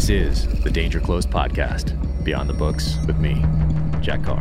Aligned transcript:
This 0.00 0.08
is 0.08 0.62
the 0.62 0.70
Danger 0.70 0.98
Close 0.98 1.26
podcast, 1.26 2.24
Beyond 2.24 2.48
the 2.48 2.54
Books 2.54 2.96
with 3.06 3.18
me, 3.18 3.44
Jack 4.00 4.24
Carr. 4.24 4.40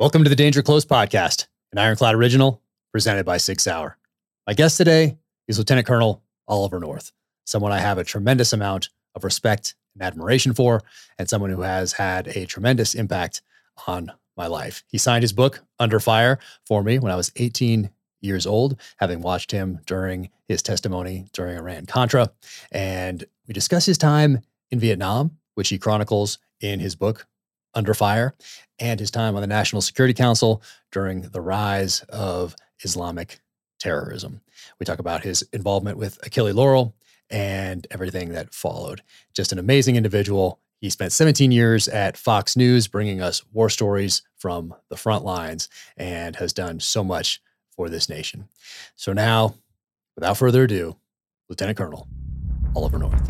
Welcome 0.00 0.24
to 0.24 0.28
the 0.28 0.34
Danger 0.34 0.62
Close 0.62 0.84
podcast, 0.84 1.46
an 1.70 1.78
Ironclad 1.78 2.16
original 2.16 2.60
presented 2.90 3.24
by 3.24 3.36
Six 3.36 3.68
Hour. 3.68 3.96
My 4.48 4.52
guest 4.54 4.78
today 4.78 5.16
is 5.46 5.58
Lieutenant 5.58 5.86
Colonel 5.86 6.24
Oliver 6.48 6.80
North, 6.80 7.12
someone 7.44 7.70
I 7.70 7.78
have 7.78 7.98
a 7.98 8.04
tremendous 8.04 8.52
amount 8.52 8.88
of 9.14 9.22
respect 9.22 9.76
and 9.94 10.02
admiration 10.02 10.54
for, 10.54 10.82
and 11.18 11.30
someone 11.30 11.50
who 11.50 11.62
has 11.62 11.92
had 11.92 12.26
a 12.26 12.46
tremendous 12.46 12.96
impact 12.96 13.42
on 13.86 14.10
my 14.36 14.48
life. 14.48 14.82
He 14.88 14.98
signed 14.98 15.22
his 15.22 15.32
book, 15.32 15.62
Under 15.78 16.00
Fire, 16.00 16.40
for 16.66 16.82
me 16.82 16.98
when 16.98 17.12
I 17.12 17.16
was 17.16 17.30
18 17.36 17.90
years 18.22 18.46
old, 18.46 18.80
having 18.96 19.20
watched 19.20 19.52
him 19.52 19.80
during 19.86 20.30
his 20.48 20.62
testimony 20.62 21.26
during 21.32 21.56
Iran 21.56 21.86
Contra. 21.86 22.30
And 22.70 23.24
we 23.46 23.52
discuss 23.52 23.84
his 23.84 23.98
time 23.98 24.40
in 24.70 24.78
Vietnam, 24.78 25.38
which 25.54 25.68
he 25.68 25.78
chronicles 25.78 26.38
in 26.60 26.80
his 26.80 26.96
book, 26.96 27.26
Under 27.74 27.92
Fire, 27.92 28.34
and 28.78 28.98
his 28.98 29.10
time 29.10 29.34
on 29.34 29.42
the 29.42 29.46
National 29.46 29.82
Security 29.82 30.14
Council 30.14 30.62
during 30.90 31.22
the 31.22 31.40
rise 31.40 32.00
of 32.08 32.56
Islamic 32.80 33.40
terrorism. 33.78 34.40
We 34.78 34.86
talk 34.86 35.00
about 35.00 35.24
his 35.24 35.42
involvement 35.52 35.98
with 35.98 36.18
Achille 36.24 36.52
Lauro 36.52 36.94
and 37.30 37.86
everything 37.90 38.30
that 38.30 38.54
followed. 38.54 39.02
Just 39.34 39.52
an 39.52 39.58
amazing 39.58 39.96
individual. 39.96 40.60
He 40.80 40.90
spent 40.90 41.12
17 41.12 41.50
years 41.52 41.88
at 41.88 42.16
Fox 42.16 42.56
News 42.56 42.88
bringing 42.88 43.20
us 43.20 43.42
war 43.52 43.70
stories 43.70 44.22
from 44.36 44.74
the 44.88 44.96
front 44.96 45.24
lines 45.24 45.68
and 45.96 46.36
has 46.36 46.52
done 46.52 46.80
so 46.80 47.02
much 47.02 47.40
for 47.74 47.88
this 47.88 48.08
nation. 48.08 48.48
So 48.96 49.12
now, 49.12 49.54
without 50.14 50.36
further 50.36 50.64
ado, 50.64 50.96
Lieutenant 51.48 51.78
Colonel 51.78 52.08
Oliver 52.74 52.98
North. 52.98 53.26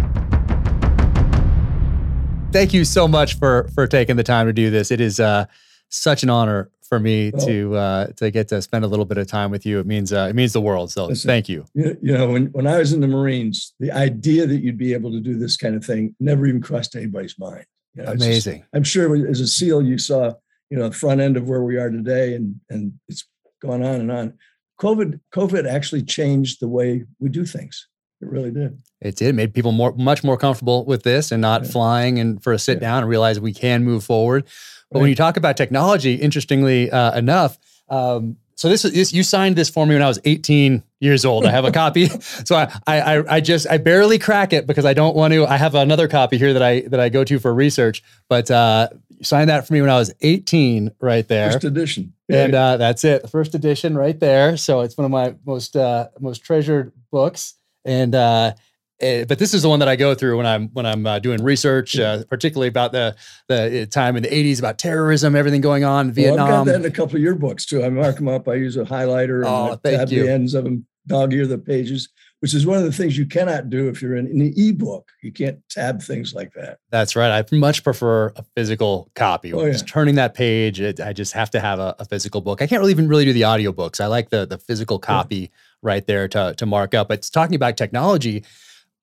Thank 2.52 2.74
you 2.74 2.84
so 2.84 3.08
much 3.08 3.38
for 3.38 3.68
for 3.74 3.86
taking 3.86 4.16
the 4.16 4.22
time 4.22 4.46
to 4.46 4.52
do 4.52 4.70
this. 4.70 4.90
It 4.90 5.00
is 5.00 5.18
uh, 5.18 5.46
such 5.88 6.22
an 6.22 6.30
honor 6.30 6.70
for 6.82 7.00
me 7.00 7.30
well, 7.32 7.46
to 7.46 7.74
uh, 7.76 8.06
to 8.18 8.30
get 8.30 8.48
to 8.48 8.60
spend 8.60 8.84
a 8.84 8.88
little 8.88 9.06
bit 9.06 9.16
of 9.16 9.26
time 9.26 9.50
with 9.50 9.64
you. 9.64 9.80
It 9.80 9.86
means 9.86 10.12
uh, 10.12 10.26
it 10.28 10.36
means 10.36 10.52
the 10.52 10.60
world. 10.60 10.90
So 10.90 11.06
listen, 11.06 11.27
thank 11.27 11.48
you. 11.48 11.64
You 11.74 11.96
know, 12.02 12.28
when 12.30 12.46
when 12.48 12.66
I 12.66 12.78
was 12.78 12.92
in 12.92 13.00
the 13.00 13.08
Marines, 13.08 13.72
the 13.80 13.90
idea 13.90 14.46
that 14.46 14.58
you'd 14.62 14.77
be 14.77 14.92
able 14.92 15.10
to 15.12 15.20
do 15.20 15.38
this 15.38 15.56
kind 15.56 15.74
of 15.74 15.84
thing 15.84 16.14
never 16.20 16.46
even 16.46 16.60
crossed 16.60 16.94
anybody's 16.94 17.38
mind. 17.38 17.64
You 17.94 18.02
know, 18.02 18.12
Amazing. 18.12 18.58
Just, 18.58 18.68
I'm 18.74 18.84
sure 18.84 19.27
as 19.27 19.40
a 19.40 19.46
SEAL, 19.46 19.82
you 19.82 19.96
saw 19.96 20.34
you 20.68 20.78
know 20.78 20.90
the 20.90 20.94
front 20.94 21.22
end 21.22 21.38
of 21.38 21.48
where 21.48 21.62
we 21.62 21.78
are 21.78 21.90
today, 21.90 22.34
and 22.34 22.60
and 22.68 22.92
it's 23.08 23.24
gone 23.62 23.82
on 23.82 24.00
and 24.00 24.12
on. 24.12 24.34
COVID 24.80 25.20
COVID 25.32 25.68
actually 25.68 26.02
changed 26.02 26.60
the 26.60 26.68
way 26.68 27.05
we 27.20 27.28
do 27.28 27.46
things. 27.46 27.88
It 28.20 28.28
really 28.28 28.50
did. 28.50 28.78
It 29.00 29.16
did. 29.16 29.28
It 29.28 29.34
made 29.34 29.55
people 29.55 29.72
more 29.72 29.94
much 29.96 30.22
more 30.24 30.36
comfortable 30.36 30.84
with 30.84 31.02
this 31.02 31.32
and 31.32 31.41
not 31.41 31.64
yeah. 31.64 31.70
flying 31.70 32.18
and 32.18 32.42
for 32.42 32.52
a 32.52 32.58
sit 32.58 32.74
yeah. 32.74 32.88
down 32.88 32.98
and 33.02 33.08
realize 33.08 33.40
we 33.40 33.55
can 33.55 33.84
move 33.84 34.05
forward. 34.05 34.44
But 34.90 34.98
right. 34.98 35.02
when 35.02 35.10
you 35.10 35.16
talk 35.16 35.36
about 35.36 35.56
technology, 35.56 36.14
interestingly 36.14 36.90
uh, 36.90 37.16
enough, 37.16 37.58
um, 37.88 38.36
so 38.62 38.68
this 38.68 38.84
is 38.84 39.12
you 39.12 39.24
signed 39.24 39.56
this 39.56 39.68
for 39.68 39.84
me 39.84 39.96
when 39.96 40.05
I 40.05 40.06
was 40.06 40.20
18 40.24 40.84
years 41.00 41.24
old. 41.24 41.46
I 41.46 41.50
have 41.50 41.64
a 41.64 41.72
copy. 41.82 42.06
so 42.44 42.55
I, 42.55 42.70
I 42.86 43.34
I 43.36 43.41
just 43.41 43.66
I 43.68 43.78
barely 43.78 44.20
crack 44.20 44.52
it 44.52 44.68
because 44.68 44.84
I 44.84 44.94
don't 44.94 45.16
want 45.16 45.34
to. 45.34 45.44
I 45.44 45.56
have 45.56 45.74
another 45.74 46.06
copy 46.06 46.38
here 46.38 46.52
that 46.52 46.62
I 46.62 46.83
that 46.83 47.00
I 47.00 47.08
go 47.08 47.24
to 47.24 47.40
for 47.40 47.52
research. 47.52 48.05
But 48.28 48.52
uh, 48.52 48.90
you 49.08 49.24
signed 49.24 49.50
that 49.50 49.66
for 49.66 49.72
me 49.72 49.80
when 49.80 49.90
I 49.90 49.98
was 49.98 50.14
18, 50.20 50.92
right 51.00 51.27
there. 51.27 51.50
First 51.50 51.64
edition. 51.64 52.12
And 52.28 52.55
uh, 52.55 52.77
that's 52.77 53.02
it, 53.02 53.22
the 53.22 53.28
first 53.28 53.56
edition 53.56 53.98
right 53.98 54.18
there. 54.20 54.56
So 54.56 54.83
it's 54.83 54.96
one 54.96 55.06
of 55.06 55.10
my 55.10 55.34
most 55.44 55.74
uh, 55.74 56.10
most 56.20 56.44
treasured 56.44 56.92
books. 57.10 57.55
And 57.84 58.14
uh, 58.14 58.55
Eh, 59.02 59.24
but 59.24 59.39
this 59.40 59.52
is 59.52 59.63
the 59.63 59.68
one 59.68 59.80
that 59.80 59.89
I 59.89 59.96
go 59.96 60.14
through 60.14 60.36
when 60.36 60.46
I'm 60.46 60.68
when 60.68 60.86
I'm 60.86 61.05
uh, 61.07 61.18
doing 61.18 61.42
research, 61.42 61.98
uh, 61.98 62.23
particularly 62.30 62.68
about 62.68 62.92
the 62.92 63.17
the 63.48 63.83
uh, 63.83 63.86
time 63.86 64.17
in 64.17 64.23
the 64.23 64.29
'80s 64.29 64.61
about 64.61 64.79
terrorism, 64.79 65.35
everything 65.35 65.61
going 65.61 65.83
on 65.83 66.08
in 66.08 66.13
Vietnam. 66.13 66.36
Well, 66.36 66.61
I've 66.61 66.67
got 66.67 66.73
that 66.73 66.80
in 66.80 66.85
a 66.86 66.95
couple 66.95 67.17
of 67.17 67.23
your 67.23 67.35
books 67.35 67.67
too. 67.67 67.83
I 67.83 67.89
mark 67.89 68.17
them 68.17 68.29
up. 68.29 68.46
I 68.46 68.55
use 68.55 68.77
a 68.77 68.85
highlighter 68.85 69.42
oh, 69.45 69.73
and 69.73 69.83
tab 69.83 70.08
the 70.08 70.29
ends 70.29 70.55
of 70.55 70.62
them, 70.62 70.86
dog 71.08 71.33
ear 71.35 71.48
the 71.48 71.58
pages, 71.58 72.11
which 72.39 72.55
is 72.55 72.64
one 72.64 72.79
of 72.79 72.85
the 72.85 72.92
things 72.92 73.18
you 73.18 73.27
cannot 73.27 73.70
do 73.70 73.89
if 73.89 74.01
you're 74.01 74.14
in, 74.14 74.29
in 74.29 74.41
an 74.41 74.55
ebook. 74.57 75.11
You 75.20 75.33
can't 75.33 75.58
tab 75.68 76.01
things 76.01 76.33
like 76.33 76.52
that. 76.52 76.79
That's 76.91 77.17
right. 77.17 77.45
I 77.45 77.57
much 77.57 77.83
prefer 77.83 78.33
a 78.36 78.45
physical 78.55 79.11
copy. 79.17 79.52
Oh, 79.52 79.64
yeah. 79.64 79.73
Just 79.73 79.89
turning 79.89 80.14
that 80.14 80.35
page, 80.35 80.80
it, 80.80 81.01
I 81.01 81.12
just 81.12 81.33
have 81.33 81.51
to 81.51 81.61
have 81.61 81.80
a, 81.80 81.96
a, 81.98 82.05
physical 82.05 82.41
book. 82.41 82.62
I 82.62 82.68
can't 82.68 82.79
really 82.79 82.92
even 82.92 83.08
really 83.08 83.24
do 83.24 83.33
the 83.33 83.42
audiobooks. 83.42 84.01
I 84.01 84.07
like 84.07 84.30
the 84.30 84.46
the 84.46 84.58
physical 84.58 85.01
copy 85.01 85.36
yeah. 85.36 85.46
right 85.83 86.07
there 86.07 86.29
to 86.29 86.55
to 86.57 86.67
mark 86.67 86.95
up. 86.95 87.11
It's 87.11 87.30
talking 87.30 87.57
about 87.57 87.77
technology 87.77 88.45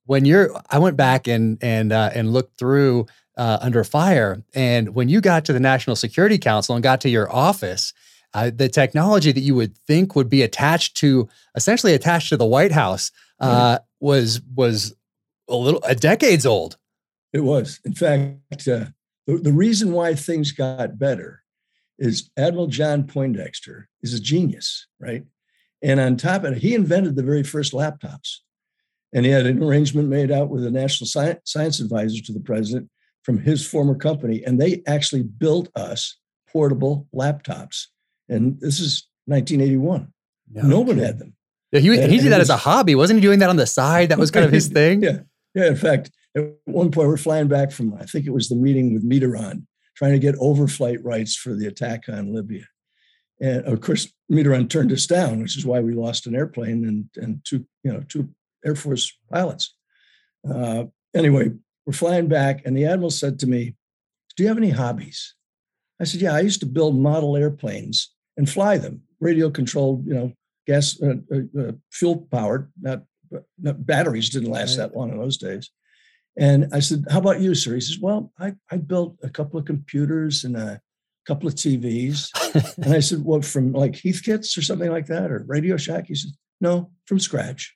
when 0.09 0.25
you're 0.25 0.49
i 0.71 0.79
went 0.79 0.97
back 0.97 1.27
and 1.27 1.57
and 1.61 1.93
uh, 1.93 2.09
and 2.15 2.33
looked 2.33 2.57
through 2.57 3.05
uh, 3.37 3.59
under 3.61 3.83
fire 3.83 4.43
and 4.55 4.95
when 4.95 5.07
you 5.07 5.21
got 5.21 5.45
to 5.45 5.53
the 5.53 5.59
national 5.59 5.95
security 5.95 6.37
council 6.37 6.75
and 6.75 6.83
got 6.83 6.99
to 6.99 7.09
your 7.09 7.31
office 7.31 7.93
uh, 8.33 8.51
the 8.53 8.69
technology 8.69 9.31
that 9.31 9.41
you 9.41 9.55
would 9.55 9.77
think 9.77 10.15
would 10.15 10.29
be 10.29 10.41
attached 10.41 10.97
to 10.97 11.27
essentially 11.55 11.93
attached 11.93 12.29
to 12.29 12.37
the 12.37 12.45
white 12.45 12.71
house 12.71 13.11
uh, 13.39 13.79
was 13.99 14.41
was 14.55 14.95
a 15.47 15.55
little 15.55 15.81
a 15.83 15.95
decades 15.95 16.45
old. 16.45 16.77
It 17.33 17.43
was. 17.43 17.79
In 17.85 17.93
fact 17.93 18.67
uh, 18.67 18.85
the, 19.25 19.37
the 19.41 19.53
reason 19.53 19.93
why 19.93 20.15
things 20.15 20.51
got 20.51 20.99
better 20.99 21.43
is 21.97 22.29
admiral 22.37 22.67
john 22.67 23.03
poindexter 23.03 23.89
is 24.01 24.13
a 24.13 24.19
genius 24.19 24.87
right? 24.99 25.23
And 25.81 25.99
on 25.99 26.17
top 26.17 26.43
of 26.43 26.53
it 26.53 26.59
he 26.59 26.75
invented 26.75 27.15
the 27.15 27.23
very 27.23 27.43
first 27.43 27.73
laptops 27.73 28.39
and 29.13 29.25
he 29.25 29.31
had 29.31 29.45
an 29.45 29.63
arrangement 29.63 30.07
made 30.07 30.31
out 30.31 30.49
with 30.49 30.65
a 30.65 30.71
national 30.71 31.07
science, 31.07 31.39
science 31.45 31.79
advisor 31.79 32.21
to 32.21 32.33
the 32.33 32.39
president 32.39 32.89
from 33.23 33.39
his 33.39 33.65
former 33.65 33.95
company. 33.95 34.43
And 34.45 34.59
they 34.59 34.83
actually 34.87 35.23
built 35.23 35.69
us 35.75 36.17
portable 36.51 37.07
laptops. 37.13 37.85
And 38.27 38.59
this 38.59 38.79
is 38.79 39.07
1981. 39.25 40.11
No, 40.51 40.61
no 40.61 40.79
one 40.81 40.97
had 40.97 41.19
them. 41.19 41.35
Yeah, 41.71 41.79
he, 41.79 42.01
and, 42.01 42.11
he 42.11 42.19
did 42.19 42.31
that 42.31 42.39
was, 42.39 42.49
as 42.49 42.55
a 42.55 42.57
hobby. 42.57 42.95
Wasn't 42.95 43.17
he 43.17 43.21
doing 43.21 43.39
that 43.39 43.49
on 43.49 43.57
the 43.57 43.67
side? 43.67 44.09
That 44.09 44.17
was 44.17 44.31
kind 44.31 44.45
of 44.45 44.51
his 44.51 44.67
thing. 44.79 45.03
Yeah. 45.03 45.19
Yeah. 45.53 45.67
In 45.67 45.75
fact, 45.75 46.11
at 46.35 46.43
one 46.65 46.91
point, 46.91 47.07
we're 47.07 47.17
flying 47.17 47.47
back 47.47 47.71
from, 47.71 47.93
I 47.95 48.05
think 48.05 48.25
it 48.25 48.33
was 48.33 48.49
the 48.49 48.55
meeting 48.55 48.93
with 48.93 49.07
Mitterrand, 49.07 49.65
trying 49.95 50.13
to 50.13 50.19
get 50.19 50.35
overflight 50.35 50.99
rights 51.03 51.35
for 51.35 51.55
the 51.55 51.67
attack 51.67 52.03
on 52.07 52.33
Libya. 52.33 52.63
And 53.41 53.65
of 53.65 53.81
course, 53.81 54.11
Mitterrand 54.31 54.69
turned 54.69 54.91
us 54.91 55.07
down, 55.07 55.41
which 55.41 55.57
is 55.57 55.65
why 55.65 55.79
we 55.79 55.93
lost 55.93 56.27
an 56.27 56.35
airplane 56.35 56.85
and, 56.85 57.09
and 57.15 57.41
two, 57.45 57.65
you 57.83 57.93
know, 57.93 58.03
two 58.07 58.29
Air 58.65 58.75
Force 58.75 59.17
pilots. 59.31 59.75
Uh, 60.49 60.85
anyway, 61.15 61.51
we're 61.85 61.93
flying 61.93 62.27
back, 62.27 62.61
and 62.65 62.77
the 62.77 62.85
admiral 62.85 63.09
said 63.09 63.39
to 63.39 63.47
me, 63.47 63.75
"Do 64.35 64.43
you 64.43 64.49
have 64.49 64.57
any 64.57 64.69
hobbies?" 64.69 65.35
I 65.99 66.03
said, 66.03 66.21
"Yeah, 66.21 66.35
I 66.35 66.41
used 66.41 66.59
to 66.61 66.65
build 66.65 66.97
model 66.97 67.35
airplanes 67.35 68.13
and 68.37 68.49
fly 68.49 68.77
them, 68.77 69.01
radio 69.19 69.49
controlled, 69.49 70.05
you 70.05 70.13
know, 70.13 70.33
gas, 70.67 71.01
uh, 71.01 71.15
uh, 71.33 71.59
uh 71.59 71.71
fuel 71.91 72.27
powered. 72.31 72.71
Not, 72.79 73.03
not, 73.59 73.85
batteries 73.85 74.29
didn't 74.29 74.51
last 74.51 74.77
that 74.77 74.95
long 74.95 75.11
in 75.11 75.17
those 75.17 75.37
days." 75.37 75.71
And 76.37 76.69
I 76.73 76.79
said, 76.79 77.05
"How 77.09 77.19
about 77.19 77.41
you, 77.41 77.55
sir?" 77.55 77.75
He 77.75 77.81
says, 77.81 77.99
"Well, 77.99 78.31
I 78.39 78.53
I 78.71 78.77
built 78.77 79.17
a 79.23 79.29
couple 79.29 79.59
of 79.59 79.65
computers 79.65 80.43
and 80.43 80.55
a 80.55 80.81
couple 81.25 81.47
of 81.47 81.55
TVs." 81.55 82.29
and 82.83 82.93
I 82.93 82.99
said, 82.99 83.23
"What 83.23 83.43
from 83.43 83.73
like 83.73 83.93
Heathkits 83.93 84.57
or 84.57 84.61
something 84.61 84.91
like 84.91 85.07
that, 85.07 85.31
or 85.31 85.43
Radio 85.47 85.75
Shack?" 85.75 86.05
He 86.07 86.15
said, 86.15 86.31
"No, 86.61 86.91
from 87.07 87.19
scratch." 87.19 87.75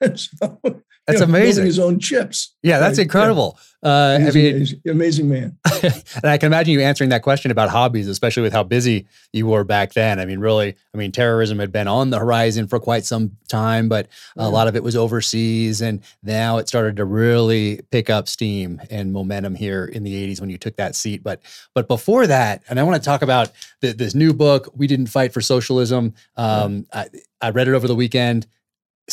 so, 0.14 0.60
that's 1.06 1.20
know, 1.20 1.26
amazing. 1.26 1.66
His 1.66 1.78
own 1.78 1.98
chips. 1.98 2.54
Yeah, 2.62 2.78
that's 2.78 2.98
right? 2.98 3.04
incredible. 3.04 3.58
Yeah. 3.58 3.66
Uh, 3.82 4.18
I 4.20 4.30
mean, 4.30 4.56
amazing, 4.56 4.80
amazing 4.86 5.28
man. 5.28 5.58
and 5.82 6.24
I 6.24 6.36
can 6.36 6.48
imagine 6.48 6.74
you 6.74 6.82
answering 6.82 7.10
that 7.10 7.22
question 7.22 7.50
about 7.50 7.70
hobbies, 7.70 8.08
especially 8.08 8.42
with 8.42 8.52
how 8.52 8.62
busy 8.62 9.06
you 9.32 9.46
were 9.46 9.64
back 9.64 9.94
then. 9.94 10.20
I 10.20 10.26
mean, 10.26 10.38
really, 10.38 10.76
I 10.94 10.98
mean, 10.98 11.12
terrorism 11.12 11.58
had 11.58 11.72
been 11.72 11.88
on 11.88 12.10
the 12.10 12.18
horizon 12.18 12.66
for 12.66 12.78
quite 12.78 13.06
some 13.06 13.38
time, 13.48 13.88
but 13.88 14.08
yeah. 14.36 14.46
a 14.46 14.50
lot 14.50 14.68
of 14.68 14.76
it 14.76 14.82
was 14.82 14.96
overseas, 14.96 15.80
and 15.80 16.02
now 16.22 16.58
it 16.58 16.68
started 16.68 16.96
to 16.96 17.06
really 17.06 17.80
pick 17.90 18.10
up 18.10 18.28
steam 18.28 18.80
and 18.90 19.12
momentum 19.12 19.54
here 19.54 19.86
in 19.86 20.02
the 20.02 20.14
'80s 20.28 20.40
when 20.40 20.50
you 20.50 20.58
took 20.58 20.76
that 20.76 20.94
seat. 20.94 21.22
But 21.22 21.40
but 21.74 21.88
before 21.88 22.26
that, 22.26 22.62
and 22.68 22.78
I 22.78 22.82
want 22.82 23.02
to 23.02 23.04
talk 23.04 23.22
about 23.22 23.50
the, 23.80 23.92
this 23.92 24.14
new 24.14 24.34
book, 24.34 24.68
"We 24.76 24.86
Didn't 24.86 25.06
Fight 25.06 25.32
for 25.32 25.40
Socialism." 25.40 26.12
Um, 26.36 26.86
I, 26.92 27.08
I 27.40 27.50
read 27.50 27.68
it 27.68 27.74
over 27.74 27.88
the 27.88 27.94
weekend 27.94 28.46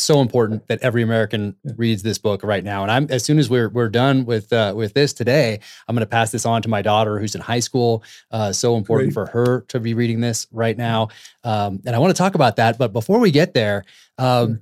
so 0.02 0.22
important 0.22 0.68
that 0.68 0.80
every 0.82 1.04
American 1.04 1.56
reads 1.76 2.04
this 2.04 2.18
book 2.18 2.44
right 2.44 2.64
now. 2.64 2.84
And 2.84 2.92
I'm 2.92 3.08
as 3.10 3.24
soon 3.24 3.40
as 3.40 3.50
we're 3.50 3.70
we're 3.70 3.90
done 3.90 4.26
with 4.26 4.52
uh, 4.54 4.74
with 4.76 4.94
this 4.94 5.14
today, 5.14 5.60
I'm 5.88 5.96
going 5.96 6.02
to 6.02 6.10
pass 6.10 6.32
this 6.32 6.46
on 6.46 6.62
to 6.62 6.70
my 6.70 6.82
daughter 6.82 7.20
who's 7.20 7.36
in 7.36 7.42
high 7.42 7.60
school. 7.60 8.04
Uh, 8.32 8.52
so 8.52 8.76
important 8.76 9.14
Great. 9.14 9.26
for 9.26 9.32
her 9.32 9.62
to 9.70 9.80
be 9.80 9.94
reading 9.94 10.22
this 10.22 10.48
right 10.52 10.78
now. 10.78 11.10
Um, 11.44 11.82
and 11.86 11.96
I 11.96 12.00
want 12.00 12.16
to 12.16 12.18
talk 12.18 12.36
about 12.36 12.56
that. 12.58 12.78
But 12.78 12.94
before 12.94 13.20
we 13.20 13.32
get 13.32 13.54
there, 13.54 13.84
um, 14.18 14.62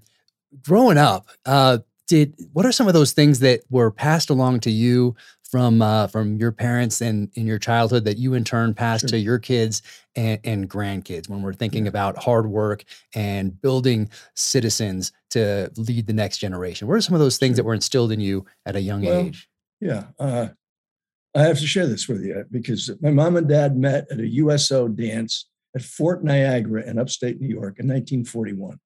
growing 0.64 0.98
up, 0.98 1.28
uh, 1.46 1.80
did 2.08 2.36
what 2.54 2.66
are 2.66 2.72
some 2.72 2.88
of 2.88 2.94
those 2.94 3.14
things 3.14 3.40
that 3.40 3.62
were 3.70 3.92
passed 3.92 4.30
along 4.30 4.60
to 4.62 4.72
you 4.72 5.16
from 5.56 5.82
uh, 5.82 6.06
from 6.08 6.36
your 6.36 6.52
parents 6.52 7.00
and 7.00 7.30
in 7.36 7.48
your 7.48 7.58
childhood 7.58 8.04
that 8.04 8.18
you 8.18 8.34
in 8.34 8.44
turn 8.44 8.74
pass 8.74 9.00
Sure. 9.00 9.08
to 9.12 9.18
your 9.18 9.40
kids 9.40 9.82
and, 10.14 10.38
and 10.44 10.70
grandkids 10.70 11.30
when 11.30 11.42
we're 11.42 11.54
thinking 11.54 11.86
Yeah. 11.86 11.92
about 11.92 12.22
hard 12.22 12.48
work 12.48 12.84
and 13.14 13.62
building 13.62 14.10
citizens 14.34 15.14
to 15.30 15.72
lead 15.78 16.08
the 16.08 16.14
next 16.14 16.40
generation? 16.40 16.90
What 16.90 16.96
are 16.96 17.02
some 17.02 17.14
of 17.14 17.22
those 17.22 17.38
things 17.38 17.52
Sure. 17.52 17.56
that 17.56 17.64
were 17.64 17.74
instilled 17.74 18.12
in 18.12 18.20
you 18.20 18.46
at 18.66 18.76
a 18.76 18.82
young 18.82 19.04
Well, 19.04 19.22
age? 19.28 19.48
Yeah. 19.80 20.08
Uh, 20.20 20.50
I 21.34 21.44
have 21.44 21.60
to 21.60 21.68
share 21.68 21.88
this 21.88 22.10
with 22.10 22.22
you 22.26 22.44
because 22.52 22.92
my 23.00 23.12
mom 23.12 23.38
and 23.38 23.48
dad 23.48 23.78
met 23.78 24.08
at 24.12 24.20
a 24.20 24.28
USO 24.28 24.90
dance 24.90 25.48
at 25.74 25.82
Fort 25.84 26.22
Niagara 26.22 26.84
in 26.86 27.00
upstate 27.00 27.40
New 27.40 27.48
York 27.48 27.80
in 27.80 27.88
1941. 27.88 28.78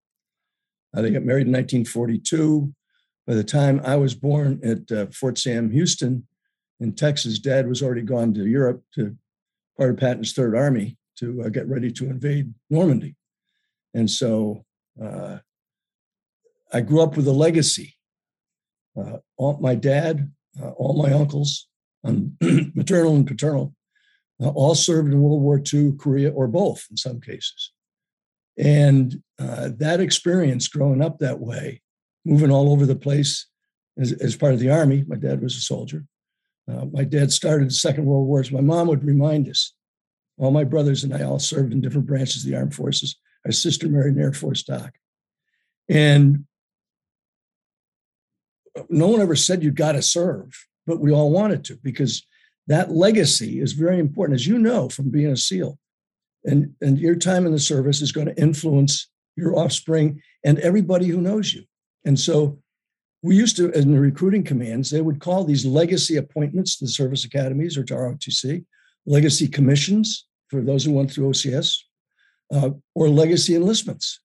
Uh, 0.96 1.02
they 1.02 1.10
got 1.10 1.24
married 1.24 1.48
in 1.48 1.54
1942. 1.54 2.72
By 3.26 3.34
the 3.34 3.44
time 3.44 3.82
I 3.84 3.96
was 3.96 4.14
born 4.14 4.60
at 4.64 4.92
uh, 4.92 5.08
Fort 5.12 5.40
Sam 5.40 5.72
Houston 5.72 6.28
in 6.80 6.94
Texas, 6.94 7.40
dad 7.40 7.68
was 7.68 7.82
already 7.82 8.02
gone 8.02 8.34
to 8.34 8.46
Europe 8.46 8.84
to 8.96 9.16
part 9.78 9.92
of 9.92 9.98
Patton's 9.98 10.34
Third 10.34 10.56
Army 10.56 10.98
to 11.18 11.44
uh, 11.44 11.50
get 11.50 11.68
ready 11.68 11.92
to 11.92 12.06
invade 12.06 12.54
Normandy. 12.70 13.16
And 13.94 14.10
so 14.10 14.66
uh, 15.02 15.40
I 16.72 16.82
grew 16.82 17.02
up 17.02 17.18
with 17.18 17.28
a 17.28 17.34
legacy. 17.34 17.96
Uh, 18.98 19.18
all, 19.38 19.58
my 19.60 19.76
dad, 19.76 20.32
uh, 20.62 20.70
all 20.72 21.02
my 21.02 21.12
uncles, 21.12 21.68
um, 22.04 22.38
maternal 22.74 23.16
and 23.16 23.28
paternal, 23.28 23.74
uh, 24.42 24.50
all 24.50 24.76
served 24.76 25.12
in 25.12 25.22
World 25.22 25.42
War 25.42 25.62
II, 25.74 25.94
Korea, 25.98 26.32
or 26.32 26.48
both 26.48 26.86
in 26.90 26.98
some 26.98 27.20
cases. 27.20 27.72
And 28.58 29.22
uh, 29.40 29.70
that 29.78 30.00
experience 30.00 30.68
growing 30.68 31.02
up 31.02 31.20
that 31.20 31.40
way, 31.40 31.82
moving 32.26 32.52
all 32.52 32.72
over 32.72 32.86
the 32.86 32.96
place 32.96 33.48
as, 33.98 34.12
as 34.14 34.36
part 34.36 34.54
of 34.54 34.60
the 34.60 34.70
Army, 34.70 35.04
my 35.08 35.16
dad 35.16 35.42
was 35.42 35.56
a 35.56 35.62
soldier. 35.62 36.06
Uh, 36.70 36.86
my 36.92 37.04
dad 37.04 37.32
started 37.32 37.70
the 37.70 37.74
Second 37.74 38.06
World 38.06 38.28
War. 38.28 38.44
So 38.44 38.56
my 38.56 38.62
mom 38.62 38.88
would 38.88 39.04
remind 39.04 39.48
us, 39.50 39.74
all 40.38 40.52
my 40.52 40.64
brothers 40.64 41.04
and 41.04 41.14
I 41.14 41.24
all 41.24 41.40
served 41.40 41.74
in 41.74 41.82
different 41.82 42.08
branches 42.08 42.44
of 42.44 42.52
the 42.52 42.58
armed 42.58 42.76
forces. 42.76 43.18
Our 43.46 43.52
sister 43.52 43.88
married 43.88 44.16
an 44.16 44.22
Air 44.22 44.34
Force 44.34 44.64
doc. 44.64 44.94
And 45.90 46.46
no 48.90 49.08
one 49.08 49.22
ever 49.22 49.36
said 49.36 49.64
you 49.64 49.72
got 49.72 49.94
to 49.94 50.02
serve, 50.02 50.54
but 50.86 51.00
we 51.00 51.12
all 51.12 51.32
wanted 51.32 51.64
to 51.66 51.80
because 51.84 52.26
that 52.68 52.92
legacy 52.92 53.60
is 53.60 53.74
very 53.74 54.00
important, 54.00 54.36
as 54.40 54.48
you 54.48 54.58
know 54.58 54.90
from 54.90 55.10
being 55.10 55.32
a 55.32 55.38
SEAL. 55.38 55.78
And, 56.46 56.74
and 56.82 57.00
your 57.00 57.16
time 57.16 57.46
in 57.46 57.52
the 57.52 57.60
service 57.60 58.02
is 58.02 58.12
going 58.12 58.28
to 58.28 58.42
influence 58.42 59.10
your 59.36 59.58
offspring 59.58 60.22
and 60.46 60.60
everybody 60.60 61.08
who 61.08 61.20
knows 61.20 61.54
you. 61.54 61.64
And 62.06 62.18
so 62.18 62.60
we 63.22 63.36
used 63.36 63.58
to, 63.58 63.70
in 63.72 63.94
the 63.94 64.00
recruiting 64.00 64.44
commands, 64.44 64.90
they 64.90 65.02
would 65.02 65.20
call 65.20 65.44
these 65.44 65.66
legacy 65.66 66.16
appointments 66.16 66.78
to 66.78 66.86
the 66.86 66.92
service 66.92 67.26
academies 67.26 67.78
or 67.78 67.84
to 67.84 67.94
ROTC, 67.94 68.64
legacy 69.06 69.48
commissions 69.48 70.26
for 70.48 70.62
those 70.62 70.86
who 70.86 70.94
went 70.94 71.12
through 71.12 71.30
OCS, 71.30 71.78
uh, 72.54 72.72
or 72.96 73.10
legacy 73.10 73.56
enlistments. 73.56 74.22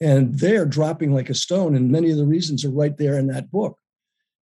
And 0.00 0.38
they're 0.38 0.66
dropping 0.66 1.12
like 1.12 1.30
a 1.30 1.34
stone. 1.34 1.76
And 1.76 1.90
many 1.90 2.10
of 2.10 2.16
the 2.16 2.26
reasons 2.26 2.64
are 2.64 2.70
right 2.70 2.96
there 2.96 3.18
in 3.18 3.26
that 3.28 3.50
book. 3.50 3.78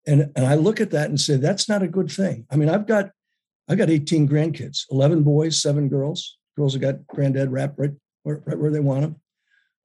And, 0.07 0.31
and 0.35 0.45
I 0.45 0.55
look 0.55 0.79
at 0.79 0.91
that 0.91 1.09
and 1.09 1.19
say, 1.19 1.35
that's 1.35 1.67
not 1.67 1.83
a 1.83 1.87
good 1.87 2.11
thing. 2.11 2.45
I 2.51 2.55
mean, 2.55 2.69
I've 2.69 2.87
got 2.87 3.11
I've 3.71 3.77
got 3.77 3.89
18 3.89 4.27
grandkids, 4.27 4.85
11 4.91 5.23
boys, 5.23 5.61
seven 5.61 5.87
girls. 5.87 6.37
Girls 6.57 6.73
have 6.73 6.81
got 6.81 7.07
granddad 7.07 7.51
wrapped 7.53 7.79
right 7.79 7.91
where, 8.23 8.41
right 8.45 8.57
where 8.57 8.71
they 8.71 8.81
want 8.81 9.01
them. 9.01 9.15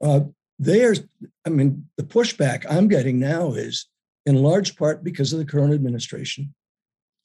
Uh, 0.03 0.21
there's, 0.59 1.03
I 1.45 1.51
mean, 1.51 1.89
the 1.97 2.03
pushback 2.03 2.65
I'm 2.69 2.89
getting 2.89 3.19
now 3.19 3.53
is 3.53 3.87
in 4.25 4.43
large 4.43 4.77
part 4.77 5.05
because 5.05 5.33
of 5.33 5.39
the 5.39 5.45
current 5.45 5.75
administration. 5.75 6.55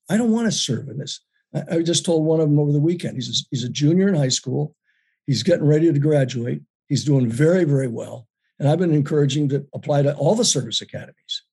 I 0.10 0.18
don't 0.18 0.32
want 0.32 0.48
to 0.48 0.52
serve 0.52 0.90
in 0.90 0.98
this. 0.98 1.22
I, 1.56 1.64
I 1.72 1.82
just 1.82 2.06
told 2.06 2.26
one 2.26 2.40
of 2.40 2.50
them 2.50 2.60
over 2.60 2.72
the 2.72 2.80
weekend. 2.80 3.16
He's 3.16 3.30
a, 3.30 3.48
he's 3.50 3.64
a 3.64 3.70
junior 3.70 4.08
in 4.08 4.16
high 4.16 4.30
school. 4.30 4.76
He's 5.28 5.44
getting 5.44 5.66
ready 5.66 5.92
to 5.92 6.00
graduate. 6.00 6.62
He's 6.88 7.06
doing 7.06 7.30
very, 7.30 7.64
very 7.64 7.88
well. 7.88 8.28
And 8.60 8.68
I've 8.68 8.80
been 8.80 8.94
encouraging 8.94 9.50
to 9.50 9.66
apply 9.74 10.04
to 10.04 10.16
all 10.16 10.36
the 10.36 10.46
service 10.46 10.82
academies. 10.82 11.44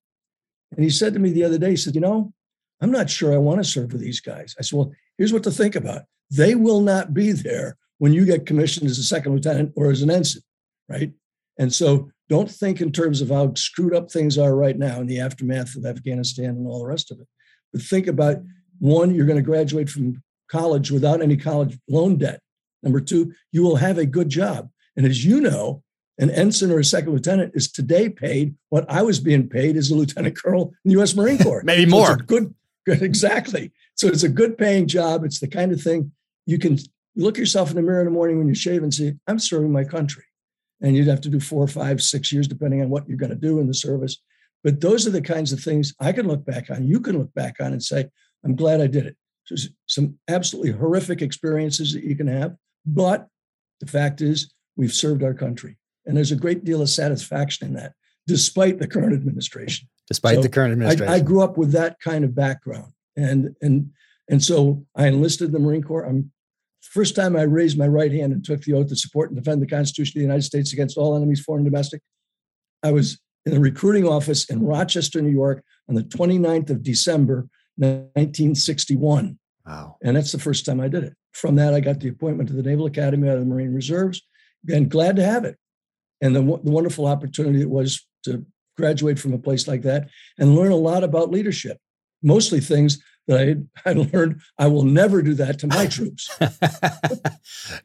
And 0.72 0.84
he 0.84 0.90
said 0.90 1.14
to 1.14 1.18
me 1.18 1.30
the 1.30 1.44
other 1.44 1.58
day, 1.58 1.70
he 1.70 1.76
said, 1.76 1.94
You 1.94 2.00
know, 2.00 2.32
I'm 2.80 2.90
not 2.90 3.08
sure 3.08 3.32
I 3.32 3.38
want 3.38 3.58
to 3.58 3.64
serve 3.64 3.92
with 3.92 4.02
these 4.02 4.20
guys. 4.20 4.54
I 4.58 4.62
said, 4.62 4.76
Well, 4.76 4.92
here's 5.16 5.32
what 5.32 5.44
to 5.44 5.50
think 5.50 5.74
about. 5.74 6.02
They 6.30 6.54
will 6.54 6.80
not 6.80 7.14
be 7.14 7.32
there 7.32 7.76
when 7.98 8.12
you 8.12 8.26
get 8.26 8.46
commissioned 8.46 8.90
as 8.90 8.98
a 8.98 9.02
second 9.02 9.32
lieutenant 9.32 9.72
or 9.76 9.90
as 9.90 10.02
an 10.02 10.10
ensign, 10.10 10.42
right? 10.88 11.12
And 11.58 11.72
so 11.72 12.10
don't 12.28 12.50
think 12.50 12.80
in 12.80 12.92
terms 12.92 13.20
of 13.20 13.28
how 13.30 13.52
screwed 13.54 13.94
up 13.94 14.10
things 14.10 14.38
are 14.38 14.54
right 14.54 14.78
now 14.78 15.00
in 15.00 15.06
the 15.06 15.20
aftermath 15.20 15.76
of 15.76 15.84
Afghanistan 15.86 16.50
and 16.50 16.66
all 16.66 16.80
the 16.80 16.86
rest 16.86 17.10
of 17.10 17.18
it. 17.20 17.26
But 17.72 17.82
think 17.82 18.06
about 18.06 18.36
one, 18.78 19.14
you're 19.14 19.26
going 19.26 19.36
to 19.38 19.42
graduate 19.42 19.88
from 19.88 20.22
college 20.50 20.90
without 20.90 21.20
any 21.22 21.36
college 21.36 21.78
loan 21.88 22.16
debt. 22.16 22.40
Number 22.82 23.00
two, 23.00 23.32
you 23.52 23.62
will 23.62 23.76
have 23.76 23.98
a 23.98 24.06
good 24.06 24.28
job. 24.28 24.68
And 24.96 25.04
as 25.06 25.24
you 25.24 25.40
know, 25.40 25.82
an 26.18 26.30
ensign 26.30 26.70
or 26.70 26.78
a 26.78 26.84
second 26.84 27.12
lieutenant 27.12 27.52
is 27.54 27.70
today 27.70 28.08
paid 28.08 28.54
what 28.70 28.88
I 28.90 29.02
was 29.02 29.20
being 29.20 29.48
paid 29.48 29.76
as 29.76 29.90
a 29.90 29.94
lieutenant 29.94 30.36
colonel 30.36 30.72
in 30.84 30.90
the 30.90 30.92
U.S. 30.92 31.14
Marine 31.14 31.38
Corps. 31.38 31.62
Maybe 31.64 31.88
So 31.90 31.96
more. 31.96 32.16
good, 32.16 32.54
good, 32.86 33.02
exactly. 33.02 33.72
So 33.94 34.08
it's 34.08 34.22
a 34.24 34.28
good 34.28 34.58
paying 34.58 34.86
job. 34.86 35.24
It's 35.24 35.40
the 35.40 35.48
kind 35.48 35.72
of 35.72 35.80
thing 35.80 36.12
you 36.46 36.58
can 36.58 36.78
look 37.14 37.36
yourself 37.36 37.70
in 37.70 37.76
the 37.76 37.82
mirror 37.82 38.00
in 38.00 38.06
the 38.06 38.10
morning 38.12 38.38
when 38.38 38.48
you 38.48 38.54
shave 38.54 38.82
and 38.82 38.92
say, 38.92 39.16
I'm 39.26 39.38
serving 39.38 39.70
my 39.72 39.84
country. 39.84 40.24
And 40.80 40.96
you'd 40.96 41.08
have 41.08 41.20
to 41.22 41.28
do 41.28 41.40
four, 41.40 41.66
five, 41.66 42.00
six 42.00 42.32
years, 42.32 42.46
depending 42.46 42.82
on 42.82 42.90
what 42.90 43.08
you're 43.08 43.18
going 43.18 43.30
to 43.30 43.36
do 43.36 43.58
in 43.58 43.66
the 43.66 43.74
service. 43.74 44.18
But 44.62 44.80
those 44.80 45.06
are 45.06 45.10
the 45.10 45.22
kinds 45.22 45.52
of 45.52 45.60
things 45.60 45.94
I 46.00 46.12
can 46.12 46.26
look 46.26 46.44
back 46.44 46.70
on. 46.70 46.86
You 46.86 47.00
can 47.00 47.18
look 47.18 47.32
back 47.34 47.56
on 47.60 47.72
and 47.72 47.82
say, 47.82 48.08
I'm 48.44 48.56
glad 48.56 48.80
I 48.80 48.86
did 48.86 49.06
it. 49.06 49.16
There's 49.48 49.70
some 49.86 50.18
absolutely 50.28 50.72
horrific 50.72 51.22
experiences 51.22 51.92
that 51.94 52.04
you 52.04 52.14
can 52.14 52.26
have. 52.26 52.54
But 52.84 53.26
the 53.80 53.86
fact 53.86 54.20
is, 54.20 54.52
we've 54.76 54.92
served 54.92 55.22
our 55.22 55.34
country. 55.34 55.76
And 56.06 56.16
there's 56.16 56.32
a 56.32 56.36
great 56.36 56.64
deal 56.64 56.80
of 56.80 56.88
satisfaction 56.88 57.68
in 57.68 57.74
that, 57.74 57.92
despite 58.26 58.78
the 58.78 58.88
current 58.88 59.12
administration. 59.12 59.88
Despite 60.08 60.36
So 60.36 60.42
the 60.42 60.48
current 60.48 60.72
administration. 60.72 61.12
I 61.12 61.20
grew 61.20 61.42
up 61.42 61.58
with 61.58 61.72
that 61.72 62.00
kind 62.00 62.24
of 62.24 62.34
background, 62.34 62.92
and 63.14 63.54
and 63.60 63.90
and 64.30 64.42
so 64.42 64.86
I 64.96 65.06
enlisted 65.06 65.52
the 65.52 65.58
Marine 65.58 65.82
Corps. 65.82 66.04
I'm 66.04 66.32
first 66.90 67.14
time 67.14 67.36
I 67.36 67.42
raised 67.42 67.78
my 67.78 67.86
right 67.86 68.12
hand 68.12 68.32
and 68.32 68.44
took 68.44 68.62
the 68.62 68.72
oath 68.74 68.88
to 68.88 68.96
support 68.96 69.30
and 69.30 69.38
defend 69.38 69.62
the 69.62 69.66
Constitution 69.66 70.18
of 70.18 70.20
the 70.20 70.26
United 70.26 70.42
States 70.42 70.72
against 70.72 70.96
all 70.96 71.16
enemies, 71.16 71.40
foreign 71.40 71.60
and 71.60 71.70
domestic. 71.70 72.00
I 72.82 72.92
was 72.92 73.18
in 73.46 73.52
the 73.52 73.60
recruiting 73.60 74.06
office 74.06 74.48
in 74.50 74.64
Rochester, 74.64 75.22
New 75.22 75.30
York, 75.30 75.64
on 75.88 75.94
the 75.94 76.02
29th 76.02 76.70
of 76.70 76.82
December, 76.82 77.48
1961. 77.76 79.38
wow. 79.66 79.96
And 80.02 80.16
that's 80.16 80.32
the 80.32 80.38
first 80.38 80.66
time 80.66 80.80
I 80.80 80.88
did 80.88 81.04
it. 81.04 81.14
From 81.32 81.56
that, 81.56 81.74
I 81.74 81.80
got 81.80 82.00
the 82.00 82.08
appointment 82.08 82.48
to 82.48 82.54
the 82.54 82.62
Naval 82.62 82.86
Academy 82.86 83.28
out 83.28 83.34
of 83.34 83.40
the 83.40 83.46
Marine 83.46 83.74
Reserves, 83.74 84.22
and 84.68 84.90
glad 84.90 85.16
to 85.16 85.24
have 85.24 85.44
it. 85.44 85.56
And 86.20 86.34
the, 86.34 86.40
the 86.40 86.70
wonderful 86.70 87.06
opportunity 87.06 87.60
it 87.60 87.70
was 87.70 88.06
to 88.24 88.44
graduate 88.76 89.18
from 89.18 89.34
a 89.34 89.38
place 89.38 89.68
like 89.68 89.82
that 89.82 90.08
and 90.38 90.54
learn 90.54 90.72
a 90.72 90.76
lot 90.76 91.04
about 91.04 91.30
leadership, 91.30 91.78
mostly 92.22 92.60
things 92.60 93.02
that 93.28 93.64
I 93.84 93.90
I 93.90 93.92
learned 93.92 94.40
I 94.58 94.66
will 94.66 94.82
never 94.84 95.22
do 95.22 95.34
that 95.34 95.58
to 95.60 95.66
my 95.68 95.86
troops. 95.96 96.28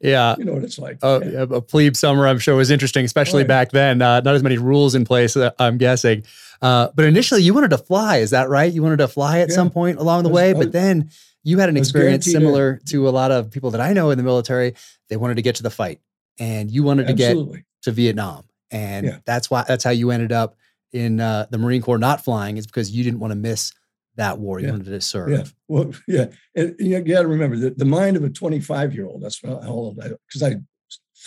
yeah. 0.02 0.36
You 0.38 0.46
know 0.46 0.54
what 0.54 0.64
it's 0.64 0.80
like. 0.80 0.98
Uh, 1.04 1.20
Yeah. 1.24 1.46
A 1.50 1.62
plebe 1.62 1.96
summer, 1.96 2.28
I'm 2.28 2.40
sure, 2.40 2.56
was 2.56 2.72
interesting, 2.72 3.06
especially 3.06 3.42
Right. 3.44 3.48
back 3.48 3.72
then. 3.72 4.02
Uh, 4.02 4.22
not 4.22 4.36
as 4.36 4.44
many 4.44 4.58
rules 4.58 4.96
in 4.96 5.06
place, 5.06 5.36
uh, 5.38 5.52
I'm 5.60 5.78
guessing. 5.78 6.24
Uh, 6.62 6.88
but 6.96 7.06
initially, 7.06 7.42
you 7.44 7.54
wanted 7.54 7.72
to 7.72 7.78
fly. 7.78 8.18
Is 8.18 8.30
that 8.32 8.50
right? 8.50 8.72
You 8.72 8.82
wanted 8.84 8.98
to 8.98 9.08
fly 9.08 9.40
at 9.40 9.50
Yeah. 9.50 9.56
some 9.56 9.70
point 9.70 10.00
along 10.00 10.24
the 10.24 10.30
was- 10.30 10.36
way, 10.36 10.50
I 10.52 10.54
but 10.54 10.72
then 10.72 11.10
you 11.44 11.60
had 11.60 11.70
an 11.70 11.76
experience 11.78 12.26
similar 12.26 12.80
to 12.88 13.08
a 13.08 13.12
lot 13.12 13.32
of 13.32 13.52
people 13.52 13.72
that 13.72 13.82
I 13.82 13.92
know 13.94 14.10
in 14.12 14.18
the 14.18 14.24
military. 14.24 14.76
They 15.10 15.18
wanted 15.18 15.36
to 15.36 15.42
get 15.42 15.56
to 15.56 15.64
the 15.64 15.70
fight, 15.70 16.00
and 16.40 16.72
you 16.72 16.84
wanted 16.84 17.08
to 17.08 17.14
get 17.14 17.36
to 17.84 17.92
Vietnam, 17.92 18.46
and 18.72 19.06
Yeah. 19.08 19.18
that's 19.26 19.52
why 19.52 19.66
that's 19.68 19.84
how 19.84 19.92
you 19.92 20.10
ended 20.12 20.32
up 20.32 20.56
in 20.94 21.20
uh, 21.20 21.48
the 21.52 21.58
Marine 21.58 21.82
Corps 21.82 21.98
not 21.98 22.24
flying. 22.24 22.56
Is 22.56 22.66
because 22.66 22.92
you 22.92 23.04
didn't 23.04 23.20
want 23.20 23.32
to 23.32 23.36
miss 23.36 23.74
that 24.16 24.40
war. 24.40 24.60
You 24.60 24.66
Yeah. 24.68 24.72
wanted 24.72 24.86
to 24.86 25.02
serve. 25.02 25.30
Yeah. 25.32 25.44
Well, 25.68 25.92
yeah. 26.08 26.28
And 26.56 26.76
you 26.80 27.00
got 27.02 27.24
to 27.24 27.28
remember 27.28 27.58
that 27.58 27.78
the 27.78 27.86
mind 27.86 28.18
of 28.18 28.24
a 28.24 28.30
25 28.30 28.94
year 28.94 29.06
old, 29.08 29.24
that's 29.24 29.42
how 29.42 29.60
old 29.68 30.00
I, 30.00 30.10
because 30.28 30.44
I, 30.44 30.56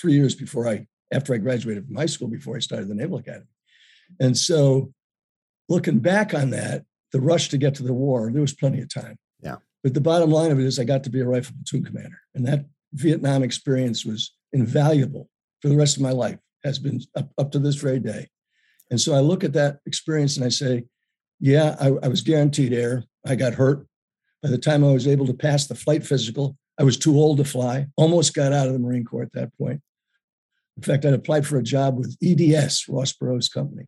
three 0.01 0.13
years 0.15 0.35
before 0.35 0.69
I, 0.69 0.87
after 1.13 1.35
I 1.35 1.39
graduated 1.39 1.87
from 1.87 1.97
high 1.97 2.07
school, 2.07 2.29
before 2.29 2.57
I 2.57 2.61
started 2.61 2.89
the 2.89 2.95
Naval 2.95 3.19
Academy. 3.19 3.47
And 4.21 4.37
so 4.37 4.93
looking 5.69 5.99
back 5.99 6.35
on 6.35 6.51
that, 6.51 6.85
the 7.13 7.21
rush 7.21 7.49
to 7.51 7.59
get 7.59 7.75
to 7.77 7.83
the 7.83 7.95
war, 7.95 8.31
there 8.33 8.43
was 8.43 8.55
plenty 8.55 8.81
of 8.81 8.93
time. 8.93 9.17
Yeah. 9.43 9.57
But 9.83 9.95
the 9.95 10.01
bottom 10.01 10.31
line 10.31 10.51
of 10.51 10.59
it 10.59 10.65
is 10.67 10.79
I 10.79 10.85
got 10.85 11.05
to 11.05 11.11
be 11.11 11.21
a 11.21 11.27
rifle 11.27 11.55
platoon 11.57 11.85
commander. 11.85 12.19
And 12.35 12.47
that 12.47 12.67
Vietnam 12.93 13.43
experience 13.43 14.05
was 14.05 14.33
invaluable 14.53 15.29
for 15.61 15.69
the 15.69 15.77
rest 15.77 15.97
of 15.97 16.03
my 16.03 16.11
life, 16.13 16.39
has 16.65 16.79
been 16.79 17.01
up, 17.17 17.31
up 17.39 17.53
to 17.53 17.59
this 17.59 17.77
very 17.77 18.01
day. 18.01 18.29
And 18.91 19.01
so 19.01 19.15
I 19.15 19.21
look 19.21 19.45
at 19.45 19.53
that 19.55 19.79
experience 19.87 20.37
and 20.37 20.45
I 20.45 20.49
say, 20.51 20.85
yeah, 21.41 21.77
I, 21.81 21.89
I 22.03 22.09
was 22.09 22.23
guaranteed 22.23 22.73
air. 22.73 23.05
I 23.27 23.35
got 23.35 23.55
hurt. 23.55 23.87
By 24.43 24.51
the 24.51 24.59
time 24.59 24.85
I 24.85 24.93
was 24.93 25.07
able 25.07 25.27
to 25.27 25.35
pass 25.35 25.67
the 25.67 25.75
flight 25.75 26.07
physical, 26.07 26.57
I 26.79 26.85
was 26.85 26.99
too 26.99 27.17
old 27.17 27.39
to 27.39 27.45
fly, 27.45 27.87
almost 27.97 28.35
got 28.35 28.53
out 28.53 28.67
of 28.67 28.73
the 28.73 28.79
Marine 28.79 29.05
Corps 29.05 29.23
at 29.23 29.33
that 29.33 29.57
point. 29.57 29.81
In 30.77 30.83
fact, 30.83 31.05
I'd 31.05 31.15
applied 31.15 31.47
for 31.47 31.57
a 31.57 31.63
job 31.63 31.97
with 31.97 32.17
EDS, 32.23 32.87
Ross 32.89 33.13
Perot's 33.13 33.49
company. 33.49 33.87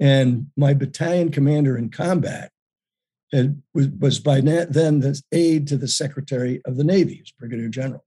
And 0.00 0.48
my 0.56 0.74
battalion 0.74 1.30
commander 1.30 1.76
in 1.76 1.90
combat 1.90 2.50
had, 3.32 3.60
was, 3.74 3.88
was 3.88 4.18
by 4.18 4.40
then 4.40 5.00
the 5.00 5.20
aide 5.32 5.68
to 5.68 5.76
the 5.76 5.88
Secretary 5.88 6.60
of 6.64 6.76
the 6.76 6.84
Navy, 6.84 7.20
was 7.20 7.32
Brigadier 7.32 7.68
General. 7.68 8.04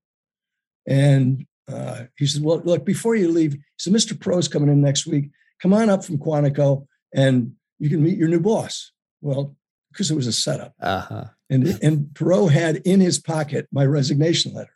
And 0.88 1.46
uh, 1.72 2.06
he 2.18 2.26
said, 2.26 2.44
Well, 2.44 2.62
look, 2.64 2.86
before 2.86 3.16
you 3.16 3.30
leave, 3.30 3.54
he 3.54 3.60
said, 3.78 3.94
Mr. 3.94 4.20
Perot's 4.20 4.48
coming 4.48 4.70
in 4.70 4.82
next 4.82 5.06
week. 5.06 5.30
Come 5.62 5.74
on 5.74 5.90
up 5.90 6.04
from 6.04 6.18
Quantico 6.18 6.88
and 7.14 7.54
you 7.80 7.90
can 7.90 8.04
meet 8.04 8.18
your 8.18 8.28
new 8.28 8.40
boss. 8.40 8.92
Well, 9.22 9.56
because 9.92 10.12
it 10.12 10.16
was 10.16 10.28
a 10.28 10.34
setup. 10.34 10.74
Uh-huh. 10.80 11.26
And, 11.50 11.68
and 11.82 12.08
Perot 12.14 12.52
had 12.52 12.78
in 12.78 13.00
his 13.00 13.20
pocket 13.20 13.68
my 13.72 13.86
resignation 13.86 14.54
letter 14.54 14.74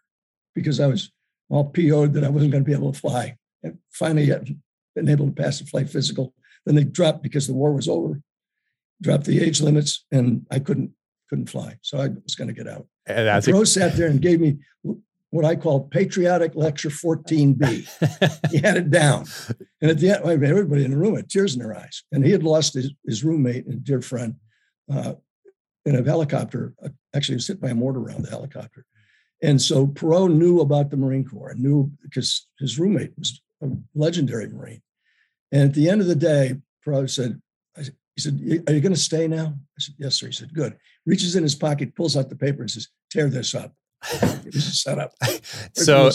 because 0.55 0.79
I 0.79 0.87
was 0.87 1.11
all 1.49 1.65
PO'd 1.65 2.13
that 2.13 2.23
I 2.23 2.29
wasn't 2.29 2.51
going 2.51 2.63
to 2.63 2.67
be 2.67 2.75
able 2.75 2.91
to 2.91 2.99
fly. 2.99 3.37
And 3.61 3.77
finally, 3.91 4.27
got 4.27 4.47
been 4.95 5.09
able 5.09 5.27
to 5.27 5.31
pass 5.31 5.59
the 5.59 5.65
flight 5.65 5.89
physical. 5.89 6.33
Then 6.65 6.75
they 6.75 6.83
dropped 6.83 7.23
because 7.23 7.47
the 7.47 7.53
war 7.53 7.73
was 7.73 7.87
over, 7.87 8.21
dropped 9.01 9.25
the 9.25 9.41
age 9.41 9.61
limits, 9.61 10.05
and 10.11 10.45
I 10.51 10.59
couldn't 10.59 10.91
couldn't 11.29 11.49
fly. 11.49 11.77
So 11.81 11.99
I 11.99 12.09
was 12.09 12.35
going 12.35 12.47
to 12.47 12.53
get 12.53 12.67
out. 12.67 12.87
And 13.05 13.27
that's 13.27 13.47
Perot 13.47 13.67
sat 13.67 13.95
there 13.95 14.07
and 14.07 14.21
gave 14.21 14.39
me 14.39 14.59
what 15.33 15.45
I 15.45 15.55
call 15.55 15.87
patriotic 15.87 16.53
lecture 16.53 16.89
14B. 16.89 18.51
he 18.51 18.57
had 18.59 18.77
it 18.77 18.91
down. 18.91 19.25
And 19.81 19.89
at 19.89 19.97
the 19.97 20.11
end, 20.11 20.23
everybody 20.23 20.85
in 20.85 20.91
the 20.91 20.97
room 20.97 21.15
had 21.15 21.27
tears 21.27 21.55
in 21.55 21.59
their 21.59 21.75
eyes. 21.75 22.03
And 22.11 22.23
he 22.23 22.31
had 22.31 22.43
lost 22.43 22.75
his, 22.75 22.91
his 23.03 23.23
roommate 23.23 23.65
and 23.65 23.83
dear 23.83 23.99
friend 24.03 24.35
uh, 24.93 25.13
in 25.85 25.95
a 25.95 26.03
helicopter. 26.03 26.75
Uh, 26.85 26.89
actually, 27.15 27.33
he 27.33 27.37
was 27.37 27.47
hit 27.47 27.59
by 27.59 27.69
a 27.69 27.73
mortar 27.73 27.99
around 27.99 28.21
the 28.21 28.29
helicopter. 28.29 28.85
And 29.41 29.59
so 29.59 29.87
Perot 29.87 30.31
knew 30.31 30.59
about 30.59 30.91
the 30.91 30.97
Marine 30.97 31.25
Corps 31.25 31.49
and 31.49 31.61
knew 31.61 31.91
because 32.03 32.47
his 32.59 32.77
roommate 32.77 33.17
was 33.17 33.41
a 33.63 33.69
legendary 33.95 34.47
Marine. 34.49 34.83
And 35.51 35.63
at 35.63 35.73
the 35.73 35.89
end 35.89 35.99
of 35.99 36.05
the 36.05 36.15
day, 36.15 36.57
Perot 36.85 37.09
said, 37.09 37.41
he 37.75 38.21
said, 38.21 38.35
Are 38.67 38.73
you 38.73 38.81
going 38.81 38.93
to 38.93 38.99
stay 38.99 39.27
now? 39.27 39.47
I 39.47 39.79
said, 39.79 39.95
Yes, 39.97 40.13
sir. 40.13 40.27
He 40.27 40.31
said, 40.31 40.53
Good. 40.53 40.77
Reaches 41.07 41.35
in 41.35 41.41
his 41.41 41.55
pocket, 41.55 41.95
pulls 41.95 42.15
out 42.15 42.29
the 42.29 42.35
paper, 42.35 42.61
and 42.61 42.69
says, 42.69 42.89
Tear 43.09 43.31
this 43.31 43.55
up. 43.55 43.73
It 44.45 44.53
was 44.53 44.67
a 44.67 44.71
setup. 44.75 45.13
so 45.73 46.11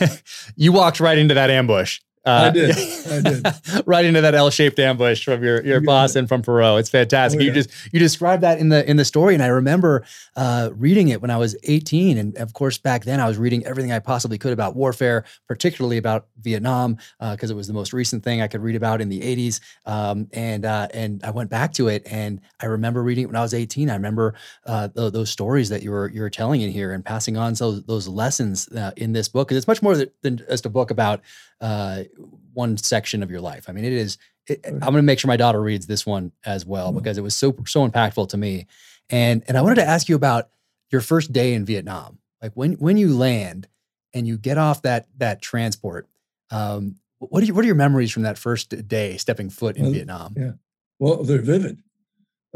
you 0.56 0.72
walked 0.72 1.00
right 1.00 1.18
into 1.18 1.34
that 1.34 1.50
ambush. 1.50 2.00
Uh, 2.24 2.48
I 2.48 2.50
did. 2.50 2.70
I 3.10 3.20
did. 3.20 3.86
right 3.86 4.04
into 4.04 4.20
that 4.20 4.34
L-shaped 4.34 4.78
ambush 4.78 5.24
from 5.24 5.42
your 5.42 5.64
your 5.64 5.80
boss 5.80 6.16
and 6.16 6.28
from 6.28 6.42
Perot. 6.42 6.80
It's 6.80 6.90
fantastic. 6.90 7.40
Oh, 7.40 7.42
yeah. 7.42 7.48
You 7.48 7.54
just 7.54 7.70
you 7.92 7.98
described 7.98 8.42
that 8.42 8.58
in 8.58 8.68
the 8.68 8.88
in 8.88 8.98
the 8.98 9.06
story, 9.06 9.32
and 9.32 9.42
I 9.42 9.46
remember 9.46 10.04
uh, 10.36 10.70
reading 10.74 11.08
it 11.08 11.22
when 11.22 11.30
I 11.30 11.38
was 11.38 11.56
18, 11.64 12.18
and 12.18 12.36
of 12.36 12.52
course 12.52 12.76
back 12.76 13.04
then 13.04 13.20
I 13.20 13.26
was 13.26 13.38
reading 13.38 13.64
everything 13.64 13.90
I 13.90 14.00
possibly 14.00 14.36
could 14.36 14.52
about 14.52 14.76
warfare, 14.76 15.24
particularly 15.48 15.96
about 15.96 16.26
Vietnam, 16.42 16.98
because 17.18 17.50
uh, 17.50 17.54
it 17.54 17.56
was 17.56 17.66
the 17.66 17.72
most 17.72 17.94
recent 17.94 18.22
thing 18.22 18.42
I 18.42 18.48
could 18.48 18.60
read 18.60 18.76
about 18.76 19.00
in 19.00 19.08
the 19.08 19.20
80s. 19.20 19.60
Um, 19.86 20.28
and 20.32 20.66
uh, 20.66 20.88
and 20.92 21.24
I 21.24 21.30
went 21.30 21.48
back 21.48 21.72
to 21.74 21.88
it, 21.88 22.02
and 22.04 22.40
I 22.60 22.66
remember 22.66 23.02
reading 23.02 23.24
it 23.24 23.26
when 23.28 23.36
I 23.36 23.42
was 23.42 23.54
18. 23.54 23.88
I 23.88 23.94
remember 23.94 24.34
uh, 24.66 24.88
th- 24.88 25.12
those 25.12 25.30
stories 25.30 25.70
that 25.70 25.82
you 25.82 25.90
were 25.90 26.10
you 26.10 26.20
were 26.20 26.30
telling 26.30 26.60
in 26.60 26.70
here 26.70 26.92
and 26.92 27.02
passing 27.02 27.38
on 27.38 27.54
so, 27.54 27.72
those 27.72 28.08
lessons 28.08 28.68
uh, 28.68 28.90
in 28.98 29.12
this 29.12 29.28
book, 29.28 29.48
because 29.48 29.56
it's 29.56 29.68
much 29.68 29.82
more 29.82 29.96
than 30.20 30.36
just 30.36 30.66
a 30.66 30.70
book 30.70 30.90
about 30.90 31.22
uh, 31.60 32.04
one 32.52 32.76
section 32.76 33.22
of 33.22 33.30
your 33.30 33.40
life. 33.40 33.66
I 33.68 33.72
mean, 33.72 33.84
it 33.84 33.92
is. 33.92 34.18
It, 34.46 34.60
I'm 34.66 34.80
going 34.80 34.94
to 34.94 35.02
make 35.02 35.18
sure 35.18 35.28
my 35.28 35.36
daughter 35.36 35.60
reads 35.60 35.86
this 35.86 36.04
one 36.04 36.32
as 36.44 36.66
well 36.66 36.88
mm-hmm. 36.88 36.98
because 36.98 37.18
it 37.18 37.22
was 37.22 37.36
so 37.36 37.54
so 37.66 37.88
impactful 37.88 38.28
to 38.30 38.36
me. 38.36 38.66
And 39.08 39.44
and 39.48 39.56
I 39.56 39.62
wanted 39.62 39.76
to 39.76 39.86
ask 39.86 40.08
you 40.08 40.16
about 40.16 40.48
your 40.90 41.00
first 41.00 41.32
day 41.32 41.54
in 41.54 41.64
Vietnam. 41.64 42.18
Like 42.42 42.52
when 42.54 42.72
when 42.74 42.96
you 42.96 43.16
land 43.16 43.68
and 44.14 44.26
you 44.26 44.38
get 44.38 44.58
off 44.58 44.82
that 44.82 45.06
that 45.18 45.42
transport. 45.42 46.08
Um, 46.50 46.96
what 47.18 47.42
are 47.42 47.46
you, 47.46 47.54
what 47.54 47.62
are 47.64 47.66
your 47.66 47.76
memories 47.76 48.10
from 48.10 48.22
that 48.22 48.38
first 48.38 48.88
day 48.88 49.18
stepping 49.18 49.50
foot 49.50 49.76
in 49.76 49.84
well, 49.84 49.92
Vietnam? 49.92 50.34
Yeah, 50.36 50.52
well, 50.98 51.22
they're 51.22 51.42
vivid. 51.42 51.82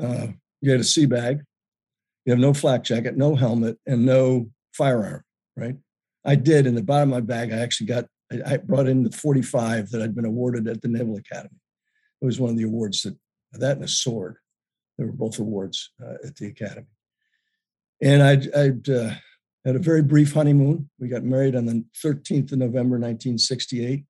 Uh, 0.01 0.29
you 0.63 0.71
had 0.71 0.81
a 0.81 0.85
sea 0.85 1.07
bag. 1.07 1.43
You 2.25 2.33
have 2.33 2.41
no 2.41 2.55
flak 2.55 2.83
jacket, 2.83 3.17
no 3.17 3.35
helmet, 3.35 3.79
and 3.87 4.07
no 4.07 4.49
firearm. 4.73 5.23
Right. 5.57 5.77
I 6.25 6.37
did 6.37 6.67
in 6.67 6.75
the 6.75 6.83
bottom 6.83 7.13
of 7.13 7.17
my 7.17 7.21
bag. 7.21 7.53
I 7.53 7.59
actually 7.59 7.87
got 7.89 8.07
I, 8.33 8.57
brought 8.57 8.89
in 8.89 9.03
the 9.03 9.13
45 9.13 9.91
that 9.91 10.03
I'd 10.03 10.15
been 10.15 10.25
awarded 10.25 10.67
at 10.67 10.83
the 10.83 10.89
Naval 10.89 11.17
Academy. 11.17 11.61
It 12.21 12.25
was 12.25 12.41
one 12.41 12.51
of 12.51 12.57
the 12.57 12.65
awards 12.65 13.03
that 13.03 13.17
that 13.53 13.77
and 13.77 13.85
a 13.85 13.89
sword. 13.89 14.37
They 14.99 15.05
were 15.05 15.13
both 15.13 15.39
awards 15.39 15.93
uh, 16.03 16.15
at 16.25 16.37
the 16.37 16.47
Academy. 16.47 16.87
And 18.03 18.23
I'd, 18.23 18.55
I'd 18.55 18.89
uh, 18.89 19.11
had 19.65 19.77
a 19.77 19.81
very 19.81 20.03
brief 20.03 20.33
honeymoon. 20.33 20.91
We 20.99 21.09
got 21.09 21.23
married 21.23 21.55
on 21.55 21.67
the 21.67 21.85
13th 22.05 22.53
of 22.53 22.59
November, 22.59 22.97
1968. 22.97 24.05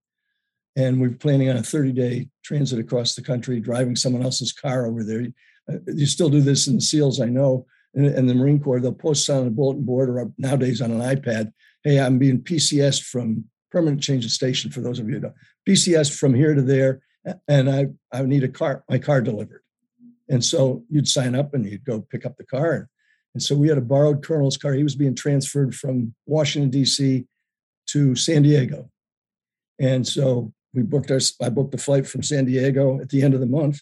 And 0.77 1.01
we 1.01 1.09
were 1.09 1.15
planning 1.15 1.51
on 1.51 1.57
a 1.57 1.63
30 1.63 1.93
day 1.93 2.29
transit 2.43 2.79
across 2.79 3.15
the 3.15 3.23
country, 3.23 3.61
driving 3.61 3.97
someone 3.97 4.23
else's 4.23 4.53
car 4.53 4.87
over 4.87 5.05
there. 5.05 5.27
Uh, 5.71 5.79
you 5.87 6.07
still 6.07 6.31
do 6.31 6.41
this 6.41 6.67
in 6.67 6.77
the 6.77 6.81
SEALs, 6.81 7.21
I 7.21 7.27
know. 7.27 7.67
And, 7.95 8.07
and 8.07 8.29
the 8.29 8.35
Marine 8.35 8.61
Corps, 8.61 8.81
they'll 8.81 8.93
post 8.93 9.29
on 9.29 9.47
a 9.47 9.51
bulletin 9.51 9.85
board 9.85 10.09
or 10.09 10.33
nowadays 10.39 10.81
on 10.81 10.91
an 10.91 11.01
iPad 11.01 11.53
hey, 11.85 12.01
I'm 12.01 12.19
being 12.19 12.41
PCS 12.41 13.03
from 13.03 13.45
permanent 13.75 14.01
change 14.01 14.25
of 14.25 14.31
station 14.31 14.71
for 14.71 14.81
those 14.81 15.01
of 15.01 15.09
you 15.09 15.19
who. 15.19 15.33
PCS 15.69 16.17
from 16.17 16.33
here 16.33 16.55
to 16.55 16.63
there, 16.63 17.01
and 17.49 17.69
I, 17.69 17.87
I 18.13 18.23
need 18.23 18.45
a 18.45 18.49
car, 18.49 18.85
my 18.89 18.99
car 18.99 19.21
delivered. 19.21 19.63
And 20.29 20.45
so 20.45 20.85
you'd 20.89 21.09
sign 21.09 21.35
up 21.35 21.55
and 21.55 21.67
you'd 21.67 21.85
go 21.85 22.01
pick 22.01 22.25
up 22.25 22.37
the 22.37 22.47
car. 22.47 22.89
And 23.35 23.43
so 23.43 23.57
we 23.57 23.69
had 23.69 23.77
a 23.77 23.83
borrowed 23.83 24.25
colonel's 24.25 24.57
car. 24.57 24.75
He 24.75 24.85
was 24.85 24.95
being 24.95 25.17
transferred 25.17 25.75
from 25.75 26.15
Washington, 26.25 26.71
D.C. 26.71 27.27
to 27.89 28.15
San 28.15 28.43
Diego. 28.43 28.91
And 29.81 30.07
so 30.07 30.53
we 30.73 30.83
booked 30.83 31.11
our, 31.11 31.19
I 31.43 31.49
booked 31.49 31.75
a 31.75 31.79
flight 31.79 32.07
from 32.07 32.23
San 32.23 32.45
Diego 32.45 33.01
at 33.01 33.09
the 33.09 33.23
end 33.23 33.35
of 33.35 33.41
the 33.41 33.47
month, 33.47 33.81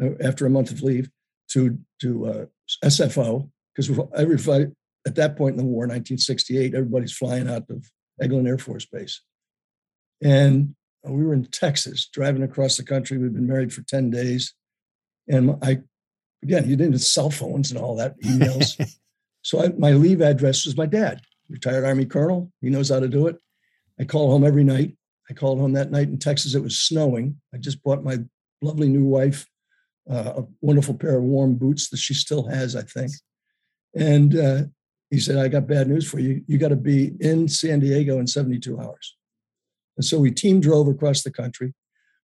uh, 0.00 0.10
after 0.22 0.46
a 0.46 0.50
month 0.50 0.70
of 0.70 0.82
leave, 0.82 1.10
to, 1.50 1.76
to 2.00 2.26
uh, 2.26 2.44
SFO, 2.84 3.50
because 3.74 3.90
every 4.14 4.38
flight 4.38 4.68
at 5.04 5.16
that 5.16 5.36
point 5.36 5.54
in 5.54 5.58
the 5.58 5.64
war, 5.64 5.80
1968, 5.80 6.74
everybody's 6.74 7.12
flying 7.12 7.48
out 7.48 7.68
of 7.70 7.90
Eglin 8.22 8.46
Air 8.46 8.58
Force 8.58 8.86
Base. 8.86 9.20
And 10.22 10.74
we 11.04 11.24
were 11.24 11.34
in 11.34 11.44
Texas, 11.46 12.08
driving 12.12 12.42
across 12.42 12.76
the 12.76 12.84
country. 12.84 13.18
We'd 13.18 13.34
been 13.34 13.46
married 13.46 13.72
for 13.72 13.82
10 13.82 14.10
days. 14.10 14.54
And 15.28 15.56
I, 15.62 15.78
again, 16.42 16.68
you 16.68 16.76
didn't 16.76 16.92
have 16.92 17.02
cell 17.02 17.30
phones 17.30 17.70
and 17.70 17.80
all 17.80 17.96
that, 17.96 18.20
emails. 18.20 18.80
so 19.42 19.64
I, 19.64 19.68
my 19.78 19.92
leave 19.92 20.20
address 20.20 20.66
was 20.66 20.76
my 20.76 20.86
dad, 20.86 21.22
retired 21.48 21.84
Army 21.84 22.04
colonel. 22.04 22.52
He 22.60 22.70
knows 22.70 22.90
how 22.90 23.00
to 23.00 23.08
do 23.08 23.28
it. 23.28 23.36
I 23.98 24.04
call 24.04 24.30
home 24.30 24.44
every 24.44 24.64
night. 24.64 24.96
I 25.30 25.32
called 25.32 25.58
home 25.60 25.72
that 25.74 25.90
night 25.90 26.08
in 26.08 26.18
Texas. 26.18 26.54
It 26.54 26.62
was 26.62 26.78
snowing. 26.78 27.40
I 27.54 27.58
just 27.58 27.82
bought 27.82 28.02
my 28.02 28.18
lovely 28.60 28.88
new 28.88 29.04
wife 29.04 29.46
uh, 30.10 30.32
a 30.38 30.44
wonderful 30.60 30.94
pair 30.94 31.18
of 31.18 31.22
warm 31.22 31.54
boots 31.54 31.88
that 31.88 31.98
she 31.98 32.14
still 32.14 32.46
has, 32.48 32.74
I 32.74 32.82
think. 32.82 33.12
And 33.94 34.36
uh, 34.36 34.62
he 35.10 35.18
said, 35.18 35.38
I 35.38 35.48
got 35.48 35.66
bad 35.66 35.88
news 35.88 36.08
for 36.08 36.20
you. 36.20 36.42
You 36.46 36.58
got 36.58 36.68
to 36.68 36.76
be 36.76 37.12
in 37.20 37.48
San 37.48 37.80
Diego 37.80 38.18
in 38.18 38.26
72 38.26 38.78
hours. 38.78 39.16
And 39.96 40.04
so 40.04 40.18
we 40.18 40.30
team 40.30 40.60
drove 40.60 40.88
across 40.88 41.22
the 41.22 41.32
country. 41.32 41.74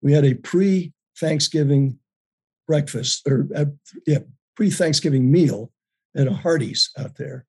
We 0.01 0.13
had 0.13 0.25
a 0.25 0.33
pre 0.33 0.93
Thanksgiving 1.19 1.99
breakfast, 2.67 3.27
or 3.27 3.47
uh, 3.55 3.65
yeah, 4.07 4.19
pre 4.55 4.71
Thanksgiving 4.71 5.31
meal 5.31 5.71
at 6.15 6.27
a 6.27 6.33
Hardee's 6.33 6.89
out 6.97 7.17
there. 7.17 7.45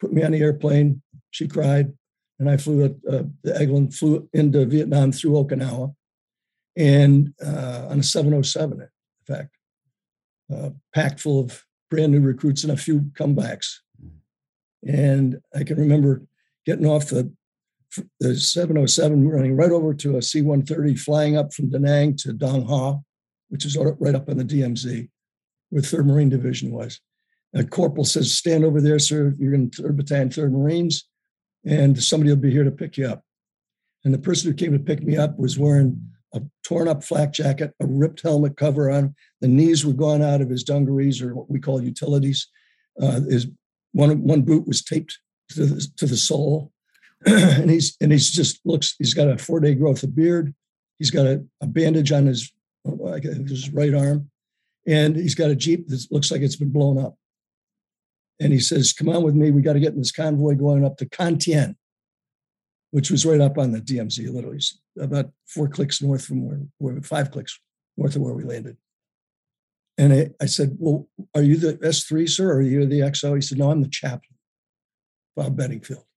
Put 0.00 0.12
me 0.12 0.22
on 0.22 0.32
the 0.32 0.40
airplane. 0.40 1.02
She 1.30 1.48
cried. 1.48 1.92
And 2.38 2.48
I 2.48 2.56
flew 2.56 2.84
uh, 2.84 3.22
the 3.42 3.52
Eglin, 3.52 3.92
flew 3.92 4.28
into 4.32 4.64
Vietnam 4.64 5.10
through 5.10 5.32
Okinawa 5.32 5.92
and 6.76 7.34
uh, 7.44 7.86
on 7.88 7.98
a 7.98 8.02
707, 8.04 8.80
in 8.80 8.88
fact, 9.26 9.56
uh, 10.54 10.70
packed 10.94 11.18
full 11.18 11.40
of 11.40 11.64
brand 11.90 12.12
new 12.12 12.20
recruits 12.20 12.62
and 12.62 12.72
a 12.72 12.76
few 12.76 13.00
comebacks. 13.18 13.78
And 14.86 15.38
I 15.54 15.64
can 15.64 15.78
remember 15.78 16.22
getting 16.66 16.86
off 16.86 17.08
the, 17.08 17.32
the 18.20 18.36
707, 18.36 19.28
running 19.28 19.56
right 19.56 19.70
over 19.70 19.94
to 19.94 20.16
a 20.16 20.22
C 20.22 20.42
130, 20.42 20.96
flying 20.96 21.36
up 21.36 21.52
from 21.52 21.70
Da 21.70 21.78
Nang 21.78 22.16
to 22.16 22.32
Dong 22.32 22.66
Ha, 22.66 22.96
which 23.48 23.64
is 23.64 23.76
right 23.76 24.14
up 24.14 24.28
on 24.28 24.36
the 24.36 24.44
DMZ, 24.44 25.08
where 25.70 25.82
3rd 25.82 26.06
Marine 26.06 26.28
Division 26.28 26.70
was. 26.70 27.00
A 27.54 27.64
corporal 27.64 28.04
says, 28.04 28.30
Stand 28.30 28.64
over 28.64 28.80
there, 28.80 28.98
sir. 28.98 29.34
You're 29.38 29.54
in 29.54 29.70
3rd 29.70 29.96
Battalion, 29.96 30.28
3rd 30.28 30.52
Marines, 30.52 31.08
and 31.64 32.00
somebody 32.02 32.30
will 32.30 32.36
be 32.36 32.50
here 32.50 32.64
to 32.64 32.70
pick 32.70 32.98
you 32.98 33.06
up. 33.06 33.22
And 34.04 34.12
the 34.12 34.18
person 34.18 34.50
who 34.50 34.56
came 34.56 34.72
to 34.72 34.78
pick 34.78 35.02
me 35.02 35.16
up 35.16 35.38
was 35.38 35.58
wearing 35.58 36.00
a 36.34 36.42
torn 36.62 36.88
up 36.88 37.02
flak 37.02 37.32
jacket, 37.32 37.72
a 37.80 37.86
ripped 37.86 38.22
helmet 38.22 38.56
cover 38.56 38.90
on. 38.90 39.14
The 39.40 39.48
knees 39.48 39.84
were 39.84 39.94
gone 39.94 40.22
out 40.22 40.42
of 40.42 40.50
his 40.50 40.62
dungarees, 40.62 41.22
or 41.22 41.34
what 41.34 41.50
we 41.50 41.58
call 41.58 41.82
utilities. 41.82 42.46
Uh, 43.00 43.20
his 43.20 43.46
one 43.92 44.22
one 44.22 44.42
boot 44.42 44.66
was 44.66 44.82
taped 44.82 45.18
to 45.50 45.64
the, 45.64 45.88
to 45.96 46.06
the 46.06 46.16
sole, 46.16 46.72
and 47.26 47.70
he's 47.70 47.96
and 48.00 48.12
he's 48.12 48.30
just 48.30 48.60
looks. 48.64 48.94
He's 48.98 49.14
got 49.14 49.28
a 49.28 49.38
four 49.38 49.60
day 49.60 49.74
growth 49.74 50.02
of 50.02 50.14
beard. 50.14 50.54
He's 50.98 51.10
got 51.10 51.26
a, 51.26 51.44
a 51.60 51.66
bandage 51.66 52.12
on 52.12 52.26
his 52.26 52.52
uh, 52.86 53.18
his 53.20 53.70
right 53.70 53.94
arm, 53.94 54.30
and 54.86 55.16
he's 55.16 55.34
got 55.34 55.50
a 55.50 55.56
jeep 55.56 55.88
that 55.88 56.06
looks 56.10 56.30
like 56.30 56.42
it's 56.42 56.56
been 56.56 56.72
blown 56.72 56.98
up. 56.98 57.16
And 58.40 58.52
he 58.52 58.60
says, 58.60 58.92
"Come 58.92 59.08
on 59.08 59.22
with 59.22 59.34
me. 59.34 59.50
We 59.50 59.62
got 59.62 59.74
to 59.74 59.80
get 59.80 59.92
in 59.92 59.98
this 59.98 60.12
convoy 60.12 60.54
going 60.54 60.84
up 60.84 60.96
to 60.98 61.08
Con 61.08 61.38
which 62.90 63.10
was 63.10 63.26
right 63.26 63.40
up 63.42 63.58
on 63.58 63.72
the 63.72 63.82
DMZ, 63.82 64.32
literally 64.32 64.60
about 64.98 65.30
four 65.46 65.68
clicks 65.68 66.00
north 66.00 66.24
from 66.24 66.48
where, 66.48 66.60
where 66.78 67.02
five 67.02 67.30
clicks 67.30 67.60
north 67.96 68.16
of 68.16 68.22
where 68.22 68.34
we 68.34 68.44
landed." 68.44 68.76
And 69.98 70.12
I, 70.12 70.30
I 70.40 70.46
said, 70.46 70.76
Well, 70.78 71.08
are 71.34 71.42
you 71.42 71.56
the 71.56 71.74
S3, 71.74 72.28
sir? 72.28 72.50
Or 72.50 72.58
are 72.58 72.62
you 72.62 72.86
the 72.86 73.00
XO? 73.00 73.34
He 73.34 73.42
said, 73.42 73.58
No, 73.58 73.70
I'm 73.70 73.82
the 73.82 73.88
chaplain, 73.88 74.38
Bob 75.36 75.56
Bedingfield. 75.56 76.04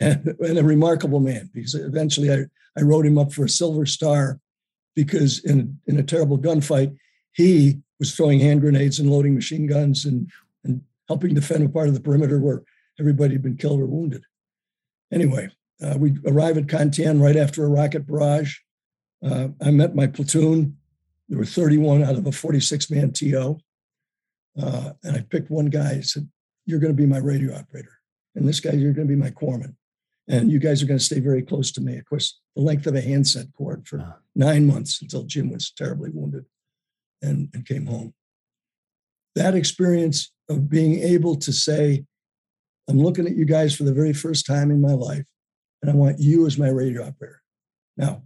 And, 0.00 0.28
and 0.38 0.56
a 0.56 0.62
remarkable 0.62 1.18
man 1.18 1.50
because 1.52 1.74
eventually 1.74 2.32
I, 2.32 2.44
I 2.78 2.82
wrote 2.82 3.04
him 3.04 3.18
up 3.18 3.32
for 3.32 3.44
a 3.44 3.48
Silver 3.48 3.84
Star 3.84 4.38
because 4.94 5.44
in, 5.44 5.80
in 5.88 5.98
a 5.98 6.04
terrible 6.04 6.38
gunfight, 6.38 6.96
he 7.32 7.80
was 7.98 8.14
throwing 8.14 8.38
hand 8.38 8.60
grenades 8.60 9.00
and 9.00 9.10
loading 9.10 9.34
machine 9.34 9.66
guns 9.66 10.04
and, 10.04 10.30
and 10.62 10.82
helping 11.08 11.34
defend 11.34 11.64
a 11.64 11.68
part 11.68 11.88
of 11.88 11.94
the 11.94 12.00
perimeter 12.00 12.38
where 12.38 12.62
everybody 13.00 13.34
had 13.34 13.42
been 13.42 13.56
killed 13.56 13.80
or 13.80 13.86
wounded. 13.86 14.22
Anyway, 15.12 15.48
uh, 15.82 15.96
we 15.98 16.16
arrive 16.26 16.58
at 16.58 16.68
Con 16.68 16.92
right 17.20 17.36
after 17.36 17.64
a 17.64 17.68
rocket 17.68 18.06
barrage. 18.06 18.58
Uh, 19.24 19.48
I 19.60 19.72
met 19.72 19.96
my 19.96 20.06
platoon. 20.06 20.77
There 21.28 21.38
were 21.38 21.44
31 21.44 22.02
out 22.02 22.16
of 22.16 22.26
a 22.26 22.32
46 22.32 22.90
man 22.90 23.12
TO. 23.12 23.58
Uh, 24.60 24.92
and 25.04 25.16
I 25.16 25.20
picked 25.20 25.50
one 25.50 25.66
guy. 25.66 25.92
I 25.92 26.00
said, 26.00 26.28
You're 26.66 26.80
going 26.80 26.92
to 26.92 27.00
be 27.00 27.06
my 27.06 27.18
radio 27.18 27.54
operator. 27.54 27.98
And 28.34 28.48
this 28.48 28.60
guy, 28.60 28.72
you're 28.72 28.92
going 28.92 29.08
to 29.08 29.14
be 29.14 29.20
my 29.20 29.30
corpsman. 29.30 29.74
And 30.28 30.50
you 30.50 30.58
guys 30.58 30.82
are 30.82 30.86
going 30.86 30.98
to 30.98 31.04
stay 31.04 31.20
very 31.20 31.42
close 31.42 31.72
to 31.72 31.80
me. 31.80 31.96
Of 31.96 32.04
course, 32.06 32.38
the 32.54 32.62
length 32.62 32.86
of 32.86 32.94
a 32.94 33.00
handset 33.00 33.46
cord 33.56 33.88
for 33.88 34.20
nine 34.34 34.66
months 34.66 35.00
until 35.00 35.24
Jim 35.24 35.50
was 35.50 35.70
terribly 35.70 36.10
wounded 36.12 36.44
and, 37.22 37.48
and 37.54 37.66
came 37.66 37.86
home. 37.86 38.14
That 39.34 39.54
experience 39.54 40.30
of 40.48 40.68
being 40.68 41.00
able 41.00 41.36
to 41.36 41.52
say, 41.52 42.04
I'm 42.88 42.98
looking 42.98 43.26
at 43.26 43.36
you 43.36 43.44
guys 43.44 43.74
for 43.74 43.84
the 43.84 43.92
very 43.92 44.12
first 44.12 44.46
time 44.46 44.70
in 44.70 44.80
my 44.80 44.92
life, 44.92 45.26
and 45.82 45.90
I 45.90 45.94
want 45.94 46.18
you 46.18 46.46
as 46.46 46.58
my 46.58 46.68
radio 46.68 47.06
operator. 47.06 47.42
Now, 47.96 48.22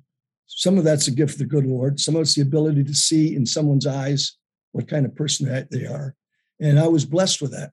some 0.55 0.77
of 0.79 0.85
that's 0.85 1.09
a 1.09 1.13
gift 1.13 1.35
of 1.35 1.39
the 1.39 1.47
good 1.47 1.67
Lord. 1.67 1.99
Some 1.99 2.15
of 2.15 2.23
it's 2.23 2.35
the 2.35 2.43
ability 2.43 2.85
to 2.85 2.95
see 2.95 3.35
in 3.35 3.47
someone's 3.47 3.87
eyes 3.87 4.37
what 4.73 4.89
kind 4.89 5.07
of 5.07 5.15
person 5.15 5.67
they 5.71 5.87
are. 5.87 6.15
And 6.61 6.79
I 6.79 6.89
was 6.89 7.05
blessed 7.05 7.41
with 7.41 7.53
that. 7.53 7.73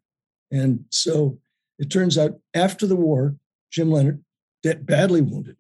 And 0.52 0.86
so 0.90 1.40
it 1.78 1.90
turns 1.90 2.18
out 2.18 2.40
after 2.54 2.88
the 2.88 2.96
war, 2.96 3.36
Jim 3.72 3.92
Leonard, 3.92 4.24
badly 4.64 5.22
wounded. 5.22 5.58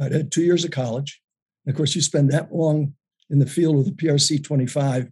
I'd 0.00 0.12
had 0.12 0.32
two 0.32 0.42
years 0.42 0.64
of 0.64 0.70
college. 0.70 1.20
And 1.64 1.72
of 1.72 1.76
course, 1.76 1.94
you 1.94 2.00
spend 2.00 2.30
that 2.32 2.52
long 2.52 2.94
in 3.30 3.38
the 3.38 3.46
field 3.46 3.76
with 3.76 3.88
a 3.88 3.92
PRC 3.92 4.42
25, 4.42 5.10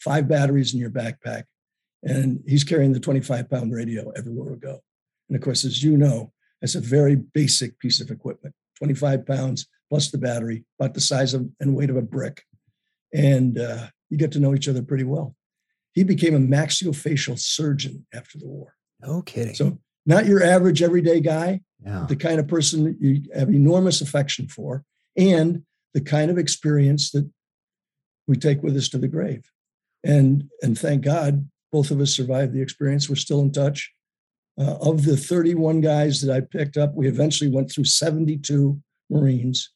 five 0.00 0.28
batteries 0.28 0.74
in 0.74 0.80
your 0.80 0.90
backpack. 0.90 1.44
And 2.02 2.42
he's 2.46 2.64
carrying 2.64 2.92
the 2.92 3.00
25 3.00 3.48
pound 3.48 3.72
radio 3.72 4.10
everywhere 4.10 4.50
we 4.50 4.56
go. 4.56 4.80
And 5.28 5.36
of 5.36 5.42
course, 5.42 5.64
as 5.64 5.82
you 5.82 5.96
know, 5.96 6.32
that's 6.60 6.74
a 6.74 6.80
very 6.80 7.16
basic 7.16 7.78
piece 7.78 8.00
of 8.00 8.10
equipment 8.10 8.54
25 8.78 9.24
pounds 9.26 9.66
plus 9.92 10.10
the 10.10 10.16
battery, 10.16 10.64
about 10.80 10.94
the 10.94 11.00
size 11.02 11.34
of 11.34 11.46
and 11.60 11.76
weight 11.76 11.90
of 11.90 11.96
a 11.96 12.00
brick. 12.02 12.44
And 13.12 13.58
uh, 13.58 13.88
you 14.08 14.16
get 14.16 14.32
to 14.32 14.40
know 14.40 14.54
each 14.54 14.66
other 14.66 14.80
pretty 14.80 15.04
well. 15.04 15.36
He 15.92 16.02
became 16.02 16.34
a 16.34 16.38
maxillofacial 16.38 17.38
surgeon 17.38 18.06
after 18.14 18.38
the 18.38 18.46
war. 18.46 18.74
No 19.02 19.20
kidding. 19.20 19.54
So, 19.54 19.78
not 20.06 20.24
your 20.24 20.42
average 20.42 20.80
everyday 20.80 21.20
guy, 21.20 21.60
yeah. 21.84 22.06
the 22.08 22.16
kind 22.16 22.40
of 22.40 22.48
person 22.48 22.84
that 22.84 22.96
you 23.02 23.20
have 23.34 23.50
enormous 23.50 24.00
affection 24.00 24.48
for, 24.48 24.82
and 25.14 25.62
the 25.92 26.00
kind 26.00 26.30
of 26.30 26.38
experience 26.38 27.10
that 27.10 27.28
we 28.26 28.38
take 28.38 28.62
with 28.62 28.74
us 28.74 28.88
to 28.88 28.98
the 28.98 29.08
grave. 29.08 29.44
And, 30.02 30.48
and 30.62 30.78
thank 30.78 31.02
God, 31.02 31.46
both 31.70 31.90
of 31.90 32.00
us 32.00 32.16
survived 32.16 32.54
the 32.54 32.62
experience. 32.62 33.10
We're 33.10 33.16
still 33.16 33.42
in 33.42 33.52
touch. 33.52 33.92
Uh, 34.58 34.76
of 34.80 35.04
the 35.04 35.18
31 35.18 35.82
guys 35.82 36.22
that 36.22 36.34
I 36.34 36.40
picked 36.40 36.78
up, 36.78 36.94
we 36.94 37.08
eventually 37.08 37.50
went 37.50 37.70
through 37.70 37.84
72 37.84 38.80
Marines. 39.10 39.70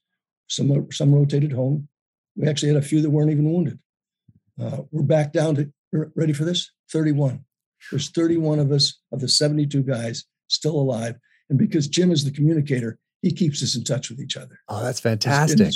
Some, 0.48 0.90
some 0.92 1.14
rotated 1.14 1.52
home. 1.52 1.88
We 2.36 2.48
actually 2.48 2.72
had 2.72 2.82
a 2.82 2.86
few 2.86 3.00
that 3.02 3.10
weren't 3.10 3.30
even 3.30 3.50
wounded. 3.50 3.78
Uh, 4.60 4.82
we're 4.90 5.02
back 5.02 5.32
down 5.32 5.54
to, 5.56 5.72
ready 6.14 6.32
for 6.32 6.44
this? 6.44 6.70
31. 6.90 7.44
There's 7.90 8.10
31 8.10 8.58
of 8.58 8.72
us, 8.72 9.00
of 9.12 9.20
the 9.20 9.28
72 9.28 9.82
guys, 9.82 10.24
still 10.48 10.76
alive. 10.76 11.16
And 11.48 11.58
because 11.58 11.88
Jim 11.88 12.10
is 12.10 12.24
the 12.24 12.30
communicator, 12.30 12.98
he 13.22 13.32
keeps 13.32 13.62
us 13.62 13.76
in 13.76 13.84
touch 13.84 14.10
with 14.10 14.20
each 14.20 14.36
other. 14.36 14.58
Oh, 14.68 14.82
that's 14.82 15.00
fantastic. 15.00 15.72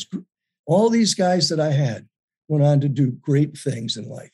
All 0.66 0.90
these 0.90 1.14
guys 1.14 1.48
that 1.48 1.60
I 1.60 1.70
had 1.72 2.08
went 2.48 2.64
on 2.64 2.80
to 2.80 2.88
do 2.88 3.12
great 3.12 3.56
things 3.56 3.96
in 3.96 4.08
life. 4.08 4.32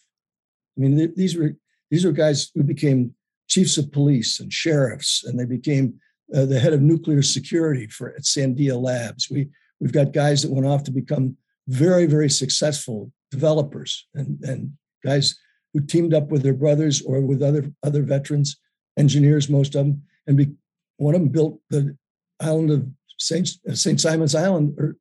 I 0.76 0.80
mean, 0.80 1.12
these 1.14 1.36
were 1.36 1.56
these 1.90 2.04
were 2.04 2.12
guys 2.12 2.50
who 2.54 2.62
became 2.62 3.14
chiefs 3.48 3.78
of 3.78 3.92
police 3.92 4.40
and 4.40 4.52
sheriffs, 4.52 5.24
and 5.24 5.38
they 5.38 5.44
became 5.44 5.94
uh, 6.34 6.44
the 6.44 6.58
head 6.58 6.72
of 6.72 6.82
nuclear 6.82 7.22
security 7.22 7.86
for 7.86 8.10
at 8.10 8.22
Sandia 8.22 8.80
Labs. 8.80 9.30
We 9.30 9.48
we've 9.80 9.92
got 9.92 10.12
guys 10.12 10.42
that 10.42 10.50
went 10.50 10.66
off 10.66 10.84
to 10.84 10.90
become 10.90 11.36
very 11.68 12.06
very 12.06 12.30
successful 12.30 13.12
developers 13.30 14.06
and 14.14 14.42
and 14.44 14.72
guys 15.04 15.36
who 15.76 15.84
teamed 15.84 16.14
up 16.14 16.28
with 16.30 16.42
their 16.42 16.54
brothers 16.54 17.02
or 17.02 17.20
with 17.20 17.42
other 17.42 17.70
other 17.82 18.02
veterans, 18.02 18.58
engineers, 18.98 19.50
most 19.50 19.74
of 19.74 19.84
them, 19.84 20.02
and 20.26 20.36
be, 20.36 20.50
one 20.96 21.14
of 21.14 21.20
them 21.20 21.28
built 21.28 21.60
the 21.68 21.96
island 22.40 22.70
of 22.70 22.86
Saint 23.18 23.50
uh, 23.68 23.74
Saint 23.74 24.00
Simon's 24.00 24.34
Island 24.34 24.74
or 24.78 24.96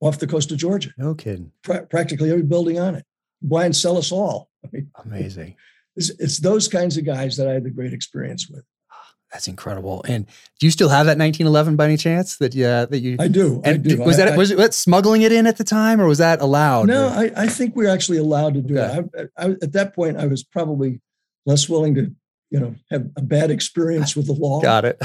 off 0.00 0.18
the 0.18 0.26
coast 0.26 0.50
of 0.50 0.58
Georgia. 0.58 0.90
No 0.96 1.14
kidding. 1.14 1.52
Pra- 1.62 1.86
practically 1.86 2.30
every 2.30 2.42
building 2.42 2.78
on 2.78 2.94
it. 2.94 3.04
Buy 3.42 3.66
and 3.66 3.76
sell 3.76 3.98
us 3.98 4.12
all. 4.12 4.48
I 4.64 4.68
mean, 4.72 4.90
Amazing. 5.04 5.56
It's, 5.96 6.10
it's 6.18 6.38
those 6.38 6.68
kinds 6.68 6.96
of 6.96 7.04
guys 7.04 7.36
that 7.36 7.46
I 7.46 7.52
had 7.52 7.64
the 7.64 7.70
great 7.70 7.92
experience 7.92 8.48
with. 8.48 8.64
That's 9.34 9.48
incredible. 9.48 10.04
And 10.06 10.26
do 10.60 10.66
you 10.66 10.70
still 10.70 10.88
have 10.88 11.06
that 11.06 11.18
1911 11.18 11.74
by 11.74 11.86
any 11.86 11.96
chance? 11.96 12.36
That 12.36 12.54
yeah, 12.54 12.84
that 12.84 13.00
you. 13.00 13.16
I 13.18 13.26
do. 13.26 13.60
I 13.64 13.76
do. 13.76 14.00
Was 14.00 14.20
I, 14.20 14.26
that 14.26 14.38
was 14.38 14.52
it 14.52 14.74
smuggling 14.74 15.22
it 15.22 15.32
in 15.32 15.48
at 15.48 15.56
the 15.56 15.64
time, 15.64 16.00
or 16.00 16.06
was 16.06 16.18
that 16.18 16.40
allowed? 16.40 16.86
No, 16.86 17.08
I, 17.08 17.32
I 17.36 17.48
think 17.48 17.74
we 17.74 17.84
are 17.84 17.90
actually 17.90 18.18
allowed 18.18 18.54
to 18.54 18.62
do 18.62 18.78
okay. 18.78 19.00
it. 19.12 19.32
I, 19.36 19.44
I, 19.44 19.50
at 19.60 19.72
that 19.72 19.92
point, 19.92 20.18
I 20.18 20.26
was 20.26 20.44
probably 20.44 21.00
less 21.46 21.68
willing 21.68 21.96
to 21.96 22.14
you 22.54 22.60
know 22.60 22.74
have 22.88 23.10
a 23.16 23.22
bad 23.22 23.50
experience 23.50 24.14
with 24.14 24.26
the 24.26 24.32
law. 24.32 24.60
Got 24.60 24.84
it. 24.84 24.96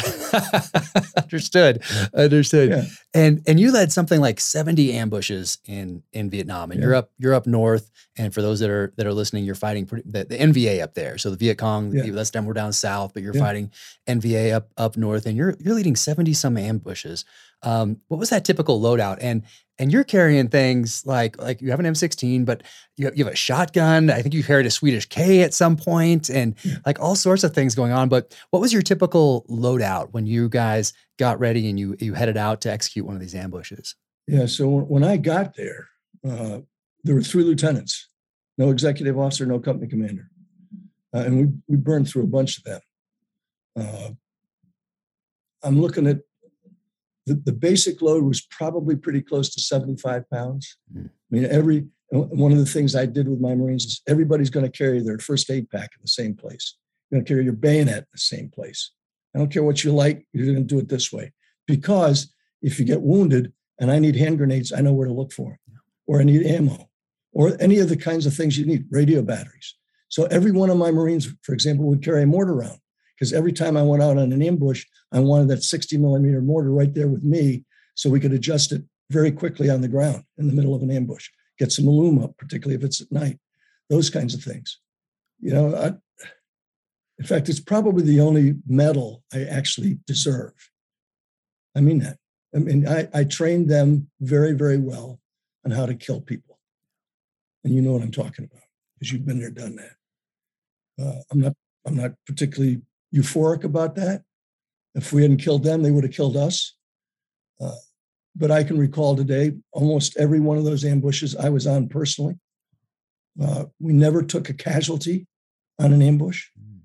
Understood. 1.24 1.82
Understood. 2.14 2.70
Yeah. 2.70 2.84
And 3.16 3.42
and 3.48 3.60
you 3.60 3.72
led 3.72 3.92
something 3.92 4.22
like 4.22 4.40
70 4.40 4.94
ambushes 4.94 5.58
in 5.66 6.04
in 6.14 6.30
Vietnam, 6.30 6.70
and 6.70 6.80
yeah. 6.80 6.86
you're 6.86 6.96
up 6.96 7.12
you're 7.18 7.34
up 7.34 7.48
north. 7.48 7.90
And 8.20 8.32
for 8.32 8.44
those 8.44 8.60
that 8.60 8.70
are 8.70 8.94
that 8.98 9.08
are 9.08 9.14
listening, 9.14 9.46
you're 9.46 9.56
fighting 9.56 9.88
pretty, 9.88 10.08
the, 10.08 10.26
the 10.26 10.38
NVA 10.38 10.84
up 10.84 10.94
there. 10.94 11.18
So 11.18 11.32
the 11.32 11.38
Viet 11.38 11.58
Cong, 11.58 11.92
yeah. 11.92 12.04
that's 12.12 12.30
them. 12.30 12.46
We're 12.46 12.54
down 12.54 12.72
south, 12.72 13.16
but 13.16 13.24
you're 13.24 13.34
fighting 13.34 13.72
NVA 14.08 14.54
up 14.54 14.70
up 14.78 14.96
north, 14.96 15.26
and 15.26 15.36
you're 15.36 15.56
you're 15.60 15.74
leading 15.74 15.96
70 15.96 16.34
some 16.34 16.56
ambushes. 16.56 17.26
Um, 17.64 17.98
what 18.08 18.20
was 18.20 18.30
that 18.30 18.46
typical 18.46 18.80
loadout? 18.80 19.18
And 19.22 19.44
and 19.80 19.94
you're 19.94 20.04
carrying 20.04 20.50
things 20.50 21.06
like 21.06 21.40
like 21.42 21.62
you 21.62 21.72
have 21.72 21.80
an 21.80 21.86
M16, 21.86 22.46
but 22.46 22.64
you 22.98 23.06
have, 23.06 23.18
you 23.18 23.24
have 23.24 23.34
a 23.34 23.38
shotgun. 23.38 24.10
I 24.10 24.22
think 24.22 24.34
you 24.34 24.44
carried 24.44 24.66
a 24.66 24.72
Swedish 24.72 25.06
K 25.08 25.42
at 25.42 25.54
some 25.54 25.78
point, 25.78 26.30
and 26.30 26.56
like 26.86 27.00
all 27.00 27.16
sorts 27.16 27.44
of 27.44 27.54
things 27.54 27.76
going 27.76 27.94
on. 27.94 28.10
But 28.10 28.36
what 28.52 28.60
was 28.60 28.74
your 28.74 28.82
typical 28.82 29.46
loadout 29.50 30.10
when 30.12 30.26
you 30.26 30.50
guys 30.50 30.94
got 31.18 31.40
ready 31.40 31.70
and 31.70 31.80
you 31.80 31.96
you 32.00 32.14
headed 32.14 32.38
out 32.38 32.62
to 32.62 32.72
execute 32.72 33.06
one 33.06 33.16
of 33.16 33.22
these 33.22 33.36
ambushes? 33.36 33.96
Yeah. 34.28 34.46
So 34.46 34.68
when 34.68 35.04
I 35.04 35.18
got 35.18 35.56
there, 35.56 35.88
uh, 36.28 36.60
there 37.04 37.16
were 37.16 37.24
three 37.24 37.44
lieutenants, 37.44 38.10
no 38.58 38.70
executive 38.70 39.18
officer, 39.18 39.46
no 39.46 39.60
company 39.60 39.88
commander, 39.88 40.30
uh, 41.14 41.20
and 41.20 41.38
we 41.38 41.48
we 41.68 41.78
burned 41.78 42.10
through 42.10 42.24
a 42.24 42.28
bunch 42.28 42.58
of 42.58 42.64
them. 42.66 42.82
Uh, 43.78 44.10
I'm 45.64 45.82
looking 45.82 46.06
at 46.08 46.20
the, 47.30 47.36
the 47.46 47.54
basic 47.54 48.02
load 48.02 48.24
was 48.24 48.42
probably 48.42 48.96
pretty 48.96 49.22
close 49.22 49.54
to 49.54 49.62
75 49.62 50.28
pounds. 50.32 50.78
Mm. 50.94 51.06
I 51.06 51.10
mean, 51.30 51.46
every 51.46 51.86
one 52.12 52.52
of 52.52 52.58
the 52.58 52.66
things 52.66 52.96
I 52.96 53.06
did 53.06 53.28
with 53.28 53.40
my 53.40 53.54
Marines 53.54 53.86
is 53.86 54.02
everybody's 54.08 54.50
going 54.50 54.66
to 54.66 54.78
carry 54.78 55.00
their 55.00 55.20
first 55.20 55.50
aid 55.52 55.70
pack 55.70 55.92
in 55.94 56.02
the 56.02 56.08
same 56.08 56.36
place. 56.36 56.76
You're 57.10 57.20
going 57.20 57.26
to 57.26 57.30
carry 57.30 57.44
your 57.44 57.54
bayonet 57.54 58.00
in 58.00 58.06
the 58.12 58.18
same 58.18 58.50
place. 58.50 58.92
I 59.36 59.38
don't 59.38 59.52
care 59.52 59.64
what 59.64 59.84
you 59.84 59.92
like, 59.92 60.26
you're 60.34 60.48
going 60.48 60.58
to 60.58 60.64
do 60.64 60.80
it 60.80 60.90
this 60.90 61.14
way. 61.14 61.32
Because 61.68 62.34
if 62.64 62.80
you 62.80 62.86
get 62.86 63.04
wounded 63.04 63.54
and 63.80 63.92
I 63.92 64.00
need 64.00 64.16
hand 64.16 64.40
grenades, 64.40 64.74
I 64.74 64.82
know 64.82 64.94
where 64.94 65.08
to 65.08 65.14
look 65.14 65.32
for 65.32 65.52
them, 65.68 65.82
or 66.08 66.20
I 66.20 66.24
need 66.24 66.44
ammo, 66.48 66.90
or 67.32 67.56
any 67.60 67.78
of 67.78 67.90
the 67.90 67.98
kinds 67.98 68.26
of 68.26 68.34
things 68.34 68.58
you 68.58 68.66
need, 68.66 68.86
radio 68.90 69.22
batteries. 69.22 69.76
So 70.08 70.26
every 70.26 70.52
one 70.52 70.72
of 70.72 70.78
my 70.78 70.90
Marines, 70.90 71.32
for 71.44 71.54
example, 71.54 71.86
would 71.86 72.04
carry 72.04 72.24
a 72.24 72.26
mortar 72.26 72.56
round 72.56 72.80
because 73.20 73.34
every 73.34 73.52
time 73.52 73.76
I 73.76 73.82
went 73.82 74.02
out 74.02 74.18
on 74.18 74.32
an 74.32 74.42
ambush, 74.42 74.86
I 75.12 75.20
wanted 75.20 75.50
that 75.50 75.64
60 75.64 75.98
millimeter 75.98 76.42
mortar 76.42 76.72
right 76.72 76.94
there 76.94 77.08
with 77.08 77.24
me 77.24 77.66
so 77.96 78.10
we 78.10 78.20
could 78.20 78.32
adjust 78.32 78.72
it 78.72 78.84
very 79.10 79.32
quickly 79.32 79.70
on 79.70 79.82
the 79.82 79.90
ground 79.90 80.24
in 80.38 80.48
the 80.48 80.54
middle 80.54 80.74
of 80.74 80.84
an 80.84 80.92
ambush, 80.92 81.30
get 81.58 81.72
some 81.72 81.86
loom 81.86 82.24
up, 82.24 82.38
particularly 82.38 82.76
if 82.76 82.84
it's 82.84 83.02
at 83.02 83.12
night, 83.12 83.38
those 83.90 84.10
kinds 84.10 84.34
of 84.34 84.42
things. 84.42 84.80
You 85.40 85.54
know, 85.54 85.76
I, 85.76 85.88
in 87.18 87.26
fact, 87.26 87.50
it's 87.50 87.60
probably 87.60 88.04
the 88.04 88.22
only 88.22 88.56
medal 88.66 89.24
I 89.34 89.44
actually 89.44 90.00
deserve. 90.08 90.54
I 91.76 91.82
mean 91.82 92.00
that. 92.00 92.18
I 92.56 92.60
mean, 92.60 92.88
I, 92.88 93.10
I 93.14 93.24
trained 93.26 93.70
them 93.70 94.10
very, 94.22 94.54
very 94.54 94.78
well 94.78 95.20
on 95.66 95.72
how 95.72 95.86
to 95.86 95.94
kill 95.94 96.22
people. 96.22 96.58
And 97.64 97.76
you 97.76 97.82
know 97.82 97.92
what 97.92 98.02
I'm 98.02 98.12
talking 98.12 98.46
about 98.46 98.64
because 98.94 99.12
you've 99.12 99.26
been 99.26 99.40
there, 99.40 99.52
done 99.52 99.76
that. 99.76 101.04
Uh, 101.04 101.22
I'm 101.32 101.42
not. 101.42 101.54
I'm 101.86 101.96
not 101.96 102.12
particularly 102.28 102.82
euphoric 103.14 103.64
about 103.64 103.96
that. 103.96 104.24
If 104.96 105.14
we 105.14 105.22
hadn't 105.22 105.38
killed 105.38 105.64
them, 105.64 105.82
they 105.82 105.92
would 105.92 106.04
have 106.04 106.14
killed 106.14 106.38
us. 106.38 106.76
Uh, 107.62 107.76
but 108.36 108.52
I 108.52 108.64
can 108.64 108.78
recall 108.78 109.16
today 109.16 109.54
almost 109.72 110.18
every 110.18 110.40
one 110.40 110.58
of 110.58 110.64
those 110.64 110.86
ambushes 110.86 111.36
I 111.36 111.50
was 111.50 111.68
on 111.68 111.90
personally. 111.90 112.36
Uh, 113.42 113.66
we 113.80 113.94
never 113.94 114.22
took 114.22 114.50
a 114.50 114.54
casualty 114.54 115.28
on 115.80 115.94
an 115.94 116.02
ambush. 116.02 116.48
Mm. 116.60 116.80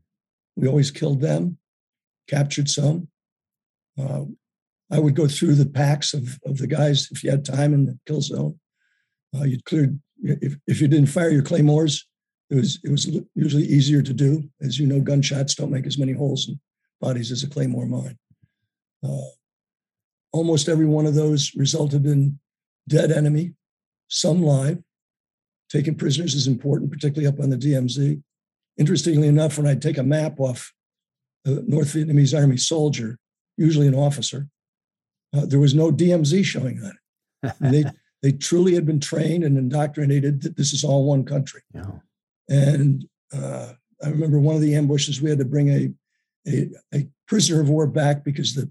We 0.56 0.68
always 0.68 0.90
killed 0.90 1.20
them, 1.20 1.58
captured 2.28 2.68
some. 2.68 3.08
Uh, 3.98 4.24
I 4.90 4.98
would 4.98 5.14
go 5.14 5.26
through 5.26 5.54
the 5.54 5.66
packs 5.66 6.14
of, 6.14 6.38
of 6.44 6.58
the 6.58 6.66
guys 6.66 7.08
if 7.10 7.24
you 7.24 7.30
had 7.30 7.44
time 7.44 7.74
in 7.74 7.87
the 7.87 7.98
kill 8.06 8.20
zone. 8.20 8.58
Uh, 9.34 9.44
you'd 9.44 9.64
clear 9.64 9.94
if, 10.22 10.56
if 10.66 10.80
you 10.80 10.88
didn't 10.88 11.08
fire 11.08 11.30
your 11.30 11.42
claymores, 11.42 12.06
it 12.54 12.60
was 12.60 12.78
it 12.84 12.90
was 12.90 13.20
usually 13.34 13.64
easier 13.64 14.00
to 14.00 14.12
do. 14.12 14.44
As 14.60 14.78
you 14.78 14.86
know, 14.86 15.00
gunshots 15.00 15.54
don't 15.54 15.72
make 15.72 15.86
as 15.86 15.98
many 15.98 16.12
holes 16.12 16.48
in 16.48 16.60
bodies 17.00 17.32
as 17.32 17.42
a 17.42 17.48
claymore 17.48 17.86
mine. 17.86 18.16
Uh, 19.02 19.28
almost 20.32 20.68
every 20.68 20.86
one 20.86 21.06
of 21.06 21.14
those 21.14 21.52
resulted 21.56 22.06
in 22.06 22.38
dead 22.88 23.10
enemy, 23.10 23.54
some 24.08 24.42
live. 24.42 24.78
Taking 25.68 25.96
prisoners 25.96 26.34
is 26.34 26.46
important, 26.46 26.92
particularly 26.92 27.26
up 27.26 27.40
on 27.40 27.50
the 27.50 27.56
DMZ. 27.56 28.22
Interestingly 28.78 29.26
enough, 29.26 29.58
when 29.58 29.66
I'd 29.66 29.82
take 29.82 29.98
a 29.98 30.02
map 30.04 30.38
off 30.38 30.72
a 31.44 31.50
North 31.50 31.88
Vietnamese 31.88 32.38
Army 32.38 32.56
soldier, 32.56 33.18
usually 33.56 33.88
an 33.88 33.94
officer, 33.94 34.48
uh, 35.34 35.46
there 35.46 35.58
was 35.58 35.74
no 35.74 35.90
DMZ 35.90 36.44
showing 36.44 36.80
on 36.84 36.92
it. 37.42 37.54
they 37.60 37.84
they 38.22 38.32
truly 38.32 38.74
had 38.74 38.86
been 38.86 39.00
trained 39.00 39.42
and 39.42 39.58
indoctrinated 39.58 40.42
that 40.42 40.56
this 40.56 40.72
is 40.72 40.84
all 40.84 41.04
one 41.04 41.24
country. 41.24 41.62
Yeah. 41.74 41.90
And 42.48 43.07
uh, 43.33 43.72
I 44.02 44.09
remember 44.09 44.38
one 44.38 44.54
of 44.54 44.61
the 44.61 44.74
ambushes 44.74 45.20
we 45.20 45.30
had 45.30 45.38
to 45.38 45.44
bring 45.44 45.68
a, 45.70 45.90
a, 46.46 46.68
a 46.94 47.09
prisoner 47.26 47.61
of 47.61 47.68
war 47.68 47.87
back 47.87 48.24
because 48.24 48.54
the 48.54 48.70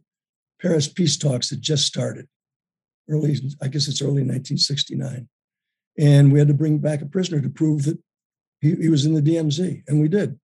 Paris 0.62 0.88
peace 0.88 1.18
talks 1.18 1.50
had 1.50 1.62
just 1.62 1.86
started. 1.86 2.28
Early, 3.10 3.38
I 3.62 3.68
guess 3.68 3.90
it's 3.90 4.02
early 4.02 4.24
1969, 4.24 5.28
and 6.00 6.32
we 6.32 6.40
had 6.40 6.48
to 6.48 6.54
bring 6.54 6.78
back 6.78 7.02
a 7.02 7.06
prisoner 7.06 7.42
to 7.42 7.50
prove 7.50 7.84
that 7.84 8.00
he, 8.62 8.76
he 8.76 8.88
was 8.88 9.06
in 9.06 9.14
the 9.14 9.22
DMZ, 9.22 9.84
and 9.88 10.02
we 10.02 10.08
did. 10.08 10.40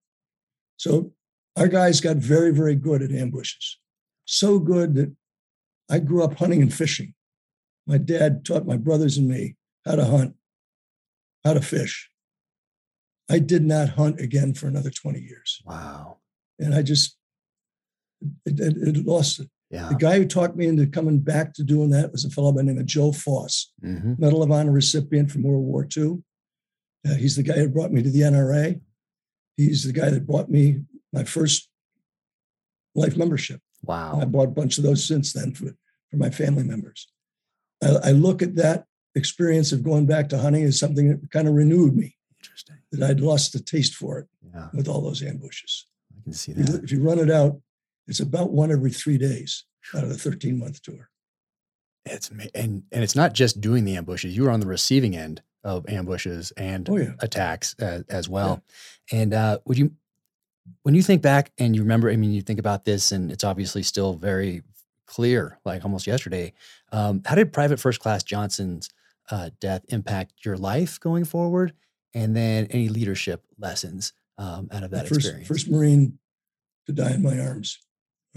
So 0.75 1.13
our 1.55 1.69
guys 1.69 2.01
got 2.01 2.17
very, 2.17 2.51
very 2.51 2.75
good 2.75 3.01
at 3.01 3.11
ambushes. 3.11 3.79
So 4.25 4.59
good 4.59 4.95
that 4.95 5.15
I 5.89 5.99
grew 5.99 6.21
up 6.21 6.37
hunting 6.37 6.61
and 6.61 6.73
fishing. 6.73 7.13
My 7.87 7.97
dad 7.97 8.45
taught 8.45 8.67
my 8.67 8.77
brothers 8.77 9.17
and 9.17 9.27
me 9.27 9.55
how 9.85 9.95
to 9.95 10.05
hunt, 10.05 10.35
how 11.45 11.53
to 11.53 11.61
fish. 11.61 12.09
I 13.29 13.39
did 13.39 13.63
not 13.63 13.89
hunt 13.89 14.19
again 14.19 14.53
for 14.53 14.67
another 14.67 14.89
20 14.89 15.19
years. 15.19 15.61
Wow. 15.65 16.17
And 16.57 16.73
I 16.73 16.81
just, 16.81 17.17
it, 18.45 18.59
it, 18.59 18.97
it 18.97 19.05
lost 19.05 19.39
it. 19.39 19.49
Yeah. 19.69 19.89
The 19.89 19.95
guy 19.95 20.17
who 20.17 20.25
talked 20.25 20.55
me 20.55 20.65
into 20.65 20.87
coming 20.87 21.19
back 21.19 21.53
to 21.53 21.63
doing 21.63 21.91
that 21.91 22.11
was 22.11 22.25
a 22.25 22.29
fellow 22.29 22.51
by 22.51 22.57
the 22.57 22.63
name 22.63 22.79
of 22.79 22.87
Joe 22.87 23.11
Foss, 23.11 23.71
mm-hmm. 23.83 24.15
Medal 24.17 24.41
of 24.41 24.51
Honor 24.51 24.71
recipient 24.71 25.29
from 25.31 25.43
World 25.43 25.63
War 25.63 25.87
II. 25.95 26.23
Uh, 27.07 27.13
he's 27.15 27.35
the 27.35 27.43
guy 27.43 27.53
who 27.53 27.69
brought 27.69 27.91
me 27.91 28.01
to 28.01 28.09
the 28.09 28.21
NRA. 28.21 28.81
He's 29.57 29.83
the 29.83 29.93
guy 29.93 30.09
that 30.09 30.25
bought 30.25 30.49
me 30.49 30.81
my 31.13 31.23
first 31.23 31.69
life 32.95 33.15
membership. 33.15 33.61
Wow. 33.83 34.13
And 34.13 34.23
I 34.23 34.25
bought 34.25 34.47
a 34.47 34.51
bunch 34.51 34.77
of 34.77 34.83
those 34.83 35.07
since 35.07 35.33
then 35.33 35.53
for, 35.53 35.65
for 36.09 36.17
my 36.17 36.31
family 36.31 36.63
members. 36.63 37.07
I, 37.83 37.95
I 38.05 38.11
look 38.11 38.41
at 38.41 38.55
that 38.55 38.85
experience 39.15 39.71
of 39.71 39.83
going 39.83 40.07
back 40.07 40.29
to 40.29 40.37
hunting 40.39 40.63
as 40.63 40.79
something 40.79 41.09
that 41.09 41.31
kind 41.31 41.47
of 41.47 41.53
renewed 41.53 41.95
me. 41.95 42.15
That 42.91 43.09
I'd 43.09 43.19
lost 43.19 43.53
the 43.53 43.59
taste 43.59 43.93
for 43.95 44.19
it 44.19 44.27
yeah. 44.53 44.69
with 44.73 44.87
all 44.87 45.01
those 45.01 45.21
ambushes. 45.21 45.85
I 46.17 46.23
can 46.23 46.33
see 46.33 46.53
that. 46.53 46.61
If 46.61 46.69
you, 46.69 46.79
if 46.83 46.91
you 46.91 47.03
run 47.03 47.19
it 47.19 47.29
out, 47.29 47.61
it's 48.07 48.19
about 48.19 48.51
one 48.51 48.71
every 48.71 48.91
three 48.91 49.17
days 49.17 49.65
out 49.95 50.03
of 50.03 50.09
the 50.09 50.17
13 50.17 50.57
month 50.57 50.81
tour. 50.81 51.09
It's 52.05 52.29
and 52.29 52.83
and 52.91 53.03
it's 53.03 53.15
not 53.15 53.33
just 53.33 53.61
doing 53.61 53.85
the 53.85 53.95
ambushes. 53.95 54.35
You 54.35 54.43
were 54.43 54.51
on 54.51 54.59
the 54.59 54.65
receiving 54.65 55.15
end 55.15 55.43
of 55.63 55.87
ambushes 55.89 56.51
and 56.51 56.89
oh, 56.89 56.97
yeah. 56.97 57.11
attacks 57.19 57.75
as, 57.79 58.03
as 58.09 58.29
well. 58.29 58.63
Yeah. 59.11 59.21
And 59.21 59.33
uh, 59.33 59.59
would 59.65 59.77
you, 59.77 59.91
when 60.83 60.95
you 60.95 61.03
think 61.03 61.21
back 61.21 61.51
and 61.57 61.75
you 61.75 61.81
remember, 61.81 62.09
I 62.09 62.15
mean, 62.15 62.31
you 62.31 62.41
think 62.41 62.59
about 62.59 62.85
this, 62.85 63.11
and 63.11 63.31
it's 63.31 63.43
obviously 63.43 63.83
still 63.83 64.13
very 64.13 64.63
clear, 65.05 65.59
like 65.65 65.83
almost 65.83 66.07
yesterday. 66.07 66.53
Um, 66.91 67.21
how 67.25 67.35
did 67.35 67.51
Private 67.51 67.79
First 67.79 67.99
Class 67.99 68.23
Johnson's 68.23 68.89
uh, 69.29 69.49
death 69.59 69.83
impact 69.89 70.45
your 70.45 70.57
life 70.57 70.99
going 70.99 71.25
forward? 71.25 71.73
And 72.13 72.35
then 72.35 72.67
any 72.71 72.89
leadership 72.89 73.43
lessons 73.57 74.13
um, 74.37 74.67
out 74.71 74.83
of 74.83 74.91
that 74.91 75.07
first, 75.07 75.21
experience? 75.21 75.47
First 75.47 75.69
Marine 75.69 76.17
to 76.87 76.93
die 76.93 77.13
in 77.13 77.21
my 77.21 77.39
arms. 77.39 77.79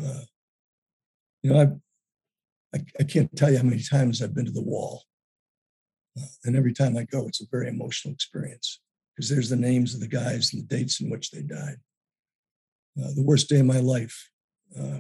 Uh, 0.03 0.23
you 1.43 1.53
know, 1.53 1.61
I, 1.61 2.77
I, 2.77 2.85
I 3.01 3.05
can't 3.05 3.35
tell 3.37 3.51
you 3.51 3.57
how 3.57 3.65
many 3.65 3.83
times 3.83 4.21
I've 4.21 4.35
been 4.35 4.47
to 4.47 4.53
the 4.53 4.63
wall. 4.63 5.05
Uh, 6.19 6.27
and 6.45 6.57
every 6.57 6.75
time 6.75 6.97
I 6.97 7.05
go, 7.05 7.27
it's 7.27 7.41
a 7.41 7.47
very 7.51 7.69
emotional 7.69 8.13
experience 8.13 8.81
because 9.15 9.31
there's 9.31 9.49
the 9.49 9.57
names 9.57 9.95
of 9.95 10.01
the 10.01 10.09
guys 10.09 10.53
and 10.53 10.63
the 10.63 10.77
dates 10.77 11.01
in 11.01 11.09
which 11.11 11.31
they 11.31 11.43
died. 11.43 11.77
Uh, 13.03 13.13
the 13.15 13.23
worst 13.23 13.49
day 13.49 13.61
of 13.61 13.67
my 13.67 13.81
life 13.81 14.29
uh, 14.79 14.99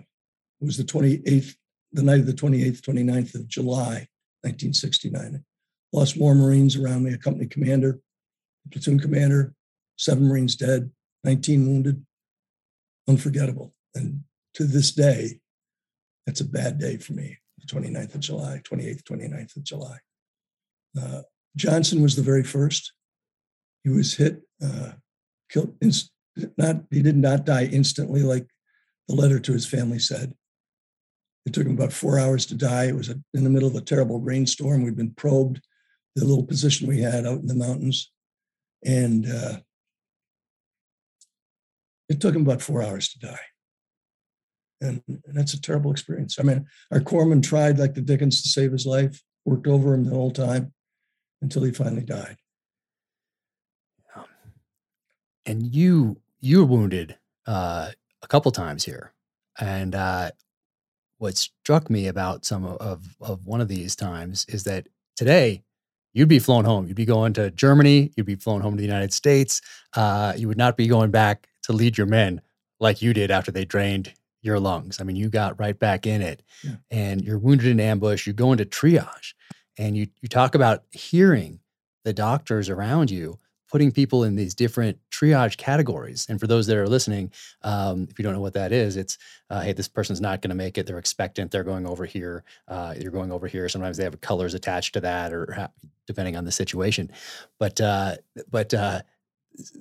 was 0.61 0.79
the 0.79 0.85
28th 0.85 1.55
the 1.93 2.03
night 2.03 2.21
of 2.21 2.27
the 2.27 2.33
28th, 2.33 2.81
29th 2.81 3.35
of 3.35 3.49
July, 3.49 4.09
1969. 4.43 5.45
Lost 5.93 6.19
more 6.19 6.35
Marines 6.35 6.77
around 6.77 7.05
me, 7.05 7.13
a 7.13 7.19
company 7.19 7.47
commander, 7.47 8.01
platoon 8.71 9.01
commander, 9.01 9.55
seven 9.97 10.29
Marines 10.29 10.57
dead, 10.57 10.91
19 11.25 11.67
wounded. 11.67 12.05
Unforgettable. 13.09 13.75
And 13.95 14.23
to 14.55 14.65
this 14.65 14.93
day, 14.93 15.41
that's 16.27 16.41
a 16.41 16.45
bad 16.45 16.79
day 16.79 16.97
for 16.99 17.15
me, 17.15 17.39
the 17.59 17.67
29th 17.67 18.15
of 18.15 18.21
July, 18.21 18.61
28th, 18.65 19.03
29th 19.03 19.57
of 19.57 19.65
July. 19.65 19.99
Uh, 21.01 21.23
Johnson 21.57 22.03
was 22.03 22.17
the 22.17 22.23
very 22.23 22.45
first. 22.45 22.93
He 23.83 23.91
was 23.91 24.15
hit, 24.15 24.43
uh, 24.65 24.93
killed, 25.51 25.75
inst- 25.81 26.13
not, 26.57 26.83
he 26.91 27.03
did 27.03 27.17
not 27.17 27.45
die 27.45 27.65
instantly 27.65 28.23
like 28.23 28.47
the 29.09 29.15
letter 29.15 29.41
to 29.41 29.53
his 29.53 29.67
family 29.67 29.99
said. 29.99 30.33
It 31.45 31.53
took 31.53 31.67
him 31.67 31.75
about 31.75 31.93
four 31.93 32.19
hours 32.19 32.47
to 32.47 32.55
die. 32.55 32.85
It 32.85 32.97
was 32.97 33.09
a, 33.09 33.21
in 33.35 33.45
the 33.45 33.51
middle 33.51 33.69
of 33.69 33.75
a 33.75 33.81
terrible 33.81 34.21
rainstorm. 34.21 34.83
We'd 34.83 34.97
been 34.97 35.15
probed 35.15 35.61
the 36.15 36.25
little 36.25 36.45
position 36.45 36.87
we 36.87 37.01
had 37.01 37.27
out 37.27 37.41
in 37.41 37.47
the 37.47 37.55
mountains. 37.55 38.11
And 38.85 39.27
uh, 39.27 39.59
it 42.09 42.21
took 42.21 42.35
him 42.35 42.43
about 42.43 42.63
four 42.63 42.83
hours 42.83 43.09
to 43.11 43.19
die. 43.19 43.41
And, 44.81 45.03
and, 45.07 45.21
that's 45.33 45.55
a 45.55 45.61
terrible 45.61 45.93
experience. 45.93 46.39
I 46.41 46.43
mean, 46.43 46.67
our 46.91 46.99
corpsman 47.01 47.43
tried 47.43 47.79
like 47.79 47.95
the 47.95 48.01
Dickens 48.01 48.43
to 48.43 48.49
save 48.49 48.73
his 48.73 48.85
life, 48.85 49.23
worked 49.45 49.69
over 49.69 49.95
him 49.95 50.05
the 50.05 50.11
whole 50.11 50.33
time 50.33 50.73
until 51.41 51.63
he 51.63 51.71
finally 51.71 52.03
died. 52.03 52.37
And 55.47 55.75
you 55.75 56.21
you 56.41 56.59
were 56.59 56.65
wounded 56.65 57.17
uh, 57.47 57.91
a 58.23 58.27
couple 58.29 58.53
times 58.53 58.85
here, 58.85 59.13
and 59.59 59.95
uh, 59.95 60.31
what 61.23 61.37
struck 61.37 61.89
me 61.89 62.09
about 62.09 62.45
some 62.45 62.65
of, 62.65 63.15
of 63.21 63.47
one 63.47 63.61
of 63.61 63.69
these 63.69 63.95
times 63.95 64.45
is 64.49 64.65
that 64.65 64.89
today 65.17 65.63
you'd 66.13 66.29
be 66.29 66.39
flown 66.39 66.65
home. 66.65 66.87
You'd 66.87 66.97
be 66.97 67.05
going 67.05 67.33
to 67.35 67.51
Germany. 67.51 68.13
You'd 68.17 68.27
be 68.27 68.35
flown 68.35 68.61
home 68.61 68.75
to 68.75 68.79
the 68.79 68.87
United 68.87 69.13
States. 69.13 69.61
Uh, 69.95 70.33
you 70.37 70.49
would 70.49 70.59
not 70.59 70.77
be 70.77 70.87
going 70.87 71.11
back 71.11 71.49
to 71.65 71.73
lead 71.73 71.97
your 71.97 72.07
men 72.07 72.41
like 72.81 73.03
you 73.03 73.15
did 73.15 73.31
after 73.31 73.51
they 73.51 73.65
drained 73.65 74.13
your 74.43 74.59
lungs. 74.59 75.01
I 75.01 75.05
mean, 75.05 75.17
you 75.17 75.29
got 75.29 75.59
right 75.59 75.79
back 75.79 76.07
in 76.07 76.21
it, 76.21 76.43
yeah. 76.65 76.77
and 76.91 77.23
you're 77.23 77.39
wounded 77.39 77.67
in 77.67 77.81
ambush. 77.81 78.27
You 78.27 78.33
go 78.33 78.53
into 78.53 78.65
triage, 78.65 79.35
and 79.79 79.97
you 79.97 80.09
you 80.21 80.29
talk 80.29 80.55
about 80.55 80.83
hearing 80.91 81.61
the 82.05 82.13
doctors 82.13 82.69
around 82.69 83.11
you 83.11 83.39
putting 83.73 83.91
people 83.91 84.23
in 84.23 84.37
these 84.37 84.55
different 84.55 84.99
triage 85.11 85.57
categories. 85.57 86.27
And 86.29 86.39
for 86.39 86.47
those 86.47 86.67
that 86.67 86.77
are 86.77 86.87
listening, 86.87 87.33
um, 87.63 88.07
if 88.11 88.19
you 88.19 88.23
don't 88.23 88.35
know 88.35 88.41
what 88.41 88.53
that 88.53 88.71
is, 88.71 88.99
it's 88.99 89.17
uh, 89.49 89.63
hey, 89.63 89.73
this 89.73 89.89
person's 89.89 90.21
not 90.21 90.43
going 90.43 90.51
to 90.51 90.55
make 90.55 90.77
it. 90.77 90.87
They're 90.87 90.99
expectant. 90.99 91.51
They're 91.51 91.65
going 91.65 91.87
over 91.87 92.05
here. 92.05 92.45
Uh, 92.69 92.95
you're 93.01 93.11
going 93.11 93.33
over 93.33 93.47
here. 93.47 93.71
Sometimes 93.71 93.97
they 93.97 94.05
have 94.05 94.21
colors 94.21 94.53
attached 94.53 94.93
to 94.93 95.01
that, 95.01 95.33
or 95.33 95.71
depending 96.07 96.37
on 96.37 96.45
the 96.45 96.53
situation. 96.53 97.11
But 97.59 97.81
uh, 97.81 98.17
but 98.51 98.75
uh, 98.75 99.01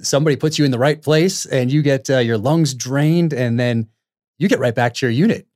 somebody 0.02 0.38
puts 0.38 0.58
you 0.58 0.64
in 0.64 0.72
the 0.72 0.80
right 0.80 1.02
place, 1.02 1.46
and 1.46 1.70
you 1.70 1.82
get 1.82 2.10
uh, 2.10 2.20
your 2.20 2.38
lungs 2.38 2.74
drained, 2.74 3.34
and 3.34 3.60
then 3.60 3.90
you 4.38 4.48
get 4.48 4.60
right 4.60 4.74
back 4.74 4.94
to 4.96 5.06
your 5.06 5.12
unit. 5.12 5.48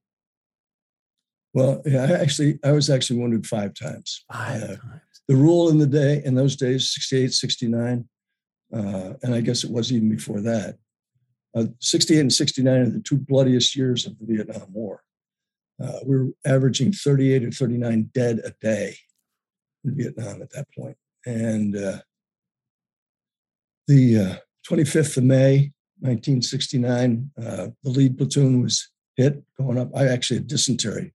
Well, 1.54 1.82
yeah, 1.86 2.04
I 2.04 2.12
actually, 2.20 2.60
I 2.66 2.74
was 2.74 2.90
actually 2.90 3.18
wounded 3.18 3.48
five 3.48 3.74
times. 3.74 4.26
Five 4.30 4.62
uh, 4.62 4.68
times. 4.68 5.02
The 5.30 5.38
rule 5.38 5.70
in 5.70 5.80
the 5.80 5.88
day, 5.88 6.22
in 6.26 6.36
those 6.36 6.58
days, 6.58 6.94
68, 6.94 7.32
69, 7.32 8.10
uh, 8.74 9.14
and 9.22 9.34
I 9.34 9.42
guess 9.42 9.64
it 9.64 9.72
was 9.72 9.92
even 9.92 10.10
before 10.10 10.42
that. 10.42 10.78
Uh, 11.56 11.66
68 11.80 12.20
and 12.20 12.34
69 12.34 12.82
are 12.82 12.90
the 12.90 13.00
two 13.00 13.18
bloodiest 13.18 13.76
years 13.76 14.06
of 14.06 14.18
the 14.20 14.26
Vietnam 14.26 14.74
War. 14.74 15.02
Uh, 15.82 16.00
we 16.06 16.18
were 16.18 16.28
averaging 16.46 16.92
38 16.92 17.46
or 17.46 17.52
39 17.52 18.10
dead 18.14 18.42
a 18.44 18.52
day 18.62 18.96
in 19.84 19.96
Vietnam 19.96 20.42
at 20.42 20.52
that 20.52 20.68
point. 20.78 20.98
And 21.26 21.76
uh, 21.76 22.00
the 23.88 24.40
25th 24.70 25.18
uh, 25.18 25.22
of 25.22 25.26
May, 25.26 25.72
1969, 26.00 27.32
uh, 27.38 27.68
the 27.84 27.90
lead 27.90 28.18
platoon 28.18 28.62
was 28.62 28.90
hit 29.16 29.42
going 29.58 29.78
up. 29.78 29.90
I 29.96 30.08
actually 30.08 30.38
had 30.38 30.48
dysentery. 30.48 31.14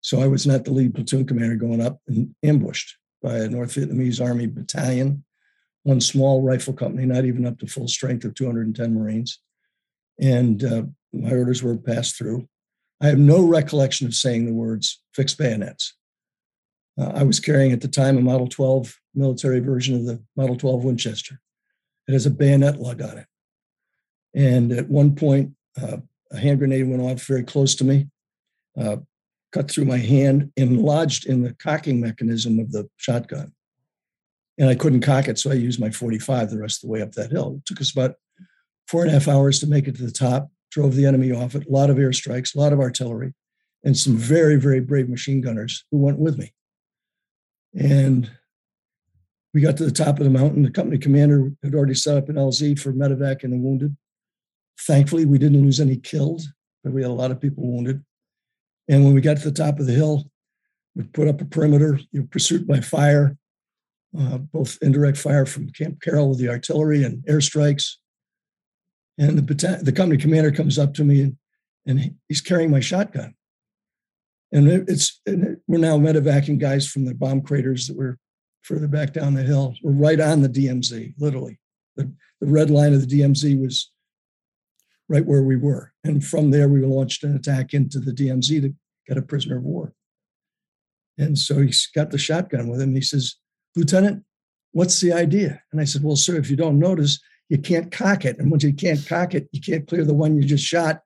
So 0.00 0.20
I 0.20 0.26
was 0.26 0.46
not 0.46 0.64
the 0.64 0.72
lead 0.72 0.94
platoon 0.94 1.26
commander 1.26 1.56
going 1.56 1.80
up 1.80 1.98
and 2.06 2.34
ambushed 2.44 2.96
by 3.22 3.38
a 3.38 3.48
North 3.48 3.74
Vietnamese 3.74 4.24
Army 4.24 4.46
battalion 4.46 5.24
one 5.88 6.00
small 6.02 6.42
rifle 6.42 6.74
company, 6.74 7.06
not 7.06 7.24
even 7.24 7.46
up 7.46 7.58
to 7.58 7.66
full 7.66 7.88
strength 7.88 8.22
of 8.24 8.34
210 8.34 8.94
Marines. 8.94 9.38
And 10.20 10.62
uh, 10.62 10.82
my 11.14 11.30
orders 11.30 11.62
were 11.62 11.78
passed 11.78 12.16
through. 12.18 12.46
I 13.00 13.06
have 13.06 13.18
no 13.18 13.42
recollection 13.42 14.06
of 14.06 14.14
saying 14.14 14.44
the 14.44 14.52
words 14.52 15.02
fixed 15.14 15.38
bayonets. 15.38 15.94
Uh, 17.00 17.12
I 17.14 17.22
was 17.22 17.40
carrying 17.40 17.72
at 17.72 17.80
the 17.80 17.88
time 17.88 18.18
a 18.18 18.20
Model 18.20 18.48
12 18.48 18.98
military 19.14 19.60
version 19.60 19.96
of 19.96 20.04
the 20.04 20.22
Model 20.36 20.56
12 20.56 20.84
Winchester. 20.84 21.40
It 22.06 22.12
has 22.12 22.26
a 22.26 22.30
bayonet 22.30 22.78
lug 22.78 23.00
on 23.00 23.16
it. 23.18 23.26
And 24.34 24.72
at 24.72 24.90
one 24.90 25.14
point, 25.14 25.52
uh, 25.80 25.98
a 26.30 26.38
hand 26.38 26.58
grenade 26.58 26.86
went 26.86 27.00
off 27.00 27.24
very 27.24 27.44
close 27.44 27.74
to 27.76 27.84
me, 27.84 28.08
uh, 28.78 28.96
cut 29.52 29.70
through 29.70 29.86
my 29.86 29.98
hand, 29.98 30.52
and 30.58 30.82
lodged 30.82 31.24
in 31.24 31.42
the 31.42 31.54
cocking 31.54 31.98
mechanism 31.98 32.58
of 32.58 32.72
the 32.72 32.90
shotgun. 32.98 33.54
And 34.58 34.68
I 34.68 34.74
couldn't 34.74 35.02
cock 35.02 35.28
it, 35.28 35.38
so 35.38 35.50
I 35.50 35.54
used 35.54 35.80
my 35.80 35.90
45 35.90 36.50
the 36.50 36.58
rest 36.58 36.82
of 36.82 36.88
the 36.88 36.92
way 36.92 37.02
up 37.02 37.12
that 37.12 37.30
hill. 37.30 37.56
It 37.58 37.66
took 37.66 37.80
us 37.80 37.92
about 37.92 38.16
four 38.88 39.02
and 39.02 39.10
a 39.10 39.14
half 39.14 39.28
hours 39.28 39.60
to 39.60 39.66
make 39.66 39.86
it 39.86 39.96
to 39.96 40.02
the 40.04 40.10
top, 40.10 40.50
drove 40.70 40.94
the 40.94 41.06
enemy 41.06 41.30
off 41.32 41.54
it, 41.54 41.66
a 41.66 41.70
lot 41.70 41.90
of 41.90 41.96
airstrikes, 41.96 42.54
a 42.54 42.58
lot 42.58 42.72
of 42.72 42.80
artillery, 42.80 43.34
and 43.84 43.96
some 43.96 44.16
very, 44.16 44.56
very 44.56 44.80
brave 44.80 45.08
machine 45.08 45.40
gunners 45.40 45.84
who 45.90 45.98
went 45.98 46.18
with 46.18 46.38
me. 46.38 46.52
And 47.78 48.30
we 49.54 49.60
got 49.60 49.76
to 49.76 49.84
the 49.84 49.90
top 49.90 50.18
of 50.18 50.24
the 50.24 50.30
mountain. 50.30 50.62
The 50.62 50.70
company 50.70 50.98
commander 50.98 51.52
had 51.62 51.74
already 51.74 51.94
set 51.94 52.16
up 52.16 52.28
an 52.28 52.36
LZ 52.36 52.78
for 52.80 52.92
medevac 52.92 53.44
and 53.44 53.52
the 53.52 53.56
wounded. 53.56 53.96
Thankfully, 54.80 55.24
we 55.24 55.38
didn't 55.38 55.62
lose 55.62 55.80
any 55.80 55.96
killed, 55.96 56.42
but 56.82 56.92
we 56.92 57.02
had 57.02 57.10
a 57.10 57.14
lot 57.14 57.30
of 57.30 57.40
people 57.40 57.64
wounded. 57.64 58.04
And 58.88 59.04
when 59.04 59.14
we 59.14 59.20
got 59.20 59.36
to 59.38 59.50
the 59.50 59.52
top 59.52 59.78
of 59.78 59.86
the 59.86 59.92
hill, 59.92 60.30
we 60.94 61.04
put 61.04 61.28
up 61.28 61.40
a 61.40 61.44
perimeter, 61.44 62.00
you 62.10 62.20
know, 62.20 62.28
pursuit 62.30 62.66
by 62.66 62.80
fire, 62.80 63.36
uh, 64.18 64.38
both 64.38 64.78
indirect 64.82 65.18
fire 65.18 65.46
from 65.46 65.70
Camp 65.70 66.00
Carroll 66.00 66.30
with 66.30 66.38
the 66.38 66.48
artillery 66.48 67.04
and 67.04 67.24
airstrikes. 67.26 67.94
And 69.18 69.38
the, 69.38 69.80
the 69.82 69.92
company 69.92 70.20
commander 70.20 70.52
comes 70.52 70.78
up 70.78 70.94
to 70.94 71.04
me 71.04 71.22
and, 71.22 71.36
and 71.86 72.14
he's 72.28 72.40
carrying 72.40 72.70
my 72.70 72.80
shotgun. 72.80 73.34
And 74.52 74.68
it's 74.88 75.20
and 75.26 75.58
we're 75.66 75.78
now 75.78 75.98
medevacing 75.98 76.58
guys 76.58 76.88
from 76.88 77.04
the 77.04 77.14
bomb 77.14 77.42
craters 77.42 77.86
that 77.86 77.96
were 77.98 78.18
further 78.62 78.88
back 78.88 79.12
down 79.12 79.34
the 79.34 79.42
hill. 79.42 79.74
We're 79.82 79.92
right 79.92 80.20
on 80.20 80.40
the 80.40 80.48
DMZ, 80.48 81.14
literally. 81.18 81.58
The, 81.96 82.12
the 82.40 82.46
red 82.46 82.70
line 82.70 82.94
of 82.94 83.06
the 83.06 83.20
DMZ 83.20 83.60
was 83.60 83.90
right 85.08 85.26
where 85.26 85.42
we 85.42 85.56
were. 85.56 85.92
And 86.04 86.24
from 86.24 86.50
there, 86.50 86.68
we 86.68 86.80
launched 86.80 87.24
an 87.24 87.36
attack 87.36 87.74
into 87.74 87.98
the 87.98 88.12
DMZ 88.12 88.62
to 88.62 88.74
get 89.06 89.18
a 89.18 89.22
prisoner 89.22 89.58
of 89.58 89.64
war. 89.64 89.92
And 91.18 91.36
so 91.36 91.60
he's 91.60 91.88
got 91.94 92.10
the 92.10 92.18
shotgun 92.18 92.68
with 92.68 92.80
him. 92.80 92.94
He 92.94 93.00
says, 93.00 93.36
Lieutenant, 93.76 94.24
what's 94.72 95.00
the 95.00 95.12
idea? 95.12 95.62
And 95.72 95.80
I 95.80 95.84
said, 95.84 96.02
Well, 96.02 96.16
sir, 96.16 96.36
if 96.36 96.50
you 96.50 96.56
don't 96.56 96.78
notice, 96.78 97.20
you 97.48 97.58
can't 97.58 97.90
cock 97.90 98.24
it. 98.24 98.38
And 98.38 98.50
once 98.50 98.62
you 98.62 98.72
can't 98.72 99.04
cock 99.06 99.34
it, 99.34 99.48
you 99.52 99.60
can't 99.60 99.86
clear 99.88 100.04
the 100.04 100.14
one 100.14 100.36
you 100.36 100.46
just 100.46 100.64
shot. 100.64 101.00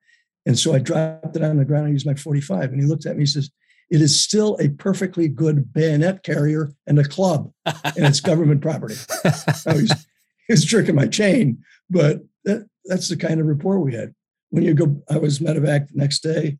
And 0.44 0.58
so 0.58 0.74
I 0.74 0.78
dropped 0.78 1.36
it 1.36 1.42
on 1.42 1.56
the 1.56 1.64
ground 1.64 1.86
and 1.86 1.94
used 1.94 2.06
my 2.06 2.14
45. 2.14 2.72
And 2.72 2.80
he 2.80 2.86
looked 2.86 3.06
at 3.06 3.16
me, 3.16 3.22
he 3.22 3.26
says, 3.26 3.50
It 3.90 4.00
is 4.00 4.22
still 4.22 4.56
a 4.60 4.68
perfectly 4.70 5.28
good 5.28 5.72
bayonet 5.72 6.24
carrier 6.24 6.72
and 6.86 6.98
a 6.98 7.04
club, 7.04 7.52
and 7.64 8.06
it's 8.06 8.20
government 8.20 8.60
property. 8.60 8.96
I 9.24 9.74
was, 9.74 10.06
he 10.48 10.52
was 10.52 10.64
jerking 10.64 10.96
my 10.96 11.06
chain, 11.06 11.62
but 11.88 12.22
that, 12.44 12.66
that's 12.84 13.08
the 13.08 13.16
kind 13.16 13.40
of 13.40 13.46
report 13.46 13.84
we 13.84 13.94
had. 13.94 14.14
When 14.50 14.64
you 14.64 14.74
go, 14.74 15.02
I 15.08 15.18
was 15.18 15.38
medevac 15.38 15.88
the 15.88 15.98
next 15.98 16.20
day 16.20 16.58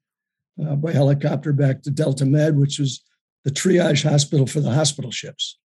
uh, 0.64 0.76
by 0.76 0.92
helicopter 0.92 1.52
back 1.52 1.82
to 1.82 1.90
Delta 1.90 2.24
Med, 2.24 2.56
which 2.56 2.78
was 2.78 3.02
the 3.44 3.50
triage 3.50 4.08
hospital 4.08 4.46
for 4.46 4.60
the 4.60 4.72
hospital 4.72 5.10
ships. 5.10 5.58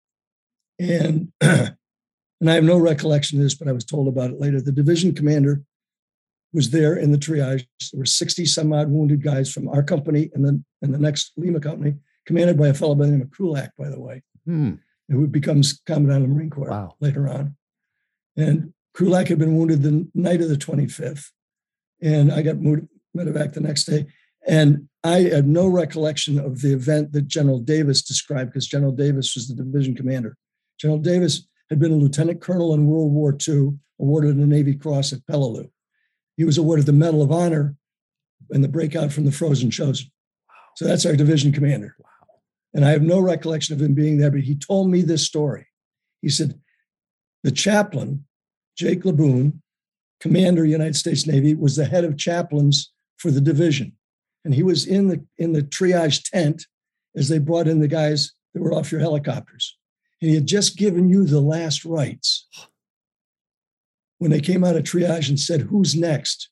And 0.78 1.32
and 1.40 2.50
I 2.50 2.54
have 2.54 2.64
no 2.64 2.78
recollection 2.78 3.38
of 3.38 3.44
this, 3.44 3.54
but 3.54 3.68
I 3.68 3.72
was 3.72 3.84
told 3.84 4.08
about 4.08 4.30
it 4.30 4.40
later. 4.40 4.60
The 4.60 4.72
division 4.72 5.14
commander 5.14 5.62
was 6.52 6.70
there 6.70 6.96
in 6.96 7.12
the 7.12 7.18
triage. 7.18 7.66
There 7.92 7.98
were 7.98 8.06
60 8.06 8.46
some 8.46 8.72
odd 8.72 8.88
wounded 8.88 9.22
guys 9.22 9.52
from 9.52 9.68
our 9.68 9.82
company 9.82 10.30
and 10.34 10.44
then 10.44 10.64
and 10.82 10.94
the 10.94 10.98
next 10.98 11.32
Lima 11.36 11.60
company, 11.60 11.94
commanded 12.26 12.56
by 12.56 12.68
a 12.68 12.74
fellow 12.74 12.94
by 12.94 13.06
the 13.06 13.12
name 13.12 13.22
of 13.22 13.28
Krulak, 13.28 13.70
by 13.76 13.88
the 13.88 14.00
way, 14.00 14.22
hmm. 14.44 14.74
who 15.08 15.26
becomes 15.26 15.80
commandant 15.86 16.22
of 16.24 16.28
the 16.28 16.34
Marine 16.34 16.50
Corps 16.50 16.70
wow. 16.70 16.94
later 17.00 17.28
on. 17.28 17.56
And 18.36 18.72
Krulak 18.96 19.28
had 19.28 19.38
been 19.38 19.56
wounded 19.56 19.82
the 19.82 20.08
night 20.14 20.40
of 20.40 20.48
the 20.48 20.56
25th. 20.56 21.26
And 22.00 22.32
I 22.32 22.42
got 22.42 22.58
moved 22.58 22.86
medevac 23.16 23.52
the 23.52 23.60
next 23.60 23.84
day. 23.84 24.06
And 24.46 24.88
I 25.04 25.20
had 25.20 25.46
no 25.46 25.66
recollection 25.66 26.38
of 26.38 26.60
the 26.60 26.72
event 26.72 27.12
that 27.12 27.28
General 27.28 27.58
Davis 27.58 28.02
described 28.02 28.52
because 28.52 28.66
General 28.66 28.92
Davis 28.92 29.34
was 29.34 29.48
the 29.48 29.54
division 29.54 29.94
commander. 29.94 30.36
General 30.78 31.00
Davis 31.00 31.46
had 31.70 31.78
been 31.78 31.92
a 31.92 31.96
lieutenant 31.96 32.40
colonel 32.40 32.74
in 32.74 32.86
World 32.86 33.12
War 33.12 33.36
II, 33.46 33.78
awarded 34.00 34.36
a 34.36 34.46
Navy 34.46 34.74
Cross 34.74 35.12
at 35.12 35.26
Peleliu. 35.26 35.70
He 36.36 36.44
was 36.44 36.56
awarded 36.58 36.86
the 36.86 36.92
Medal 36.92 37.22
of 37.22 37.32
Honor 37.32 37.74
in 38.50 38.62
the 38.62 38.68
breakout 38.68 39.12
from 39.12 39.24
the 39.24 39.32
Frozen 39.32 39.70
Chosen. 39.70 40.10
Wow. 40.48 40.54
So 40.76 40.84
that's 40.86 41.04
our 41.04 41.16
division 41.16 41.52
commander. 41.52 41.96
Wow. 41.98 42.08
And 42.74 42.84
I 42.84 42.90
have 42.90 43.02
no 43.02 43.18
recollection 43.18 43.74
of 43.74 43.82
him 43.82 43.94
being 43.94 44.18
there, 44.18 44.30
but 44.30 44.40
he 44.40 44.54
told 44.54 44.90
me 44.90 45.02
this 45.02 45.26
story. 45.26 45.66
He 46.22 46.28
said, 46.28 46.58
the 47.42 47.50
chaplain, 47.50 48.24
Jake 48.76 49.02
Laboon, 49.02 49.60
commander 50.20 50.64
United 50.64 50.96
States 50.96 51.26
Navy, 51.26 51.54
was 51.54 51.76
the 51.76 51.84
head 51.84 52.04
of 52.04 52.16
chaplains 52.16 52.92
for 53.16 53.30
the 53.30 53.40
division. 53.40 53.92
And 54.44 54.54
he 54.54 54.62
was 54.62 54.86
in 54.86 55.08
the 55.08 55.24
in 55.36 55.52
the 55.52 55.62
triage 55.62 56.22
tent 56.30 56.66
as 57.16 57.28
they 57.28 57.38
brought 57.38 57.68
in 57.68 57.80
the 57.80 57.88
guys 57.88 58.32
that 58.54 58.62
were 58.62 58.72
off 58.72 58.90
your 58.90 59.00
helicopters 59.00 59.77
and 60.20 60.30
he 60.30 60.34
had 60.34 60.46
just 60.46 60.76
given 60.76 61.08
you 61.08 61.24
the 61.24 61.40
last 61.40 61.84
rites. 61.84 62.46
When 64.18 64.30
they 64.30 64.40
came 64.40 64.64
out 64.64 64.76
of 64.76 64.82
triage 64.82 65.28
and 65.28 65.38
said, 65.38 65.62
Who's 65.62 65.94
next? 65.94 66.50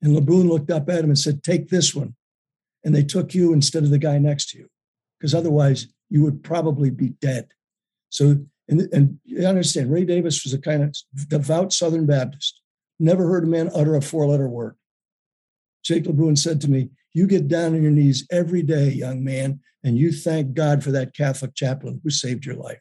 And 0.00 0.16
Laboon 0.16 0.48
looked 0.48 0.70
up 0.70 0.88
at 0.88 1.00
him 1.00 1.10
and 1.10 1.18
said, 1.18 1.42
Take 1.42 1.68
this 1.68 1.94
one. 1.94 2.14
And 2.84 2.94
they 2.94 3.02
took 3.02 3.34
you 3.34 3.52
instead 3.52 3.82
of 3.82 3.90
the 3.90 3.98
guy 3.98 4.18
next 4.18 4.50
to 4.50 4.58
you, 4.58 4.68
because 5.18 5.34
otherwise 5.34 5.88
you 6.08 6.22
would 6.22 6.42
probably 6.42 6.88
be 6.90 7.10
dead. 7.20 7.48
So, 8.08 8.44
and, 8.68 8.82
and 8.92 9.18
you 9.24 9.44
understand, 9.44 9.92
Ray 9.92 10.04
Davis 10.04 10.44
was 10.44 10.54
a 10.54 10.58
kind 10.58 10.82
of 10.82 10.96
devout 11.28 11.72
Southern 11.72 12.06
Baptist, 12.06 12.62
never 12.98 13.26
heard 13.26 13.44
a 13.44 13.48
man 13.48 13.70
utter 13.74 13.96
a 13.96 14.00
four 14.00 14.26
letter 14.26 14.48
word. 14.48 14.76
Jake 15.84 16.04
Laboon 16.04 16.38
said 16.38 16.60
to 16.60 16.70
me, 16.70 16.90
You 17.12 17.26
get 17.26 17.48
down 17.48 17.74
on 17.74 17.82
your 17.82 17.90
knees 17.90 18.26
every 18.30 18.62
day, 18.62 18.90
young 18.90 19.24
man, 19.24 19.60
and 19.82 19.98
you 19.98 20.12
thank 20.12 20.54
God 20.54 20.84
for 20.84 20.92
that 20.92 21.14
Catholic 21.14 21.54
chaplain 21.54 22.00
who 22.04 22.10
saved 22.10 22.46
your 22.46 22.56
life 22.56 22.80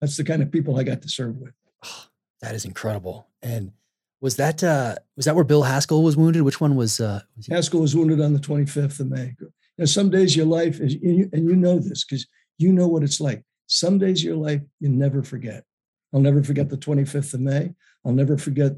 that's 0.00 0.16
the 0.16 0.24
kind 0.24 0.42
of 0.42 0.50
people 0.50 0.78
I 0.78 0.82
got 0.82 1.02
to 1.02 1.08
serve 1.08 1.36
with. 1.36 1.54
Oh, 1.84 2.06
that 2.42 2.54
is 2.54 2.64
incredible. 2.64 3.28
And 3.42 3.72
was 4.20 4.36
that 4.36 4.64
uh, 4.64 4.96
was 5.16 5.26
that 5.26 5.34
where 5.34 5.44
Bill 5.44 5.62
Haskell 5.62 6.02
was 6.02 6.16
wounded? 6.16 6.42
Which 6.42 6.60
one 6.60 6.74
was? 6.76 7.00
Uh, 7.00 7.20
was 7.36 7.46
Haskell 7.46 7.80
was 7.80 7.94
wounded 7.94 8.20
on 8.20 8.32
the 8.32 8.40
25th 8.40 9.00
of 9.00 9.10
May. 9.10 9.34
You 9.40 9.50
know, 9.78 9.84
some 9.84 10.10
days 10.10 10.36
your 10.36 10.46
life 10.46 10.80
is, 10.80 10.94
and 10.94 11.48
you 11.48 11.56
know 11.56 11.78
this 11.78 12.04
because 12.04 12.26
you 12.58 12.72
know 12.72 12.88
what 12.88 13.04
it's 13.04 13.20
like. 13.20 13.44
Some 13.66 13.98
days 13.98 14.24
your 14.24 14.36
life 14.36 14.62
you 14.80 14.88
never 14.88 15.22
forget. 15.22 15.64
I'll 16.12 16.20
never 16.20 16.42
forget 16.42 16.68
the 16.68 16.76
25th 16.76 17.34
of 17.34 17.40
May. 17.40 17.74
I'll 18.04 18.12
never 18.12 18.38
forget 18.38 18.72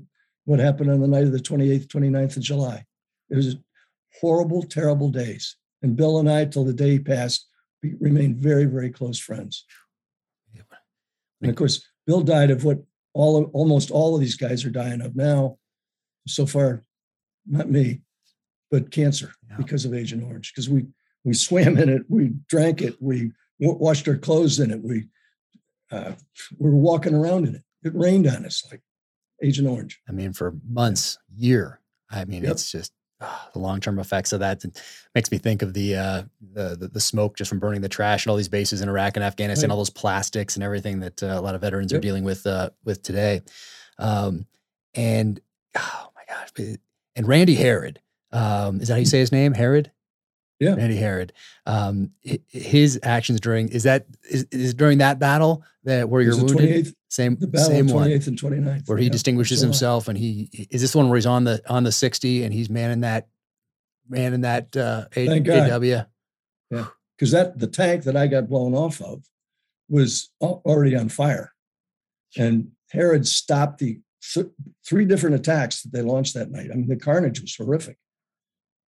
what 0.44 0.58
happened 0.58 0.90
on 0.90 1.00
the 1.00 1.06
night 1.06 1.24
of 1.24 1.32
the 1.32 1.38
28th, 1.38 1.86
29th 1.86 2.36
of 2.36 2.42
July. 2.42 2.84
It 3.30 3.36
was 3.36 3.56
horrible, 4.20 4.62
terrible 4.62 5.10
days. 5.10 5.56
And 5.82 5.96
Bill 5.96 6.18
and 6.18 6.30
I, 6.30 6.44
till 6.44 6.64
the 6.64 6.72
day 6.72 6.90
he 6.90 6.98
passed, 6.98 7.46
we 7.82 7.94
remained 8.00 8.36
very, 8.36 8.64
very 8.64 8.90
close 8.90 9.18
friends. 9.18 9.64
And 11.40 11.50
of 11.50 11.56
course, 11.56 11.86
Bill 12.06 12.20
died 12.20 12.50
of 12.50 12.64
what 12.64 12.78
all 13.14 13.44
almost 13.52 13.90
all 13.90 14.14
of 14.14 14.20
these 14.20 14.36
guys 14.36 14.64
are 14.64 14.70
dying 14.70 15.00
of 15.00 15.16
now. 15.16 15.58
So 16.26 16.46
far, 16.46 16.84
not 17.46 17.70
me, 17.70 18.02
but 18.70 18.90
cancer 18.90 19.32
yeah. 19.48 19.56
because 19.56 19.84
of 19.84 19.94
Agent 19.94 20.22
Orange. 20.22 20.52
Because 20.52 20.68
we 20.68 20.86
we 21.24 21.34
swam 21.34 21.76
in 21.78 21.88
it, 21.88 22.02
we 22.08 22.32
drank 22.48 22.82
it, 22.82 22.96
we 23.00 23.32
w- 23.60 23.78
washed 23.78 24.08
our 24.08 24.16
clothes 24.16 24.58
in 24.58 24.70
it, 24.70 24.82
we 24.82 25.08
uh, 25.90 26.12
we 26.58 26.70
were 26.70 26.76
walking 26.76 27.14
around 27.14 27.46
in 27.46 27.56
it. 27.56 27.62
It 27.82 27.94
rained 27.94 28.26
on 28.26 28.44
us 28.44 28.62
like 28.70 28.82
Agent 29.42 29.68
Orange. 29.68 30.00
I 30.08 30.12
mean, 30.12 30.32
for 30.32 30.54
months, 30.68 31.18
year. 31.34 31.80
I 32.10 32.24
mean, 32.24 32.42
yep. 32.42 32.52
it's 32.52 32.70
just 32.70 32.92
the 33.52 33.58
long 33.58 33.80
term 33.80 33.98
effects 33.98 34.32
of 34.32 34.40
that 34.40 34.64
makes 35.14 35.30
me 35.30 35.38
think 35.38 35.62
of 35.62 35.74
the, 35.74 35.96
uh, 35.96 36.22
the, 36.52 36.76
the 36.76 36.88
the 36.88 37.00
smoke 37.00 37.36
just 37.36 37.48
from 37.48 37.58
burning 37.58 37.80
the 37.80 37.88
trash 37.88 38.24
and 38.24 38.30
all 38.30 38.36
these 38.36 38.48
bases 38.48 38.80
in 38.80 38.88
Iraq 38.88 39.16
and 39.16 39.24
Afghanistan, 39.24 39.68
right. 39.68 39.74
all 39.74 39.78
those 39.78 39.90
plastics 39.90 40.56
and 40.56 40.64
everything 40.64 41.00
that 41.00 41.22
uh, 41.22 41.26
a 41.26 41.40
lot 41.40 41.54
of 41.54 41.60
veterans 41.60 41.92
yep. 41.92 41.98
are 41.98 42.02
dealing 42.02 42.24
with 42.24 42.46
uh, 42.46 42.70
with 42.84 43.02
today. 43.02 43.42
Um, 43.98 44.46
and 44.94 45.40
oh 45.76 46.08
my 46.16 46.22
gosh, 46.34 46.78
and 47.16 47.28
Randy 47.28 47.54
Herrod, 47.54 48.00
um, 48.32 48.80
is 48.80 48.88
that 48.88 48.94
how 48.94 49.00
you 49.00 49.06
say 49.06 49.18
his 49.18 49.32
name? 49.32 49.52
Herrod. 49.52 49.90
Yeah, 50.58 50.74
Randy 50.74 50.96
Herrod. 50.96 51.32
Um, 51.66 52.12
his 52.22 53.00
actions 53.02 53.40
during 53.40 53.68
is 53.68 53.84
that 53.84 54.06
is, 54.28 54.46
is 54.50 54.74
during 54.74 54.98
that 54.98 55.18
battle 55.18 55.64
that 55.84 56.08
where 56.08 56.22
you're 56.22 56.36
wounded. 56.36 56.94
Same, 57.10 57.34
the 57.34 57.48
battle 57.48 57.66
same 57.66 57.88
28th 57.88 57.92
one, 57.92 58.12
and 58.12 58.22
29th, 58.22 58.88
where 58.88 58.96
he 58.96 59.06
yeah, 59.06 59.10
distinguishes 59.10 59.60
himself, 59.60 60.06
and 60.06 60.16
he 60.16 60.68
is 60.70 60.80
this 60.80 60.94
one 60.94 61.08
where 61.08 61.16
he's 61.16 61.26
on 61.26 61.42
the 61.42 61.60
on 61.68 61.82
the 61.82 61.90
60 61.90 62.44
and 62.44 62.54
he's 62.54 62.70
manning 62.70 63.00
that 63.00 63.26
manning 64.08 64.42
that 64.42 64.76
uh, 64.76 65.06
A. 65.16 65.28
AW. 65.72 66.04
Yeah, 66.70 66.86
because 67.16 67.32
that 67.32 67.58
the 67.58 67.66
tank 67.66 68.04
that 68.04 68.16
I 68.16 68.28
got 68.28 68.48
blown 68.48 68.74
off 68.74 69.02
of 69.02 69.24
was 69.88 70.30
already 70.40 70.94
on 70.94 71.08
fire, 71.08 71.52
And 72.36 72.70
Herrod 72.92 73.26
stopped 73.26 73.78
the 73.78 73.98
th- 74.22 74.46
three 74.86 75.04
different 75.04 75.34
attacks 75.34 75.82
that 75.82 75.92
they 75.92 76.02
launched 76.02 76.34
that 76.34 76.52
night. 76.52 76.70
I 76.72 76.76
mean, 76.76 76.86
the 76.86 76.96
carnage 76.96 77.40
was 77.40 77.56
horrific. 77.56 77.98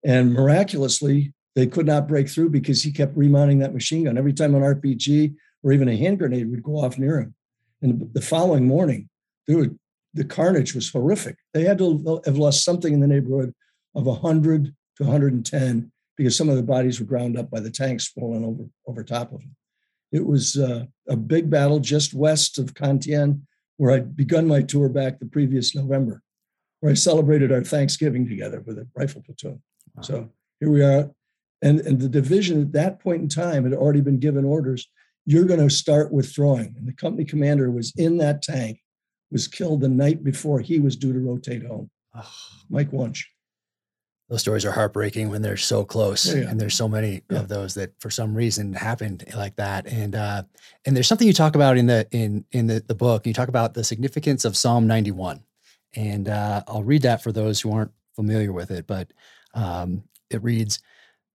And 0.05 0.33
miraculously, 0.33 1.35
they 1.57 1.67
could 1.67 1.87
not 1.87 2.07
break 2.07 2.29
through 2.29 2.51
because 2.51 2.83
he 2.83 2.93
kept 2.93 3.17
remounting 3.17 3.59
that 3.59 3.75
machine 3.75 4.05
gun. 4.05 4.17
Every 4.17 4.33
time 4.33 4.55
an 4.55 4.63
RPG 4.63 5.35
or 5.65 5.73
even 5.73 5.89
a 5.89 5.97
hand 5.97 6.21
grenade 6.21 6.51
would 6.51 6.63
go 6.63 6.77
off 6.77 6.99
near 6.99 7.21
him. 7.21 7.35
And 7.83 8.09
the 8.15 8.23
following 8.23 8.67
morning, 8.67 9.09
dude, 9.47 9.79
the 10.15 10.25
carnage 10.25 10.75
was 10.75 10.91
horrific. 10.91 11.37
They 11.53 11.65
had 11.65 11.79
to 11.79 12.21
have 12.25 12.39
lost 12.39 12.65
something 12.65 12.93
in 12.93 13.01
the 13.01 13.07
neighborhood 13.07 13.53
of 13.95 14.07
100 14.07 14.75
to 14.97 15.03
110 15.03 15.93
because 16.17 16.37
some 16.37 16.49
of 16.49 16.57
the 16.57 16.63
bodies 16.63 17.01
were 17.01 17.07
ground 17.07 17.39
up 17.39 17.51
by 17.51 17.61
the 17.61 17.71
tanks 17.71 18.07
falling 18.07 18.45
over, 18.45 18.65
over 18.87 19.03
top 19.03 19.33
of 19.33 19.41
them. 19.41 19.57
It 20.13 20.27
was 20.27 20.59
uh, 20.59 20.85
a 21.09 21.17
big 21.17 21.49
battle 21.51 21.81
just 21.81 22.15
west 22.15 22.59
of 22.59 22.75
Con 22.75 22.99
Thien, 22.99 23.43
where 23.79 23.93
I'd 23.93 24.15
begun 24.15 24.47
my 24.47 24.63
tour 24.63 24.89
back 24.89 25.19
the 25.19 25.27
previous 25.27 25.75
November, 25.75 26.23
where 26.81 26.93
I 26.93 26.95
celebrated 26.95 27.51
our 27.51 27.65
Thanksgiving 27.65 28.29
together 28.29 28.61
with 28.61 28.79
a 28.79 28.87
rifle 28.95 29.23
platoon. 29.23 29.63
Wow. 29.95 30.03
So 30.03 30.31
here 30.61 30.71
we 30.71 30.83
are. 30.83 31.11
And, 31.63 31.81
and 31.81 31.99
the 31.99 32.09
division 32.09 32.61
at 32.61 32.73
that 32.73 33.01
point 33.01 33.23
in 33.23 33.29
time 33.29 33.65
had 33.65 33.73
already 33.73 34.03
been 34.03 34.19
given 34.19 34.45
orders 34.45 34.89
you're 35.25 35.45
going 35.45 35.61
to 35.61 35.71
start 35.71 36.13
withdrawing. 36.13 36.75
And 36.77 36.87
the 36.87 36.93
company 36.93 37.25
commander 37.25 37.71
was 37.71 37.93
in 37.97 38.19
that 38.19 38.43
tank, 38.43 38.81
was 39.31 39.49
killed 39.49 39.81
the 39.81 39.89
night 39.89 40.25
before 40.25 40.61
he 40.61 40.79
was 40.79 40.97
due 40.97 41.13
to 41.13 41.19
rotate 41.19 41.65
home. 41.65 41.91
Oh. 42.15 42.31
Mike 42.69 42.93
Wunsch. 42.93 43.25
Those 44.29 44.41
stories 44.41 44.65
are 44.65 44.73
heartbreaking 44.73 45.29
when 45.29 45.43
they're 45.43 45.59
so 45.59 45.85
close, 45.85 46.27
yeah, 46.27 46.43
yeah. 46.43 46.51
and 46.51 46.59
there's 46.59 46.75
so 46.75 46.89
many 46.89 47.23
yeah. 47.31 47.41
of 47.41 47.49
those 47.49 47.75
that 47.75 47.93
for 48.01 48.09
some 48.09 48.35
reason 48.35 48.73
happened 48.73 49.25
like 49.37 49.57
that. 49.57 49.87
And 49.87 50.15
uh, 50.15 50.45
and 50.87 50.97
there's 50.97 51.07
something 51.07 51.27
you 51.27 51.35
talk 51.35 51.55
about 51.55 51.77
in 51.77 51.87
the 51.87 52.07
in 52.13 52.47
in 52.51 52.67
the, 52.67 52.83
the 52.87 52.95
book. 52.95 53.27
You 53.27 53.35
talk 53.35 53.49
about 53.49 53.75
the 53.75 53.85
significance 53.85 54.47
of 54.47 54.57
Psalm 54.57 54.87
91, 54.87 55.43
and 55.95 56.31
uh, 56.31 56.63
I'll 56.67 56.83
read 56.83 57.03
that 57.03 57.23
for 57.23 57.31
those 57.31 57.61
who 57.61 57.73
aren't 57.73 57.91
familiar 58.17 58.55
with 58.55 58.71
it. 58.71 58.87
But 58.87 59.13
um, 59.53 60.05
it 60.31 60.43
reads, 60.43 60.81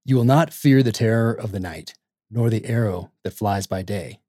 "You 0.03 0.15
will 0.15 0.23
not 0.23 0.51
fear 0.51 0.81
the 0.81 0.91
terror 0.91 1.33
of 1.33 1.51
the 1.51 1.59
night." 1.59 1.93
Nor 2.29 2.49
the 2.49 2.65
arrow 2.65 3.11
that 3.23 3.31
flies 3.31 3.67
by 3.67 3.81
day, 3.81 4.19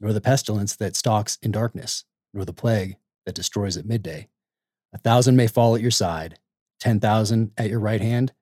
nor 0.00 0.12
the 0.12 0.20
pestilence 0.20 0.76
that 0.76 0.96
stalks 0.96 1.38
in 1.42 1.50
darkness, 1.50 2.04
nor 2.32 2.44
the 2.44 2.52
plague 2.52 2.96
that 3.26 3.34
destroys 3.34 3.76
at 3.76 3.86
midday. 3.86 4.28
A 4.92 4.98
thousand 4.98 5.36
may 5.36 5.46
fall 5.46 5.74
at 5.74 5.82
your 5.82 5.90
side, 5.90 6.38
10,000 6.80 7.52
at 7.58 7.68
your 7.68 7.80
right 7.80 8.00
hand, 8.00 8.32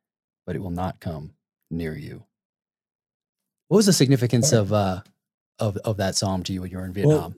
but 0.46 0.55
it 0.55 0.61
will 0.61 0.70
not 0.70 1.00
come 1.00 1.33
near 1.70 1.96
you. 1.96 2.24
What 3.68 3.79
was 3.79 3.87
the 3.87 3.92
significance 3.92 4.52
of, 4.52 4.72
uh, 4.72 5.00
of, 5.59 5.76
of 5.79 5.96
that 5.96 6.14
psalm 6.14 6.42
to 6.44 6.52
you 6.52 6.61
when 6.61 6.70
you 6.70 6.76
were 6.76 6.85
in 6.85 6.92
Vietnam? 6.92 7.18
Well, 7.18 7.35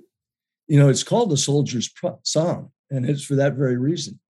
you 0.67 0.79
know, 0.79 0.91
it's 0.91 1.03
called 1.03 1.31
the 1.31 1.37
soldier's 1.39 1.91
psalm, 2.25 2.71
and 2.91 3.09
it's 3.09 3.25
for 3.25 3.37
that 3.37 3.55
very 3.55 3.79
reason. 3.79 4.21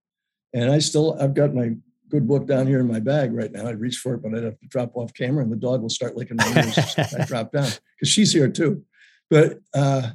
And 0.55 0.71
I 0.71 0.79
still, 0.79 1.21
I've 1.21 1.35
got 1.35 1.53
my 1.53 1.73
good 2.09 2.27
book 2.27 2.47
down 2.47 2.67
here 2.67 2.81
in 2.81 2.89
my 2.89 3.01
bag 3.01 3.33
right 3.33 3.53
now. 3.53 3.67
I'd 3.67 3.81
reach 3.81 3.99
for 3.99 4.15
it, 4.15 4.23
but 4.23 4.35
I'd 4.35 4.45
have 4.45 4.59
to 4.59 4.67
drop 4.67 4.97
off 4.97 5.15
camera 5.15 5.43
and 5.43 5.53
the 5.53 5.57
dog 5.57 5.83
will 5.83 5.89
start 5.89 6.17
licking 6.17 6.37
my 6.37 6.49
ears 6.57 6.79
I 6.99 7.25
drop 7.27 7.53
down 7.53 7.69
because 7.97 8.09
she's 8.09 8.33
here 8.33 8.49
too. 8.49 8.85
But 9.31 9.59
uh, 9.75 10.11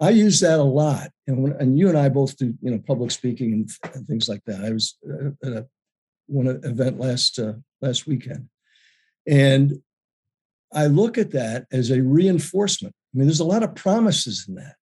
I 0.00 0.10
use 0.10 0.40
that 0.40 0.58
a 0.58 0.62
lot. 0.62 1.10
And, 1.26 1.42
when, 1.42 1.52
and 1.52 1.78
you 1.78 1.88
and 1.88 1.98
I 1.98 2.08
both 2.08 2.36
do, 2.36 2.54
you 2.60 2.70
know, 2.70 2.78
public 2.78 3.10
speaking 3.10 3.52
and, 3.52 3.70
and 3.94 4.06
things 4.06 4.28
like 4.28 4.44
that. 4.46 4.64
I 4.64 4.70
was 4.70 4.96
uh, 5.08 5.30
at 5.44 5.52
a 5.52 5.66
one 6.26 6.46
event 6.46 6.98
last 6.98 7.38
uh, 7.38 7.54
last 7.80 8.06
weekend, 8.06 8.48
and 9.26 9.80
I 10.72 10.86
look 10.86 11.16
at 11.16 11.30
that 11.32 11.66
as 11.72 11.90
a 11.90 12.02
reinforcement. 12.02 12.94
I 13.14 13.18
mean, 13.18 13.26
there's 13.26 13.40
a 13.40 13.44
lot 13.44 13.62
of 13.62 13.74
promises 13.74 14.46
in 14.46 14.54
that, 14.56 14.76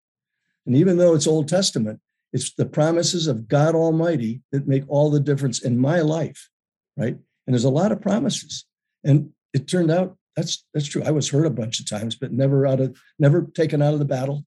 and 0.67 0.75
even 0.75 0.99
though 0.99 1.15
it's 1.15 1.27
Old 1.27 1.49
Testament, 1.49 2.01
it's 2.33 2.53
the 2.55 2.67
promises 2.67 3.27
of 3.27 3.49
God 3.49 3.75
Almighty 3.75 4.43
that 4.53 4.69
make 4.69 4.85
all 4.89 5.11
the 5.11 5.21
difference 5.21 5.63
in 5.63 5.79
my 5.79 6.01
life, 6.01 6.49
right? 6.97 7.15
And 7.15 7.55
there's 7.55 7.65
a 7.65 7.71
lot 7.71 7.93
of 7.93 8.01
promises. 8.01 8.65
And 9.05 9.31
it 9.55 9.69
turned 9.69 9.91
out 9.91 10.17
that's 10.35 10.65
that's 10.75 10.87
true. 10.87 11.03
I 11.05 11.11
was 11.13 11.31
hurt 11.31 11.47
a 11.47 11.51
bunch 11.51 11.81
of 11.81 11.89
times, 11.89 12.15
but 12.15 12.33
never 12.33 12.67
out 12.67 12.81
of 12.81 12.97
never 13.19 13.43
taken 13.43 13.81
out 13.81 13.95
of 13.95 13.99
the 13.99 14.05
battle 14.05 14.45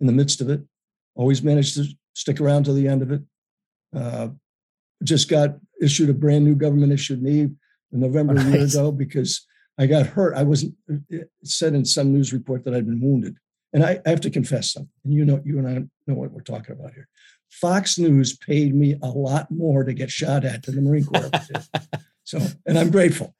in 0.00 0.06
the 0.06 0.12
midst 0.12 0.40
of 0.40 0.50
it. 0.50 0.60
Always 1.14 1.42
managed 1.42 1.74
to 1.76 1.86
stick 2.14 2.40
around 2.40 2.64
to 2.64 2.72
the 2.72 2.86
end 2.86 3.02
of 3.02 3.12
it. 3.12 3.22
Uh, 3.94 4.28
just 5.02 5.28
got 5.28 5.56
issued 5.80 6.10
a 6.10 6.14
brand 6.14 6.44
new 6.44 6.54
government 6.54 6.92
issued 6.92 7.22
knee 7.22 7.40
in 7.40 7.56
November 7.92 8.34
nice. 8.34 8.46
a 8.46 8.50
year 8.50 8.66
ago 8.66 8.92
because 8.92 9.46
I 9.78 9.86
got 9.86 10.06
hurt. 10.06 10.34
I 10.36 10.42
wasn't 10.42 10.74
it 11.08 11.30
said 11.44 11.74
in 11.74 11.84
some 11.84 12.12
news 12.12 12.32
report 12.32 12.64
that 12.64 12.74
I'd 12.74 12.86
been 12.86 13.00
wounded. 13.00 13.36
And 13.72 13.84
I, 13.84 14.00
I 14.04 14.10
have 14.10 14.20
to 14.22 14.30
confess 14.30 14.72
something, 14.72 14.90
and 15.04 15.14
you 15.14 15.24
know, 15.24 15.40
you 15.44 15.58
and 15.58 15.66
I 15.66 15.74
know 16.06 16.14
what 16.14 16.30
we're 16.30 16.42
talking 16.42 16.76
about 16.78 16.92
here. 16.92 17.08
Fox 17.50 17.98
News 17.98 18.36
paid 18.36 18.74
me 18.74 18.96
a 19.02 19.08
lot 19.08 19.50
more 19.50 19.84
to 19.84 19.92
get 19.92 20.10
shot 20.10 20.44
at 20.44 20.64
than 20.64 20.76
the 20.76 20.82
Marine 20.82 21.04
Corps 21.04 21.30
did. 21.30 22.00
So, 22.24 22.38
and 22.66 22.78
I'm 22.78 22.90
grateful. 22.90 23.34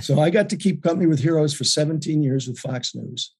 So 0.00 0.20
I 0.20 0.28
got 0.28 0.48
to 0.50 0.56
keep 0.56 0.82
company 0.82 1.06
with 1.06 1.20
heroes 1.20 1.54
for 1.54 1.64
17 1.64 2.22
years 2.22 2.48
with 2.48 2.58
Fox 2.58 2.94
News. 2.94 3.32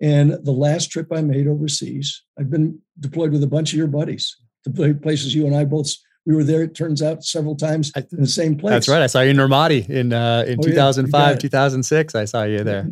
And 0.00 0.32
the 0.44 0.52
last 0.52 0.90
trip 0.90 1.06
I 1.12 1.22
made 1.22 1.46
overseas, 1.46 2.22
I've 2.38 2.50
been 2.50 2.80
deployed 2.98 3.30
with 3.30 3.42
a 3.42 3.46
bunch 3.46 3.72
of 3.72 3.78
your 3.78 3.86
buddies 3.86 4.36
to 4.64 4.94
places 4.94 5.34
you 5.34 5.46
and 5.46 5.56
I 5.56 5.64
both. 5.64 5.92
We 6.26 6.34
were 6.34 6.42
there. 6.42 6.62
It 6.62 6.74
turns 6.74 7.02
out 7.02 7.22
several 7.22 7.54
times 7.54 7.92
in 7.96 8.20
the 8.20 8.26
same 8.26 8.56
place. 8.56 8.72
That's 8.72 8.88
right. 8.88 9.02
I 9.02 9.06
saw 9.06 9.20
you 9.20 9.30
in 9.30 9.36
Ramadi 9.36 9.88
in 9.88 10.12
uh, 10.12 10.44
in 10.46 10.58
oh, 10.58 10.62
2005, 10.62 11.30
yeah, 11.30 11.36
2006. 11.36 12.14
I 12.14 12.24
saw 12.24 12.42
you 12.44 12.64
there. 12.64 12.90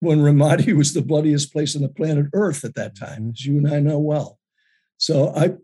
When 0.00 0.20
Ramadi 0.20 0.76
was 0.76 0.94
the 0.94 1.02
bloodiest 1.02 1.52
place 1.52 1.74
on 1.74 1.82
the 1.82 1.88
planet 1.88 2.26
Earth 2.32 2.64
at 2.64 2.74
that 2.76 2.96
time, 2.96 3.30
as 3.30 3.44
you 3.44 3.58
and 3.58 3.68
I 3.68 3.80
know 3.80 3.98
well. 3.98 4.38
So 4.96 5.32
I 5.34 5.54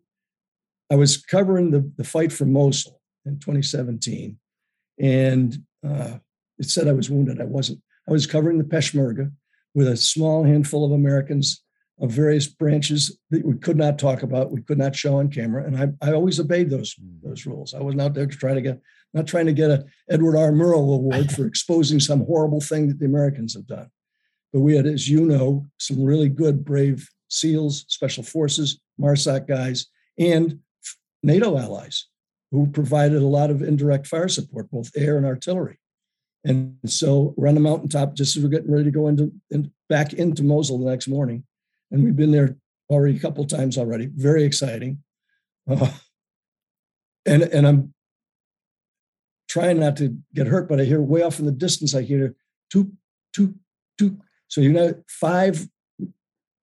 I 0.91 0.97
was 0.97 1.17
covering 1.17 1.71
the, 1.71 1.91
the 1.97 2.05
fight 2.05 2.33
for 2.33 2.45
Mosul 2.45 3.01
in 3.25 3.39
2017, 3.39 4.39
and 5.01 5.57
uh, 5.87 6.19
it 6.59 6.67
said 6.67 6.89
I 6.89 6.93
was 6.93 7.11
wounded. 7.11 7.41
I 7.41 7.45
wasn't. 7.45 7.81
I 8.09 8.13
was 8.13 8.27
covering 8.27 8.59
the 8.59 8.65
Peshmerga 8.65 9.33
with 9.75 9.89
a 9.89 9.97
small 9.97 10.45
handful 10.45 10.85
of 10.85 10.93
Americans 10.93 11.63
of 12.01 12.11
various 12.11 12.47
branches 12.47 13.19
that 13.31 13.45
we 13.45 13.55
could 13.55 13.77
not 13.77 13.99
talk 13.99 14.23
about, 14.23 14.51
we 14.51 14.63
could 14.63 14.79
not 14.79 14.97
show 14.97 15.19
on 15.19 15.31
camera, 15.31 15.65
and 15.65 15.77
I, 15.77 16.09
I 16.09 16.13
always 16.13 16.41
obeyed 16.41 16.71
those 16.71 16.95
hmm. 16.95 17.29
those 17.29 17.47
rules. 17.47 17.75
I 17.75 17.81
wasn't 17.81 18.03
out 18.03 18.15
there 18.15 18.27
to 18.27 18.37
try 18.37 18.55
to 18.55 18.61
get 18.61 18.81
not 19.13 19.27
trying 19.27 19.47
to 19.47 19.53
get 19.53 19.71
a 19.71 19.85
Edward 20.11 20.37
R. 20.37 20.51
Murrow 20.51 20.95
Award 20.95 21.31
for 21.33 21.47
exposing 21.47 22.01
some 22.01 22.27
horrible 22.27 22.61
thing 22.61 22.89
that 22.89 22.99
the 22.99 23.07
Americans 23.07 23.55
have 23.55 23.67
done. 23.67 23.89
But 24.55 24.61
we 24.61 24.77
had, 24.77 24.87
as 24.87 25.09
you 25.09 25.27
know, 25.27 25.67
some 25.79 26.05
really 26.05 26.29
good, 26.29 26.65
brave 26.65 27.11
SEALs, 27.29 27.85
Special 27.89 28.23
Forces, 28.23 28.81
MARSOC 29.01 29.49
guys, 29.49 29.87
and 30.17 30.61
NATO 31.25 31.59
allies 31.59 32.07
who 32.53 32.69
provided 32.69 33.21
a 33.21 33.27
lot 33.27 33.51
of 33.51 33.63
indirect 33.63 34.07
fire 34.07 34.29
support, 34.29 34.71
both 34.71 34.93
air 34.97 35.17
and 35.17 35.27
artillery. 35.27 35.81
And 36.45 36.77
so 36.87 37.35
we're 37.37 37.49
on 37.49 37.57
the 37.57 37.61
mountaintop 37.61 38.15
just 38.15 38.37
as 38.37 38.45
we're 38.45 38.49
getting 38.49 38.71
ready 38.71 38.85
to 38.85 38.91
go 38.93 39.09
into 39.09 39.33
in, 39.51 39.73
back 39.89 40.13
into 40.13 40.45
Mosul 40.45 40.79
the 40.79 40.89
next 40.89 41.09
morning. 41.09 41.45
And 41.91 42.05
we've 42.05 42.15
been 42.15 42.31
there 42.31 42.57
already 42.89 43.17
a 43.17 43.21
couple 43.21 43.45
times 43.47 43.77
already. 43.77 44.07
Very 44.15 44.45
exciting. 44.45 45.03
Uh, 45.69 45.91
and 47.27 47.43
and 47.43 47.67
I'm 47.67 47.95
trying 49.49 49.81
not 49.81 49.97
to 49.97 50.17
get 50.33 50.47
hurt, 50.47 50.69
but 50.69 50.81
I 50.81 50.85
hear 50.85 51.01
way 51.01 51.23
off 51.23 51.41
in 51.41 51.47
the 51.47 51.53
distance, 51.53 51.93
I 51.95 52.03
hear 52.03 52.37
two, 52.71 52.93
two, 53.35 53.55
two. 53.99 54.19
So 54.49 54.61
you 54.61 54.73
know, 54.73 54.95
five 55.09 55.69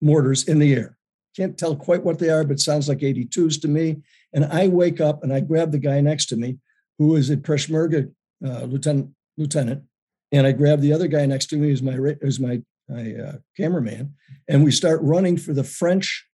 mortars 0.00 0.48
in 0.48 0.58
the 0.58 0.74
air. 0.74 0.96
Can't 1.36 1.56
tell 1.56 1.74
quite 1.74 2.04
what 2.04 2.18
they 2.18 2.28
are, 2.28 2.44
but 2.44 2.60
sounds 2.60 2.88
like 2.88 2.98
82s 2.98 3.60
to 3.62 3.68
me. 3.68 4.02
And 4.34 4.44
I 4.44 4.68
wake 4.68 5.00
up 5.00 5.22
and 5.22 5.32
I 5.32 5.40
grab 5.40 5.72
the 5.72 5.78
guy 5.78 6.00
next 6.00 6.26
to 6.26 6.36
me, 6.36 6.58
who 6.98 7.16
is 7.16 7.30
a 7.30 7.36
Peshmerga 7.36 8.12
uh, 8.44 8.64
lieutenant, 8.64 9.10
lieutenant, 9.36 9.84
and 10.30 10.46
I 10.46 10.52
grab 10.52 10.80
the 10.80 10.92
other 10.92 11.06
guy 11.06 11.24
next 11.26 11.46
to 11.46 11.56
me, 11.56 11.68
who's 11.68 11.82
my 11.82 11.92
who's 11.92 12.40
my 12.40 12.62
my 12.88 13.14
uh, 13.14 13.36
cameraman, 13.56 14.14
and 14.48 14.64
we 14.64 14.70
start 14.70 15.00
running 15.02 15.36
for 15.36 15.52
the 15.52 15.64
French 15.64 16.26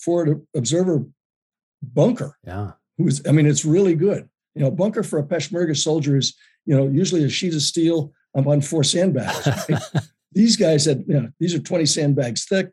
forward 0.00 0.46
observer 0.56 1.04
bunker. 1.82 2.36
Yeah, 2.44 2.72
who's 2.96 3.26
I 3.26 3.32
mean, 3.32 3.46
it's 3.46 3.64
really 3.64 3.94
good. 3.94 4.28
You 4.54 4.62
know, 4.62 4.70
bunker 4.70 5.02
for 5.02 5.18
a 5.18 5.24
Peshmerga 5.24 5.76
soldier 5.76 6.16
is 6.16 6.34
you 6.64 6.76
know 6.76 6.88
usually 6.88 7.24
a 7.24 7.28
sheet 7.28 7.54
of 7.54 7.62
steel 7.62 8.12
up 8.36 8.46
on 8.46 8.60
four 8.60 8.84
sandbags. 8.84 9.46
Right? 9.68 9.82
these 10.38 10.56
guys 10.56 10.84
had 10.84 11.04
you 11.06 11.20
know 11.20 11.28
these 11.40 11.54
are 11.54 11.58
20 11.58 11.84
sandbags 11.86 12.44
thick 12.44 12.70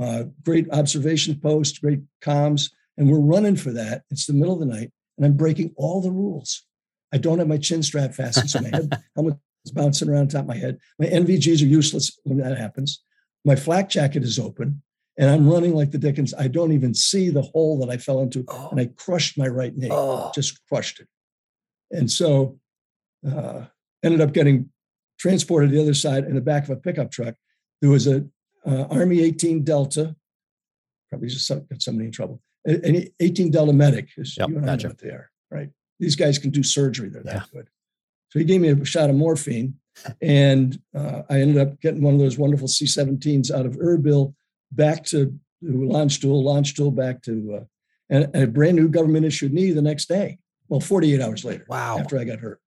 uh, 0.00 0.24
great 0.44 0.70
observation 0.72 1.38
post, 1.38 1.80
great 1.82 2.00
comms, 2.22 2.70
and 2.96 3.10
we're 3.10 3.18
running 3.18 3.56
for 3.56 3.70
that. 3.72 4.02
It's 4.10 4.26
the 4.26 4.32
middle 4.32 4.54
of 4.54 4.60
the 4.60 4.66
night, 4.66 4.90
and 5.16 5.26
I'm 5.26 5.36
breaking 5.36 5.74
all 5.76 6.00
the 6.00 6.10
rules. 6.10 6.64
I 7.12 7.18
don't 7.18 7.38
have 7.38 7.48
my 7.48 7.58
chin 7.58 7.82
strap 7.82 8.14
fastened, 8.14 8.50
so 8.50 8.60
my 8.60 8.68
head 8.68 9.02
helmet 9.14 9.36
is 9.64 9.72
bouncing 9.72 10.08
around 10.08 10.28
top 10.28 10.42
of 10.42 10.46
my 10.46 10.56
head. 10.56 10.78
My 10.98 11.06
NVGs 11.06 11.62
are 11.62 11.66
useless 11.66 12.18
when 12.24 12.38
that 12.38 12.56
happens. 12.56 13.02
My 13.44 13.56
flak 13.56 13.88
jacket 13.88 14.22
is 14.22 14.38
open, 14.38 14.82
and 15.18 15.28
I'm 15.28 15.48
running 15.48 15.74
like 15.74 15.90
the 15.90 15.98
Dickens. 15.98 16.32
I 16.34 16.48
don't 16.48 16.72
even 16.72 16.94
see 16.94 17.28
the 17.28 17.42
hole 17.42 17.78
that 17.80 17.90
I 17.90 17.96
fell 17.96 18.20
into, 18.20 18.44
oh. 18.48 18.68
and 18.70 18.80
I 18.80 18.86
crushed 18.96 19.36
my 19.36 19.48
right 19.48 19.76
knee, 19.76 19.88
oh. 19.90 20.30
just 20.34 20.66
crushed 20.68 21.00
it. 21.00 21.08
And 21.90 22.10
so, 22.10 22.58
uh, 23.28 23.64
ended 24.02 24.20
up 24.20 24.32
getting 24.32 24.70
transported 25.24 25.70
to 25.70 25.76
the 25.76 25.82
other 25.82 25.94
side 25.94 26.24
in 26.24 26.34
the 26.34 26.40
back 26.40 26.64
of 26.64 26.70
a 26.70 26.76
pickup 26.76 27.10
truck. 27.12 27.34
There 27.82 27.90
was 27.90 28.06
a 28.06 28.24
uh, 28.66 28.84
Army 28.90 29.20
18 29.20 29.62
Delta 29.62 30.16
probably 31.10 31.28
just 31.28 31.48
got 31.48 31.62
somebody 31.82 32.06
in 32.06 32.12
trouble. 32.12 32.40
And 32.64 33.10
18 33.20 33.50
Delta 33.50 33.72
Medic, 33.72 34.08
is 34.16 34.36
Yep, 34.38 34.48
you 34.48 34.56
and 34.58 34.64
I 34.64 34.68
gotcha. 34.74 34.86
know 34.86 34.90
what 34.90 34.98
they 34.98 35.08
are, 35.08 35.30
right? 35.50 35.70
These 35.98 36.14
guys 36.16 36.38
can 36.38 36.50
do 36.50 36.62
surgery. 36.62 37.08
They're 37.08 37.22
Yeah. 37.24 37.32
that 37.40 37.50
good. 37.52 37.68
So 38.28 38.38
he 38.38 38.44
gave 38.44 38.60
me 38.60 38.68
a 38.68 38.84
shot 38.84 39.10
of 39.10 39.16
morphine, 39.16 39.74
and 40.22 40.80
uh, 40.94 41.22
I 41.28 41.40
ended 41.40 41.58
up 41.58 41.80
getting 41.80 42.00
one 42.02 42.14
of 42.14 42.20
those 42.20 42.38
wonderful 42.38 42.68
C-17s 42.68 43.50
out 43.50 43.66
of 43.66 43.76
Erbil 43.76 44.34
back 44.72 45.04
to 45.06 45.36
Landstuhl, 45.64 46.44
Landstuhl 46.44 46.94
back 46.94 47.22
to, 47.22 47.60
uh, 47.60 47.64
and 48.08 48.34
a 48.36 48.46
brand 48.46 48.76
new 48.76 48.88
government 48.88 49.26
issued 49.26 49.52
knee 49.52 49.72
the 49.72 49.82
next 49.82 50.06
day. 50.08 50.38
Well, 50.68 50.80
48 50.80 51.20
hours 51.20 51.44
later 51.44 51.66
Wow. 51.68 51.98
after 51.98 52.18
I 52.18 52.24
got 52.24 52.38
hurt. 52.38 52.60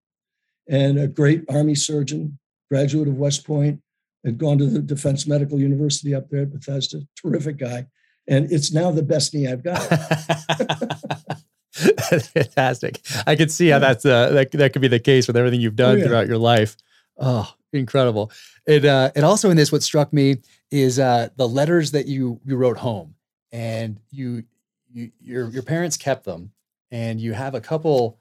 And 0.68 0.98
a 0.98 1.08
great 1.08 1.44
Army 1.48 1.74
surgeon, 1.74 2.38
graduate 2.74 3.06
of 3.06 3.16
West 3.16 3.46
Point, 3.46 3.80
had 4.24 4.36
gone 4.36 4.58
to 4.58 4.66
the 4.66 4.80
Defense 4.80 5.28
Medical 5.28 5.60
University 5.60 6.12
up 6.12 6.28
there 6.28 6.42
at 6.42 6.52
Bethesda, 6.52 7.02
terrific 7.16 7.56
guy. 7.56 7.86
And 8.26 8.50
it's 8.50 8.72
now 8.72 8.90
the 8.90 9.02
best 9.02 9.32
knee 9.32 9.46
I've 9.46 9.62
got. 9.62 9.78
Fantastic. 11.72 13.00
I 13.28 13.36
can 13.36 13.48
see 13.48 13.68
how 13.68 13.78
that's 13.78 14.04
uh, 14.04 14.30
that 14.30 14.50
that 14.52 14.72
could 14.72 14.82
be 14.82 14.88
the 14.88 14.98
case 14.98 15.28
with 15.28 15.36
everything 15.36 15.60
you've 15.60 15.76
done 15.76 15.98
yeah. 15.98 16.06
throughout 16.06 16.26
your 16.26 16.38
life. 16.38 16.76
Oh, 17.18 17.52
incredible! 17.72 18.32
It 18.66 18.84
uh, 18.84 19.10
and 19.14 19.24
also 19.24 19.50
in 19.50 19.56
this, 19.56 19.70
what 19.70 19.82
struck 19.82 20.12
me 20.12 20.38
is 20.70 20.98
uh, 20.98 21.28
the 21.36 21.48
letters 21.48 21.90
that 21.90 22.06
you 22.06 22.40
you 22.44 22.56
wrote 22.56 22.78
home, 22.78 23.14
and 23.52 24.00
you 24.10 24.44
you 24.90 25.10
your 25.20 25.50
your 25.50 25.62
parents 25.62 25.96
kept 25.96 26.24
them, 26.24 26.52
and 26.90 27.20
you 27.20 27.34
have 27.34 27.54
a 27.54 27.60
couple. 27.60 28.18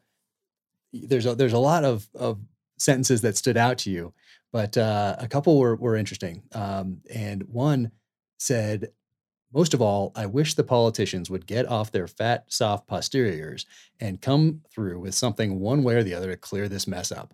There's 0.92 1.26
a 1.26 1.36
there's 1.36 1.54
a 1.54 1.60
lot 1.60 1.86
of 1.86 2.10
of 2.16 2.40
sentences 2.78 3.22
that 3.22 3.38
stood 3.38 3.56
out 3.56 3.78
to 3.80 3.90
you, 3.92 4.14
but 4.54 4.78
uh, 4.78 5.18
a 5.20 5.28
couple 5.28 5.60
were 5.60 5.76
were 5.76 5.98
interesting. 5.98 6.44
Um, 6.54 7.02
and 7.14 7.44
one 7.50 7.92
said, 8.38 8.94
most 9.54 9.74
of 9.74 9.82
all, 9.82 10.12
I 10.16 10.26
wish 10.26 10.54
the 10.54 10.64
politicians 10.64 11.30
would 11.30 11.46
get 11.46 11.68
off 11.68 11.92
their 11.92 12.08
fat, 12.08 12.46
soft 12.48 12.88
posteriors 12.88 13.66
and 14.00 14.22
come 14.22 14.62
through 14.72 15.00
with 15.00 15.14
something 15.14 15.60
one 15.60 15.84
way 15.84 15.96
or 15.96 16.04
the 16.04 16.14
other 16.14 16.32
to 16.32 16.38
clear 16.38 16.70
this 16.70 16.88
mess 16.88 17.12
up. 17.12 17.34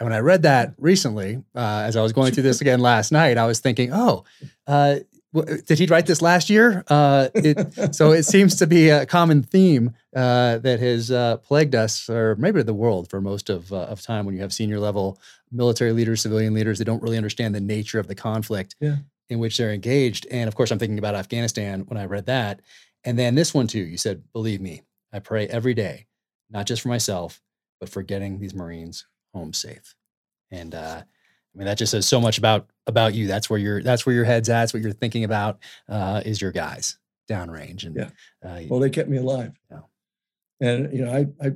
And 0.00 0.06
when 0.08 0.12
I 0.12 0.20
read 0.20 0.42
that 0.42 0.74
recently, 0.76 1.42
uh, 1.54 1.82
as 1.86 1.96
I 1.96 2.02
was 2.02 2.12
going 2.12 2.32
through 2.32 2.42
this 2.42 2.60
again 2.60 2.80
last 2.80 3.12
night, 3.12 3.38
I 3.38 3.46
was 3.46 3.60
thinking, 3.60 3.92
oh, 3.92 4.24
uh, 4.66 4.96
w- 5.32 5.62
did 5.62 5.78
he 5.78 5.86
write 5.86 6.06
this 6.06 6.20
last 6.20 6.50
year? 6.50 6.82
Uh, 6.88 7.28
it, 7.34 7.94
so 7.94 8.10
it 8.10 8.24
seems 8.24 8.56
to 8.56 8.66
be 8.66 8.90
a 8.90 9.06
common 9.06 9.44
theme 9.44 9.94
uh, 10.16 10.58
that 10.58 10.80
has 10.80 11.12
uh, 11.12 11.36
plagued 11.36 11.76
us, 11.76 12.10
or 12.10 12.34
maybe 12.34 12.62
the 12.64 12.74
world, 12.74 13.08
for 13.08 13.20
most 13.20 13.48
of, 13.48 13.72
uh, 13.72 13.82
of 13.82 14.02
time 14.02 14.26
when 14.26 14.34
you 14.34 14.40
have 14.40 14.52
senior 14.52 14.80
level 14.80 15.20
military 15.54 15.92
leaders, 15.92 16.22
civilian 16.22 16.52
leaders, 16.54 16.78
they 16.78 16.84
don't 16.84 17.02
really 17.02 17.16
understand 17.16 17.54
the 17.54 17.60
nature 17.60 17.98
of 17.98 18.08
the 18.08 18.14
conflict 18.14 18.74
Yeah. 18.80 18.96
in 19.28 19.38
which 19.38 19.56
they're 19.56 19.72
engaged. 19.72 20.26
And 20.30 20.48
of 20.48 20.54
course, 20.54 20.70
I'm 20.70 20.78
thinking 20.78 20.98
about 20.98 21.14
Afghanistan 21.14 21.80
when 21.86 21.96
I 21.98 22.04
read 22.06 22.26
that. 22.26 22.60
And 23.04 23.18
then 23.18 23.34
this 23.34 23.54
one 23.54 23.66
too, 23.66 23.80
you 23.80 23.96
said, 23.96 24.22
believe 24.32 24.60
me, 24.60 24.82
I 25.12 25.18
pray 25.20 25.46
every 25.46 25.74
day, 25.74 26.06
not 26.50 26.66
just 26.66 26.82
for 26.82 26.88
myself, 26.88 27.40
but 27.80 27.88
for 27.88 28.02
getting 28.02 28.38
these 28.40 28.54
Marines 28.54 29.06
home 29.34 29.52
safe. 29.52 29.94
And 30.50 30.74
uh, 30.74 31.02
I 31.02 31.58
mean, 31.58 31.66
that 31.66 31.78
just 31.78 31.90
says 31.92 32.06
so 32.06 32.20
much 32.20 32.38
about 32.38 32.68
about 32.86 33.14
you. 33.14 33.26
That's 33.26 33.48
where 33.48 33.58
your 33.58 33.82
that's 33.82 34.04
where 34.06 34.14
your 34.14 34.24
head's 34.24 34.48
at. 34.48 34.60
That's 34.62 34.74
what 34.74 34.82
you're 34.82 34.92
thinking 34.92 35.24
about 35.24 35.58
uh, 35.88 36.22
is 36.24 36.40
your 36.40 36.52
guys 36.52 36.98
downrange. 37.30 37.84
And 37.84 37.96
Yeah. 37.96 38.10
uh, 38.44 38.60
Well, 38.68 38.80
they 38.80 38.90
kept 38.90 39.08
me 39.08 39.16
alive. 39.18 39.52
Yeah. 39.70 39.80
And 40.60 40.92
you 40.92 41.04
know, 41.04 41.12
I 41.12 41.26
I 41.46 41.52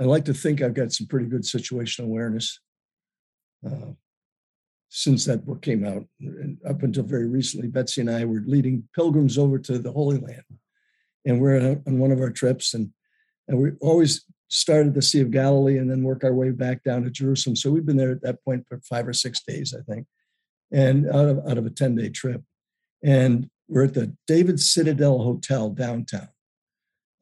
I 0.00 0.04
like 0.04 0.24
to 0.26 0.34
think 0.34 0.60
I've 0.60 0.74
got 0.74 0.92
some 0.92 1.06
pretty 1.06 1.26
good 1.26 1.42
situational 1.42 2.04
awareness. 2.04 2.58
Uh, 3.64 3.92
since 4.94 5.24
that 5.24 5.46
book 5.46 5.62
came 5.62 5.86
out, 5.86 6.04
and 6.20 6.58
up 6.68 6.82
until 6.82 7.04
very 7.04 7.26
recently, 7.26 7.66
Betsy 7.68 8.02
and 8.02 8.10
I 8.10 8.26
were 8.26 8.42
leading 8.44 8.86
pilgrims 8.94 9.38
over 9.38 9.58
to 9.58 9.78
the 9.78 9.92
Holy 9.92 10.18
Land, 10.18 10.42
and 11.24 11.40
we're 11.40 11.56
on 11.56 11.82
on 11.86 11.98
one 11.98 12.10
of 12.10 12.20
our 12.20 12.30
trips, 12.30 12.74
and 12.74 12.90
and 13.48 13.58
we 13.58 13.70
always 13.80 14.24
started 14.48 14.92
the 14.92 15.00
Sea 15.00 15.20
of 15.20 15.30
Galilee 15.30 15.78
and 15.78 15.90
then 15.90 16.02
work 16.02 16.24
our 16.24 16.34
way 16.34 16.50
back 16.50 16.84
down 16.84 17.04
to 17.04 17.10
Jerusalem. 17.10 17.56
So 17.56 17.70
we've 17.70 17.86
been 17.86 17.96
there 17.96 18.10
at 18.10 18.22
that 18.22 18.44
point 18.44 18.66
for 18.68 18.80
five 18.80 19.08
or 19.08 19.14
six 19.14 19.42
days, 19.42 19.74
I 19.74 19.80
think, 19.90 20.06
and 20.70 21.08
out 21.08 21.28
of 21.28 21.38
out 21.48 21.56
of 21.56 21.64
a 21.64 21.70
ten 21.70 21.94
day 21.94 22.10
trip, 22.10 22.42
and 23.02 23.48
we're 23.68 23.84
at 23.84 23.94
the 23.94 24.14
David 24.26 24.60
Citadel 24.60 25.20
Hotel 25.20 25.70
downtown, 25.70 26.28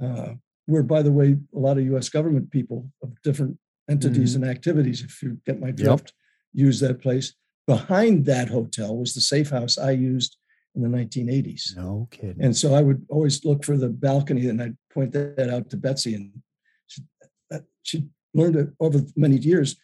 uh, 0.03 0.33
where, 0.67 0.83
by 0.83 1.03
the 1.03 1.13
way, 1.13 1.37
a 1.55 1.59
lot 1.59 1.79
of 1.79 1.85
U.S. 1.87 2.09
government 2.09 2.51
people 2.51 2.91
of 3.03 3.21
different 3.23 3.59
entities 3.89 4.35
mm-hmm. 4.35 4.45
and 4.45 4.51
activities, 4.51 5.03
if 5.03 5.23
you 5.23 5.39
get 5.47 5.61
my 5.61 5.71
drift, 5.71 6.13
use 6.53 6.81
that 6.81 7.01
place. 7.01 7.35
Behind 7.67 8.25
that 8.27 8.49
hotel 8.49 8.97
was 8.97 9.15
the 9.15 9.21
safe 9.21 9.51
house 9.51 9.79
I 9.79 9.93
used 9.93 10.37
in 10.75 10.83
the 10.83 10.89
1980s. 10.89 11.77
no 11.77 12.09
kidding. 12.11 12.43
And 12.43 12.57
so 12.57 12.75
I 12.75 12.83
would 12.83 13.05
always 13.09 13.45
look 13.45 13.65
for 13.65 13.77
the 13.77 13.89
balcony 13.89 14.49
and 14.49 14.63
I'd 14.63 14.77
point 14.93 15.13
that 15.13 15.51
out 15.53 15.71
to 15.71 15.77
Betsy. 15.77 16.15
And 16.15 16.33
she, 16.87 17.03
she 17.83 18.05
learned 18.35 18.57
it 18.57 18.69
over 18.79 19.01
many 19.17 19.37
years. 19.37 19.77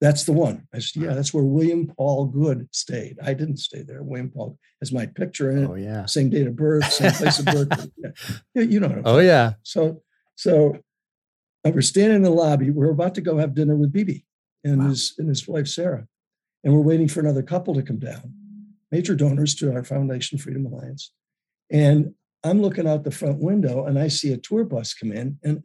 That's 0.00 0.24
the 0.24 0.32
one. 0.32 0.66
I 0.74 0.80
said, 0.80 1.02
yeah, 1.02 1.14
that's 1.14 1.32
where 1.32 1.44
William 1.44 1.86
Paul 1.86 2.26
Goode 2.26 2.68
stayed. 2.72 3.18
I 3.22 3.32
didn't 3.32 3.58
stay 3.58 3.82
there. 3.82 4.02
William 4.02 4.30
Paul 4.30 4.58
has 4.80 4.92
my 4.92 5.06
picture 5.06 5.50
in 5.50 5.64
it, 5.64 5.70
oh 5.70 5.76
yeah. 5.76 6.04
same 6.04 6.28
date 6.28 6.46
of 6.46 6.56
birth, 6.56 6.92
same 6.92 7.12
place 7.12 7.38
of 7.38 7.46
birth. 7.46 7.90
Yeah. 7.96 8.10
Yeah, 8.54 8.62
you 8.62 8.80
know 8.80 9.02
Oh 9.04 9.18
yeah. 9.18 9.54
so, 9.62 10.02
so 10.34 10.76
uh, 11.64 11.70
we're 11.74 11.80
standing 11.80 12.16
in 12.16 12.22
the 12.22 12.30
lobby. 12.30 12.70
We're 12.70 12.90
about 12.90 13.14
to 13.16 13.20
go 13.20 13.38
have 13.38 13.54
dinner 13.54 13.76
with 13.76 13.92
Bibi 13.92 14.24
and 14.64 14.80
Wow. 14.82 14.88
his 14.88 15.14
and 15.18 15.28
his 15.28 15.46
wife 15.46 15.68
Sarah, 15.68 16.06
and 16.62 16.74
we're 16.74 16.80
waiting 16.80 17.08
for 17.08 17.20
another 17.20 17.42
couple 17.42 17.74
to 17.74 17.82
come 17.82 17.98
down, 17.98 18.34
major 18.92 19.14
donors 19.14 19.54
to 19.56 19.72
our 19.72 19.84
foundation, 19.84 20.38
Freedom 20.38 20.66
Alliance. 20.66 21.12
And 21.70 22.14
I'm 22.42 22.60
looking 22.60 22.86
out 22.86 23.04
the 23.04 23.10
front 23.10 23.38
window 23.38 23.86
and 23.86 23.98
I 23.98 24.08
see 24.08 24.32
a 24.32 24.36
tour 24.36 24.64
bus 24.64 24.92
come 24.94 25.12
in, 25.12 25.38
and 25.42 25.62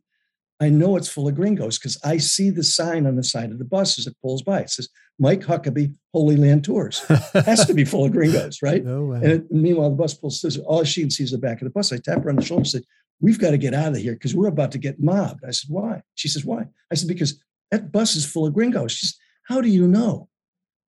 I 0.61 0.69
know 0.69 0.97
it's 0.97 1.07
full 1.09 1.27
of 1.27 1.35
gringos 1.35 1.77
because 1.77 1.97
I 2.03 2.17
see 2.17 2.49
the 2.49 2.63
sign 2.63 3.05
on 3.05 3.15
the 3.15 3.23
side 3.23 3.51
of 3.51 3.59
the 3.59 3.65
bus 3.65 3.97
as 3.97 4.07
it 4.07 4.15
pulls 4.21 4.41
by. 4.41 4.61
It 4.61 4.69
says 4.69 4.89
Mike 5.17 5.41
Huckabee 5.41 5.93
Holy 6.13 6.35
Land 6.35 6.65
Tours. 6.65 6.99
Has 7.33 7.65
to 7.65 7.73
be 7.73 7.85
full 7.85 8.05
of 8.05 8.11
gringos, 8.11 8.61
right? 8.61 8.83
no 8.85 9.05
way. 9.05 9.17
And 9.17 9.31
it, 9.31 9.51
meanwhile, 9.51 9.89
the 9.89 9.95
bus 9.95 10.13
pulls 10.13 10.41
through. 10.41 10.61
All 10.63 10.83
she 10.83 11.01
can 11.01 11.11
see 11.11 11.23
is 11.23 11.31
the 11.31 11.37
back 11.37 11.61
of 11.61 11.65
the 11.65 11.69
bus. 11.71 11.93
I 11.93 11.97
tap 11.97 12.23
her 12.23 12.29
on 12.29 12.35
the 12.35 12.41
shoulder 12.43 12.61
and 12.61 12.67
say, 12.67 12.81
We've 13.21 13.39
got 13.39 13.51
to 13.51 13.57
get 13.57 13.73
out 13.73 13.91
of 13.91 13.97
here 13.97 14.13
because 14.13 14.35
we're 14.35 14.47
about 14.47 14.71
to 14.71 14.77
get 14.77 15.01
mobbed. 15.01 15.43
I 15.45 15.51
said, 15.51 15.69
Why? 15.69 16.01
She 16.15 16.27
says, 16.27 16.45
Why? 16.45 16.65
I 16.91 16.95
said, 16.95 17.07
Because 17.07 17.41
that 17.71 17.91
bus 17.91 18.15
is 18.15 18.25
full 18.25 18.47
of 18.47 18.53
gringos. 18.53 18.91
She 18.91 19.07
says, 19.07 19.17
How 19.47 19.61
do 19.61 19.67
you 19.69 19.87
know? 19.87 20.29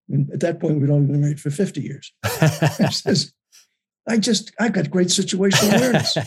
And 0.10 0.30
at 0.32 0.40
that 0.42 0.60
point, 0.60 0.80
we'd 0.80 0.90
only 0.90 1.08
been 1.08 1.22
married 1.22 1.40
for 1.40 1.50
50 1.50 1.82
years. 1.82 2.14
She 2.88 2.94
says, 2.94 3.34
I 4.08 4.18
just, 4.18 4.52
I've 4.60 4.74
got 4.74 4.90
great 4.90 5.08
situational 5.08 5.78
awareness. 5.78 6.18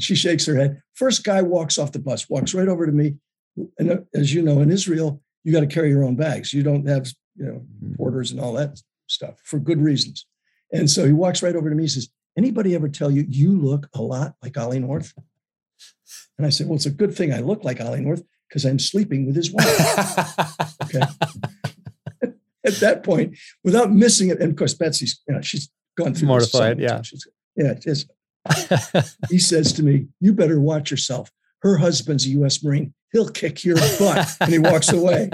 she 0.00 0.14
shakes 0.14 0.46
her 0.46 0.56
head. 0.56 0.82
First 0.94 1.24
guy 1.24 1.42
walks 1.42 1.78
off 1.78 1.92
the 1.92 1.98
bus, 1.98 2.28
walks 2.28 2.54
right 2.54 2.68
over 2.68 2.86
to 2.86 2.92
me. 2.92 3.16
And 3.78 3.90
uh, 3.90 3.96
as 4.14 4.34
you 4.34 4.42
know, 4.42 4.60
in 4.60 4.70
Israel, 4.70 5.22
you 5.44 5.52
got 5.52 5.60
to 5.60 5.66
carry 5.66 5.90
your 5.90 6.04
own 6.04 6.16
bags. 6.16 6.52
You 6.52 6.62
don't 6.62 6.86
have, 6.88 7.12
you 7.36 7.46
know, 7.46 7.64
porters 7.96 8.30
and 8.30 8.40
all 8.40 8.52
that 8.54 8.80
stuff 9.06 9.40
for 9.44 9.58
good 9.58 9.80
reasons. 9.80 10.26
And 10.72 10.90
so 10.90 11.06
he 11.06 11.12
walks 11.12 11.42
right 11.42 11.54
over 11.54 11.68
to 11.68 11.76
me. 11.76 11.84
He 11.84 11.88
says, 11.88 12.08
Anybody 12.36 12.74
ever 12.74 12.88
tell 12.88 13.10
you 13.10 13.24
you 13.28 13.52
look 13.58 13.88
a 13.94 14.02
lot 14.02 14.34
like 14.42 14.56
Ollie 14.56 14.78
North? 14.78 15.12
And 16.38 16.46
I 16.46 16.50
said, 16.50 16.66
Well, 16.66 16.76
it's 16.76 16.86
a 16.86 16.90
good 16.90 17.14
thing 17.14 17.32
I 17.32 17.40
look 17.40 17.64
like 17.64 17.80
Ollie 17.80 18.00
North 18.00 18.22
because 18.48 18.64
I'm 18.64 18.78
sleeping 18.78 19.26
with 19.26 19.36
his 19.36 19.50
wife. 19.52 19.66
Okay. 20.84 21.00
At 22.64 22.74
that 22.74 23.02
point, 23.02 23.36
without 23.64 23.92
missing 23.92 24.28
it, 24.28 24.40
and 24.40 24.50
of 24.52 24.56
course, 24.56 24.74
Betsy's, 24.74 25.20
you 25.26 25.34
know, 25.34 25.40
she's 25.40 25.68
gone 25.96 26.14
through 26.14 26.28
Mortified, 26.28 26.78
yeah. 26.78 27.02
She's- 27.02 27.26
yeah. 27.56 27.74
Just, 27.74 28.10
he 29.30 29.38
says 29.38 29.72
to 29.74 29.82
me, 29.82 30.06
You 30.20 30.32
better 30.32 30.60
watch 30.60 30.90
yourself. 30.90 31.30
Her 31.62 31.78
husband's 31.78 32.24
a 32.26 32.30
US 32.30 32.62
Marine. 32.62 32.94
He'll 33.12 33.28
kick 33.28 33.64
your 33.64 33.76
butt. 33.98 34.36
And 34.40 34.50
he 34.52 34.58
walks 34.58 34.90
away. 34.92 35.30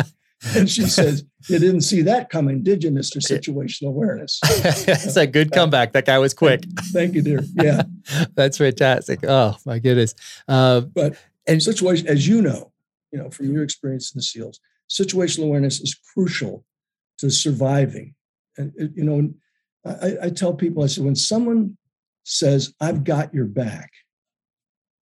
And 0.54 0.68
she 0.76 0.82
says, 0.82 1.24
You 1.48 1.58
didn't 1.58 1.82
see 1.82 2.02
that 2.02 2.30
coming, 2.30 2.62
did 2.62 2.84
you, 2.84 2.90
Mr. 2.90 3.16
Situational 3.18 3.88
Awareness? 3.88 4.40
That's 4.62 5.16
a 5.16 5.26
good 5.26 5.52
comeback. 5.52 5.92
That 5.92 6.06
guy 6.06 6.18
was 6.18 6.34
quick. 6.34 6.64
Thank 6.92 7.14
you, 7.14 7.22
dear. 7.22 7.40
Yeah. 7.54 7.82
That's 8.34 8.58
fantastic. 8.58 9.20
Oh 9.26 9.56
my 9.66 9.78
goodness. 9.78 10.14
Uh, 10.46 10.80
But 10.82 11.16
and 11.46 11.62
situation, 11.62 12.06
as 12.08 12.28
you 12.28 12.42
know, 12.42 12.72
you 13.12 13.18
know, 13.18 13.30
from 13.30 13.52
your 13.52 13.62
experience 13.62 14.12
in 14.14 14.18
the 14.18 14.22
SEALs, 14.22 14.60
situational 14.90 15.44
awareness 15.44 15.80
is 15.80 15.94
crucial 15.94 16.64
to 17.18 17.30
surviving. 17.30 18.14
And 18.56 18.72
you 18.94 19.04
know, 19.04 19.32
I, 19.84 20.26
I 20.26 20.30
tell 20.30 20.52
people, 20.52 20.82
I 20.82 20.86
said, 20.88 21.04
when 21.04 21.16
someone 21.16 21.76
says, 22.24 22.74
"I've 22.80 23.04
got 23.04 23.32
your 23.32 23.46
back," 23.46 23.90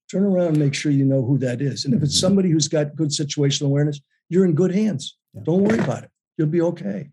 turn 0.09 0.23
around 0.23 0.47
and 0.49 0.59
make 0.59 0.73
sure 0.73 0.91
you 0.91 1.03
know 1.05 1.23
who 1.25 1.37
that 1.39 1.61
is. 1.61 1.83
And 1.83 1.93
if 1.93 2.01
it's 2.01 2.15
Mhm. 2.15 2.21
somebody 2.21 2.49
who's 2.49 2.67
got 2.67 2.95
good 2.95 3.09
situational 3.09 3.65
awareness, 3.67 3.99
you're 4.29 4.45
in 4.45 4.53
good 4.53 4.73
hands. 4.73 5.17
Yeah. 5.37 5.43
Don't 5.43 5.63
worry 5.63 5.79
about 5.79 6.03
it. 6.03 6.09
You'll 6.37 6.47
be 6.47 6.61
okay. 6.61 7.09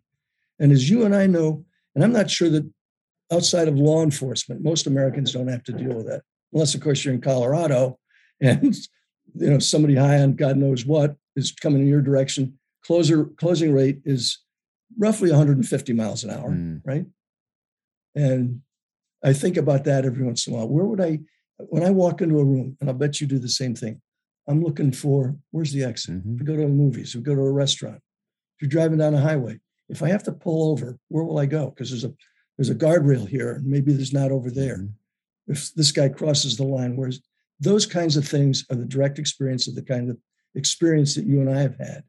And 0.58 0.72
as 0.72 0.88
you 0.88 1.04
and 1.04 1.14
I 1.14 1.26
know, 1.26 1.64
and 1.94 2.04
I'm 2.04 2.12
not 2.12 2.30
sure 2.30 2.48
that 2.50 2.68
outside 3.32 3.68
of 3.68 3.76
law 3.76 4.02
enforcement, 4.02 4.62
most 4.62 4.86
Americans 4.86 5.32
don't 5.32 5.48
have 5.48 5.64
to 5.64 5.72
deal 5.72 5.94
with 5.94 6.06
that, 6.06 6.22
unless, 6.52 6.74
of 6.74 6.80
course, 6.80 7.04
you're 7.04 7.14
in 7.14 7.20
Colorado 7.20 7.98
and 8.40 8.74
you 9.36 9.50
know 9.50 9.58
somebody 9.58 9.94
high 9.96 10.20
on 10.20 10.34
God 10.34 10.56
knows 10.56 10.84
what 10.84 11.16
is 11.36 11.52
coming 11.52 11.82
in 11.82 11.88
your 11.88 12.02
direction. 12.02 12.58
Closer 12.84 13.24
closing 13.24 13.72
rate 13.72 14.00
is 14.04 14.38
roughly 14.98 15.30
150 15.30 15.92
miles 15.92 16.24
an 16.24 16.30
hour, 16.30 16.50
mm, 16.50 16.80
right? 16.84 17.06
And 18.14 18.60
I 19.24 19.32
think 19.32 19.56
about 19.56 19.84
that 19.84 20.04
every 20.04 20.22
once 20.24 20.46
in 20.46 20.52
a 20.52 20.56
while. 20.56 20.68
Where 20.68 20.84
would 20.84 21.00
I, 21.00 21.20
when 21.58 21.82
I 21.82 21.90
walk 21.90 22.20
into 22.20 22.38
a 22.38 22.44
room, 22.44 22.76
and 22.80 22.90
I'll 22.90 22.96
bet 22.96 23.20
you 23.20 23.26
do 23.26 23.38
the 23.38 23.48
same 23.48 23.74
thing. 23.74 24.00
I'm 24.46 24.62
looking 24.62 24.92
for 24.92 25.36
where's 25.50 25.72
the 25.72 25.82
exit. 25.84 26.22
Mhm. 26.22 26.38
We 26.38 26.44
go 26.44 26.56
to 26.56 26.68
movies. 26.68 27.14
We 27.14 27.22
go 27.22 27.34
to 27.34 27.40
a 27.40 27.52
restaurant. 27.52 28.00
You're 28.64 28.70
driving 28.70 28.96
down 28.96 29.12
a 29.12 29.20
highway, 29.20 29.60
if 29.90 30.02
I 30.02 30.08
have 30.08 30.22
to 30.22 30.32
pull 30.32 30.70
over, 30.70 30.98
where 31.08 31.22
will 31.22 31.38
I 31.38 31.44
go? 31.44 31.68
Because 31.68 31.90
there's 31.90 32.04
a 32.04 32.14
there's 32.56 32.70
a 32.70 32.74
guardrail 32.74 33.28
here, 33.28 33.52
and 33.52 33.66
maybe 33.66 33.92
there's 33.92 34.14
not 34.14 34.32
over 34.32 34.50
there. 34.50 34.78
Mhm. 34.78 34.92
If 35.48 35.74
this 35.74 35.92
guy 35.92 36.08
crosses 36.08 36.56
the 36.56 36.64
line, 36.64 36.96
where's 36.96 37.20
those 37.60 37.84
kinds 37.84 38.16
of 38.16 38.26
things 38.26 38.64
are 38.70 38.76
the 38.76 38.86
direct 38.86 39.18
experience 39.18 39.68
of 39.68 39.74
the 39.74 39.82
kind 39.82 40.08
of 40.08 40.16
experience 40.54 41.14
that 41.14 41.26
you 41.26 41.42
and 41.42 41.50
I 41.50 41.60
have 41.60 41.76
had, 41.76 42.04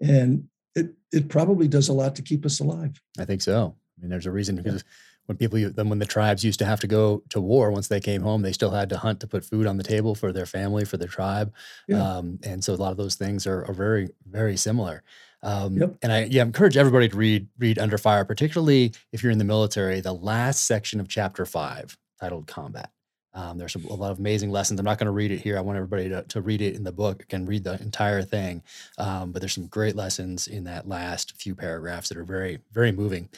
and 0.00 0.48
it 0.74 0.94
it 1.12 1.28
probably 1.28 1.68
does 1.68 1.90
a 1.90 1.92
lot 1.92 2.16
to 2.16 2.22
keep 2.22 2.46
us 2.46 2.58
alive. 2.60 2.98
I 3.18 3.26
think 3.26 3.42
so. 3.42 3.76
I 3.98 4.00
mean, 4.00 4.08
there's 4.08 4.24
a 4.24 4.30
reason 4.30 4.56
because 4.56 4.84
when 5.26 5.36
people, 5.36 5.70
then 5.70 5.88
when 5.90 5.98
the 5.98 6.06
tribes 6.06 6.42
used 6.42 6.58
to 6.60 6.64
have 6.64 6.80
to 6.80 6.86
go 6.86 7.22
to 7.28 7.40
war, 7.40 7.70
once 7.70 7.88
they 7.88 8.00
came 8.00 8.22
home, 8.22 8.42
they 8.42 8.52
still 8.52 8.70
had 8.70 8.88
to 8.88 8.96
hunt 8.96 9.20
to 9.20 9.26
put 9.26 9.44
food 9.44 9.66
on 9.66 9.76
the 9.76 9.84
table 9.84 10.14
for 10.14 10.32
their 10.32 10.46
family, 10.46 10.84
for 10.84 10.96
their 10.96 11.06
tribe. 11.08 11.52
Yeah. 11.86 12.02
Um, 12.02 12.38
and 12.42 12.64
so 12.64 12.72
a 12.72 12.76
lot 12.76 12.90
of 12.90 12.96
those 12.96 13.14
things 13.14 13.46
are, 13.46 13.64
are 13.66 13.74
very, 13.74 14.08
very 14.26 14.56
similar. 14.56 15.02
Um, 15.42 15.76
Yep. 15.76 15.96
And 16.02 16.12
I 16.12 16.24
yeah, 16.24 16.42
encourage 16.42 16.76
everybody 16.76 17.08
to 17.08 17.16
read 17.16 17.48
read 17.58 17.78
Under 17.78 17.98
Fire, 17.98 18.24
particularly 18.24 18.92
if 19.12 19.22
you're 19.22 19.32
in 19.32 19.38
the 19.38 19.44
military. 19.44 20.00
The 20.00 20.12
last 20.14 20.66
section 20.66 21.00
of 21.00 21.08
chapter 21.08 21.44
five, 21.44 21.96
titled 22.20 22.46
Combat. 22.46 22.90
Um, 23.34 23.56
there's 23.56 23.74
a, 23.74 23.78
a 23.78 23.96
lot 23.96 24.12
of 24.12 24.18
amazing 24.18 24.50
lessons. 24.50 24.78
I'm 24.78 24.84
not 24.84 24.98
going 24.98 25.06
to 25.06 25.10
read 25.12 25.30
it 25.30 25.40
here. 25.40 25.56
I 25.56 25.62
want 25.62 25.76
everybody 25.76 26.08
to, 26.10 26.22
to 26.22 26.42
read 26.42 26.60
it 26.60 26.74
in 26.76 26.84
the 26.84 26.92
book 26.92 27.24
and 27.30 27.48
read 27.48 27.64
the 27.64 27.80
entire 27.80 28.22
thing. 28.22 28.62
Um, 28.98 29.32
but 29.32 29.40
there's 29.40 29.54
some 29.54 29.68
great 29.68 29.96
lessons 29.96 30.48
in 30.48 30.64
that 30.64 30.86
last 30.86 31.40
few 31.40 31.54
paragraphs 31.54 32.10
that 32.10 32.18
are 32.18 32.24
very, 32.24 32.58
very 32.72 32.92
moving. 32.92 33.30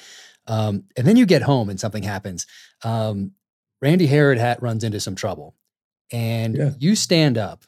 Um, 0.48 0.84
and 0.96 1.07
then 1.07 1.16
you 1.16 1.26
get 1.26 1.42
home 1.42 1.70
and 1.70 1.78
something 1.78 2.02
happens. 2.02 2.46
Um, 2.82 3.32
Randy 3.80 4.07
Herrod 4.07 4.36
hat 4.38 4.61
runs 4.61 4.82
into 4.82 4.98
some 4.98 5.14
trouble, 5.14 5.55
and 6.11 6.57
Yeah. 6.57 6.70
you 6.78 6.96
stand 6.96 7.38
up 7.38 7.62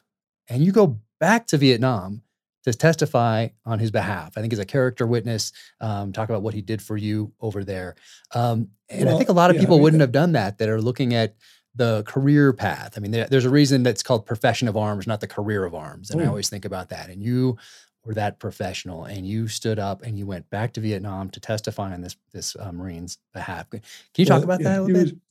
and 0.49 0.63
you 0.65 0.71
go 0.73 0.99
back 1.21 1.47
to 1.47 1.57
Vietnam 1.57 2.23
to 2.67 2.77
testify 2.77 3.47
on 3.65 3.79
his 3.79 3.91
behalf. 3.91 4.33
I 4.37 4.41
think 4.41 4.51
as 4.51 4.59
a 4.59 4.65
character 4.65 5.07
witness, 5.07 5.53
um, 5.79 6.11
talk 6.11 6.27
about 6.29 6.41
what 6.41 6.53
he 6.53 6.61
did 6.61 6.81
for 6.81 6.97
you 6.97 7.31
over 7.39 7.63
there. 7.63 7.95
Um, 8.35 8.67
and 8.89 9.09
I 9.09 9.17
think 9.17 9.29
a 9.29 9.33
lot 9.33 9.49
of 9.49 9.55
yeah, 9.55 9.61
I 9.61 9.63
people 9.63 9.77
mean, 9.77 9.83
wouldn't 9.83 10.01
uh, 10.01 10.03
have 10.03 10.11
done 10.11 10.33
that 10.33 10.57
that 10.57 10.67
are 10.67 10.81
looking 10.81 11.13
at 11.13 11.35
the 11.75 12.03
career 12.03 12.51
path. 12.51 12.95
I 12.97 12.99
mean, 12.99 13.11
there, 13.11 13.25
there's 13.29 13.45
a 13.45 13.49
reason 13.49 13.83
that's 13.83 14.03
called 14.03 14.25
profession 14.25 14.67
of 14.67 14.75
arms, 14.75 15.07
not 15.07 15.21
the 15.21 15.27
career 15.27 15.63
of 15.63 15.73
arms. 15.75 16.09
And 16.09 16.21
I 16.21 16.25
Mm. 16.25 16.29
always 16.29 16.49
think 16.49 16.65
about 16.65 16.89
that. 16.89 17.09
And 17.09 17.23
you 17.23 17.57
were 18.03 18.13
that 18.15 18.37
professional, 18.39 19.05
and 19.05 19.25
you 19.25 19.47
stood 19.47 19.79
up 19.79 20.01
and 20.01 20.17
you 20.17 20.25
went 20.25 20.49
back 20.49 20.73
to 20.73 20.81
Vietnam 20.81 21.29
to 21.29 21.39
testify 21.39 21.93
on 21.93 22.01
this 22.01 22.17
this 22.33 22.55
uh, 22.57 22.71
Marine's 22.73 23.17
behalf. 23.33 23.69
Can 23.69 23.81
you 24.17 24.25
talk 24.25 24.35
Well, 24.37 24.43
about 24.43 24.61
yeah, 24.61 24.69
that 24.71 24.79
a 24.79 24.81
little 24.83 24.95
bit? 25.05 25.13
was- 25.13 25.21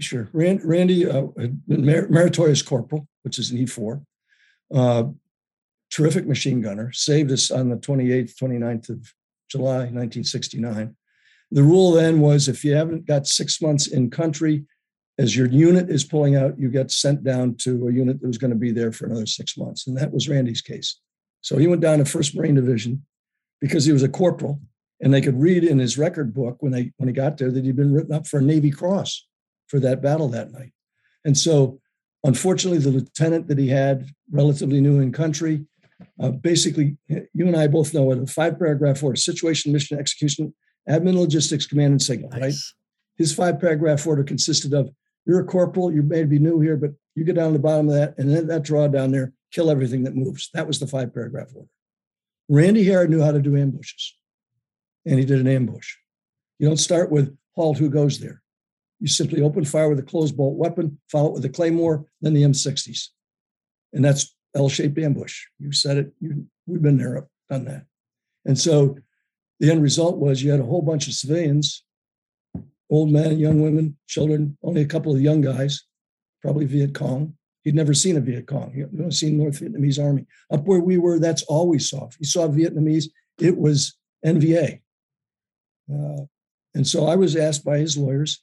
Sure. 0.00 0.28
Rand, 0.32 0.60
Randy 0.64 1.08
uh, 1.08 1.26
had 1.38 1.64
been 1.68 1.84
mer- 1.86 2.08
meritorious 2.08 2.62
corporal, 2.62 3.06
which 3.22 3.38
is 3.38 3.52
an 3.52 3.58
E4. 3.58 4.04
Uh, 4.74 5.04
terrific 5.94 6.26
machine 6.26 6.60
gunner. 6.60 6.92
Saved 6.92 7.30
us 7.30 7.50
on 7.50 7.68
the 7.68 7.76
28th, 7.76 8.34
29th 8.36 8.88
of 8.90 9.12
July, 9.48 9.90
1969. 9.90 10.96
The 11.50 11.62
rule 11.62 11.92
then 11.92 12.20
was 12.20 12.48
if 12.48 12.64
you 12.64 12.74
haven't 12.74 13.06
got 13.06 13.26
six 13.26 13.62
months 13.62 13.86
in 13.86 14.10
country, 14.10 14.64
as 15.18 15.36
your 15.36 15.46
unit 15.46 15.90
is 15.90 16.02
pulling 16.02 16.34
out, 16.34 16.58
you 16.58 16.68
get 16.68 16.90
sent 16.90 17.22
down 17.22 17.54
to 17.58 17.86
a 17.86 17.92
unit 17.92 18.20
that 18.20 18.26
was 18.26 18.38
going 18.38 18.50
to 18.50 18.56
be 18.56 18.72
there 18.72 18.90
for 18.90 19.06
another 19.06 19.26
six 19.26 19.56
months. 19.56 19.86
And 19.86 19.96
that 19.96 20.12
was 20.12 20.28
Randy's 20.28 20.60
case. 20.60 20.98
So 21.42 21.56
he 21.56 21.68
went 21.68 21.82
down 21.82 21.98
to 21.98 22.04
1st 22.04 22.34
Marine 22.34 22.56
Division 22.56 23.04
because 23.60 23.84
he 23.84 23.92
was 23.92 24.02
a 24.02 24.08
corporal. 24.08 24.60
And 25.00 25.12
they 25.12 25.20
could 25.20 25.40
read 25.40 25.62
in 25.62 25.78
his 25.78 25.98
record 25.98 26.34
book 26.34 26.56
when 26.60 26.72
they 26.72 26.92
when 26.96 27.08
he 27.08 27.12
got 27.12 27.36
there 27.36 27.50
that 27.50 27.64
he'd 27.64 27.76
been 27.76 27.92
written 27.92 28.14
up 28.14 28.26
for 28.26 28.38
a 28.38 28.42
Navy 28.42 28.70
Cross 28.70 29.26
for 29.68 29.78
that 29.80 30.02
battle 30.02 30.28
that 30.28 30.50
night. 30.50 30.72
And 31.24 31.36
so, 31.36 31.80
unfortunately, 32.24 32.78
the 32.78 32.90
lieutenant 32.90 33.48
that 33.48 33.58
he 33.58 33.68
had, 33.68 34.08
relatively 34.30 34.80
new 34.80 35.00
in 35.00 35.12
country, 35.12 35.66
uh, 36.20 36.30
basically, 36.30 36.96
you 37.08 37.46
and 37.46 37.56
I 37.56 37.66
both 37.66 37.94
know 37.94 38.02
what 38.02 38.18
a 38.18 38.26
five 38.26 38.58
paragraph 38.58 39.02
order 39.02 39.16
situation, 39.16 39.72
mission, 39.72 39.98
execution, 39.98 40.54
admin, 40.88 41.18
logistics, 41.18 41.66
command, 41.66 41.92
and 41.92 42.02
signal, 42.02 42.30
right? 42.30 42.54
His 43.16 43.34
five 43.34 43.60
paragraph 43.60 44.06
order 44.06 44.24
consisted 44.24 44.74
of 44.74 44.90
you're 45.26 45.40
a 45.40 45.44
corporal, 45.44 45.92
you 45.92 46.02
may 46.02 46.24
be 46.24 46.38
new 46.38 46.60
here, 46.60 46.76
but 46.76 46.90
you 47.14 47.24
get 47.24 47.36
down 47.36 47.52
to 47.52 47.58
the 47.58 47.62
bottom 47.62 47.88
of 47.88 47.94
that, 47.94 48.14
and 48.18 48.30
then 48.30 48.46
that 48.48 48.62
draw 48.62 48.88
down 48.88 49.12
there, 49.12 49.32
kill 49.52 49.70
everything 49.70 50.04
that 50.04 50.16
moves. 50.16 50.50
That 50.52 50.66
was 50.66 50.80
the 50.80 50.86
five 50.86 51.14
paragraph 51.14 51.48
order. 51.54 51.68
Randy 52.48 52.84
Herrod 52.84 53.10
knew 53.10 53.22
how 53.22 53.32
to 53.32 53.40
do 53.40 53.56
ambushes, 53.56 54.16
and 55.06 55.18
he 55.18 55.24
did 55.24 55.40
an 55.40 55.48
ambush. 55.48 55.94
You 56.58 56.68
don't 56.68 56.76
start 56.76 57.10
with 57.10 57.36
halt 57.54 57.78
who 57.78 57.88
goes 57.88 58.18
there. 58.18 58.42
You 59.00 59.08
simply 59.08 59.42
open 59.42 59.64
fire 59.64 59.88
with 59.88 59.98
a 59.98 60.02
closed 60.02 60.36
bolt 60.36 60.56
weapon, 60.56 60.98
follow 61.10 61.30
it 61.30 61.34
with 61.34 61.44
a 61.44 61.48
claymore, 61.48 62.06
then 62.20 62.34
the 62.34 62.42
M60s. 62.42 63.08
And 63.92 64.04
that's 64.04 64.34
L-shaped 64.54 64.98
ambush. 64.98 65.46
You 65.58 65.72
said 65.72 65.96
it. 65.96 66.12
You, 66.20 66.46
we've 66.66 66.82
been 66.82 66.98
there, 66.98 67.26
done 67.50 67.64
that. 67.64 67.86
And 68.44 68.58
so 68.58 68.96
the 69.60 69.70
end 69.70 69.82
result 69.82 70.18
was 70.18 70.42
you 70.42 70.50
had 70.50 70.60
a 70.60 70.64
whole 70.64 70.82
bunch 70.82 71.08
of 71.08 71.14
civilians, 71.14 71.84
old 72.90 73.10
men, 73.10 73.38
young 73.38 73.60
women, 73.62 73.96
children, 74.06 74.56
only 74.62 74.82
a 74.82 74.86
couple 74.86 75.14
of 75.14 75.20
young 75.20 75.40
guys, 75.40 75.84
probably 76.42 76.66
Viet 76.66 76.94
Cong. 76.94 77.34
He'd 77.62 77.74
never 77.74 77.94
seen 77.94 78.16
a 78.16 78.20
Viet 78.20 78.46
Cong. 78.46 78.72
He'd 78.74 78.92
never 78.92 79.10
seen 79.10 79.38
North 79.38 79.60
Vietnamese 79.60 80.02
army. 80.02 80.26
Up 80.50 80.64
where 80.64 80.80
we 80.80 80.98
were, 80.98 81.18
that's 81.18 81.42
all 81.44 81.68
we 81.68 81.78
saw. 81.78 82.06
If 82.06 82.20
you 82.20 82.26
saw 82.26 82.46
Vietnamese, 82.46 83.06
it 83.40 83.56
was 83.56 83.96
NVA. 84.24 84.80
Uh, 85.90 86.24
and 86.74 86.86
so 86.86 87.06
I 87.06 87.16
was 87.16 87.36
asked 87.36 87.64
by 87.64 87.78
his 87.78 87.96
lawyers, 87.96 88.42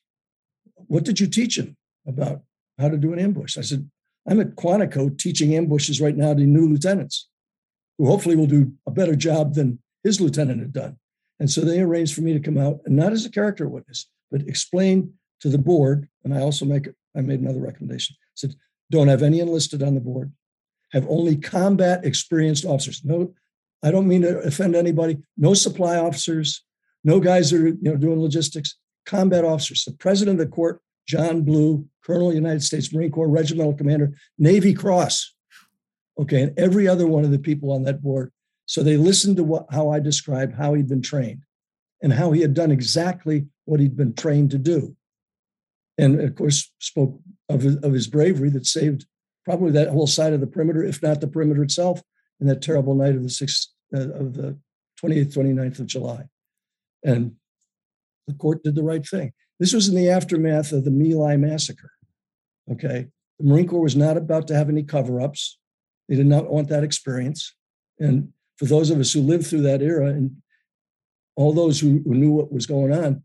what 0.87 1.03
did 1.03 1.19
you 1.19 1.27
teach 1.27 1.57
him 1.57 1.77
about 2.07 2.41
how 2.79 2.89
to 2.89 2.97
do 2.97 3.13
an 3.13 3.19
ambush? 3.19 3.57
I 3.57 3.61
said, 3.61 3.89
I'm 4.27 4.39
at 4.39 4.55
Quantico 4.55 5.17
teaching 5.17 5.55
ambushes 5.55 5.99
right 5.99 6.15
now 6.15 6.33
to 6.33 6.41
new 6.41 6.67
lieutenants 6.67 7.27
who 7.97 8.07
hopefully 8.07 8.35
will 8.35 8.47
do 8.47 8.73
a 8.87 8.91
better 8.91 9.15
job 9.15 9.53
than 9.53 9.79
his 10.03 10.21
lieutenant 10.21 10.59
had 10.59 10.73
done. 10.73 10.97
And 11.39 11.49
so 11.49 11.61
they 11.61 11.79
arranged 11.79 12.13
for 12.13 12.21
me 12.21 12.33
to 12.33 12.39
come 12.39 12.57
out 12.57 12.81
and 12.85 12.95
not 12.95 13.13
as 13.13 13.25
a 13.25 13.31
character 13.31 13.67
witness, 13.67 14.07
but 14.29 14.41
explain 14.41 15.13
to 15.39 15.49
the 15.49 15.57
board. 15.57 16.07
And 16.23 16.33
I 16.33 16.41
also 16.41 16.65
make 16.65 16.87
I 17.15 17.21
made 17.21 17.41
another 17.41 17.59
recommendation. 17.59 18.15
I 18.19 18.33
said, 18.35 18.55
don't 18.89 19.07
have 19.07 19.23
any 19.23 19.39
enlisted 19.39 19.83
on 19.83 19.95
the 19.95 20.01
board. 20.01 20.31
Have 20.93 21.05
only 21.09 21.35
combat 21.35 22.05
experienced 22.05 22.65
officers. 22.65 23.03
No, 23.03 23.33
I 23.83 23.91
don't 23.91 24.07
mean 24.07 24.21
to 24.21 24.39
offend 24.39 24.75
anybody. 24.75 25.17
No 25.37 25.53
supply 25.53 25.97
officers, 25.97 26.63
no 27.03 27.19
guys 27.19 27.51
that 27.51 27.61
are 27.61 27.67
you 27.67 27.77
know 27.81 27.95
doing 27.95 28.21
logistics. 28.21 28.75
Combat 29.05 29.43
officers. 29.43 29.83
The 29.83 29.93
president 29.93 30.39
of 30.39 30.47
the 30.47 30.51
court, 30.51 30.81
John 31.07 31.41
Blue, 31.43 31.87
Colonel, 32.05 32.33
United 32.33 32.63
States 32.63 32.93
Marine 32.93 33.11
Corps, 33.11 33.27
Regimental 33.27 33.73
Commander, 33.73 34.13
Navy 34.37 34.73
Cross. 34.73 35.33
Okay, 36.19 36.41
and 36.41 36.59
every 36.59 36.87
other 36.87 37.07
one 37.07 37.23
of 37.23 37.31
the 37.31 37.39
people 37.39 37.71
on 37.71 37.83
that 37.83 38.01
board. 38.01 38.31
So 38.65 38.83
they 38.83 38.97
listened 38.97 39.37
to 39.37 39.43
what, 39.43 39.65
how 39.71 39.89
I 39.89 39.99
described 39.99 40.55
how 40.55 40.73
he'd 40.73 40.87
been 40.87 41.01
trained 41.01 41.41
and 42.01 42.13
how 42.13 42.31
he 42.31 42.41
had 42.41 42.53
done 42.53 42.71
exactly 42.71 43.47
what 43.65 43.79
he'd 43.79 43.97
been 43.97 44.13
trained 44.13 44.51
to 44.51 44.57
do. 44.57 44.95
And 45.97 46.19
of 46.21 46.35
course, 46.35 46.71
spoke 46.79 47.19
of, 47.49 47.65
of 47.83 47.93
his 47.93 48.07
bravery 48.07 48.49
that 48.51 48.65
saved 48.65 49.05
probably 49.45 49.71
that 49.71 49.89
whole 49.89 50.07
side 50.07 50.33
of 50.33 50.39
the 50.39 50.47
perimeter, 50.47 50.83
if 50.83 51.01
not 51.01 51.21
the 51.21 51.27
perimeter 51.27 51.63
itself, 51.63 52.01
in 52.39 52.47
that 52.47 52.61
terrible 52.61 52.95
night 52.95 53.15
of 53.15 53.23
the 53.23 53.29
sixth 53.29 53.67
uh, 53.93 54.09
of 54.11 54.33
the 54.33 54.57
28th, 55.01 55.35
29th 55.35 55.79
of 55.79 55.87
July. 55.87 56.25
And 57.03 57.35
the 58.27 58.33
court 58.33 58.63
did 58.63 58.75
the 58.75 58.83
right 58.83 59.05
thing. 59.05 59.33
This 59.61 59.73
was 59.73 59.87
in 59.87 59.93
the 59.93 60.09
aftermath 60.09 60.71
of 60.71 60.85
the 60.85 60.89
My 60.89 61.13
Lai 61.13 61.37
massacre. 61.37 61.91
Okay. 62.71 63.05
The 63.37 63.45
Marine 63.45 63.67
Corps 63.67 63.83
was 63.83 63.95
not 63.95 64.17
about 64.17 64.47
to 64.47 64.55
have 64.55 64.69
any 64.69 64.81
cover 64.81 65.21
ups. 65.21 65.59
They 66.09 66.15
did 66.15 66.25
not 66.25 66.49
want 66.49 66.67
that 66.69 66.83
experience. 66.83 67.53
And 67.99 68.33
for 68.57 68.65
those 68.65 68.89
of 68.89 68.99
us 68.99 69.13
who 69.13 69.21
lived 69.21 69.45
through 69.45 69.61
that 69.61 69.83
era 69.83 70.07
and 70.07 70.35
all 71.35 71.53
those 71.53 71.79
who, 71.79 72.01
who 72.03 72.15
knew 72.15 72.31
what 72.31 72.51
was 72.51 72.65
going 72.65 72.91
on, 72.91 73.21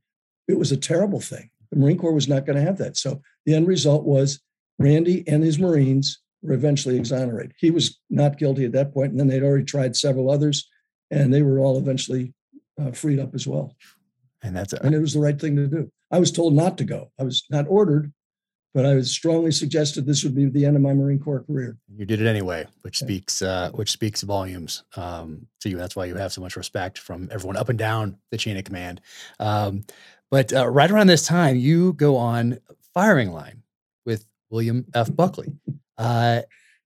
it 0.46 0.58
was 0.58 0.72
a 0.72 0.76
terrible 0.76 1.20
thing. 1.20 1.48
The 1.70 1.78
Marine 1.78 1.96
Corps 1.96 2.12
was 2.12 2.28
not 2.28 2.44
going 2.44 2.56
to 2.56 2.62
have 2.62 2.76
that. 2.76 2.98
So 2.98 3.22
the 3.46 3.54
end 3.54 3.66
result 3.66 4.04
was 4.04 4.38
Randy 4.78 5.26
and 5.26 5.42
his 5.42 5.58
Marines 5.58 6.20
were 6.42 6.52
eventually 6.52 6.96
exonerated. 6.96 7.54
He 7.56 7.70
was 7.70 7.98
not 8.10 8.36
guilty 8.36 8.66
at 8.66 8.72
that 8.72 8.92
point, 8.92 9.12
and 9.12 9.18
then 9.18 9.28
they'd 9.28 9.42
already 9.42 9.64
tried 9.64 9.96
several 9.96 10.30
others, 10.30 10.68
and 11.10 11.32
they 11.32 11.40
were 11.40 11.60
all 11.60 11.78
eventually 11.78 12.34
uh, 12.78 12.90
freed 12.90 13.20
up 13.20 13.34
as 13.34 13.46
well. 13.46 13.74
And 14.42 14.54
that's 14.54 14.74
a, 14.74 14.82
And 14.84 14.94
it 14.94 15.00
was 15.00 15.14
the 15.14 15.20
right 15.20 15.40
thing 15.40 15.56
to 15.56 15.66
do. 15.66 15.90
I 16.10 16.18
was 16.18 16.30
told 16.32 16.54
not 16.54 16.78
to 16.78 16.84
go. 16.84 17.10
I 17.18 17.24
was 17.24 17.44
not 17.50 17.66
ordered, 17.68 18.12
but 18.74 18.86
I 18.86 18.94
was 18.94 19.10
strongly 19.10 19.50
suggested 19.52 20.06
this 20.06 20.22
would 20.24 20.34
be 20.34 20.46
the 20.46 20.64
end 20.64 20.76
of 20.76 20.82
my 20.82 20.92
Marine 20.94 21.18
Corps 21.18 21.40
career. 21.44 21.76
you 21.96 22.04
did 22.06 22.20
it 22.20 22.26
anyway, 22.26 22.66
which 22.82 23.00
Yeah. 23.00 23.06
speaks 23.06 23.42
uh, 23.42 23.70
which 23.72 23.90
speaks 23.90 24.22
volumes 24.22 24.84
um, 24.96 25.46
to 25.60 25.68
you. 25.68 25.76
That's 25.76 25.96
why 25.96 26.04
you 26.04 26.14
have 26.16 26.32
so 26.32 26.40
much 26.40 26.56
respect 26.56 26.98
from 26.98 27.28
everyone 27.32 27.56
up 27.56 27.68
and 27.68 27.78
down 27.78 28.18
the 28.30 28.36
chain 28.38 28.56
of 28.56 28.64
command. 28.64 29.00
Um, 29.40 29.84
but 30.30 30.52
uh, 30.52 30.68
right 30.68 30.90
around 30.90 31.06
this 31.08 31.26
time, 31.26 31.56
you 31.56 31.92
go 31.94 32.16
on 32.16 32.58
firing 32.94 33.32
line 33.32 33.62
with 34.04 34.26
William 34.50 34.86
F. 34.94 35.14
Buckley. 35.14 35.52
Uh, 35.98 36.42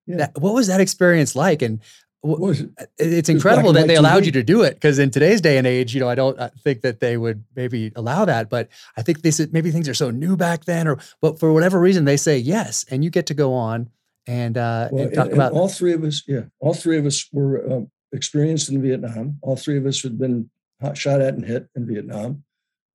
Yeah. 0.06 0.18
that, 0.18 0.38
what 0.40 0.54
was 0.54 0.68
that 0.68 0.80
experience 0.80 1.34
like? 1.34 1.62
And 1.62 1.80
was 2.22 2.60
it? 2.60 2.70
it's 2.98 3.28
It 3.28 3.34
was 3.34 3.42
black 3.42 3.56
incredible 3.56 3.68
and 3.70 3.78
that 3.78 3.86
they 3.86 3.96
allowed 3.96 4.22
TV. 4.22 4.26
you 4.26 4.32
to 4.32 4.42
do 4.42 4.62
it 4.62 4.74
because 4.74 4.98
in 4.98 5.10
today's 5.10 5.40
day 5.40 5.56
and 5.58 5.66
age, 5.66 5.94
you 5.94 6.00
know, 6.00 6.08
I 6.08 6.14
don't 6.14 6.38
uh, 6.38 6.50
think 6.62 6.82
that 6.82 7.00
they 7.00 7.16
would 7.16 7.42
maybe 7.56 7.92
allow 7.96 8.24
that, 8.26 8.50
but 8.50 8.68
I 8.96 9.02
think 9.02 9.22
they 9.22 9.30
said 9.30 9.52
maybe 9.52 9.70
things 9.70 9.88
are 9.88 9.94
so 9.94 10.10
new 10.10 10.36
back 10.36 10.64
then, 10.66 10.86
or 10.86 10.98
but 11.20 11.38
for 11.40 11.52
whatever 11.52 11.80
reason 11.80 12.04
they 12.04 12.16
say 12.18 12.36
yes, 12.36 12.84
and 12.90 13.02
you 13.02 13.10
get 13.10 13.26
to 13.26 13.34
go 13.34 13.54
on 13.54 13.88
and 14.26 14.58
uh, 14.58 14.88
Well, 14.92 15.04
and 15.04 15.14
talk 15.14 15.24
and- 15.24 15.32
and 15.32 15.40
about 15.40 15.52
all 15.52 15.68
three 15.68 15.92
of 15.94 16.04
us, 16.04 16.22
yeah, 16.26 16.42
all 16.60 16.74
three 16.74 16.98
of 16.98 17.06
us 17.06 17.26
were 17.32 17.70
um, 17.72 17.90
experienced 18.12 18.68
in 18.68 18.82
Vietnam. 18.82 19.38
All 19.42 19.56
three 19.56 19.78
of 19.78 19.86
us 19.86 20.02
had 20.02 20.18
been 20.18 20.50
shot 20.94 21.20
at 21.22 21.34
and 21.34 21.44
hit 21.44 21.68
in 21.74 21.86
Vietnam. 21.86 22.44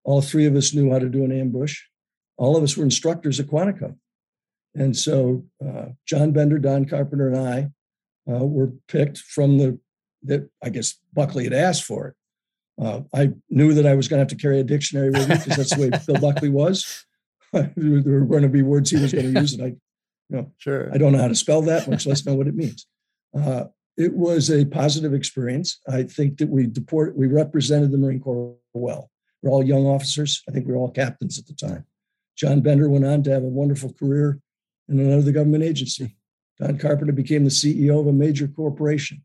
All 0.04 0.22
three 0.22 0.46
of 0.46 0.56
us 0.56 0.74
knew 0.74 0.92
how 0.92 1.00
to 1.00 1.10
do 1.10 1.24
an 1.24 1.32
ambush. 1.32 1.82
All 2.38 2.56
of 2.56 2.64
us 2.64 2.78
were 2.78 2.84
instructors 2.84 3.40
at 3.40 3.48
Quantico. 3.48 3.96
And 4.76 4.96
so 4.96 5.46
uh, 5.66 5.86
John 6.06 6.32
Bender, 6.32 6.60
Don 6.60 6.86
Carpenter, 6.86 7.30
and 7.30 7.38
I 7.38 7.72
uh, 8.30 8.46
were 8.46 8.72
picked 8.88 9.20
from 9.20 9.58
the, 9.58 9.80
that 10.24 10.50
I 10.64 10.70
guess 10.70 10.96
Buckley 11.14 11.44
had 11.44 11.54
asked 11.54 11.84
for 11.84 12.08
it. 12.10 12.16
Uh, 12.84 13.02
I 13.14 13.32
knew 13.50 13.74
that 13.74 13.86
I 13.86 13.96
was 13.96 14.08
going 14.08 14.18
to 14.18 14.22
have 14.22 14.38
to 14.38 14.42
carry 14.42 14.60
a 14.60 14.64
dictionary 14.64 15.10
with 15.10 15.30
me 15.30 15.36
because 15.36 15.56
that's 15.56 15.76
the 15.76 15.82
way 15.82 15.90
Bill 16.08 16.22
Buckley 16.22 16.50
was. 16.50 17.06
there 17.54 17.72
were 17.76 18.26
going 18.26 18.44
to 18.44 18.50
be 18.50 18.64
words 18.64 18.90
he 18.90 18.98
was 18.98 19.14
going 19.14 19.34
to 19.34 19.40
use, 19.40 19.54
and 19.54 19.64
I 19.64 19.76
you 20.30 20.38
know, 20.38 20.52
sure. 20.58 20.92
I 20.94 20.98
don't 20.98 21.12
know 21.12 21.20
how 21.20 21.28
to 21.28 21.36
spell 21.36 21.62
that, 21.64 21.88
much 21.88 22.06
less 22.06 22.26
know 22.26 22.36
what 22.36 22.48
it 22.48 22.56
means. 22.56 22.88
Uh, 23.38 23.66
it 23.98 24.14
was 24.14 24.50
a 24.50 24.66
positive 24.66 25.14
experience. 25.14 25.80
I 25.88 26.04
think 26.04 26.38
that 26.40 26.50
we 26.50 26.68
deport, 26.68 27.16
we 27.16 27.28
represented 27.28 27.92
the 27.92 27.98
Marine 27.98 28.20
Corps 28.20 28.56
well. 28.74 29.10
We're 29.42 29.52
all 29.52 29.64
young 29.64 29.86
officers. 29.86 30.42
I 30.50 30.52
think 30.52 30.66
we 30.66 30.74
were 30.74 30.80
all 30.80 30.92
captains 30.92 31.38
at 31.38 31.46
the 31.46 31.54
time. 31.54 31.86
John 32.36 32.62
Bender 32.62 32.90
went 32.90 33.06
on 33.06 33.24
to 33.24 33.32
have 33.32 33.44
a 33.44 33.48
wonderful 33.48 33.94
career 33.94 34.40
in 34.90 35.00
another 35.00 35.32
government 35.32 35.64
agency. 35.64 36.18
Don 36.60 36.78
Carpenter 36.78 37.14
became 37.14 37.44
the 37.44 37.50
CEO 37.50 38.00
of 38.00 38.08
a 38.08 38.14
major 38.14 38.48
corporation, 38.48 39.24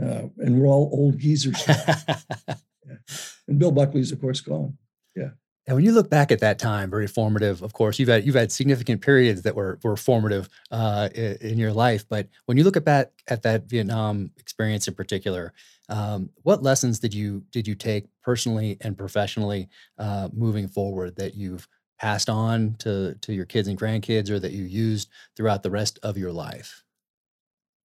uh, 0.00 0.28
and 0.38 0.60
we're 0.60 0.68
all 0.68 0.90
old 0.92 1.18
geezers. 1.18 1.60
and 3.48 3.58
Bill 3.58 3.72
Buckley's, 3.72 4.12
of 4.12 4.20
course, 4.20 4.40
gone. 4.40 4.76
Yeah. 5.16 5.30
And 5.66 5.76
when 5.76 5.84
you 5.84 5.92
look 5.92 6.10
back 6.10 6.32
at 6.32 6.40
that 6.40 6.58
time, 6.58 6.90
very 6.90 7.06
formative. 7.06 7.62
Of 7.62 7.72
course, 7.72 7.98
you've 7.98 8.08
had 8.08 8.24
you've 8.24 8.34
had 8.34 8.50
significant 8.50 9.02
periods 9.02 9.42
that 9.42 9.54
were 9.54 9.78
were 9.82 9.96
formative 9.96 10.48
uh, 10.70 11.08
in 11.14 11.58
your 11.58 11.72
life. 11.72 12.04
But 12.08 12.28
when 12.46 12.56
you 12.56 12.64
look 12.64 12.76
at 12.76 12.86
that 12.86 13.12
at 13.28 13.42
that 13.42 13.68
Vietnam 13.68 14.30
experience 14.36 14.88
in 14.88 14.94
particular, 14.94 15.52
um, 15.88 16.30
what 16.42 16.62
lessons 16.62 16.98
did 16.98 17.12
you 17.12 17.44
did 17.50 17.68
you 17.68 17.74
take 17.74 18.06
personally 18.22 18.78
and 18.80 18.96
professionally 18.96 19.68
uh, 19.98 20.28
moving 20.32 20.66
forward 20.66 21.16
that 21.16 21.34
you've 21.34 21.68
passed 22.00 22.28
on 22.28 22.74
to 22.78 23.14
to 23.20 23.32
your 23.32 23.44
kids 23.44 23.68
and 23.68 23.78
grandkids, 23.78 24.30
or 24.30 24.38
that 24.40 24.52
you 24.52 24.64
used 24.64 25.08
throughout 25.36 25.62
the 25.62 25.70
rest 25.70 25.98
of 26.02 26.16
your 26.16 26.32
life? 26.32 26.82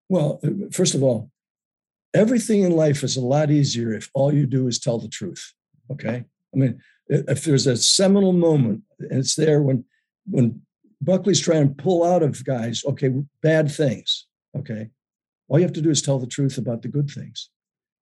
Well, 0.09 0.39
uh, 0.43 0.69
first 0.71 0.95
of 0.95 1.03
all, 1.03 1.31
everything 2.13 2.63
in 2.63 2.71
life 2.71 3.03
is 3.03 3.17
a 3.17 3.21
lot 3.21 3.51
easier 3.51 3.93
if 3.93 4.09
all 4.13 4.33
you 4.33 4.45
do 4.45 4.67
is 4.67 4.79
tell 4.79 4.99
the 4.99 5.09
truth. 5.09 5.53
Okay. 5.91 6.23
I 6.53 6.57
mean, 6.57 6.81
if 7.09 7.43
there's 7.43 7.67
a 7.67 7.75
seminal 7.75 8.33
moment, 8.33 8.83
it's 8.99 9.35
there 9.35 9.61
when 9.61 9.83
when 10.29 10.61
Buckley's 11.01 11.41
trying 11.41 11.67
to 11.69 11.83
pull 11.83 12.03
out 12.03 12.23
of 12.23 12.43
guys, 12.45 12.83
okay, 12.85 13.13
bad 13.41 13.71
things. 13.71 14.27
Okay. 14.57 14.89
All 15.47 15.59
you 15.59 15.65
have 15.65 15.73
to 15.73 15.81
do 15.81 15.91
is 15.91 16.01
tell 16.01 16.17
the 16.17 16.25
truth 16.25 16.57
about 16.57 16.81
the 16.81 16.87
good 16.87 17.09
things. 17.09 17.49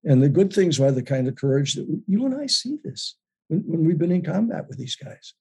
And 0.06 0.22
the 0.22 0.30
good 0.30 0.54
things 0.54 0.80
are 0.80 0.92
the 0.92 1.04
kind 1.04 1.28
of 1.28 1.36
courage 1.36 1.74
that 1.74 1.88
you 2.08 2.26
and 2.26 2.36
I 2.36 2.46
see 2.46 2.78
this 2.84 3.18
when, 3.48 3.62
when 3.62 3.86
we've 3.86 3.98
been 3.98 4.12
in 4.12 4.24
combat 4.24 4.68
with 4.68 4.78
these 4.78 4.96
guys. 4.96 5.34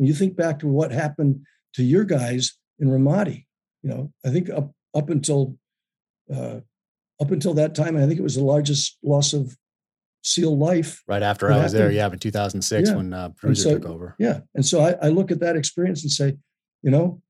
When 0.00 0.06
you 0.06 0.14
think 0.14 0.34
back 0.34 0.60
to 0.60 0.66
what 0.66 0.92
happened 0.92 1.44
to 1.74 1.82
your 1.84 2.04
guys 2.04 2.56
in 2.78 2.88
Ramadi, 2.88 3.44
you 3.82 3.90
know, 3.90 4.10
I 4.24 4.30
think 4.30 4.48
up 4.48 4.72
up 4.94 5.10
until 5.10 5.58
uh, 6.34 6.60
up 7.20 7.30
until 7.30 7.52
that 7.52 7.74
time, 7.74 7.98
I 7.98 8.06
think 8.06 8.18
it 8.18 8.22
was 8.22 8.36
the 8.36 8.42
largest 8.42 8.96
loss 9.04 9.34
of 9.34 9.54
SEAL 10.22 10.56
life. 10.56 11.02
Right 11.06 11.22
after 11.22 11.52
I 11.52 11.62
was 11.62 11.72
there, 11.72 11.90
yeah, 11.92 12.10
in 12.10 12.18
2006 12.18 12.88
Yeah. 12.88 12.96
when 12.96 13.12
uh, 13.12 13.28
Bruiser 13.28 13.62
so- 13.62 13.78
took 13.78 13.90
over. 13.90 14.16
Yeah. 14.18 14.40
And 14.54 14.64
so 14.64 14.80
I, 14.80 14.92
I 15.02 15.08
look 15.10 15.30
at 15.30 15.40
that 15.40 15.54
experience 15.54 16.02
and 16.02 16.10
say, 16.10 16.38
you 16.80 16.90
know, 16.90 17.20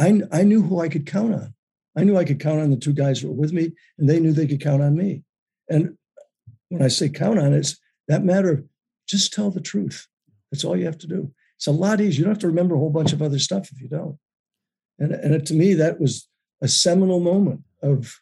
I, 0.00 0.22
I 0.32 0.44
knew 0.44 0.62
who 0.62 0.80
I 0.80 0.88
could 0.88 1.04
count 1.04 1.34
on. 1.34 1.52
I 1.94 2.04
knew 2.04 2.16
I 2.16 2.24
could 2.24 2.40
count 2.40 2.60
on 2.60 2.70
the 2.70 2.78
two 2.78 2.94
guys 2.94 3.20
who 3.20 3.28
were 3.28 3.34
with 3.34 3.52
me, 3.52 3.72
and 3.98 4.08
they 4.08 4.18
knew 4.18 4.32
they 4.32 4.46
could 4.46 4.62
count 4.62 4.80
on 4.80 4.96
me. 4.96 5.24
And 5.68 5.98
when 6.70 6.80
I 6.80 6.88
say 6.88 7.10
count 7.10 7.38
on 7.38 7.52
it, 7.52 7.58
it's 7.58 7.78
that 8.06 8.24
matter 8.24 8.50
of 8.50 8.64
just 9.06 9.34
tell 9.34 9.50
the 9.50 9.60
truth. 9.60 10.06
That's 10.50 10.64
all 10.64 10.74
you 10.74 10.86
have 10.86 10.96
to 11.00 11.06
do. 11.06 11.34
It's 11.58 11.66
a 11.66 11.72
lot 11.72 12.00
easier. 12.00 12.18
You 12.20 12.24
don't 12.24 12.34
have 12.34 12.40
to 12.42 12.46
remember 12.46 12.74
a 12.76 12.78
whole 12.78 12.90
bunch 12.90 13.12
of 13.12 13.20
other 13.20 13.38
stuff 13.38 13.70
if 13.72 13.80
you 13.80 13.88
don't. 13.88 14.16
And, 14.98 15.12
and 15.12 15.46
to 15.46 15.54
me, 15.54 15.74
that 15.74 16.00
was 16.00 16.28
a 16.62 16.68
seminal 16.68 17.20
moment 17.20 17.62
of 17.82 18.20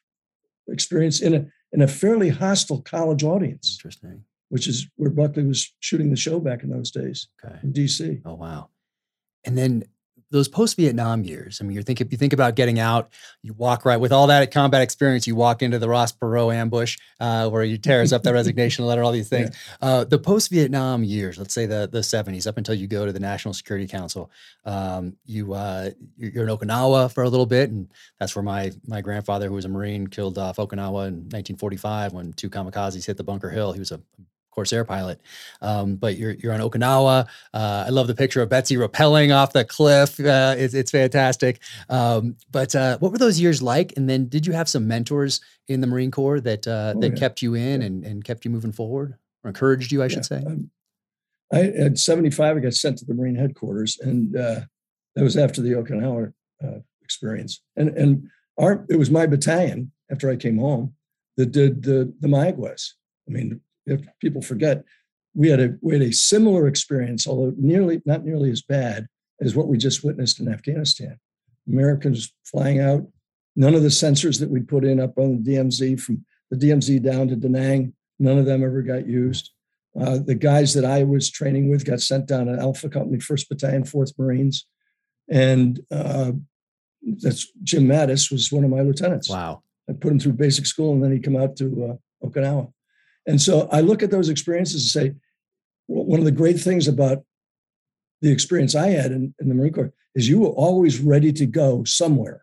experience 0.69 1.21
in 1.21 1.35
a 1.35 1.47
in 1.73 1.83
a 1.83 1.89
fairly 1.89 2.29
hostile 2.31 2.81
college 2.83 3.23
audience, 3.25 3.77
Interesting. 3.79 4.25
which 4.49 4.67
is 4.69 4.87
where 4.97 5.11
Buckley 5.11 5.43
was 5.45 5.75
shooting 5.81 6.11
the 6.11 6.17
show 6.17 6.41
back 6.41 6.63
in 6.63 6.71
those 6.71 6.91
days 6.91 7.29
Okay. 7.45 7.57
in 7.63 7.73
DC. 7.73 8.23
Oh 8.25 8.35
wow. 8.35 8.71
And 9.45 9.57
then 9.59 9.85
those 10.31 10.49
post 10.49 10.77
Vietnam 10.77 11.23
years. 11.23 11.59
I 11.61 11.65
mean, 11.65 11.75
you're 11.75 11.83
thinking 11.83 12.09
you 12.11 12.19
think 12.19 12.33
about 12.33 12.57
getting 12.57 12.79
out. 12.79 13.11
You 13.43 13.53
walk 13.53 13.85
right 13.85 13.99
with 13.99 14.13
all 14.13 14.27
that 14.27 14.51
combat 14.51 14.83
experience. 14.83 15.27
You 15.27 15.37
walk 15.37 15.63
into 15.63 15.79
the 15.79 15.89
Ross 15.89 16.13
Perot 16.13 16.55
ambush, 16.55 16.99
uh, 17.21 17.49
where 17.49 17.63
he 17.63 17.79
tears 17.79 18.13
up 18.13 18.23
the 18.23 18.33
resignation 18.41 18.85
letter, 18.85 19.03
all 19.05 19.13
these 19.13 19.29
things. 19.29 19.57
Uh, 19.81 20.05
the 20.05 20.19
post 20.19 20.51
Vietnam 20.51 21.05
years, 21.05 21.39
let's 21.39 21.55
say 21.55 21.67
the 21.67 21.89
the 21.91 22.01
70s, 22.01 22.47
up 22.47 22.59
until 22.59 22.75
you 22.75 22.87
go 22.87 23.07
to 23.07 23.13
the 23.13 23.21
National 23.21 23.55
Security 23.55 23.87
Council, 23.87 24.31
um, 24.65 25.17
you 25.25 25.55
uh, 25.55 25.91
you're 26.17 26.31
you're 26.31 26.49
in 26.49 26.57
Okinawa 26.57 27.13
for 27.13 27.23
a 27.23 27.29
little 27.29 27.47
bit, 27.47 27.71
and 27.71 27.89
that's 28.19 28.35
where 28.35 28.43
my 28.43 28.73
my 28.87 29.01
grandfather, 29.01 29.49
who 29.49 29.55
was 29.55 29.65
a 29.65 29.69
Marine, 29.69 30.07
killed 30.07 30.39
off 30.39 30.57
Okinawa 30.57 31.09
in 31.09 31.15
1945 31.31 32.13
when 32.13 32.33
two 32.33 32.51
kamikazes 32.51 33.07
hit 33.07 33.17
the 33.17 33.25
Bunker 33.25 33.51
Hill. 33.51 33.73
He 33.73 33.79
was 33.79 33.93
a 33.93 34.01
Corsair 34.57 34.85
pilot. 34.85 35.21
Um, 35.61 35.97
but 35.97 36.17
you're 36.17 36.33
you're 36.33 36.53
on 36.55 36.61
Okinawa. 36.61 37.27
Uh, 37.53 37.85
I 37.87 37.91
love 37.91 38.07
the 38.07 38.15
picture 38.15 38.41
of 38.41 38.49
Betsy 38.49 38.77
rappelling 38.77 39.35
off 39.37 39.53
the 39.53 39.65
cliff. 39.67 40.19
Uh, 40.19 40.55
it's, 40.57 40.73
it's 40.73 40.91
fantastic. 40.91 41.61
Um, 41.91 42.37
but 42.51 42.75
uh, 42.75 42.97
what 42.99 43.13
were 43.13 43.19
those 43.19 43.39
years 43.39 43.63
like? 43.63 43.93
And 43.99 44.09
then 44.09 44.29
did 44.29 44.47
you 44.47 44.55
have 44.55 44.67
some 44.69 44.89
mentors 44.89 45.43
in 45.69 45.83
the 45.83 45.87
Marine 45.87 46.11
Corps 46.11 46.41
that 46.41 46.67
uh, 46.67 46.95
Oh, 46.97 47.01
that 47.01 47.11
yeah. 47.11 47.17
kept 47.17 47.43
you 47.43 47.53
in 47.55 47.81
Yeah. 47.83 47.87
and, 47.87 48.05
and 48.05 48.25
kept 48.25 48.45
you 48.47 48.51
moving 48.51 48.73
forward 48.73 49.17
or 49.45 49.49
encouraged 49.49 49.93
you, 49.93 50.03
I 50.03 50.09
should 50.09 50.27
Yeah, 50.31 50.39
say? 50.41 50.45
um, 50.47 50.71
I 51.53 51.61
at 51.65 51.99
75, 51.99 52.57
I 52.57 52.61
got 52.61 52.73
sent 52.75 52.97
to 52.99 53.05
the 53.05 53.15
Marine 53.15 53.35
headquarters, 53.37 53.99
and 54.01 54.35
uh, 54.37 54.61
that 55.15 55.23
was 55.23 55.37
after 55.37 55.61
the 55.61 55.73
Okinawa 55.73 56.33
uh, 56.65 56.79
experience. 57.03 57.61
And 57.77 57.91
and 57.91 58.29
our 58.59 58.87
it 58.89 58.97
was 58.97 59.11
my 59.11 59.27
battalion 59.27 59.93
after 60.11 60.31
I 60.31 60.37
came 60.37 60.57
home 60.59 60.95
that 61.37 61.53
did 61.53 61.83
the 61.83 62.13
the 62.21 62.29
Mayaguez. 62.29 62.93
I 63.29 63.33
mean, 63.33 63.61
if 63.87 64.01
people 64.21 64.43
forget, 64.43 64.85
we 65.35 65.49
had 65.49 65.61
a 65.61 65.77
we 65.83 65.95
had 65.95 66.03
a 66.03 66.13
similar 66.13 66.67
experience, 66.67 67.27
although 67.27 67.55
nearly 67.59 68.03
not 68.07 68.25
nearly 68.25 68.51
as 68.51 68.63
bad 68.63 69.07
as 69.41 69.55
what 69.55 69.69
we 69.69 69.77
just 69.77 70.03
witnessed 70.03 70.41
in 70.41 70.53
Afghanistan. 70.53 71.19
Americans 71.69 72.33
flying 72.45 72.81
out, 72.81 73.07
none 73.55 73.75
of 73.75 73.83
the 73.83 73.89
sensors 73.89 74.41
that 74.41 74.51
we 74.51 74.61
put 74.61 74.85
in 74.85 75.01
up 75.01 75.19
on 75.19 75.43
the 75.43 75.53
DMZ 75.53 76.01
from 76.01 76.25
the 76.51 76.57
DMZ 76.57 77.03
down 77.03 77.29
to 77.29 77.37
Da 77.37 77.49
Nang, 77.49 77.93
none 78.19 78.39
of 78.39 78.47
them 78.47 78.63
ever 78.63 78.83
got 78.83 79.07
used. 79.07 79.51
Uh, 80.01 80.19
the 80.19 80.35
guys 80.35 80.75
that 80.75 80.85
I 80.85 81.03
was 81.03 81.31
training 81.31 81.71
with 81.71 81.85
got 81.85 82.01
sent 82.01 82.27
down 82.27 82.47
to 82.47 82.59
Alpha 82.59 82.89
Company, 82.89 83.19
First 83.19 83.49
Battalion, 83.49 83.85
Fourth 83.85 84.13
Marines, 84.19 84.67
and 85.29 85.81
uh, 85.91 86.33
that's 87.23 87.51
Jim 87.63 87.87
Mattis 87.87 88.31
was 88.31 88.53
one 88.53 88.65
of 88.65 88.71
my 88.71 88.81
lieutenants. 88.81 89.29
Wow. 89.29 89.63
I 89.89 89.93
put 89.93 90.13
him 90.13 90.19
through 90.19 90.33
basic 90.33 90.67
school, 90.67 90.93
and 90.93 91.03
then 91.03 91.13
he 91.13 91.19
come 91.19 91.37
out 91.37 91.57
to 91.57 91.99
uh, 92.23 92.27
Okinawa. 92.27 92.73
And 93.27 93.41
so 93.41 93.69
I 93.73 93.81
look 93.81 94.03
at 94.03 94.11
those 94.11 94.29
experiences 94.29 94.83
and 94.83 95.05
say, 95.05 95.15
one 95.87 96.19
of 96.19 96.25
the 96.25 96.33
great 96.33 96.59
things 96.59 96.89
about 96.89 97.25
the 98.23 98.31
experience 98.31 98.75
I 98.75 98.89
had 98.89 99.13
in, 99.13 99.35
in 99.41 99.49
the 99.49 99.55
Marine 99.55 99.73
Corps 99.73 99.93
is 100.15 100.29
you 100.29 100.41
were 100.41 100.49
always 100.49 101.01
ready 101.01 101.33
to 101.35 101.47
go 101.47 101.85
somewhere. 101.85 102.43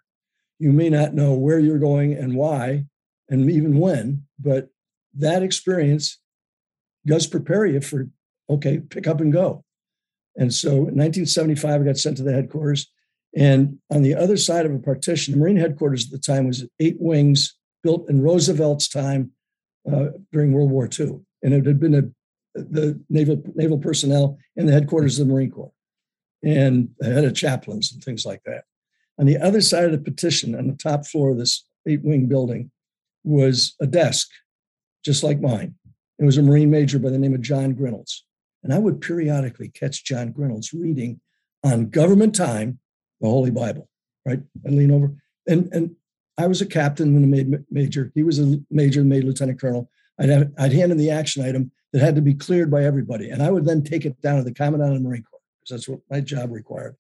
You 0.60 0.72
may 0.72 0.90
not 0.90 1.14
know 1.14 1.34
where 1.34 1.60
you're 1.60 1.80
going 1.80 2.14
and 2.14 2.36
why, 2.36 2.86
and 3.30 3.50
even 3.50 3.80
when, 3.80 4.26
but 4.40 4.70
that 5.16 5.44
experience 5.44 6.20
does 7.06 7.28
prepare 7.28 7.66
you 7.66 7.82
for 7.82 8.08
okay, 8.50 8.80
pick 8.80 9.08
up 9.08 9.22
and 9.22 9.32
go. 9.32 9.64
And 10.36 10.54
so 10.54 10.70
in 10.70 10.96
1975, 10.96 11.82
I 11.82 11.84
got 11.84 11.98
sent 11.98 12.18
to 12.18 12.24
the 12.24 12.34
headquarters. 12.34 12.88
And 13.36 13.80
on 13.90 14.04
the 14.04 14.16
other 14.16 14.38
side 14.38 14.66
of 14.66 14.74
a 14.74 14.80
partition, 14.80 15.34
the 15.34 15.40
Marine 15.40 15.58
headquarters 15.58 16.06
at 16.06 16.12
the 16.12 16.20
time 16.20 16.48
was 16.48 16.68
eight 16.80 16.98
wings 17.00 17.56
built 17.84 18.10
in 18.10 18.22
Roosevelt's 18.22 18.88
time 18.88 19.32
uh, 19.92 20.08
during 20.32 20.54
World 20.54 20.72
War 20.72 20.88
II. 20.88 21.20
And 21.44 21.54
it 21.54 21.66
had 21.66 21.80
been 21.80 21.96
a, 21.96 22.04
the 22.60 23.02
naval, 23.10 23.42
naval 23.56 23.78
personnel 23.78 24.38
in 24.56 24.66
the 24.66 24.72
headquarters 24.72 25.20
of 25.20 25.28
the 25.28 25.34
Marine 25.34 25.52
Corps. 25.52 25.74
And 26.44 26.90
had 27.02 27.24
a 27.24 27.32
chaplains 27.32 27.92
and 27.94 28.04
things 28.04 28.26
like 28.26 28.44
that. 28.46 28.66
On 29.20 29.26
the 29.26 29.38
other 29.38 29.62
side 29.62 29.86
of 29.86 29.92
the 29.92 29.98
petition, 29.98 30.56
on 30.56 30.68
the 30.68 30.76
top 30.76 31.06
floor 31.06 31.32
of 31.32 31.38
this 31.38 31.66
eight 31.88 32.04
wing 32.04 32.28
building, 32.28 32.72
was 33.24 33.76
a 33.80 33.88
desk 33.88 34.28
just 35.06 35.24
like 35.24 35.40
mine. 35.40 35.76
It 36.20 36.26
was 36.26 36.38
a 36.38 36.44
Marine 36.44 36.70
major 36.70 37.00
by 37.00 37.10
the 37.10 37.18
name 37.18 37.34
of 37.34 37.42
John 37.42 37.74
Grinalds. 37.74 38.24
And 38.64 38.74
I 38.74 38.80
would 38.80 39.02
periodically 39.02 39.70
catch 39.70 40.06
John 40.06 40.32
Grinalds 40.32 40.74
reading 40.74 41.20
on 41.64 41.90
government 41.90 42.36
time 42.36 42.80
the 43.22 43.28
Holy 43.28 43.52
Bible, 43.52 43.90
right? 44.26 44.42
And 44.64 44.78
lean 44.78 44.92
over. 44.92 45.14
And, 45.48 45.70
and 45.74 45.96
I 46.38 46.48
was 46.48 46.62
a 46.62 46.66
captain 46.66 47.16
and 47.16 47.34
a 47.34 47.60
major. 47.70 48.12
He 48.16 48.24
was 48.24 48.40
a 48.40 48.60
major 48.72 49.02
and 49.02 49.10
made 49.10 49.24
lieutenant 49.24 49.60
colonel. 49.60 49.90
I'd, 50.20 50.30
have, 50.30 50.52
I'd 50.58 50.74
hand 50.74 50.92
him 50.92 50.98
the 50.98 51.12
action 51.12 51.44
item 51.44 51.72
that 51.92 52.02
had 52.02 52.16
to 52.16 52.22
be 52.22 52.34
cleared 52.34 52.72
by 52.72 52.84
everybody. 52.84 53.30
And 53.30 53.44
I 53.44 53.52
would 53.52 53.66
then 53.66 53.84
take 53.84 54.06
it 54.06 54.20
down 54.22 54.38
to 54.38 54.44
the 54.44 54.54
commandant 54.54 54.96
of 54.96 55.02
the 55.02 55.08
Marine 55.08 55.24
Corps, 55.24 55.40
because 55.60 55.76
that's 55.76 55.90
what 55.90 56.00
my 56.10 56.22
job 56.22 56.52
required. 56.52 56.96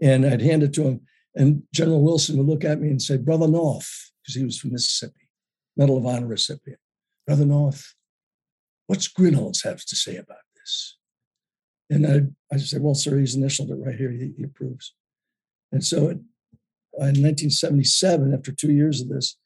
And 0.00 0.24
I'd 0.24 0.40
hand 0.40 0.62
it 0.62 0.72
to 0.74 0.84
him. 0.84 1.00
And 1.34 1.62
General 1.72 2.02
Wilson 2.02 2.36
would 2.38 2.46
look 2.46 2.64
at 2.64 2.80
me 2.80 2.88
and 2.88 3.00
say, 3.00 3.16
Brother 3.16 3.48
North, 3.48 4.12
because 4.22 4.34
he 4.34 4.44
was 4.44 4.58
from 4.58 4.72
Mississippi, 4.72 5.28
Medal 5.76 5.98
of 5.98 6.06
Honor 6.06 6.26
recipient. 6.26 6.80
Brother 7.26 7.46
North, 7.46 7.94
what's 8.86 9.08
Grinalds 9.08 9.64
have 9.64 9.84
to 9.84 9.96
say 9.96 10.16
about 10.16 10.38
this? 10.56 10.96
And 11.88 12.06
I, 12.06 12.54
I 12.54 12.58
said, 12.58 12.82
well, 12.82 12.94
sir, 12.94 13.18
he's 13.18 13.34
initialed 13.34 13.70
it 13.70 13.76
right 13.76 13.94
here. 13.94 14.10
He, 14.10 14.32
he 14.36 14.44
approves. 14.44 14.94
And 15.72 15.84
so 15.84 16.08
it, 16.08 16.18
in 16.98 17.22
1977, 17.22 18.34
after 18.34 18.52
two 18.52 18.72
years 18.72 19.00
of 19.00 19.08
this, 19.08 19.36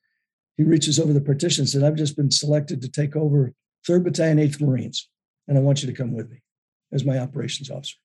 he 0.56 0.64
reaches 0.64 0.98
over 0.98 1.12
the 1.12 1.20
partition 1.20 1.62
and 1.62 1.68
said, 1.68 1.82
I've 1.82 1.94
just 1.94 2.16
been 2.16 2.30
selected 2.30 2.80
to 2.82 2.88
take 2.88 3.14
over 3.14 3.52
3rd 3.88 4.04
Battalion, 4.04 4.38
8th 4.38 4.60
Marines, 4.60 5.08
and 5.46 5.56
I 5.56 5.60
want 5.60 5.82
you 5.82 5.86
to 5.88 5.96
come 5.96 6.12
with 6.12 6.30
me 6.30 6.42
as 6.92 7.04
my 7.04 7.18
operations 7.18 7.70
officer. 7.70 7.96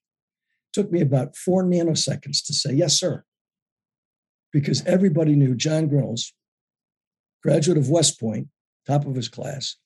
It 0.69 0.73
took 0.73 0.91
me 0.91 1.01
about 1.01 1.35
four 1.35 1.63
nanoseconds 1.63 2.45
to 2.45 2.53
say, 2.53 2.73
yes, 2.73 2.99
sir. 2.99 3.23
Because 4.51 4.85
everybody 4.85 5.35
knew 5.35 5.55
John 5.55 5.87
Grinalds, 5.87 6.33
graduate 7.41 7.77
of 7.77 7.89
West 7.89 8.19
Point, 8.19 8.49
top 8.85 9.05
of 9.05 9.15
his 9.15 9.29
class, 9.29 9.77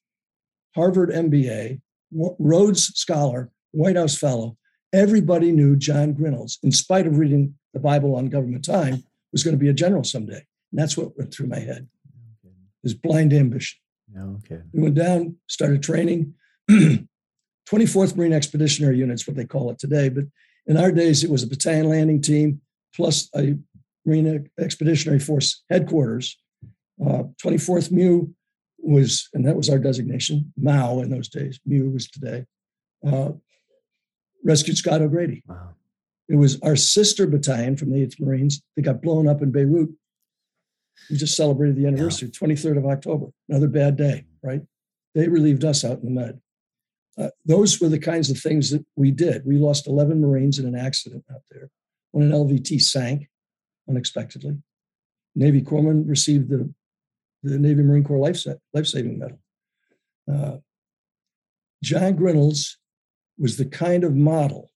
Harvard 0.76 1.12
MBA, 1.12 1.82
Rhodes 2.12 2.86
Scholar, 2.96 3.52
White 3.72 3.96
House 3.96 4.18
Fellow. 4.18 4.58
Everybody 4.92 5.52
knew 5.52 5.76
John 5.76 6.14
Grinalds, 6.14 6.58
in 6.64 6.72
spite 6.72 7.06
of 7.06 7.18
reading 7.18 7.56
the 7.74 7.80
Bible 7.80 8.16
on 8.16 8.28
government 8.28 8.66
time, 8.66 9.04
was 9.36 9.44
going 9.44 9.54
to 9.54 9.60
be 9.60 9.68
a 9.68 9.74
general 9.74 10.06
someday. 10.06 10.46
And 10.72 10.80
that's 10.80 10.96
what 10.96 11.18
went 11.18 11.34
through 11.34 11.48
my 11.48 11.60
head. 11.60 11.90
His 12.84 12.94
blind 12.94 13.34
ambition. 13.34 13.78
Okay. 14.18 14.62
We 14.72 14.82
went 14.82 14.96
down, 14.96 15.36
started 15.48 15.84
training. 15.84 16.36
24th 16.70 18.16
Marine 18.16 18.32
Expeditionary 18.32 18.98
Units, 18.98 19.28
what 19.28 19.36
they 19.36 19.44
call 19.44 19.70
it 19.72 19.78
today. 19.78 20.08
But 20.08 20.26
in 20.68 20.78
our 20.78 20.90
days, 20.90 21.22
it 21.22 21.30
was 21.30 21.44
a 21.44 21.48
battalion 21.48 21.90
landing 21.90 22.22
team 22.22 22.62
plus 22.96 23.30
a 23.36 23.58
Marine 24.06 24.50
Expeditionary 24.58 25.20
Force 25.20 25.64
headquarters. 25.70 26.38
Uh, 27.06 27.24
24th 27.44 27.92
MEU 27.92 28.30
was, 28.78 29.28
and 29.34 29.46
that 29.46 29.58
was 29.58 29.70
our 29.70 29.80
designation, 29.80 30.54
MAU 30.56 31.02
in 31.02 31.10
those 31.10 31.28
days. 31.28 31.60
MEU 31.66 31.90
was 31.90 32.08
today. 32.08 32.46
Uh, 33.06 33.32
rescued 34.46 34.78
Scott 34.78 35.02
O'Grady. 35.02 35.44
Wow. 35.46 35.76
It 36.28 36.36
was 36.36 36.60
our 36.62 36.76
sister 36.76 37.28
battalion 37.28 37.78
from 37.78 37.92
the 37.92 38.06
8th 38.06 38.20
Marines 38.20 38.62
that 38.76 38.82
got 38.82 39.02
blown 39.02 39.28
up 39.28 39.42
in 39.42 39.52
Beirut. 39.52 39.90
We 41.10 41.18
just 41.18 41.36
celebrated 41.36 41.76
the 41.76 41.86
anniversary, 41.88 42.32
yeah. 42.34 42.48
23rd 42.48 42.78
of 42.78 42.86
October. 42.86 43.28
Another 43.50 43.68
bad 43.68 43.96
day, 43.96 44.26
right? 44.42 44.62
They 45.14 45.28
relieved 45.28 45.64
us 45.64 45.84
out 45.84 46.00
in 46.00 46.06
the 46.06 46.22
mud. 46.22 46.42
Uh, 47.18 47.30
those 47.46 47.80
were 47.80 47.90
the 47.90 48.00
kinds 48.00 48.30
of 48.30 48.38
things 48.38 48.72
that 48.72 48.86
we 48.96 49.12
did. 49.12 49.46
We 49.46 49.58
lost 49.58 49.88
11 49.88 50.20
Marines 50.20 50.60
in 50.60 50.66
an 50.66 50.76
accident 50.76 51.24
out 51.32 51.42
there 51.50 51.70
when 52.12 52.26
an 52.26 52.32
LVT 52.32 52.82
sank 52.82 53.30
unexpectedly. 53.88 54.58
Navy 55.36 55.62
corpsman 55.62 56.08
received 56.08 56.50
the, 56.50 56.74
the 57.44 57.60
Navy 57.60 57.84
Marine 57.84 58.04
Corps 58.04 58.20
life, 58.20 58.44
life 58.74 58.88
saving 58.88 59.20
medal. 59.20 59.40
Uh, 60.32 60.58
John 61.84 62.16
Grinalds 62.16 62.78
was 63.38 63.58
the 63.58 63.66
kind 63.66 64.04
of 64.04 64.16
model 64.16 64.72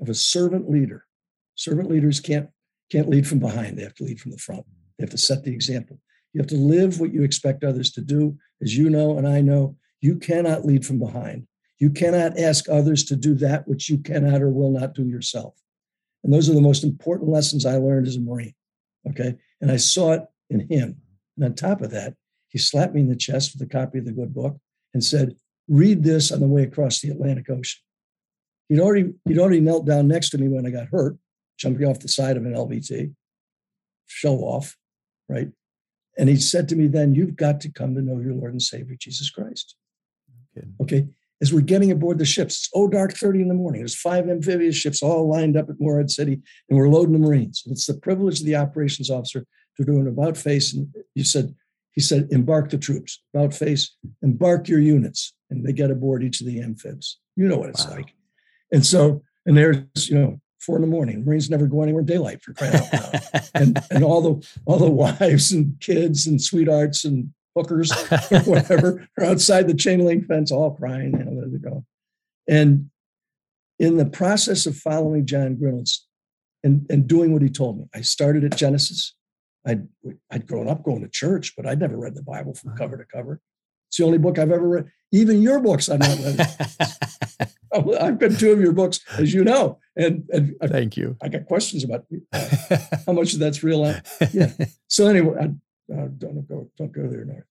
of 0.00 0.08
a 0.08 0.14
servant 0.14 0.70
leader. 0.70 1.04
Servant 1.54 1.90
leaders 1.90 2.20
can't 2.20 2.48
can't 2.90 3.08
lead 3.08 3.26
from 3.26 3.38
behind; 3.38 3.78
they 3.78 3.82
have 3.82 3.94
to 3.96 4.04
lead 4.04 4.20
from 4.20 4.32
the 4.32 4.38
front. 4.38 4.64
They 4.98 5.04
have 5.04 5.10
to 5.10 5.18
set 5.18 5.44
the 5.44 5.52
example. 5.52 5.98
You 6.32 6.40
have 6.40 6.48
to 6.48 6.56
live 6.56 6.98
what 7.00 7.12
you 7.12 7.22
expect 7.22 7.64
others 7.64 7.92
to 7.92 8.00
do. 8.00 8.36
As 8.62 8.76
you 8.76 8.88
know, 8.88 9.18
and 9.18 9.28
I 9.28 9.40
know, 9.40 9.76
you 10.00 10.16
cannot 10.16 10.64
lead 10.64 10.86
from 10.86 10.98
behind. 10.98 11.46
You 11.78 11.90
cannot 11.90 12.38
ask 12.38 12.68
others 12.68 13.04
to 13.04 13.16
do 13.16 13.34
that 13.34 13.66
which 13.66 13.88
you 13.88 13.98
cannot 13.98 14.40
or 14.40 14.50
will 14.50 14.70
not 14.70 14.94
do 14.94 15.04
yourself. 15.04 15.54
And 16.22 16.32
those 16.32 16.48
are 16.48 16.54
the 16.54 16.60
most 16.60 16.84
important 16.84 17.28
lessons 17.28 17.66
I 17.66 17.76
learned 17.76 18.06
as 18.06 18.16
a 18.16 18.20
Marine. 18.20 18.54
Okay. 19.08 19.34
And 19.60 19.70
I 19.70 19.76
saw 19.76 20.12
it 20.12 20.22
in 20.48 20.60
him. 20.68 21.00
And 21.36 21.44
on 21.44 21.54
top 21.54 21.80
of 21.80 21.90
that, 21.90 22.14
he 22.48 22.58
slapped 22.58 22.94
me 22.94 23.00
in 23.00 23.08
the 23.08 23.16
chest 23.16 23.52
with 23.52 23.66
a 23.66 23.70
copy 23.70 23.98
of 23.98 24.04
the 24.04 24.12
good 24.12 24.34
book 24.34 24.58
and 24.94 25.02
said, 25.02 25.36
Read 25.68 26.04
this 26.04 26.30
on 26.30 26.40
the 26.40 26.46
way 26.46 26.62
across 26.62 27.00
the 27.00 27.10
Atlantic 27.10 27.48
Ocean. 27.48 27.80
He'd 28.72 28.80
already 28.80 29.12
he'd 29.26 29.38
already 29.38 29.60
knelt 29.60 29.84
down 29.84 30.08
next 30.08 30.30
to 30.30 30.38
me 30.38 30.48
when 30.48 30.66
I 30.66 30.70
got 30.70 30.88
hurt, 30.90 31.18
jumping 31.58 31.86
off 31.86 31.98
the 31.98 32.08
side 32.08 32.38
of 32.38 32.46
an 32.46 32.54
LVT. 32.54 33.12
Show 34.06 34.36
off, 34.38 34.78
right? 35.28 35.48
And 36.16 36.30
he 36.30 36.36
said 36.36 36.70
to 36.70 36.76
me 36.76 36.86
then, 36.86 37.14
You've 37.14 37.36
got 37.36 37.60
to 37.60 37.70
come 37.70 37.94
to 37.94 38.00
know 38.00 38.18
your 38.18 38.32
Lord 38.32 38.52
and 38.52 38.62
Savior, 38.62 38.96
Jesus 38.98 39.28
Christ. 39.28 39.76
Okay. 40.56 40.66
okay. 40.80 41.06
As 41.42 41.52
we're 41.52 41.60
getting 41.60 41.90
aboard 41.90 42.18
the 42.18 42.24
ships, 42.24 42.54
it's 42.54 42.70
oh 42.74 42.88
dark 42.88 43.12
30 43.12 43.42
in 43.42 43.48
the 43.48 43.54
morning. 43.54 43.82
There's 43.82 43.94
five 43.94 44.30
amphibious 44.30 44.76
ships 44.76 45.02
all 45.02 45.28
lined 45.28 45.54
up 45.54 45.68
at 45.68 45.78
Morehead 45.78 46.10
City, 46.10 46.40
and 46.70 46.78
we're 46.78 46.88
loading 46.88 47.12
the 47.12 47.18
Marines. 47.18 47.64
It's 47.66 47.84
the 47.84 47.98
privilege 47.98 48.40
of 48.40 48.46
the 48.46 48.56
operations 48.56 49.10
officer 49.10 49.44
to 49.76 49.84
do 49.84 50.00
an 50.00 50.08
about 50.08 50.38
face. 50.38 50.72
And 50.72 50.88
you 51.14 51.24
said, 51.24 51.54
he 51.90 52.00
said, 52.00 52.28
embark 52.30 52.70
the 52.70 52.78
troops, 52.78 53.22
about 53.34 53.52
face, 53.52 53.94
embark 54.22 54.66
your 54.66 54.80
units. 54.80 55.34
And 55.50 55.62
they 55.62 55.74
get 55.74 55.90
aboard 55.90 56.24
each 56.24 56.40
of 56.40 56.46
the 56.46 56.60
amphibs. 56.60 57.18
You 57.36 57.48
know 57.48 57.58
what 57.58 57.68
it's 57.68 57.86
wow. 57.86 57.96
like. 57.96 58.14
And 58.72 58.84
so, 58.84 59.22
and 59.46 59.56
there's, 59.56 60.08
you 60.08 60.18
know, 60.18 60.40
four 60.60 60.76
in 60.76 60.82
the 60.82 60.88
morning. 60.88 61.24
Marines 61.24 61.50
never 61.50 61.66
go 61.66 61.82
anywhere 61.82 62.00
in 62.00 62.06
daylight 62.06 62.42
for 62.42 62.54
crying 62.54 62.74
out 62.74 62.92
loud. 62.92 63.50
and 63.54 63.78
and 63.90 64.04
all 64.04 64.20
the 64.20 64.48
all 64.64 64.78
the 64.78 64.90
wives 64.90 65.52
and 65.52 65.78
kids 65.80 66.26
and 66.26 66.40
sweethearts 66.40 67.04
and 67.04 67.32
hookers 67.56 67.92
or 67.92 68.38
whatever 68.44 69.06
are 69.18 69.24
outside 69.24 69.68
the 69.68 69.74
chain 69.74 70.04
link 70.04 70.26
fence, 70.26 70.50
all 70.50 70.74
crying. 70.74 71.12
You 71.18 71.24
know, 71.24 71.40
there 71.40 71.48
they 71.48 71.58
go. 71.58 71.84
And 72.48 72.90
in 73.78 73.96
the 73.96 74.06
process 74.06 74.66
of 74.66 74.76
following 74.76 75.26
John 75.26 75.56
Grinalds 75.56 76.06
and, 76.62 76.86
and 76.88 77.08
doing 77.08 77.32
what 77.32 77.42
he 77.42 77.48
told 77.48 77.78
me, 77.78 77.86
I 77.94 78.00
started 78.02 78.44
at 78.44 78.56
Genesis. 78.56 79.14
I'd, 79.66 79.86
I'd 80.30 80.46
grown 80.46 80.68
up 80.68 80.82
going 80.82 81.02
to 81.02 81.08
church, 81.08 81.54
but 81.56 81.66
I'd 81.66 81.78
never 81.78 81.96
read 81.96 82.14
the 82.14 82.22
Bible 82.22 82.54
from 82.54 82.70
uh-huh. 82.70 82.78
cover 82.78 82.96
to 82.96 83.04
cover. 83.04 83.40
It's 83.88 83.98
the 83.98 84.04
only 84.04 84.18
book 84.18 84.38
I've 84.38 84.50
ever 84.50 84.68
read. 84.68 84.90
Even 85.12 85.42
your 85.42 85.60
books, 85.60 85.88
I've 85.88 86.00
not 86.00 86.18
read. 86.18 87.48
I've 88.00 88.18
got 88.18 88.38
two 88.38 88.52
of 88.52 88.60
your 88.60 88.72
books, 88.72 89.00
as 89.18 89.32
you 89.32 89.44
know, 89.44 89.78
and, 89.96 90.28
and 90.30 90.54
I, 90.60 90.66
thank 90.66 90.96
you. 90.96 91.16
I 91.22 91.28
got 91.28 91.46
questions 91.46 91.84
about 91.84 92.04
uh, 92.32 92.46
how 93.06 93.12
much 93.12 93.32
of 93.32 93.38
that's 93.38 93.62
real. 93.62 93.94
Yeah. 94.32 94.52
So 94.88 95.06
anyway, 95.06 95.36
I, 95.40 95.44
uh, 95.92 96.08
don't 96.18 96.46
go 96.48 96.70
don't 96.76 96.92
go 96.92 97.08
there 97.08 97.24
now. 97.24 97.42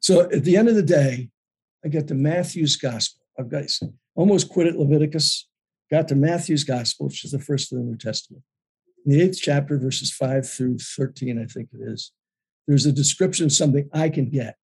So 0.00 0.22
at 0.30 0.44
the 0.44 0.56
end 0.56 0.68
of 0.68 0.74
the 0.74 0.82
day, 0.82 1.30
I 1.84 1.88
get 1.88 2.08
to 2.08 2.14
Matthew's 2.14 2.76
Gospel. 2.76 3.24
I've 3.38 3.48
got 3.48 3.64
almost 4.14 4.50
quit 4.50 4.66
at 4.66 4.78
Leviticus, 4.78 5.48
got 5.90 6.08
to 6.08 6.14
Matthew's 6.14 6.64
Gospel, 6.64 7.06
which 7.06 7.24
is 7.24 7.32
the 7.32 7.38
first 7.38 7.72
of 7.72 7.78
the 7.78 7.84
New 7.84 7.96
Testament. 7.96 8.42
In 9.06 9.12
the 9.12 9.22
eighth 9.22 9.38
chapter, 9.40 9.78
verses 9.78 10.12
five 10.12 10.48
through 10.48 10.78
thirteen, 10.78 11.40
I 11.40 11.46
think 11.46 11.70
it 11.72 11.80
is. 11.80 12.12
There's 12.66 12.86
a 12.86 12.92
description 12.92 13.46
of 13.46 13.52
something 13.52 13.88
I 13.92 14.10
can 14.10 14.28
get. 14.28 14.56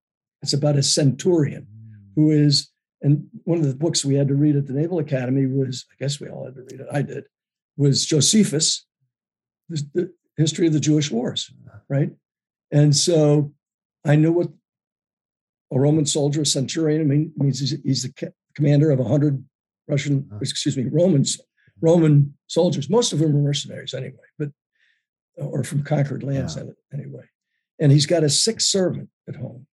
It's 0.42 0.52
about 0.52 0.76
a 0.76 0.82
centurion 0.82 1.66
who 2.14 2.30
is 2.30 2.70
and 3.02 3.26
one 3.44 3.58
of 3.58 3.66
the 3.66 3.74
books 3.74 4.04
we 4.04 4.14
had 4.14 4.28
to 4.28 4.34
read 4.34 4.56
at 4.56 4.66
the 4.66 4.72
Naval 4.72 4.98
Academy 4.98 5.46
was, 5.46 5.84
I 5.92 5.94
guess 6.02 6.20
we 6.20 6.28
all 6.28 6.44
had 6.44 6.54
to 6.54 6.62
read 6.62 6.80
it, 6.80 6.86
I 6.90 7.02
did, 7.02 7.24
was 7.76 8.06
Josephus, 8.06 8.86
the 9.68 10.12
history 10.36 10.66
of 10.66 10.72
the 10.72 10.80
Jewish 10.80 11.10
wars, 11.10 11.50
right? 11.88 12.10
And 12.70 12.94
so 12.96 13.52
I 14.04 14.16
knew 14.16 14.32
what 14.32 14.48
a 15.72 15.78
Roman 15.78 16.06
soldier, 16.06 16.42
a 16.42 16.46
centurion, 16.46 17.00
I 17.00 17.04
mean, 17.04 17.32
means 17.36 17.60
he's, 17.60 17.76
he's 17.82 18.02
the 18.02 18.32
commander 18.54 18.90
of 18.90 18.98
100 18.98 19.44
Russian, 19.88 20.28
uh-huh. 20.30 20.38
excuse 20.40 20.76
me, 20.76 20.86
Romans, 20.90 21.40
Roman 21.80 22.34
soldiers. 22.46 22.88
Most 22.88 23.12
of 23.12 23.18
them 23.18 23.36
are 23.36 23.40
mercenaries 23.40 23.94
anyway, 23.94 24.16
but 24.38 24.50
or 25.36 25.62
from 25.64 25.82
conquered 25.82 26.22
lands 26.22 26.56
yeah. 26.56 26.64
anyway. 26.92 27.24
And 27.78 27.92
he's 27.92 28.06
got 28.06 28.24
a 28.24 28.30
sick 28.30 28.60
servant 28.60 29.10
at 29.28 29.36
home. 29.36 29.66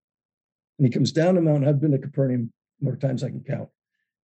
And 0.79 0.87
he 0.87 0.93
comes 0.93 1.13
down 1.13 1.37
the 1.37 1.41
mountain. 1.41 1.69
I've 1.69 1.81
been 1.81 1.93
to 1.93 1.99
Capernaum 1.99 2.53
more 2.83 2.97
times 2.97 3.23
I 3.23 3.29
can 3.29 3.45
count. 3.45 3.69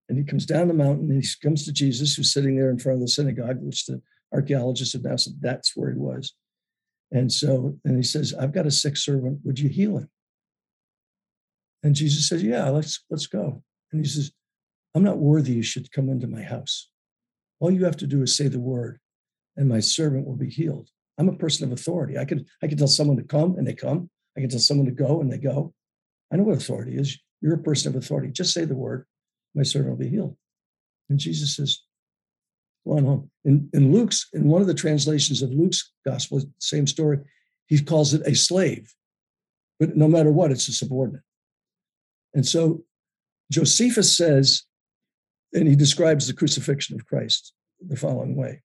And 0.09 0.17
he 0.17 0.25
comes 0.25 0.47
down 0.47 0.69
the 0.69 0.75
mountain 0.75 1.11
and 1.11 1.23
he 1.23 1.29
comes 1.43 1.65
to 1.65 1.73
Jesus, 1.73 2.15
who's 2.15 2.33
sitting 2.33 2.57
there 2.57 2.71
in 2.71 2.79
front 2.79 2.97
of 2.97 3.01
the 3.03 3.09
synagogue, 3.09 3.59
which 3.61 3.87
the 3.87 4.01
archaeologists 4.33 4.95
have 4.95 5.05
now 5.05 5.17
said 5.17 5.35
that's 5.41 5.77
where 5.77 5.91
he 5.91 5.99
was. 5.99 6.35
And 7.11 7.33
so, 7.33 7.79
and 7.85 7.97
he 7.97 8.03
says, 8.03 8.35
I've 8.35 8.53
got 8.53 8.67
a 8.67 8.71
sick 8.71 8.97
servant. 8.97 9.41
Would 9.45 9.59
you 9.59 9.69
heal 9.69 9.99
him? 9.99 10.11
And 11.83 11.95
Jesus 11.95 12.29
says, 12.29 12.43
Yeah, 12.43 12.69
let's 12.71 13.05
let's 13.11 13.27
go. 13.27 13.63
And 13.93 14.05
he 14.05 14.09
says, 14.09 14.33
I'm 14.95 15.05
not 15.05 15.19
worthy 15.19 15.53
you 15.53 15.63
should 15.63 15.93
come 15.93 16.09
into 16.09 16.27
my 16.27 16.43
house. 16.43 16.89
All 17.61 17.71
you 17.71 17.85
have 17.85 17.97
to 17.99 18.07
do 18.07 18.23
is 18.23 18.37
say 18.37 18.49
the 18.49 18.61
word, 18.61 18.99
and 19.57 19.69
my 19.69 19.81
servant 19.81 20.27
will 20.27 20.37
be 20.37 20.51
healed. 20.51 20.91
I'm 21.19 21.29
a 21.29 21.37
person 21.37 21.65
of 21.65 21.79
authority. 21.79 22.19
I 22.19 22.25
can 22.25 22.47
I 22.63 22.67
can 22.67 22.79
tell 22.79 22.89
someone 22.89 23.17
to 23.17 23.25
come 23.25 23.57
and 23.57 23.67
they 23.67 23.75
come. 23.75 24.11
I 24.37 24.41
can 24.41 24.49
tell 24.51 24.61
someone 24.61 24.87
to 24.87 24.93
go 24.93 25.21
and 25.21 25.33
they 25.33 25.39
go. 25.39 25.75
I 26.33 26.37
know 26.37 26.45
what 26.45 26.57
authority 26.57 26.97
is. 26.97 27.19
You're 27.41 27.55
a 27.55 27.59
person 27.59 27.95
of 27.95 28.03
authority. 28.03 28.31
Just 28.33 28.53
say 28.53 28.65
the 28.65 28.75
word, 28.75 29.07
my 29.55 29.63
servant 29.63 29.91
will 29.91 30.05
be 30.05 30.11
healed. 30.11 30.37
And 31.09 31.19
Jesus 31.19 31.57
says, 31.57 31.81
Go 32.87 32.97
on 32.97 33.05
home. 33.05 33.31
In, 33.45 33.69
in 33.75 33.93
Luke's, 33.93 34.29
in 34.33 34.45
one 34.45 34.61
of 34.61 34.67
the 34.67 34.75
translations 34.75 35.43
of 35.43 35.51
Luke's 35.51 35.93
gospel, 36.07 36.41
same 36.59 36.87
story, 36.87 37.19
he 37.67 37.81
calls 37.81 38.15
it 38.15 38.23
a 38.27 38.35
slave. 38.35 38.95
but 39.79 39.97
no 39.97 40.09
matter 40.09 40.33
what, 40.33 40.51
it's 40.51 40.69
a 40.69 40.73
subordinate. 40.73 41.23
And 42.35 42.47
so 42.47 42.85
Josephus 43.51 44.17
says, 44.17 44.63
and 45.53 45.69
he 45.69 45.77
describes 45.77 46.27
the 46.27 46.35
crucifixion 46.35 46.99
of 46.99 47.07
Christ 47.07 47.53
the 47.81 47.97
following 47.97 48.37
way 48.37 48.63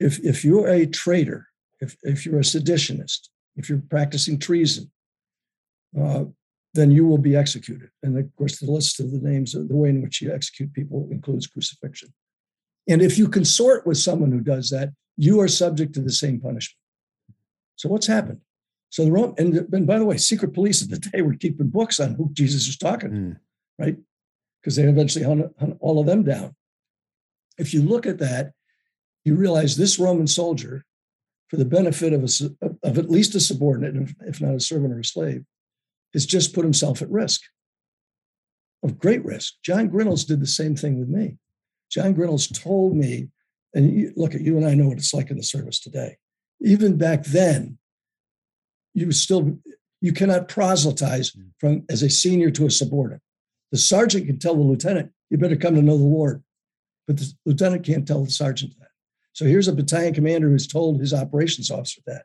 if, 0.00 0.18
if 0.20 0.44
you're 0.44 0.68
a 0.68 0.86
traitor, 0.86 1.48
if, 1.80 1.96
if 2.02 2.24
you're 2.24 2.38
a 2.38 2.42
seditionist, 2.42 3.28
if 3.56 3.68
you're 3.68 3.82
practicing 3.90 4.38
treason, 4.38 4.90
uh, 6.00 6.24
then 6.78 6.90
you 6.90 7.06
will 7.06 7.18
be 7.18 7.34
executed. 7.34 7.90
And 8.02 8.16
of 8.16 8.36
course, 8.36 8.58
the 8.58 8.70
list 8.70 9.00
of 9.00 9.10
the 9.10 9.18
names 9.18 9.54
of 9.54 9.68
the 9.68 9.76
way 9.76 9.88
in 9.88 10.00
which 10.00 10.22
you 10.22 10.32
execute 10.32 10.72
people 10.72 11.08
includes 11.10 11.46
crucifixion. 11.46 12.14
And 12.88 13.02
if 13.02 13.18
you 13.18 13.28
consort 13.28 13.86
with 13.86 13.98
someone 13.98 14.30
who 14.30 14.40
does 14.40 14.70
that, 14.70 14.90
you 15.16 15.40
are 15.40 15.48
subject 15.48 15.92
to 15.94 16.00
the 16.00 16.12
same 16.12 16.40
punishment. 16.40 16.78
So 17.76 17.88
what's 17.88 18.06
happened? 18.06 18.40
So 18.90 19.04
the 19.04 19.12
Rome, 19.12 19.34
and, 19.38 19.68
and 19.72 19.86
by 19.86 19.98
the 19.98 20.04
way, 20.04 20.16
secret 20.16 20.54
police 20.54 20.82
at 20.82 20.90
the 20.90 20.98
day 20.98 21.20
were 21.20 21.34
keeping 21.34 21.68
books 21.68 22.00
on 22.00 22.14
who 22.14 22.30
Jesus 22.32 22.66
was 22.66 22.78
talking 22.78 23.10
to, 23.10 23.16
mm. 23.16 23.36
right? 23.78 23.96
Because 24.60 24.76
they 24.76 24.84
eventually 24.84 25.24
hunt, 25.24 25.52
hunt 25.58 25.76
all 25.80 26.00
of 26.00 26.06
them 26.06 26.22
down. 26.22 26.54
If 27.58 27.74
you 27.74 27.82
look 27.82 28.06
at 28.06 28.18
that, 28.18 28.52
you 29.24 29.34
realize 29.34 29.76
this 29.76 29.98
Roman 29.98 30.26
soldier, 30.26 30.84
for 31.48 31.56
the 31.56 31.64
benefit 31.64 32.12
of, 32.12 32.22
a, 32.22 32.66
of 32.82 32.98
at 32.98 33.10
least 33.10 33.34
a 33.34 33.40
subordinate, 33.40 34.14
if 34.26 34.40
not 34.40 34.54
a 34.54 34.60
servant 34.60 34.92
or 34.92 35.00
a 35.00 35.04
slave, 35.04 35.44
has 36.12 36.26
just 36.26 36.54
put 36.54 36.64
himself 36.64 37.02
at 37.02 37.10
risk, 37.10 37.42
of 38.82 38.98
great 38.98 39.24
risk. 39.24 39.54
John 39.62 39.88
Grinalds 39.88 40.26
did 40.26 40.40
the 40.40 40.46
same 40.46 40.76
thing 40.76 40.98
with 40.98 41.08
me. 41.08 41.36
John 41.90 42.14
Grinalds 42.14 42.48
told 42.48 42.96
me, 42.96 43.28
and 43.74 43.92
you, 43.92 44.12
look 44.16 44.34
at 44.34 44.40
you 44.40 44.56
and 44.56 44.66
I 44.66 44.74
know 44.74 44.88
what 44.88 44.98
it's 44.98 45.14
like 45.14 45.30
in 45.30 45.36
the 45.36 45.42
service 45.42 45.80
today. 45.80 46.16
Even 46.60 46.96
back 46.96 47.24
then, 47.24 47.78
you 48.94 49.12
still 49.12 49.58
you 50.00 50.12
cannot 50.12 50.48
proselytize 50.48 51.30
hmm. 51.30 51.48
from 51.58 51.84
as 51.88 52.02
a 52.02 52.10
senior 52.10 52.50
to 52.52 52.66
a 52.66 52.70
subordinate. 52.70 53.22
The 53.72 53.78
sergeant 53.78 54.26
can 54.26 54.38
tell 54.38 54.54
the 54.54 54.62
lieutenant, 54.62 55.12
"You 55.30 55.38
better 55.38 55.56
come 55.56 55.74
to 55.74 55.82
know 55.82 55.98
the 55.98 56.04
Lord," 56.04 56.42
but 57.06 57.18
the 57.18 57.32
lieutenant 57.44 57.84
can't 57.84 58.06
tell 58.06 58.24
the 58.24 58.30
sergeant 58.30 58.74
that. 58.78 58.88
So 59.34 59.44
here's 59.44 59.68
a 59.68 59.72
battalion 59.72 60.14
commander 60.14 60.48
who's 60.48 60.66
told 60.66 61.00
his 61.00 61.12
operations 61.12 61.70
officer 61.70 62.00
that, 62.06 62.24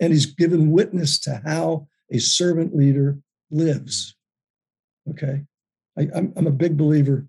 and 0.00 0.12
he's 0.12 0.26
given 0.26 0.70
witness 0.70 1.18
to 1.20 1.42
how 1.44 1.88
a 2.12 2.18
servant 2.18 2.76
leader 2.76 3.18
lives. 3.50 4.14
Okay, 5.10 5.42
I, 5.98 6.02
am 6.14 6.46
a 6.46 6.52
big 6.52 6.76
believer. 6.76 7.26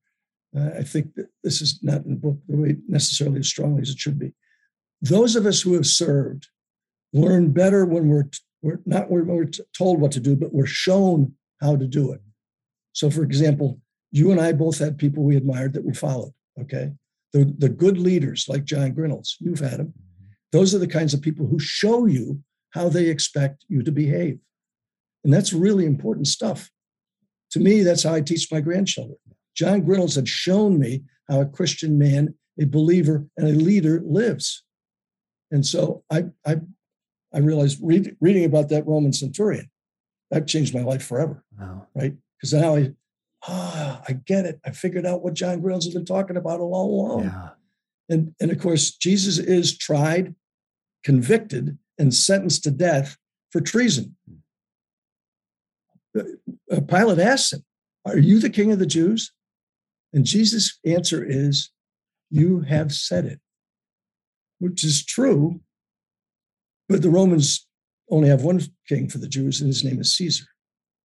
Uh, 0.55 0.69
I 0.79 0.83
think 0.83 1.15
that 1.15 1.29
this 1.43 1.61
is 1.61 1.79
not 1.81 2.05
in 2.05 2.11
the 2.11 2.15
book 2.15 2.37
the 2.47 2.55
way 2.55 2.75
necessarily 2.87 3.39
as 3.39 3.47
strongly 3.47 3.81
as 3.81 3.89
it 3.89 3.99
should 3.99 4.19
be. 4.19 4.33
Those 5.01 5.35
of 5.35 5.45
us 5.45 5.61
who 5.61 5.73
have 5.73 5.87
served 5.87 6.47
learn 7.11 7.51
better 7.51 7.85
when 7.85 8.07
we're 8.07 8.29
we're 8.61 8.79
not 8.85 9.09
when 9.09 9.27
we're 9.27 9.49
told 9.77 9.99
what 9.99 10.11
to 10.13 10.19
do, 10.19 10.35
but 10.35 10.53
we're 10.53 10.65
shown 10.65 11.33
how 11.61 11.75
to 11.75 11.87
do 11.87 12.11
it. 12.11 12.21
So, 12.93 13.09
for 13.09 13.23
example, 13.23 13.79
you 14.11 14.31
and 14.31 14.39
I 14.39 14.51
both 14.51 14.77
had 14.77 14.97
people 14.97 15.23
we 15.23 15.35
admired 15.35 15.73
that 15.73 15.85
we 15.85 15.93
followed. 15.93 16.33
Okay, 16.61 16.91
the 17.33 17.53
the 17.57 17.69
good 17.69 17.97
leaders 17.97 18.45
like 18.47 18.63
John 18.63 18.93
Grinalds, 18.93 19.35
you've 19.39 19.59
had 19.59 19.79
them. 19.79 19.93
Those 20.51 20.75
are 20.75 20.79
the 20.79 20.87
kinds 20.87 21.13
of 21.13 21.21
people 21.21 21.47
who 21.47 21.59
show 21.59 22.05
you 22.05 22.41
how 22.71 22.89
they 22.89 23.07
expect 23.07 23.65
you 23.67 23.81
to 23.83 23.91
behave. 23.91 24.39
And 25.23 25.33
that's 25.33 25.53
really 25.53 25.85
important 25.85 26.27
stuff. 26.27 26.69
To 27.51 27.59
me, 27.59 27.83
that's 27.83 28.03
how 28.03 28.13
I 28.13 28.21
teach 28.21 28.51
my 28.51 28.61
grandchildren. 28.61 29.17
John 29.55 29.83
Grinalds 29.83 30.15
had 30.15 30.27
shown 30.27 30.79
me 30.79 31.03
how 31.29 31.41
a 31.41 31.45
Christian 31.45 31.97
man, 31.97 32.33
a 32.59 32.65
believer, 32.65 33.27
and 33.37 33.47
a 33.47 33.51
leader 33.51 34.01
lives. 34.03 34.63
And 35.51 35.65
so 35.65 36.03
I, 36.11 36.25
I, 36.45 36.57
I 37.33 37.39
realized 37.39 37.79
read, 37.81 38.17
reading 38.19 38.45
about 38.45 38.69
that 38.69 38.87
Roman 38.87 39.13
centurion, 39.13 39.69
that 40.31 40.47
changed 40.47 40.73
my 40.73 40.81
life 40.81 41.05
forever. 41.05 41.43
Wow. 41.59 41.87
Right? 41.95 42.15
Because 42.37 42.53
now 42.53 42.75
I, 42.75 42.93
ah, 43.47 44.01
I 44.07 44.13
get 44.13 44.45
it. 44.45 44.59
I 44.65 44.71
figured 44.71 45.05
out 45.05 45.23
what 45.23 45.35
John 45.35 45.61
Grinalds 45.61 45.85
has 45.85 45.93
been 45.93 46.05
talking 46.05 46.37
about 46.37 46.59
all 46.59 46.73
along. 46.73 47.25
Yeah. 47.25 47.49
And, 48.09 48.35
and 48.41 48.51
of 48.51 48.59
course, 48.59 48.95
Jesus 48.95 49.37
is 49.37 49.77
tried, 49.77 50.33
convicted, 51.03 51.77
and 51.99 52.13
sentenced 52.13 52.63
to 52.63 52.71
death 52.71 53.15
for 53.51 53.61
treason. 53.61 54.15
Uh, 56.17 56.81
Pilate 56.81 57.19
asks 57.19 57.53
him, 57.53 57.63
Are 58.05 58.17
you 58.17 58.39
the 58.39 58.49
king 58.49 58.71
of 58.71 58.79
the 58.79 58.85
Jews? 58.85 59.31
And 60.13 60.25
Jesus' 60.25 60.79
answer 60.85 61.23
is, 61.23 61.71
You 62.29 62.61
have 62.61 62.93
said 62.93 63.25
it, 63.25 63.39
which 64.59 64.83
is 64.83 65.05
true. 65.05 65.61
But 66.89 67.01
the 67.01 67.09
Romans 67.09 67.65
only 68.09 68.29
have 68.29 68.43
one 68.43 68.61
king 68.87 69.09
for 69.09 69.17
the 69.17 69.27
Jews, 69.27 69.61
and 69.61 69.67
his 69.67 69.83
name 69.83 69.99
is 69.99 70.15
Caesar, 70.15 70.45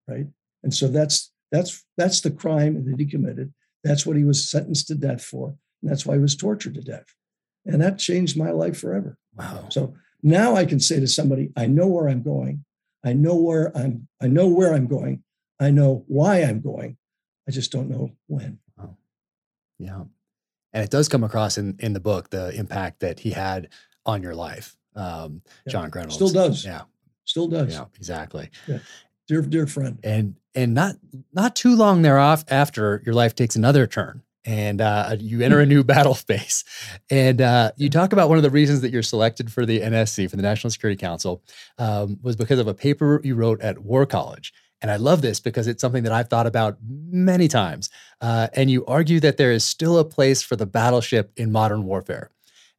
right? 0.06 0.26
And 0.62 0.74
so 0.74 0.88
that's 0.88 1.32
that's 1.50 1.84
that's 1.96 2.20
the 2.20 2.30
crime 2.30 2.84
that 2.90 2.98
he 2.98 3.06
committed. 3.06 3.54
That's 3.84 4.04
what 4.04 4.16
he 4.16 4.24
was 4.24 4.50
sentenced 4.50 4.88
to 4.88 4.94
death 4.94 5.24
for. 5.24 5.54
And 5.82 5.90
that's 5.90 6.04
why 6.04 6.14
he 6.14 6.20
was 6.20 6.36
tortured 6.36 6.74
to 6.74 6.80
death. 6.80 7.06
And 7.64 7.80
that 7.80 7.98
changed 7.98 8.36
my 8.36 8.50
life 8.50 8.78
forever. 8.78 9.16
Wow. 9.36 9.68
So 9.70 9.94
now 10.22 10.56
I 10.56 10.64
can 10.64 10.80
say 10.80 10.98
to 11.00 11.06
somebody, 11.06 11.50
I 11.56 11.66
know 11.66 11.86
where 11.86 12.08
I'm 12.08 12.22
going. 12.22 12.64
I 13.04 13.12
know 13.12 13.36
where 13.36 13.76
I'm, 13.76 14.08
I 14.20 14.26
know 14.26 14.48
where 14.48 14.74
I'm 14.74 14.86
going. 14.86 15.22
I 15.60 15.70
know 15.70 16.04
why 16.08 16.42
I'm 16.42 16.60
going. 16.60 16.96
I 17.48 17.52
just 17.52 17.72
don't 17.72 17.88
know 17.88 18.12
when. 18.26 18.58
Wow. 18.76 18.96
Yeah. 19.78 20.04
And 20.72 20.84
it 20.84 20.90
does 20.90 21.08
come 21.08 21.24
across 21.24 21.58
in, 21.58 21.76
in 21.78 21.92
the 21.92 22.00
book, 22.00 22.30
the 22.30 22.50
impact 22.54 23.00
that 23.00 23.20
he 23.20 23.30
had 23.30 23.68
on 24.04 24.22
your 24.22 24.34
life. 24.34 24.76
Um, 24.94 25.42
yeah. 25.66 25.72
John 25.72 25.90
Grinalds 25.90 26.14
still 26.14 26.28
does. 26.28 26.64
Yeah. 26.64 26.82
Still 27.24 27.48
does. 27.48 27.74
Yeah, 27.74 27.86
exactly. 27.96 28.50
Yeah. 28.66 28.78
Dear, 29.26 29.42
dear 29.42 29.66
friend. 29.66 29.98
And, 30.02 30.36
and 30.54 30.74
not, 30.74 30.96
not 31.32 31.54
too 31.54 31.76
long 31.76 32.02
thereafter, 32.02 32.52
after 32.52 33.02
your 33.04 33.14
life 33.14 33.34
takes 33.34 33.56
another 33.56 33.86
turn 33.86 34.22
and 34.44 34.80
uh, 34.80 35.16
you 35.18 35.40
enter 35.42 35.60
a 35.60 35.66
new 35.66 35.84
battle 35.92 36.14
space. 36.14 36.64
And 37.10 37.40
uh, 37.40 37.72
you 37.76 37.90
talk 37.90 38.12
about 38.12 38.28
one 38.28 38.38
of 38.38 38.42
the 38.42 38.50
reasons 38.50 38.80
that 38.80 38.90
you're 38.90 39.02
selected 39.02 39.52
for 39.52 39.66
the 39.66 39.80
NSC, 39.80 40.30
for 40.30 40.36
the 40.36 40.42
National 40.42 40.70
Security 40.70 40.98
Council, 40.98 41.42
um, 41.78 42.18
was 42.22 42.36
because 42.36 42.58
of 42.58 42.66
a 42.66 42.74
paper 42.74 43.20
you 43.24 43.34
wrote 43.34 43.60
at 43.60 43.78
War 43.78 44.06
College. 44.06 44.52
And 44.80 44.90
I 44.90 44.96
love 44.96 45.22
this 45.22 45.40
because 45.40 45.66
it's 45.66 45.80
something 45.80 46.04
that 46.04 46.12
I've 46.12 46.28
thought 46.28 46.46
about 46.46 46.78
many 46.88 47.48
times. 47.48 47.90
Uh, 48.20 48.48
and 48.54 48.70
you 48.70 48.86
argue 48.86 49.20
that 49.20 49.36
there 49.36 49.50
is 49.50 49.64
still 49.64 49.98
a 49.98 50.04
place 50.04 50.42
for 50.42 50.56
the 50.56 50.66
battleship 50.66 51.32
in 51.36 51.50
modern 51.50 51.84
warfare. 51.84 52.30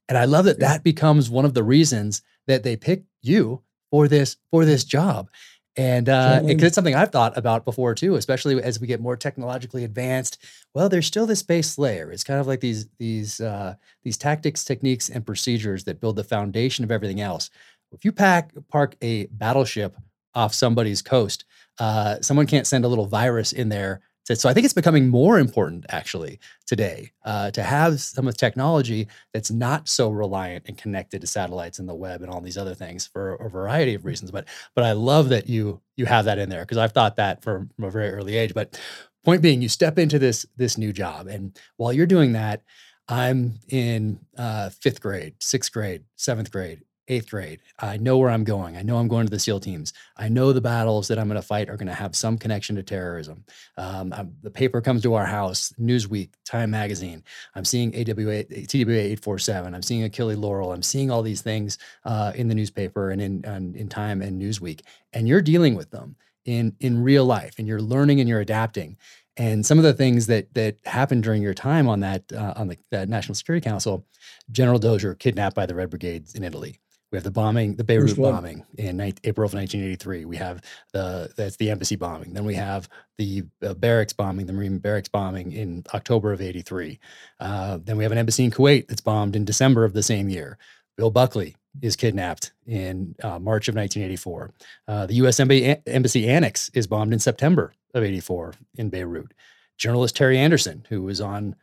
And 0.07 0.18
I 0.18 0.26
love 0.26 0.45
that 0.45 0.60
that 0.60 0.84
becomes 0.84 1.30
one 1.30 1.45
of 1.45 1.53
the 1.53 1.64
reasons 1.64 2.22
that 2.47 2.64
they 2.64 2.76
pick 2.76 3.03
you 3.22 3.62
for 3.91 4.07
this 4.07 4.38
for 4.49 4.66
this 4.66 4.84
job. 4.84 5.30
And 5.78 6.09
uh, 6.09 6.41
it, 6.45 6.61
it's 6.61 6.76
something 6.76 6.95
I've 6.95 7.11
thought 7.11 7.38
about 7.38 7.63
before 7.63 7.95
too, 7.95 8.15
especially 8.15 8.61
as 8.61 8.80
we 8.80 8.88
get 8.88 8.99
more 8.99 9.15
technologically 9.15 9.84
advanced. 9.84 10.38
Well, 10.74 10.89
there's 10.89 11.05
still 11.05 11.26
this 11.26 11.43
base 11.43 11.78
layer. 11.78 12.11
It's 12.11 12.24
kind 12.24 12.39
of 12.39 12.47
like 12.47 12.59
these 12.59 12.88
these 12.97 13.39
uh, 13.39 13.76
these 14.03 14.17
tactics, 14.17 14.63
techniques, 14.65 15.09
and 15.09 15.26
procedures 15.26 15.84
that 15.86 16.01
build 16.01 16.15
the 16.15 16.24
foundation 16.24 16.84
of 16.84 16.91
everything 16.91 17.22
else. 17.22 17.49
If 17.91 18.03
you 18.03 18.11
pack 18.11 18.51
park 18.70 18.95
a 19.01 19.28
battleship 19.28 19.95
off 20.36 20.53
somebody's 20.53 21.01
coast, 21.01 21.45
uh, 21.80 22.20
someone 22.22 22.47
can't 22.47 22.67
send 22.67 22.84
a 22.84 22.88
little 22.88 23.05
virus 23.05 23.51
in 23.53 23.70
there 23.70 24.01
so 24.36 24.49
I 24.49 24.53
think 24.53 24.65
it's 24.65 24.73
becoming 24.73 25.09
more 25.09 25.39
important 25.39 25.86
actually 25.89 26.39
today 26.65 27.11
uh, 27.25 27.51
to 27.51 27.63
have 27.63 27.99
some 27.99 28.27
of 28.27 28.38
technology 28.38 29.07
that's 29.34 29.51
not 29.51 29.89
so 29.89 30.09
reliant 30.09 30.65
and 30.67 30.77
connected 30.77 31.21
to 31.21 31.27
satellites 31.27 31.80
and 31.80 31.89
the 31.89 31.95
web 31.95 32.21
and 32.21 32.32
all 32.32 32.41
these 32.41 32.57
other 32.57 32.75
things 32.75 33.07
for 33.07 33.36
a 33.36 33.49
variety 33.49 33.93
of 33.93 34.05
reasons. 34.05 34.32
But 34.32 34.47
but 34.75 34.84
I 34.84 34.91
love 34.91 35.30
that 35.30 35.49
you 35.49 35.82
you 35.95 36.05
have 36.05 36.25
that 36.25 36.39
in 36.39 36.49
there 36.49 36.61
because 36.61 36.77
I've 36.77 36.91
thought 36.91 37.15
that 37.15 37.43
from, 37.43 37.69
from 37.75 37.86
a 37.86 37.91
very 37.91 38.11
early 38.11 38.38
age. 38.38 38.53
But 38.53 38.80
point 39.23 39.41
being, 39.41 39.61
you 39.61 39.69
step 39.69 39.97
into 39.97 40.19
this 40.19 40.45
this 40.57 40.77
new 40.77 40.93
job, 40.93 41.27
and 41.27 41.57
while 41.77 41.93
you're 41.93 42.05
doing 42.05 42.34
that, 42.34 42.63
I'm 43.07 43.55
in 43.67 44.19
uh, 44.38 44.69
fifth 44.69 45.01
grade, 45.01 45.36
sixth 45.39 45.71
grade, 45.71 46.03
seventh 46.15 46.51
grade, 46.51 46.82
eighth 47.10 47.30
grade. 47.30 47.60
I 47.80 47.97
know 47.97 48.18
where 48.18 48.30
I'm 48.30 48.43
going. 48.43 48.78
I 48.78 48.84
know 48.84 48.97
I'm 48.97 49.07
going 49.07 49.26
to 49.26 49.32
the 49.32 49.39
SEAL 49.39 49.60
teams. 49.60 49.93
I 50.16 50.30
know 50.30 50.53
the 50.53 50.62
battles 50.62 51.07
that 51.07 51.20
I'm 51.20 51.28
going 51.28 51.41
to 51.41 51.45
fight 51.45 51.70
are 51.70 51.76
going 51.76 51.88
to 51.88 51.93
have 51.93 52.16
some 52.16 52.38
connection 52.38 52.76
to 52.78 52.84
terrorism. 52.84 53.43
Um, 53.78 54.14
the 54.41 54.51
paper 54.51 54.80
comes 54.80 55.01
to 55.03 55.16
our 55.16 55.26
house, 55.26 55.74
Newsweek, 55.80 56.30
Time 56.45 56.72
Magazine. 56.72 57.24
I'm 57.55 57.66
seeing 57.66 57.93
AWA, 57.93 58.43
TWA 58.43 58.93
847. 58.93 59.76
I'm 59.76 59.82
seeing 59.82 60.03
Achille 60.03 60.36
Lauro. 60.36 60.72
I'm 60.72 60.84
seeing 60.84 61.12
all 61.12 61.24
these 61.24 61.41
things 61.41 61.78
uh, 62.05 62.32
in 62.36 62.47
the 62.47 62.55
newspaper 62.55 63.10
and 63.10 63.22
in, 63.22 63.43
in 63.76 63.89
Time 63.89 64.22
and 64.22 64.41
Newsweek. 64.41 64.82
And 65.14 65.28
you're 65.28 65.41
dealing 65.41 65.76
with 65.76 65.91
them 65.91 66.16
in, 66.45 66.76
in 66.80 67.03
real 67.03 67.26
life 67.26 67.55
and 67.57 67.68
you're 67.68 67.82
learning 67.82 68.20
and 68.20 68.30
you're 68.30 68.41
adapting. 68.41 68.97
And 69.38 69.66
some 69.66 69.78
of 69.78 69.86
the 69.86 69.93
things 69.93 70.28
that 70.28 70.53
that 70.53 70.76
happened 70.84 71.24
during 71.24 71.41
your 71.41 71.53
time 71.53 71.88
on 71.88 72.01
that 72.01 72.24
uh, 72.34 72.53
on 72.57 72.68
the 72.68 73.05
National 73.07 73.36
Security 73.36 73.64
Council, 73.64 74.05
General 74.51 74.80
Dozier 74.80 75.16
kidnapped 75.16 75.55
by 75.55 75.66
the 75.66 75.76
Red 75.76 75.89
Brigades 75.89 76.36
in 76.36 76.43
Italy. 76.43 76.78
We 77.12 77.16
have 77.16 77.24
the 77.24 77.32
bombing, 77.32 77.76
the 77.76 77.84
Beirut 77.84 78.16
bombing 78.16 78.66
in 78.78 79.01
April 79.01 79.45
of 79.45 79.53
1983. 79.53 80.26
We 80.26 80.38
have 80.38 80.62
the 80.93 81.32
that's 81.36 81.55
the 81.55 81.72
embassy 81.72 81.95
bombing. 81.95 82.34
Then 82.34 82.45
we 82.45 82.53
have 82.53 82.88
the 83.18 83.43
uh, 83.64 83.74
barracks 83.74 84.14
bombing, 84.14 84.45
the 84.45 84.53
Marine 84.53 84.78
barracks 84.78 85.10
bombing 85.10 85.51
in 85.51 85.84
October 85.93 86.32
of 86.32 86.41
83. 86.41 86.99
Uh, 87.39 87.80
then 87.84 87.97
we 87.97 88.03
have 88.03 88.12
an 88.12 88.20
embassy 88.20 88.43
in 88.43 88.51
Kuwait 88.51 88.88
that's 88.88 89.01
bombed 89.01 89.36
in 89.36 89.43
December 89.43 89.86
of 89.86 89.93
the 89.93 90.03
same 90.03 90.30
year. 90.30 90.60
Bill 90.97 91.10
Buckley 91.10 91.55
is 91.82 91.95
kidnapped 91.95 92.51
in 92.68 93.16
uh, 93.24 93.39
March 93.39 93.68
of 93.68 93.76
1984. 93.76 94.53
Uh, 94.88 95.05
the 95.05 95.16
U.S. 95.16 95.39
Embassy, 95.39 95.78
Embassy 95.88 96.28
Annex 96.28 96.70
is 96.74 96.88
bombed 96.88 97.14
in 97.14 97.20
September 97.20 97.74
of 97.93 98.03
84 98.03 98.53
in 98.78 98.89
Beirut. 98.89 99.34
Journalist 99.78 100.16
Terry 100.16 100.38
Anderson, 100.38 100.86
who 100.89 101.03
was 101.03 101.22
on, 101.22 101.55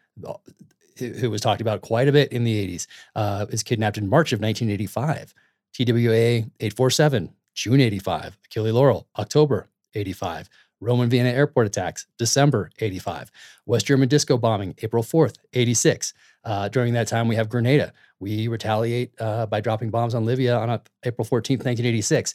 who 0.99 1.31
was 1.31 1.41
talked 1.41 1.61
about 1.61 1.83
quite 1.83 2.09
a 2.09 2.13
bit 2.13 2.33
in 2.33 2.45
the 2.45 2.77
80s, 2.77 2.87
uh, 3.15 3.47
is 3.51 3.63
kidnapped 3.63 3.99
in 3.99 4.09
March 4.09 4.33
of 4.33 4.41
1985. 4.41 5.35
TWA 5.75 6.49
847, 6.61 7.35
June 7.55 7.81
85. 7.81 8.39
Achille 8.47 8.73
Lauro, 8.73 9.07
October 9.19 9.69
85. 9.95 10.49
Roman 10.81 11.09
Vienna 11.09 11.31
airport 11.31 11.67
attacks, 11.67 12.07
December 12.19 12.71
85. 12.79 13.31
West 13.65 13.87
German 13.87 14.09
disco 14.09 14.37
bombing, 14.37 14.75
April 14.83 15.03
4th, 15.03 15.37
86. 15.53 16.13
Uh, 16.45 16.69
during 16.69 16.93
that 16.95 17.09
time, 17.09 17.29
we 17.29 17.37
have 17.37 17.49
Grenada. 17.49 17.93
We 18.21 18.49
retaliate 18.49 19.13
uh, 19.21 19.47
by 19.47 19.61
dropping 19.61 19.91
bombs 19.91 20.15
on 20.15 20.25
Libya 20.25 20.57
on 20.57 20.81
April 21.05 21.25
14th, 21.25 21.65
1986. 21.65 22.35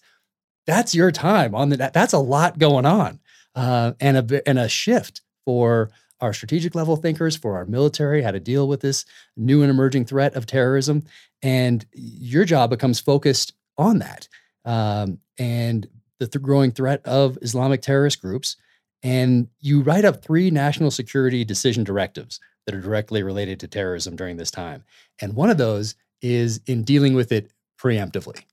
That's 0.68 0.94
your 0.94 1.12
time 1.12 1.56
on 1.56 1.70
the. 1.70 1.78
That's 1.78 2.14
a 2.14 2.20
lot 2.20 2.60
going 2.60 2.86
on, 2.86 3.20
uh, 3.56 3.94
and 4.00 4.18
a 4.18 4.48
and 4.48 4.60
a 4.60 4.70
shift 4.70 5.22
for 5.44 5.90
our 6.22 6.34
strategic 6.34 6.76
level 6.76 6.96
thinkers, 6.96 7.36
for 7.36 7.56
our 7.56 7.66
military, 7.66 8.22
how 8.22 8.32
to 8.32 8.40
deal 8.40 8.68
with 8.68 8.82
this 8.82 9.06
new 9.36 9.62
and 9.62 9.70
emerging 9.70 10.06
threat 10.06 10.36
of 10.36 10.46
terrorism, 10.46 11.04
and 11.42 11.86
your 11.94 12.46
job 12.46 12.70
becomes 12.70 13.00
focused 13.00 13.54
on 13.78 14.00
that. 14.00 14.28
Um, 14.64 15.20
and 15.40 15.88
the 16.20 16.28
th- 16.28 16.42
growing 16.42 16.72
threat 16.72 17.04
of 17.06 17.38
Islamic 17.42 17.82
terrorist 17.82 18.22
groups. 18.22 18.56
And 19.02 19.48
you 19.60 19.82
write 19.82 20.06
up 20.06 20.24
three 20.24 20.52
national 20.52 20.92
security 20.92 21.44
decision 21.44 21.84
directives 21.84 22.40
that 22.66 22.76
are 22.76 22.82
directly 22.82 23.24
related 23.24 23.60
to 23.62 23.68
terrorism 23.68 24.16
during 24.16 24.38
this 24.38 24.52
time. 24.52 24.84
And 25.20 25.34
one 25.34 25.50
of 25.50 25.58
those 25.58 25.96
is 26.22 26.62
in 26.68 26.84
dealing 26.84 27.16
with 27.16 27.32
it 27.32 27.52
preemptively. 27.80 28.44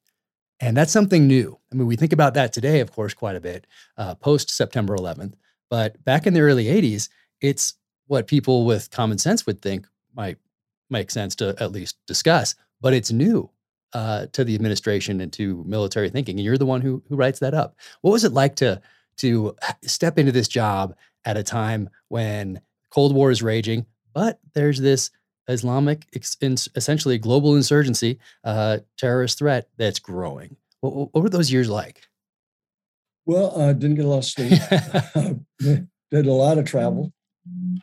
And 0.61 0.77
that's 0.77 0.93
something 0.93 1.27
new. 1.27 1.59
I 1.71 1.77
mean, 1.77 1.87
we 1.87 1.97
think 1.97 2.15
about 2.15 2.35
that 2.35 2.55
today, 2.55 2.81
of 2.81 2.91
course, 2.91 3.13
quite 3.13 3.37
a 3.37 3.41
bit 3.41 3.67
uh, 3.99 4.15
post 4.15 4.51
September 4.51 4.97
11th. 4.97 5.35
But 5.69 6.03
back 6.05 6.27
in 6.27 6.33
the 6.33 6.41
early 6.41 6.65
80s, 6.65 7.11
it's 7.41 7.75
what 8.07 8.27
people 8.27 8.65
with 8.65 8.91
common 8.91 9.19
sense 9.19 9.47
would 9.47 9.63
think 9.63 9.87
might 10.15 10.39
make 10.91 11.11
sense 11.11 11.35
to 11.37 11.55
at 11.61 11.73
least 11.73 11.97
discuss, 12.07 12.55
but 12.81 12.95
it's 12.95 13.13
new 13.13 13.51
uh, 13.93 14.27
to 14.33 14.45
the 14.45 14.55
administration 14.55 15.21
and 15.21 15.33
to 15.35 15.63
military 15.67 16.11
thinking. 16.11 16.39
And 16.39 16.45
you're 16.45 16.59
the 16.59 16.67
one 16.67 16.81
who 16.81 17.03
who 17.09 17.17
writes 17.17 17.39
that 17.41 17.55
up. 17.55 17.77
What 18.01 18.13
was 18.13 18.25
it 18.25 18.33
like 18.33 18.57
to 18.57 18.81
to 19.19 19.57
step 19.83 20.19
into 20.19 20.33
this 20.33 20.49
job 20.49 20.95
at 21.25 21.37
a 21.37 21.43
time 21.43 21.91
when 22.09 22.61
Cold 22.91 23.15
War 23.15 23.31
is 23.31 23.43
raging, 23.43 23.87
but 24.15 24.39
there's 24.55 24.81
this 24.81 25.11
Islamic, 25.49 26.07
essentially 26.15 27.19
global 27.19 27.57
insurgency, 27.57 28.19
uh, 28.45 28.79
terrorist 28.99 29.39
threat 29.39 29.69
that's 29.77 29.99
growing. 29.99 30.57
What, 30.81 31.13
what, 31.13 31.23
were 31.23 31.31
those 31.31 31.51
years 31.51 31.71
like? 31.71 32.07
Well, 33.25 33.59
uh, 33.61 33.73
didn't 33.73 33.97
get 33.97 34.05
a 34.05 34.09
lot 34.09 34.19
of 34.19 34.25
sleep. 34.27 34.61
did 36.11 36.27
a 36.27 36.33
lot 36.33 36.59
of 36.59 36.67
travel. 36.67 37.13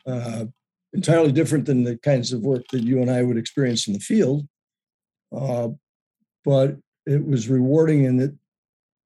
Uh, 0.05 0.45
entirely 0.93 1.31
different 1.31 1.65
than 1.65 1.83
the 1.83 1.97
kinds 1.97 2.31
of 2.31 2.41
work 2.41 2.63
that 2.71 2.83
you 2.83 3.01
and 3.01 3.11
I 3.11 3.21
would 3.21 3.37
experience 3.37 3.87
in 3.87 3.93
the 3.93 3.99
field. 3.99 4.47
Uh, 5.35 5.69
but 6.45 6.77
it 7.05 7.25
was 7.25 7.49
rewarding 7.49 8.05
in 8.05 8.17
that 8.17 8.35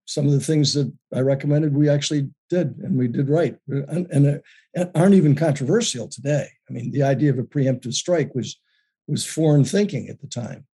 some 0.06 0.26
of 0.26 0.32
the 0.32 0.40
things 0.40 0.74
that 0.74 0.92
I 1.14 1.22
recommended 1.22 1.76
we 1.76 1.90
actually 1.90 2.30
did 2.50 2.76
and 2.80 2.98
we 2.98 3.08
did 3.08 3.30
right 3.30 3.56
and, 3.68 4.08
and, 4.12 4.42
and, 4.76 4.92
aren't 4.96 5.16
even 5.16 5.36
controversial 5.36 6.08
today. 6.08 6.48
I 6.70 6.74
mean, 6.74 6.92
the 6.92 7.04
idea 7.04 7.32
of 7.32 7.40
a 7.40 7.44
preemptive 7.44 7.94
strike 7.94 8.34
was 8.36 8.60
was 9.08 9.26
foreign 9.26 9.66
thinking 9.66 10.08
at 10.08 10.22
the 10.22 10.28
time, 10.28 10.66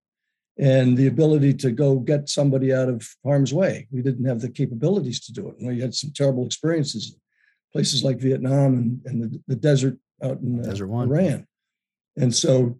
and 0.58 0.96
the 0.96 1.06
ability 1.06 1.54
to 1.54 1.70
go 1.70 1.96
get 1.96 2.28
somebody 2.28 2.72
out 2.72 2.88
of 2.88 3.08
harm's 3.24 3.54
way. 3.54 3.86
We 3.92 4.02
didn't 4.02 4.24
have 4.24 4.40
the 4.40 4.50
capabilities 4.50 5.20
to 5.26 5.32
do 5.32 5.48
it. 5.48 5.58
And 5.58 5.68
we 5.68 5.80
had 5.80 5.94
some 5.94 6.12
terrible 6.14 6.44
experiences, 6.44 7.16
places 7.74 8.04
like 8.04 8.18
Vietnam 8.18 8.74
and, 8.74 9.00
and 9.04 9.22
the, 9.22 9.42
the 9.48 9.56
desert 9.56 9.98
out 10.22 10.38
in 10.38 10.60
uh, 10.60 10.62
desert 10.62 10.88
Iran. 10.88 11.46
And 12.16 12.32
so 12.32 12.78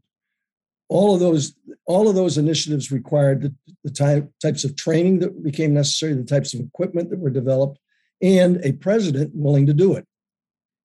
all 0.89 1.15
of 1.15 1.21
those 1.21 1.55
all 1.87 2.09
of 2.09 2.15
those 2.15 2.39
initiatives 2.39 2.93
required 2.93 3.43
the, 3.43 3.55
the 3.83 3.91
type, 3.91 4.31
types 4.41 4.65
of 4.65 4.77
training 4.77 5.19
that 5.19 5.43
became 5.43 5.75
necessary 5.75 6.15
the 6.15 6.25
types 6.25 6.55
of 6.55 6.61
equipment 6.61 7.11
that 7.11 7.19
were 7.19 7.31
developed 7.31 7.79
and 8.23 8.65
a 8.65 8.73
president 8.73 9.33
willing 9.35 9.67
to 9.67 9.75
do 9.75 9.95
it. 9.97 10.07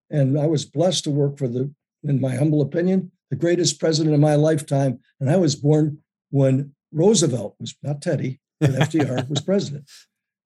And 0.09 0.39
i 0.39 0.47
was 0.47 0.65
blessed 0.65 1.03
to 1.03 1.11
work 1.11 1.37
for 1.37 1.47
the 1.47 1.71
in 2.03 2.19
my 2.19 2.35
humble 2.35 2.61
opinion 2.61 3.11
the 3.29 3.35
greatest 3.35 3.79
president 3.79 4.15
of 4.15 4.19
my 4.19 4.35
lifetime. 4.35 4.99
And 5.19 5.29
i 5.29 5.37
was 5.37 5.55
born 5.55 5.99
when 6.31 6.73
roosevelt 6.91 7.55
was 7.59 7.75
not 7.83 8.01
teddy 8.01 8.39
but 8.59 8.71
fdr 8.71 9.29
was 9.33 9.41
president. 9.41 9.85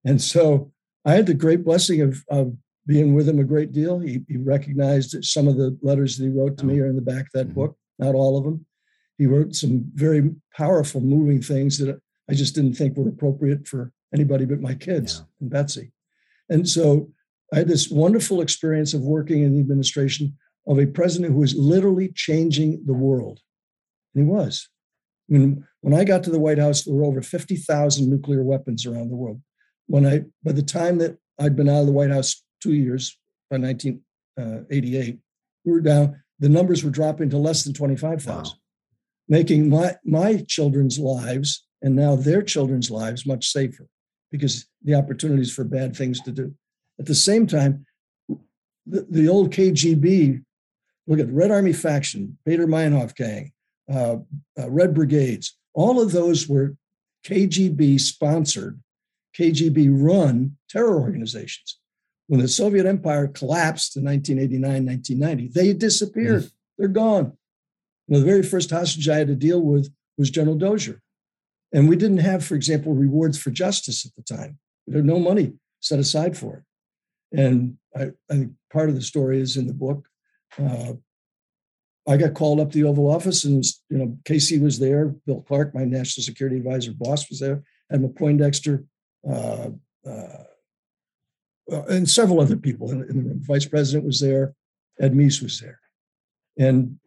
And 0.03 0.21
so 0.21 0.71
i 1.05 1.13
had 1.13 1.27
the 1.27 1.33
great 1.33 1.63
blessing 1.63 2.01
of, 2.01 2.23
of 2.27 2.57
being 2.85 3.13
with 3.13 3.27
him 3.27 3.39
a 3.39 3.43
great 3.43 3.71
deal 3.71 3.99
he, 3.99 4.21
he 4.27 4.37
recognized 4.37 5.13
that 5.13 5.25
some 5.25 5.47
of 5.47 5.57
the 5.57 5.77
letters 5.81 6.17
that 6.17 6.25
he 6.25 6.29
wrote 6.29 6.57
to 6.57 6.65
me 6.65 6.79
oh. 6.81 6.83
are 6.83 6.87
in 6.87 6.95
the 6.95 7.01
back 7.01 7.21
of 7.21 7.31
that 7.33 7.47
mm-hmm. 7.47 7.55
book 7.61 7.77
not 7.99 8.15
all 8.15 8.37
of 8.37 8.43
them 8.43 8.65
he 9.17 9.27
wrote 9.27 9.55
some 9.55 9.85
very 9.93 10.31
powerful, 10.55 11.01
moving 11.01 11.41
things 11.41 11.77
that 11.77 11.99
I 12.29 12.33
just 12.33 12.55
didn't 12.55 12.73
think 12.73 12.97
were 12.97 13.09
appropriate 13.09 13.67
for 13.67 13.91
anybody 14.13 14.45
but 14.45 14.61
my 14.61 14.73
kids 14.73 15.19
yeah. 15.19 15.25
and 15.41 15.49
Betsy. 15.49 15.91
And 16.49 16.67
so 16.67 17.11
I 17.53 17.59
had 17.59 17.67
this 17.67 17.89
wonderful 17.89 18.41
experience 18.41 18.93
of 18.93 19.01
working 19.01 19.43
in 19.43 19.53
the 19.53 19.59
administration 19.59 20.37
of 20.67 20.79
a 20.79 20.87
president 20.87 21.33
who 21.33 21.39
was 21.39 21.55
literally 21.55 22.09
changing 22.15 22.83
the 22.85 22.93
world. 22.93 23.39
And 24.15 24.25
he 24.25 24.29
was. 24.29 24.69
Mean, 25.29 25.65
when 25.81 25.93
I 25.93 26.03
got 26.03 26.23
to 26.23 26.29
the 26.29 26.39
White 26.39 26.59
House, 26.59 26.83
there 26.83 26.93
were 26.93 27.05
over 27.05 27.21
50,000 27.21 28.09
nuclear 28.09 28.43
weapons 28.43 28.85
around 28.85 29.09
the 29.09 29.15
world. 29.15 29.41
When 29.87 30.05
I, 30.05 30.23
by 30.43 30.51
the 30.51 30.61
time 30.61 30.97
that 30.99 31.17
I'd 31.39 31.55
been 31.55 31.69
out 31.69 31.81
of 31.81 31.85
the 31.85 31.93
White 31.93 32.11
House 32.11 32.42
two 32.63 32.73
years, 32.73 33.17
by 33.49 33.57
1988, 33.57 35.13
uh, 35.13 35.17
we 35.65 35.71
were 35.71 35.81
down, 35.81 36.23
the 36.39 36.49
numbers 36.49 36.83
were 36.83 36.89
dropping 36.89 37.29
to 37.29 37.37
less 37.37 37.63
than 37.63 37.73
25,000. 37.73 38.43
Wow 38.43 38.51
making 39.27 39.69
my, 39.69 39.95
my 40.03 40.43
children's 40.47 40.99
lives 40.99 41.65
and 41.81 41.95
now 41.95 42.15
their 42.15 42.41
children's 42.41 42.89
lives 42.89 43.25
much 43.25 43.49
safer 43.49 43.87
because 44.31 44.65
the 44.83 44.95
opportunities 44.95 45.53
for 45.53 45.63
bad 45.63 45.95
things 45.95 46.19
to 46.21 46.31
do. 46.31 46.53
At 46.99 47.05
the 47.05 47.15
same 47.15 47.47
time, 47.47 47.85
the, 48.85 49.05
the 49.09 49.27
old 49.27 49.51
KGB, 49.51 50.43
look 51.07 51.19
at 51.19 51.31
Red 51.31 51.51
Army 51.51 51.73
faction, 51.73 52.37
Baader 52.47 52.67
Meinhof 52.67 53.15
gang, 53.15 53.51
uh, 53.91 54.17
uh, 54.59 54.69
Red 54.69 54.93
Brigades, 54.93 55.57
all 55.73 56.01
of 56.01 56.11
those 56.11 56.47
were 56.47 56.75
KGB 57.25 57.99
sponsored, 57.99 58.81
KGB 59.37 59.89
run 59.91 60.57
terror 60.69 60.99
organizations. 60.99 61.79
When 62.27 62.39
the 62.39 62.47
Soviet 62.47 62.85
Empire 62.85 63.27
collapsed 63.27 63.97
in 63.97 64.05
1989, 64.05 64.85
1990, 64.85 65.47
they 65.53 65.73
disappeared. 65.73 66.43
Mm. 66.43 66.51
They're 66.77 66.87
gone. 66.87 67.37
You 68.07 68.13
know, 68.13 68.19
the 68.19 68.25
very 68.25 68.43
first 68.43 68.69
hostage 68.69 69.09
I 69.09 69.17
had 69.17 69.27
to 69.27 69.35
deal 69.35 69.61
with 69.61 69.93
was 70.17 70.29
General 70.29 70.57
Dozier. 70.57 71.01
And 71.73 71.89
we 71.89 71.95
didn't 71.95 72.19
have, 72.19 72.45
for 72.45 72.55
example, 72.55 72.93
rewards 72.93 73.37
for 73.37 73.49
justice 73.49 74.05
at 74.05 74.13
the 74.15 74.21
time. 74.21 74.59
There 74.87 74.99
had 74.99 75.05
no 75.05 75.19
money 75.19 75.53
set 75.79 75.99
aside 75.99 76.37
for 76.37 76.57
it. 76.57 77.39
And 77.39 77.77
I, 77.95 78.11
I 78.29 78.33
think 78.33 78.51
part 78.71 78.89
of 78.89 78.95
the 78.95 79.01
story 79.01 79.39
is 79.39 79.57
in 79.57 79.67
the 79.67 79.73
book. 79.73 80.07
Uh, 80.57 80.93
I 82.07 82.17
got 82.17 82.33
called 82.33 82.59
up 82.59 82.71
to 82.71 82.77
the 82.77 82.87
Oval 82.87 83.09
Office, 83.09 83.43
and 83.45 83.63
you 83.89 83.97
know, 83.97 84.17
Casey 84.25 84.59
was 84.59 84.77
there. 84.79 85.07
Bill 85.25 85.41
Clark, 85.41 85.73
my 85.73 85.85
national 85.85 86.23
security 86.23 86.57
advisor 86.57 86.91
boss, 86.93 87.29
was 87.29 87.39
there. 87.39 87.63
Emma 87.91 88.09
Poindexter, 88.09 88.83
uh, 89.29 89.69
uh, 90.05 90.43
Uh, 91.71 91.83
and 91.83 92.09
several 92.09 92.41
other 92.41 92.57
people 92.57 92.91
in, 92.91 93.01
in, 93.03 93.17
the 93.17 93.23
room. 93.23 93.39
Vice 93.41 93.65
President 93.65 94.05
was 94.05 94.19
there. 94.19 94.53
Ed 94.99 95.13
Meese 95.13 95.41
was 95.41 95.59
there, 95.59 95.79
and 96.59 96.99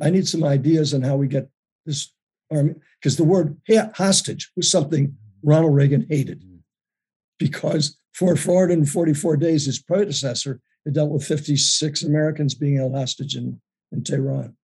I 0.00 0.08
need 0.08 0.26
some 0.26 0.44
ideas 0.44 0.94
on 0.94 1.02
how 1.02 1.16
we 1.16 1.28
get 1.28 1.48
this 1.84 2.12
army, 2.50 2.74
because 2.98 3.16
the 3.16 3.24
word 3.24 3.56
hostage 3.94 4.50
was 4.56 4.70
something 4.70 5.16
Ronald 5.42 5.74
Reagan 5.74 6.06
hated 6.08 6.42
because 7.38 7.98
for 8.12 8.36
444 8.36 9.36
days, 9.36 9.66
his 9.66 9.78
predecessor 9.78 10.60
had 10.84 10.94
dealt 10.94 11.10
with 11.10 11.26
56 11.26 12.02
Americans 12.02 12.54
being 12.54 12.76
held 12.76 12.94
hostage 12.94 13.36
in, 13.36 13.60
in 13.92 14.04
Tehran 14.04 14.56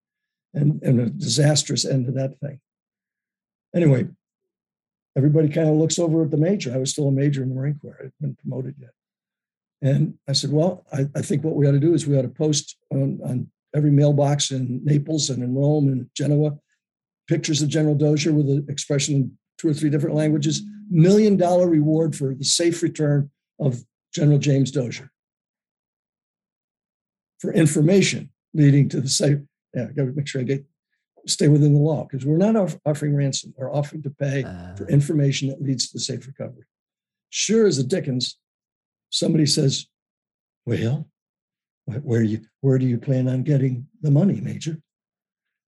and, 0.55 0.80
and 0.82 1.01
a 1.01 1.11
disastrous 1.11 1.84
end 1.84 2.07
to 2.07 2.12
that 2.12 2.38
thing. 2.40 2.61
Anyway, 3.74 4.09
everybody 5.16 5.48
kind 5.48 5.68
of 5.68 5.76
looks 5.76 5.98
over 5.98 6.22
at 6.22 6.30
the 6.30 6.36
major. 6.36 6.72
I 6.72 6.78
was 6.78 6.90
still 6.90 7.09
a 7.09 7.12
major 7.12 7.42
in 7.42 7.48
the 7.48 7.55
Marine 7.55 7.78
Corps. 7.80 7.96
I 7.98 8.03
hadn't 8.05 8.20
been 8.20 8.36
promoted 8.36 8.76
yet. 8.78 8.90
And 9.83 10.14
I 10.28 10.33
said, 10.33 10.53
well, 10.53 10.85
I, 10.93 11.07
I 11.16 11.22
think 11.22 11.43
what 11.43 11.57
we 11.57 11.66
ought 11.66 11.72
to 11.72 11.81
do 11.81 11.95
is 11.95 12.07
we 12.07 12.18
ought 12.18 12.22
to 12.22 12.28
post 12.28 12.76
on, 12.91 13.18
on 13.24 13.51
every 13.74 13.91
mailbox 13.91 14.51
in 14.51 14.81
Naples 14.85 15.31
and 15.31 15.43
in 15.43 15.55
Rome 15.55 15.89
and 15.89 16.07
Genoa, 16.14 16.59
pictures 17.28 17.62
of 17.62 17.68
General 17.68 17.95
Dozier 17.95 18.33
with 18.33 18.49
an 18.51 18.66
expression 18.68 19.14
in 19.14 19.39
two 19.59 19.68
or 19.68 19.74
three 19.74 19.91
different 19.91 20.16
languages, 20.16 20.62
million 20.91 21.37
dollar 21.37 21.68
reward 21.68 22.14
for 22.14 22.35
the 22.35 22.45
safe 22.45 22.83
return 22.83 23.31
of 23.59 23.85
General 24.12 24.39
James 24.39 24.70
Dozier. 24.70 25.11
For 27.39 27.53
information 27.53 28.31
leading 28.53 28.89
to 28.91 29.01
the 29.01 29.09
safe, 29.09 29.39
yeah, 29.74 29.87
I 29.89 29.93
gotta 29.93 30.12
make 30.12 30.26
sure 30.26 30.41
I 30.41 30.45
get 30.45 30.64
stay 31.26 31.49
within 31.49 31.74
the 31.74 31.81
law 31.81 32.05
because 32.05 32.26
we're 32.26 32.37
not 32.37 32.57
off- 32.57 32.78
offering 32.85 33.14
ransom. 33.14 33.55
We're 33.57 33.72
offering 33.72 34.03
to 34.03 34.11
pay 34.11 34.45
uh, 34.45 34.74
for 34.74 34.89
information 34.89 35.49
that 35.49 35.62
leads 35.62 35.89
to 35.89 35.95
the 35.95 36.01
safe 36.01 36.26
recovery. 36.26 36.64
Sure 37.28 37.66
as 37.66 37.76
the 37.76 37.85
Dickens, 37.85 38.39
somebody 39.11 39.47
says, 39.47 39.87
"Well, 40.65 41.09
where 41.85 42.23
you 42.23 42.41
where 42.61 42.79
do 42.79 42.87
you 42.87 42.99
plan 42.99 43.29
on 43.29 43.43
getting 43.43 43.89
the 44.01 44.11
money, 44.11 44.41
Major?" 44.41 44.79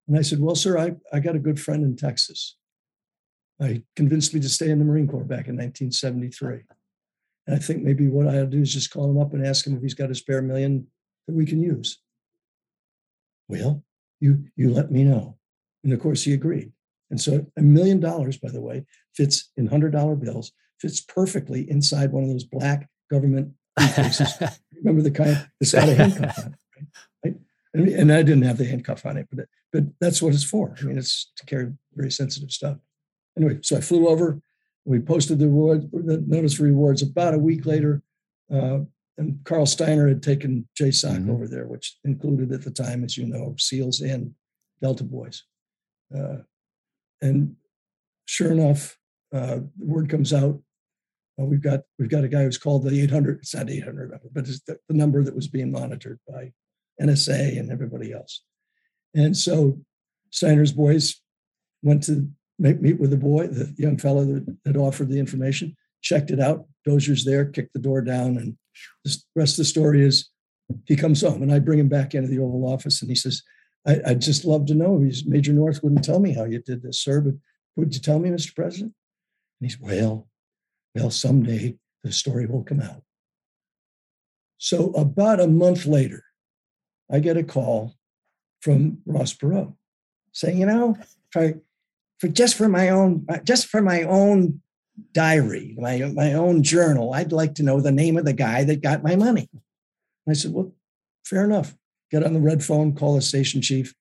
And 0.09 0.17
I 0.17 0.23
said, 0.23 0.41
"Well, 0.41 0.55
sir, 0.55 0.79
I 0.79 0.97
I 1.13 1.21
got 1.21 1.37
a 1.37 1.41
good 1.41 1.61
friend 1.61 1.85
in 1.85 1.97
Texas. 1.97 2.57
I 3.61 3.83
convinced 3.97 4.35
me 4.35 4.41
to 4.41 4.49
stay 4.49 4.71
in 4.71 4.79
the 4.79 4.85
Marine 4.85 5.07
Corps 5.09 5.25
back 5.25 5.49
in 5.49 5.57
1973." 5.57 6.63
And 7.47 7.57
I 7.57 7.59
think 7.59 7.83
maybe 7.83 8.09
what 8.09 8.29
I'll 8.29 8.47
do 8.47 8.63
is 8.63 8.73
just 8.73 8.91
call 8.91 9.11
him 9.11 9.19
up 9.19 9.35
and 9.35 9.45
ask 9.45 9.67
him 9.67 9.77
if 9.77 9.83
he's 9.83 9.95
got 9.95 10.11
a 10.11 10.15
spare 10.15 10.43
million 10.43 10.87
that 11.27 11.35
we 11.35 11.45
can 11.45 11.61
use. 11.61 12.01
Well, 13.49 13.85
you 14.21 14.45
you 14.57 14.71
let 14.71 14.91
me 14.91 15.05
know. 15.05 15.39
And 15.85 15.93
of 15.93 16.01
course 16.01 16.23
he 16.23 16.33
agreed. 16.33 16.73
And 17.11 17.21
so 17.21 17.47
a 17.57 17.63
million 17.63 18.01
dollars, 18.01 18.39
by 18.39 18.51
the 18.51 18.61
way, 18.61 18.87
fits 19.15 19.51
in 19.57 19.67
hundred 19.67 19.93
dollar 19.93 20.15
bills, 20.15 20.53
fits 20.81 21.01
perfectly 21.01 21.69
inside 21.71 22.13
one 22.13 22.23
of 22.23 22.31
those 22.31 22.45
black 22.45 22.89
government. 23.13 23.53
Remember 23.79 25.03
the 25.03 25.11
kind 25.11 25.49
that's 25.61 25.73
got 25.73 25.89
a 25.89 25.95
handcuff 25.95 26.39
on 26.39 26.57
it, 26.77 26.85
right? 27.25 27.37
And, 27.75 27.89
and, 27.89 28.13
I 28.13 28.23
didn't 28.23 28.43
have 28.43 28.59
the 28.59 28.65
handcuff 28.65 29.07
on 29.07 29.17
it, 29.17 29.29
but 29.31 29.47
but 29.73 29.85
that's 30.01 30.21
what 30.21 30.35
it's 30.35 30.45
for. 30.45 30.75
I 30.81 30.85
mean, 30.85 30.99
it's 30.99 31.31
to 31.37 31.47
carry 31.47 31.73
very 31.95 32.11
sensitive 32.11 32.51
stuff. 32.51 32.79
Anyway, 33.37 33.59
so 33.63 33.77
I 33.77 33.81
flew 33.81 34.09
over. 34.09 34.41
We 34.85 34.99
posted 34.99 35.39
the 35.39 35.47
reward, 35.47 35.91
the 35.93 36.23
notice 36.27 36.55
for 36.55 36.65
rewards. 36.65 37.03
About 37.03 37.35
a 37.35 37.39
week 37.39 37.65
later, 37.65 38.03
uh, 38.53 38.81
and 39.17 39.39
Carl 39.45 39.67
Stiner 39.67 40.09
had 40.09 40.23
taken 40.23 40.69
JSOC 40.79 41.19
mm-hmm. 41.19 41.31
over 41.31 41.47
there, 41.47 41.67
which 41.67 41.99
included 42.05 42.51
at 42.53 42.63
the 42.63 42.71
time, 42.71 43.05
as 43.05 43.17
you 43.17 43.27
know, 43.27 43.55
SEALs 43.59 44.01
and 44.01 44.35
Delta 44.81 45.05
Boys. 45.05 45.45
Uh, 46.15 46.39
and 47.21 47.57
sure 48.27 48.51
enough, 48.51 48.99
uh, 49.33 49.61
the 49.79 49.87
word 49.87 50.11
comes 50.11 50.33
out. 50.33 50.61
Uh, 51.43 51.47
we've 51.47 51.63
got 51.63 51.81
we've 51.99 52.09
got 52.09 52.25
a 52.25 52.29
guy 52.29 52.43
who's 52.43 52.59
called 52.59 52.85
the 52.85 53.03
800. 53.03 53.39
It's 53.39 53.55
not 53.55 53.71
800 53.71 54.11
number, 54.11 54.29
but 54.33 54.47
it's 54.47 54.61
the, 54.63 54.79
the 54.89 54.95
number 54.95 55.23
that 55.23 55.35
was 55.35 55.49
being 55.49 55.73
monitored 55.73 56.19
by 56.29 56.53
NSA 57.01 57.59
and 57.59 57.71
everybody 57.71 58.13
else. 58.13 58.43
And 59.15 59.37
so 59.37 59.79
Stiner's 60.31 60.73
boys 60.73 61.21
went 61.83 62.03
to 62.05 62.29
meet 62.59 63.01
with 63.01 63.11
the 63.11 63.17
boy, 63.17 63.49
the 63.49 63.75
young 63.77 63.99
fellow 63.99 64.25
that 64.25 64.57
had 64.65 64.77
offered 64.77 65.09
the 65.09 65.19
information, 65.19 65.77
checked 66.01 66.31
it 66.31 66.41
out. 66.41 66.67
Dozier's 66.87 67.25
there, 67.25 67.45
kicked 67.45 67.73
the 67.73 67.79
door 67.81 68.03
down, 68.03 68.37
and 68.37 68.57
the 69.05 69.17
rest 69.35 69.55
of 69.55 69.59
the 69.59 69.65
story 69.65 70.03
is 70.03 70.31
he 70.87 70.97
comes 70.97 71.21
home. 71.21 71.43
And 71.43 71.53
I 71.53 71.59
bring 71.59 71.79
him 71.79 71.89
back 71.89 72.15
into 72.15 72.29
the 72.29 72.39
Oval 72.39 72.67
Office, 72.67 73.03
and 73.03 73.11
he 73.11 73.15
says, 73.15 73.43
I, 73.87 74.01
would 74.07 74.21
just 74.21 74.45
love 74.45 74.67
to 74.67 74.75
know. 74.75 75.01
He's 75.01 75.27
Major 75.27 75.53
North 75.53 75.83
wouldn't 75.83 76.05
tell 76.05 76.21
me 76.21 76.35
how 76.35 76.45
you 76.45 76.61
did 76.61 76.83
this, 76.83 77.01
sir, 77.01 77.21
but 77.21 77.35
would 77.77 77.95
you 77.95 78.01
tell 78.01 78.19
me, 78.19 78.31
Mr. 78.31 78.55
President? 78.55 78.95
And 79.61 79.71
he's, 79.71 79.81
well, 79.81 80.29
well, 80.95 81.11
someday 81.11 81.77
the 82.03 82.13
story 82.13 82.47
will 82.47 82.65
come 82.65 82.81
out. 82.81 83.03
So 84.59 84.93
about 84.93 85.41
a 85.41 85.47
month 85.47 85.87
later, 85.87 86.25
I 87.11 87.19
get 87.19 87.37
a 87.37 87.43
call 87.43 87.95
from 88.61 88.99
Ross 89.07 89.35
Perot 89.35 89.75
saying, 90.33 90.59
you 90.59 90.67
know, 90.67 90.97
for, 91.31 91.61
for 92.19 92.29
just 92.29 92.57
for 92.57 92.69
my 92.69 92.89
own, 92.91 93.27
just 93.45 93.67
for 93.67 93.83
my 93.83 94.03
own 94.03 94.61
diary, 95.13 95.75
my, 95.79 95.99
my 96.15 96.35
own 96.35 96.63
journal, 96.63 97.13
I'd 97.13 97.33
like 97.33 97.55
to 97.57 97.63
know 97.63 97.81
the 97.81 97.93
name 97.93 98.17
of 98.17 98.25
the 98.25 98.33
guy 98.33 98.65
that 98.65 98.83
got 98.83 99.03
my 99.03 99.17
money. 99.17 99.49
And 99.53 100.31
I 100.31 100.33
said, 100.35 100.53
well, 100.53 100.73
fair 101.25 101.45
enough 101.45 101.77
get 102.13 102.23
on 102.23 102.35
the 102.35 102.41
red 102.41 102.63
phone, 102.63 102.95
call 102.95 103.17
the 103.17 103.23
station 103.23 103.63
chief. 103.63 103.95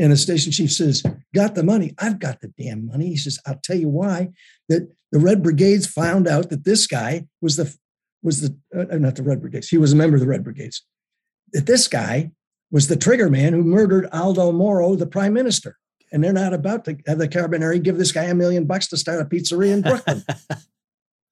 And 0.00 0.10
the 0.10 0.16
station 0.16 0.50
chief 0.50 0.72
says, 0.72 1.02
Got 1.34 1.54
the 1.54 1.62
money. 1.62 1.94
I've 1.98 2.18
got 2.18 2.40
the 2.40 2.48
damn 2.58 2.86
money. 2.86 3.08
He 3.08 3.16
says, 3.18 3.38
I'll 3.46 3.60
tell 3.62 3.76
you 3.76 3.90
why. 3.90 4.30
That 4.70 4.88
the 5.12 5.18
Red 5.18 5.42
Brigades 5.42 5.86
found 5.86 6.26
out 6.26 6.48
that 6.48 6.64
this 6.64 6.86
guy 6.86 7.26
was 7.42 7.56
the, 7.56 7.76
was 8.22 8.40
the, 8.40 8.56
uh, 8.74 8.96
not 8.96 9.16
the 9.16 9.22
Red 9.22 9.42
Brigades, 9.42 9.68
he 9.68 9.76
was 9.76 9.92
a 9.92 9.96
member 9.96 10.16
of 10.16 10.22
the 10.22 10.26
Red 10.26 10.42
Brigades. 10.42 10.82
That 11.52 11.66
this 11.66 11.86
guy 11.86 12.30
was 12.70 12.88
the 12.88 12.96
trigger 12.96 13.28
man 13.28 13.52
who 13.52 13.62
murdered 13.62 14.08
Aldo 14.10 14.52
Moro, 14.52 14.96
the 14.96 15.06
prime 15.06 15.34
minister. 15.34 15.76
And 16.12 16.24
they're 16.24 16.32
not 16.32 16.54
about 16.54 16.86
to 16.86 16.96
have 17.06 17.18
the 17.18 17.28
Carabinieri 17.28 17.82
give 17.82 17.98
this 17.98 18.12
guy 18.12 18.24
a 18.24 18.34
million 18.34 18.64
bucks 18.64 18.88
to 18.88 18.96
start 18.96 19.20
a 19.20 19.24
pizzeria 19.26 19.72
in 19.72 19.82
Brooklyn. 19.82 20.24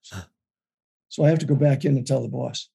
so 1.08 1.24
I 1.24 1.30
have 1.30 1.38
to 1.38 1.46
go 1.46 1.54
back 1.56 1.86
in 1.86 1.96
and 1.96 2.06
tell 2.06 2.20
the 2.20 2.28
boss. 2.28 2.68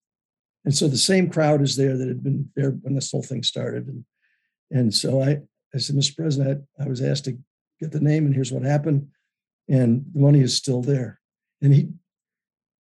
And 0.66 0.76
so 0.76 0.88
the 0.88 0.98
same 0.98 1.30
crowd 1.30 1.62
is 1.62 1.76
there 1.76 1.96
that 1.96 2.08
had 2.08 2.24
been 2.24 2.50
there 2.56 2.72
when 2.72 2.96
this 2.96 3.12
whole 3.12 3.22
thing 3.22 3.44
started. 3.44 3.88
And, 3.88 4.06
and 4.72 4.94
so 4.94 5.22
I, 5.22 5.42
I 5.74 5.80
said, 5.80 5.96
Mr. 5.96 6.16
President, 6.16 6.64
I, 6.80 6.88
was 6.88 7.02
asked 7.02 7.26
to 7.26 7.38
get 7.80 7.92
the 7.92 8.00
name, 8.00 8.26
and 8.26 8.36
here's 8.36 8.52
what 8.52 8.64
happened. 8.64 9.08
And 9.68 10.06
the 10.14 10.20
money 10.20 10.42
is 10.42 10.56
still 10.56 10.82
there. 10.82 11.20
And 11.62 11.74
he, 11.74 11.90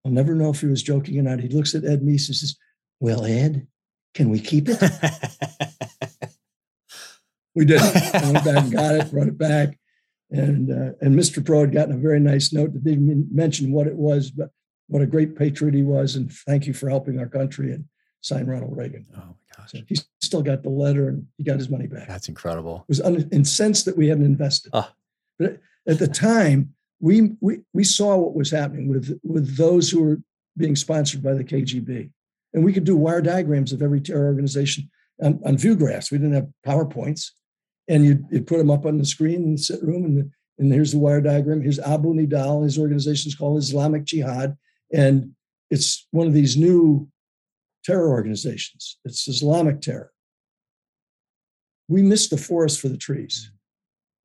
I'll 0.05 0.11
never 0.11 0.35
know 0.35 0.49
if 0.49 0.61
he 0.61 0.67
was 0.67 0.83
joking 0.83 1.17
or 1.19 1.23
not. 1.23 1.39
He 1.39 1.49
looks 1.49 1.73
at 1.73 1.85
Ed 1.85 2.01
Meese 2.01 2.27
and 2.27 2.35
says, 2.35 2.55
Well, 2.99 3.25
Ed, 3.25 3.67
can 4.13 4.29
we 4.29 4.39
keep 4.39 4.65
it? 4.67 4.79
we 7.55 7.65
did. 7.65 7.81
I 7.81 8.31
went 8.31 8.45
back 8.45 8.63
and 8.63 8.71
got 8.71 8.95
it, 8.95 9.11
brought 9.11 9.27
it 9.27 9.37
back. 9.37 9.79
And 10.29 10.71
uh, 10.71 10.93
and 10.99 11.15
Mr. 11.15 11.43
Perot 11.43 11.61
had 11.61 11.73
gotten 11.73 11.95
a 11.95 11.99
very 11.99 12.19
nice 12.19 12.51
note 12.51 12.73
that 12.73 12.83
didn't 12.83 13.27
mention 13.31 13.71
what 13.71 13.87
it 13.87 13.95
was, 13.95 14.31
but 14.31 14.49
what 14.87 15.01
a 15.01 15.07
great 15.07 15.37
patriot 15.37 15.75
he 15.75 15.83
was, 15.83 16.15
and 16.15 16.31
thank 16.31 16.65
you 16.65 16.73
for 16.73 16.89
helping 16.89 17.19
our 17.19 17.27
country. 17.27 17.71
And 17.71 17.85
sign 18.21 18.47
Ronald 18.47 18.75
Reagan. 18.75 19.05
Oh 19.15 19.35
gosh! 19.55 19.71
He 19.87 19.95
still 20.21 20.41
got 20.41 20.63
the 20.63 20.69
letter, 20.69 21.09
and 21.09 21.25
he 21.37 21.43
got 21.43 21.57
his 21.57 21.69
money 21.69 21.87
back. 21.87 22.07
That's 22.07 22.29
incredible. 22.29 22.85
It 22.87 22.89
was 22.89 23.01
un- 23.01 23.29
incensed 23.31 23.85
that 23.85 23.97
we 23.97 24.07
hadn't 24.07 24.25
invested. 24.25 24.71
Oh. 24.73 24.89
But 25.39 25.59
at 25.87 25.99
the 25.99 26.07
time, 26.07 26.73
we 26.99 27.31
we 27.41 27.61
we 27.73 27.83
saw 27.83 28.17
what 28.17 28.35
was 28.35 28.51
happening 28.51 28.87
with 28.87 29.19
with 29.23 29.55
those 29.57 29.89
who 29.89 30.03
were 30.03 30.21
being 30.57 30.75
sponsored 30.75 31.23
by 31.23 31.33
the 31.33 31.43
KGB, 31.43 32.09
and 32.53 32.63
we 32.63 32.73
could 32.73 32.83
do 32.83 32.95
wire 32.95 33.21
diagrams 33.21 33.73
of 33.73 33.81
every 33.81 34.01
terror 34.01 34.27
organization 34.27 34.89
on, 35.21 35.39
on 35.45 35.57
ViewGraphs. 35.57 36.11
We 36.11 36.17
didn't 36.17 36.33
have 36.33 36.49
PowerPoints, 36.65 37.31
and 37.87 38.05
you'd, 38.05 38.25
you'd 38.31 38.47
put 38.47 38.57
them 38.57 38.71
up 38.71 38.85
on 38.85 38.97
the 38.97 39.05
screen 39.05 39.43
in 39.43 39.51
the 39.53 39.57
sit 39.57 39.81
room, 39.81 40.05
and 40.05 40.31
and 40.59 40.71
here's 40.71 40.91
the 40.91 40.99
wire 40.99 41.21
diagram. 41.21 41.61
Here's 41.61 41.79
Abu 41.79 42.13
Nidal. 42.13 42.63
His 42.63 42.77
organization 42.77 43.29
is 43.29 43.35
called 43.35 43.57
Islamic 43.57 44.05
Jihad. 44.05 44.55
And 44.93 45.31
it's 45.69 46.07
one 46.11 46.27
of 46.27 46.33
these 46.33 46.55
new 46.55 47.07
terror 47.83 48.09
organizations. 48.09 48.97
It's 49.05 49.27
Islamic 49.27 49.81
terror. 49.81 50.11
We 51.87 52.01
missed 52.01 52.29
the 52.29 52.37
forest 52.37 52.79
for 52.79 52.89
the 52.89 52.97
trees. 52.97 53.51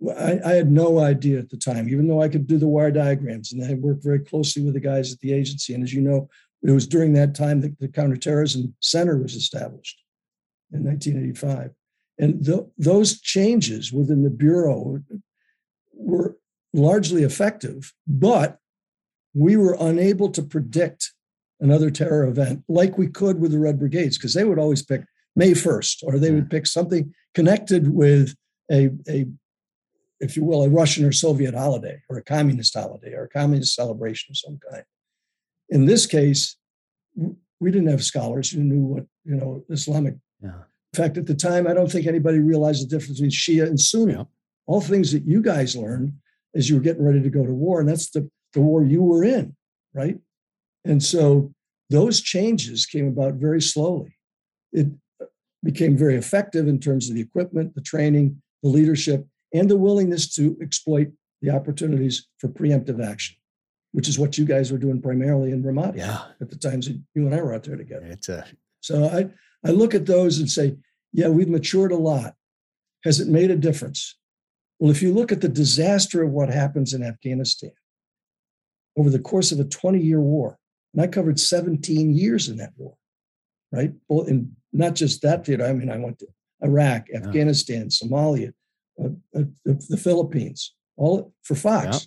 Mm-hmm. 0.02 0.44
I, 0.46 0.50
I, 0.50 0.54
had 0.54 0.70
no 0.70 1.00
idea 1.00 1.40
at 1.40 1.50
the 1.50 1.56
time, 1.56 1.88
even 1.88 2.06
though 2.06 2.22
I 2.22 2.28
could 2.28 2.46
do 2.46 2.56
the 2.56 2.68
wire 2.68 2.92
diagrams 2.92 3.52
and 3.52 3.64
I 3.64 3.74
worked 3.74 4.04
very 4.04 4.20
closely 4.20 4.62
with 4.62 4.74
the 4.74 4.80
guys 4.80 5.12
at 5.12 5.18
the 5.18 5.32
agency. 5.32 5.74
And 5.74 5.82
as 5.82 5.92
you 5.92 6.00
know, 6.00 6.28
it 6.62 6.70
was 6.70 6.86
during 6.86 7.12
that 7.14 7.34
time 7.34 7.60
that 7.62 7.78
the 7.78 7.88
Counterterrorism 7.88 8.74
Center 8.80 9.18
was 9.18 9.34
established 9.34 10.00
in 10.72 10.84
1985. 10.84 11.72
And 12.18 12.44
th- 12.44 12.66
those 12.76 13.20
changes 13.20 13.92
within 13.92 14.22
the 14.22 14.30
Bureau 14.30 15.00
were 15.94 16.36
largely 16.72 17.22
effective, 17.22 17.92
but 18.06 18.58
we 19.34 19.56
were 19.56 19.76
unable 19.78 20.30
to 20.30 20.42
predict 20.42 21.12
another 21.60 21.90
terror 21.90 22.26
event 22.26 22.62
like 22.68 22.98
we 22.98 23.08
could 23.08 23.40
with 23.40 23.52
the 23.52 23.58
Red 23.58 23.78
Brigades, 23.78 24.16
because 24.16 24.34
they 24.34 24.44
would 24.44 24.58
always 24.58 24.82
pick 24.82 25.02
May 25.36 25.52
1st, 25.52 26.04
or 26.04 26.18
they 26.18 26.30
would 26.30 26.50
pick 26.50 26.66
something 26.66 27.14
connected 27.34 27.92
with 27.92 28.34
a, 28.70 28.90
a, 29.08 29.26
if 30.20 30.36
you 30.36 30.44
will, 30.44 30.64
a 30.64 30.68
Russian 30.68 31.04
or 31.04 31.12
Soviet 31.12 31.54
holiday, 31.54 32.00
or 32.08 32.18
a 32.18 32.22
communist 32.22 32.74
holiday, 32.74 33.12
or 33.14 33.24
a 33.24 33.28
communist 33.28 33.74
celebration 33.74 34.32
of 34.32 34.36
some 34.36 34.58
kind. 34.70 34.84
In 35.68 35.86
this 35.86 36.06
case, 36.06 36.56
we 37.60 37.70
didn't 37.70 37.88
have 37.88 38.04
scholars 38.04 38.50
who 38.50 38.60
knew 38.60 38.82
what, 38.82 39.06
you 39.24 39.36
know, 39.36 39.64
Islamic. 39.70 40.14
Yeah. 40.42 40.62
In 40.92 40.96
fact, 40.96 41.18
at 41.18 41.26
the 41.26 41.34
time, 41.34 41.66
I 41.66 41.74
don't 41.74 41.90
think 41.90 42.06
anybody 42.06 42.38
realized 42.38 42.82
the 42.82 42.88
difference 42.88 43.20
between 43.20 43.30
Shia 43.30 43.66
and 43.66 43.78
Sunni. 43.78 44.14
Yeah. 44.14 44.24
All 44.66 44.80
things 44.80 45.12
that 45.12 45.24
you 45.24 45.42
guys 45.42 45.76
learned 45.76 46.12
as 46.54 46.68
you 46.68 46.76
were 46.76 46.82
getting 46.82 47.04
ready 47.04 47.22
to 47.22 47.30
go 47.30 47.44
to 47.44 47.52
war. 47.52 47.80
And 47.80 47.88
that's 47.88 48.10
the 48.10 48.30
the 48.52 48.60
war 48.60 48.82
you 48.84 49.02
were 49.02 49.24
in, 49.24 49.56
right? 49.94 50.18
And 50.88 51.02
so 51.02 51.52
those 51.90 52.20
changes 52.20 52.86
came 52.86 53.06
about 53.06 53.34
very 53.34 53.60
slowly. 53.60 54.16
It 54.72 54.88
uh, 55.20 55.26
became 55.62 55.96
very 55.96 56.16
effective 56.16 56.66
in 56.66 56.80
terms 56.80 57.08
of 57.08 57.14
the 57.14 57.20
equipment, 57.20 57.74
the 57.74 57.82
training, 57.82 58.42
the 58.62 58.70
leadership, 58.70 59.26
and 59.54 59.70
the 59.70 59.76
willingness 59.76 60.34
to 60.36 60.56
exploit 60.62 61.08
the 61.42 61.50
opportunities 61.50 62.26
for 62.38 62.48
preemptive 62.48 63.04
action, 63.06 63.36
which 63.92 64.08
is 64.08 64.18
what 64.18 64.38
you 64.38 64.44
guys 64.44 64.72
were 64.72 64.78
doing 64.78 65.00
primarily 65.00 65.52
in 65.52 65.62
Ramadi 65.62 65.98
yeah. 65.98 66.22
at 66.40 66.48
the 66.48 66.56
times 66.56 66.88
that 66.88 67.00
you 67.14 67.26
and 67.26 67.34
I 67.34 67.42
were 67.42 67.54
out 67.54 67.64
there 67.64 67.76
together. 67.76 68.06
It's 68.06 68.28
a... 68.28 68.46
So 68.80 69.04
I, 69.04 69.28
I 69.68 69.72
look 69.72 69.94
at 69.94 70.06
those 70.06 70.38
and 70.38 70.50
say, 70.50 70.76
yeah, 71.12 71.28
we've 71.28 71.48
matured 71.48 71.92
a 71.92 71.96
lot. 71.96 72.34
Has 73.04 73.20
it 73.20 73.28
made 73.28 73.50
a 73.50 73.56
difference? 73.56 74.16
Well, 74.78 74.90
if 74.90 75.02
you 75.02 75.12
look 75.12 75.32
at 75.32 75.40
the 75.40 75.48
disaster 75.48 76.22
of 76.22 76.30
what 76.30 76.48
happens 76.48 76.94
in 76.94 77.02
Afghanistan, 77.02 77.72
over 78.98 79.10
the 79.10 79.18
course 79.18 79.52
of 79.52 79.60
a 79.60 79.64
20 79.64 80.00
year 80.00 80.20
war. 80.20 80.57
And 80.92 81.02
I 81.02 81.06
covered 81.06 81.38
17 81.38 82.14
years 82.14 82.48
in 82.48 82.56
that 82.58 82.72
war, 82.76 82.94
right? 83.72 83.92
Well, 84.08 84.26
in 84.26 84.56
not 84.72 84.94
just 84.94 85.22
that 85.22 85.44
theater. 85.44 85.64
I 85.64 85.72
mean, 85.72 85.90
I 85.90 85.98
went 85.98 86.18
to 86.20 86.26
Iraq, 86.62 87.06
Afghanistan, 87.14 87.88
Somalia, 87.88 88.52
uh, 89.02 89.08
uh, 89.34 89.44
the, 89.64 89.86
the, 89.88 89.96
Philippines, 89.96 90.74
all 90.96 91.32
for 91.42 91.54
Fox, 91.54 91.86
yep. 91.86 92.02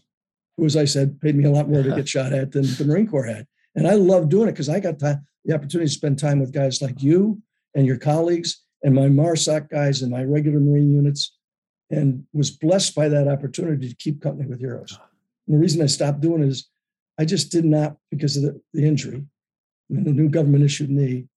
who, 0.57 0.65
as 0.65 0.75
I 0.75 0.85
said, 0.85 1.19
paid 1.21 1.35
me 1.35 1.45
a 1.45 1.51
lot 1.51 1.69
more 1.69 1.83
to 1.83 1.95
get 1.95 2.09
shot 2.09 2.33
at 2.33 2.51
than 2.51 2.63
the 2.63 2.85
Marine 2.85 3.07
Corps 3.07 3.25
had. 3.25 3.47
And 3.75 3.87
I 3.87 3.93
love 3.93 4.29
doing 4.29 4.49
it 4.49 4.51
because 4.51 4.69
I 4.69 4.79
got 4.79 4.99
the 4.99 5.21
opportunity 5.53 5.87
to 5.87 5.93
spend 5.93 6.19
time 6.19 6.39
with 6.39 6.53
guys 6.53 6.81
like 6.81 7.01
you 7.01 7.41
and 7.73 7.87
your 7.87 7.97
colleagues 7.97 8.63
and 8.83 8.93
my 8.93 9.07
MARSOC 9.07 9.69
guys 9.69 10.01
and 10.01 10.11
my 10.11 10.23
regular 10.23 10.59
Marine 10.59 10.91
units, 10.91 11.37
and 11.89 12.25
was 12.33 12.51
blessed 12.51 12.95
by 12.95 13.07
that 13.09 13.27
opportunity 13.27 13.87
to 13.87 13.95
keep 13.95 14.21
company 14.21 14.49
with 14.49 14.59
heroes. 14.59 14.97
And 15.47 15.55
the 15.55 15.59
reason 15.59 15.81
I 15.81 15.85
stopped 15.85 16.21
doing 16.21 16.41
it 16.41 16.47
is 16.47 16.69
I 17.21 17.25
just 17.25 17.51
did 17.51 17.65
not, 17.65 17.97
because 18.09 18.35
of 18.35 18.41
the, 18.41 18.59
the 18.73 18.83
injury, 18.83 19.23
and 19.91 20.05
the 20.07 20.11
new 20.11 20.27
government 20.27 20.63
issued 20.63 20.89
knee, 20.89 21.27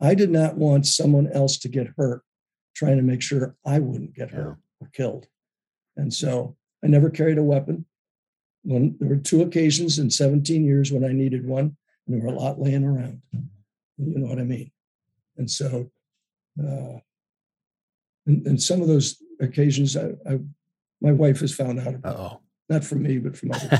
I 0.00 0.12
did 0.12 0.28
not 0.28 0.56
want 0.56 0.88
someone 0.88 1.30
else 1.32 1.56
to 1.58 1.68
get 1.68 1.94
hurt 1.96 2.24
trying 2.74 2.96
to 2.96 3.04
make 3.04 3.22
sure 3.22 3.54
I 3.64 3.78
wouldn't 3.78 4.16
get 4.16 4.32
hurt 4.32 4.58
or 4.80 4.90
killed. 4.92 5.28
And 5.96 6.12
so 6.12 6.56
I 6.82 6.88
never 6.88 7.10
carried 7.10 7.38
a 7.38 7.44
weapon. 7.44 7.86
When 8.64 8.96
there 8.98 9.08
were 9.08 9.18
two 9.18 9.42
occasions 9.42 10.00
in 10.00 10.10
17 10.10 10.64
years 10.64 10.90
when 10.90 11.04
I 11.04 11.12
needed 11.12 11.46
one, 11.46 11.76
and 12.08 12.16
there 12.16 12.26
were 12.26 12.34
a 12.34 12.36
lot 12.36 12.60
laying 12.60 12.82
around. 12.82 13.22
You 13.32 14.18
know 14.18 14.26
what 14.26 14.40
I 14.40 14.44
mean? 14.44 14.72
And 15.36 15.48
so, 15.48 15.92
uh, 16.60 16.98
and, 18.26 18.44
and 18.48 18.60
some 18.60 18.82
of 18.82 18.88
those 18.88 19.22
occasions, 19.40 19.96
I, 19.96 20.08
I, 20.28 20.40
my 21.00 21.12
wife 21.12 21.38
has 21.38 21.54
found 21.54 21.78
out 21.78 21.94
about. 21.94 22.16
Oh, 22.16 22.40
not 22.68 22.82
from 22.82 23.04
me, 23.04 23.18
but 23.18 23.36
from 23.36 23.52
others. 23.52 23.78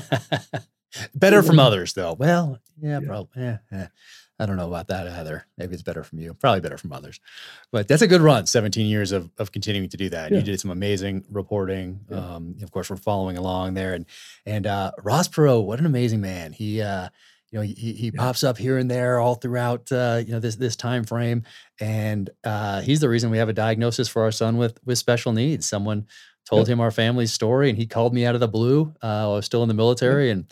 Better 1.15 1.43
from 1.43 1.59
others, 1.59 1.93
though. 1.93 2.15
Well, 2.15 2.59
yeah, 2.81 3.01
yeah. 3.01 3.07
probably. 3.07 3.43
Yeah, 3.43 3.59
yeah. 3.71 3.89
I 4.39 4.47
don't 4.47 4.57
know 4.57 4.69
about 4.69 4.89
that 4.89 5.07
either. 5.07 5.47
Maybe 5.59 5.75
it's 5.75 5.83
better 5.83 6.03
from 6.03 6.19
you. 6.19 6.33
Probably 6.33 6.61
better 6.61 6.79
from 6.79 6.93
others. 6.95 7.21
But 7.71 7.89
that's 7.89 8.01
a 8.01 8.07
good 8.07 8.23
run. 8.23 8.47
17 8.47 8.87
years 8.87 9.13
of, 9.13 9.31
of 9.37 9.53
continuing 9.53 9.91
to 9.91 9.99
do 9.99 10.09
that. 10.09 10.31
Yeah. 10.31 10.39
You 10.39 10.43
did 10.43 10.59
some 10.59 10.71
amazing 10.71 11.27
reporting. 11.31 12.01
Yeah. 12.11 12.37
Um, 12.37 12.57
of 12.63 12.71
course, 12.71 12.89
we're 12.89 12.97
following 12.97 13.37
along 13.37 13.75
there. 13.75 13.93
And 13.93 14.07
and 14.47 14.67
uh, 14.67 14.93
Ross 15.03 15.29
Perot, 15.29 15.65
what 15.67 15.79
an 15.79 15.85
amazing 15.85 16.23
man. 16.23 16.53
He 16.55 16.81
uh, 16.81 17.11
you 17.51 17.59
know, 17.59 17.65
he, 17.65 17.93
he 17.93 18.11
pops 18.13 18.45
up 18.45 18.57
here 18.57 18.79
and 18.79 18.91
there 18.91 19.19
all 19.19 19.35
throughout 19.35 19.91
uh, 19.91 20.23
you 20.25 20.33
know 20.33 20.41
this 20.41 20.57
this 20.57 20.77
time 20.77 21.05
frame, 21.05 21.43
and 21.81 22.31
uh, 22.45 22.81
he's 22.81 23.01
the 23.01 23.09
reason 23.09 23.31
we 23.31 23.39
have 23.39 23.49
a 23.49 23.53
diagnosis 23.53 24.09
for 24.09 24.23
our 24.23 24.33
son 24.33 24.57
with 24.57 24.79
with 24.85 24.99
special 24.99 25.33
needs. 25.33 25.67
Someone 25.67 26.07
told 26.49 26.69
him 26.69 26.81
our 26.81 26.93
family's 26.93 27.33
story, 27.33 27.69
and 27.69 27.77
he 27.77 27.87
called 27.87 28.15
me 28.15 28.25
out 28.25 28.35
of 28.35 28.41
the 28.41 28.49
blue. 28.49 28.95
Uh, 29.03 29.33
I 29.33 29.35
was 29.35 29.47
still 29.47 29.63
in 29.63 29.69
the 29.69 29.75
military, 29.75 30.31
and 30.31 30.47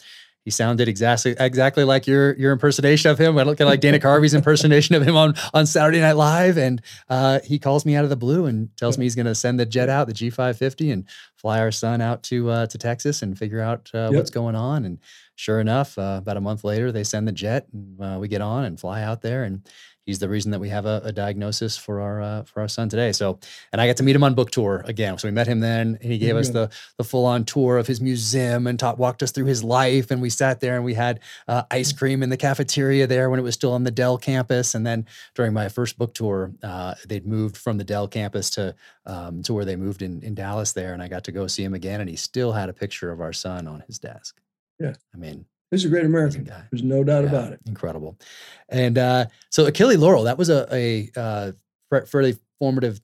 he 0.48 0.50
sounded 0.50 0.88
exactly 0.88 1.36
exactly 1.38 1.84
like 1.84 2.06
your 2.06 2.34
your 2.36 2.52
impersonation 2.52 3.10
of 3.10 3.18
him. 3.18 3.36
I 3.36 3.42
look 3.42 3.60
like 3.60 3.80
Dana 3.80 3.98
Carvey's 3.98 4.32
impersonation 4.32 4.94
of 4.94 5.02
him 5.02 5.14
on 5.14 5.34
on 5.52 5.66
Saturday 5.66 6.00
Night 6.00 6.16
Live, 6.16 6.56
and 6.56 6.80
uh, 7.10 7.40
he 7.44 7.58
calls 7.58 7.84
me 7.84 7.94
out 7.94 8.04
of 8.04 8.08
the 8.08 8.16
blue 8.16 8.46
and 8.46 8.74
tells 8.78 8.96
me 8.96 9.04
he's 9.04 9.14
going 9.14 9.26
to 9.26 9.34
send 9.34 9.60
the 9.60 9.66
jet 9.66 9.90
out, 9.90 10.06
the 10.06 10.14
G550, 10.14 10.90
and 10.90 11.04
fly 11.36 11.60
our 11.60 11.70
son 11.70 12.00
out 12.00 12.22
to 12.22 12.48
uh, 12.48 12.66
to 12.68 12.78
Texas 12.78 13.20
and 13.20 13.38
figure 13.38 13.60
out 13.60 13.90
uh, 13.92 14.08
yep. 14.10 14.12
what's 14.14 14.30
going 14.30 14.54
on. 14.54 14.86
And 14.86 15.00
sure 15.34 15.60
enough, 15.60 15.98
uh, 15.98 16.16
about 16.22 16.38
a 16.38 16.40
month 16.40 16.64
later, 16.64 16.90
they 16.92 17.04
send 17.04 17.28
the 17.28 17.32
jet, 17.32 17.66
and 17.70 18.00
uh, 18.00 18.16
we 18.18 18.26
get 18.26 18.40
on 18.40 18.64
and 18.64 18.80
fly 18.80 19.02
out 19.02 19.20
there, 19.20 19.44
and 19.44 19.68
he's 20.08 20.18
the 20.18 20.28
reason 20.28 20.50
that 20.52 20.58
we 20.58 20.70
have 20.70 20.86
a, 20.86 21.02
a 21.04 21.12
diagnosis 21.12 21.76
for 21.76 22.00
our 22.00 22.22
uh, 22.22 22.42
for 22.44 22.62
our 22.62 22.68
son 22.68 22.88
today. 22.88 23.12
So, 23.12 23.38
and 23.72 23.80
I 23.80 23.86
got 23.86 23.98
to 23.98 24.02
meet 24.02 24.16
him 24.16 24.24
on 24.24 24.34
book 24.34 24.50
tour 24.50 24.82
again. 24.86 25.18
So 25.18 25.28
we 25.28 25.32
met 25.32 25.46
him 25.46 25.60
then, 25.60 25.98
and 26.00 26.10
he 26.10 26.16
gave 26.16 26.34
us 26.34 26.48
the 26.48 26.70
the 26.96 27.04
full 27.04 27.26
on 27.26 27.44
tour 27.44 27.76
of 27.76 27.86
his 27.86 28.00
museum 28.00 28.66
and 28.66 28.78
taught 28.78 28.98
walked 28.98 29.22
us 29.22 29.32
through 29.32 29.44
his 29.44 29.62
life. 29.62 30.10
And 30.10 30.22
we 30.22 30.30
sat 30.30 30.60
there 30.60 30.76
and 30.76 30.84
we 30.84 30.94
had 30.94 31.20
uh, 31.46 31.64
ice 31.70 31.92
cream 31.92 32.22
in 32.22 32.30
the 32.30 32.38
cafeteria 32.38 33.06
there 33.06 33.28
when 33.28 33.38
it 33.38 33.42
was 33.42 33.54
still 33.54 33.72
on 33.72 33.84
the 33.84 33.90
Dell 33.90 34.16
campus. 34.16 34.74
And 34.74 34.86
then 34.86 35.06
during 35.34 35.52
my 35.52 35.68
first 35.68 35.98
book 35.98 36.14
tour, 36.14 36.52
uh, 36.62 36.94
they'd 37.06 37.26
moved 37.26 37.58
from 37.58 37.76
the 37.76 37.84
Dell 37.84 38.08
campus 38.08 38.48
to 38.50 38.74
um, 39.04 39.42
to 39.42 39.52
where 39.52 39.66
they 39.66 39.76
moved 39.76 40.00
in 40.00 40.22
in 40.22 40.34
Dallas 40.34 40.72
there, 40.72 40.94
and 40.94 41.02
I 41.02 41.08
got 41.08 41.24
to 41.24 41.32
go 41.32 41.46
see 41.46 41.62
him 41.62 41.74
again. 41.74 42.00
And 42.00 42.08
he 42.08 42.16
still 42.16 42.52
had 42.52 42.70
a 42.70 42.72
picture 42.72 43.12
of 43.12 43.20
our 43.20 43.34
son 43.34 43.68
on 43.68 43.84
his 43.86 43.98
desk. 43.98 44.40
Yeah, 44.80 44.94
I 45.14 45.18
mean 45.18 45.44
He's 45.70 45.84
a 45.84 45.88
great 45.88 46.04
American 46.04 46.44
guy. 46.44 46.62
There's 46.70 46.82
no 46.82 47.04
doubt 47.04 47.24
yeah, 47.24 47.30
about 47.30 47.52
it. 47.52 47.60
Incredible. 47.66 48.18
And 48.68 48.96
uh, 48.96 49.26
so 49.50 49.66
Achille 49.66 49.98
Lauro, 49.98 50.24
that 50.24 50.38
was 50.38 50.48
a, 50.48 50.66
a 50.74 51.10
uh, 51.14 51.52
fairly 52.06 52.38
formative 52.58 53.00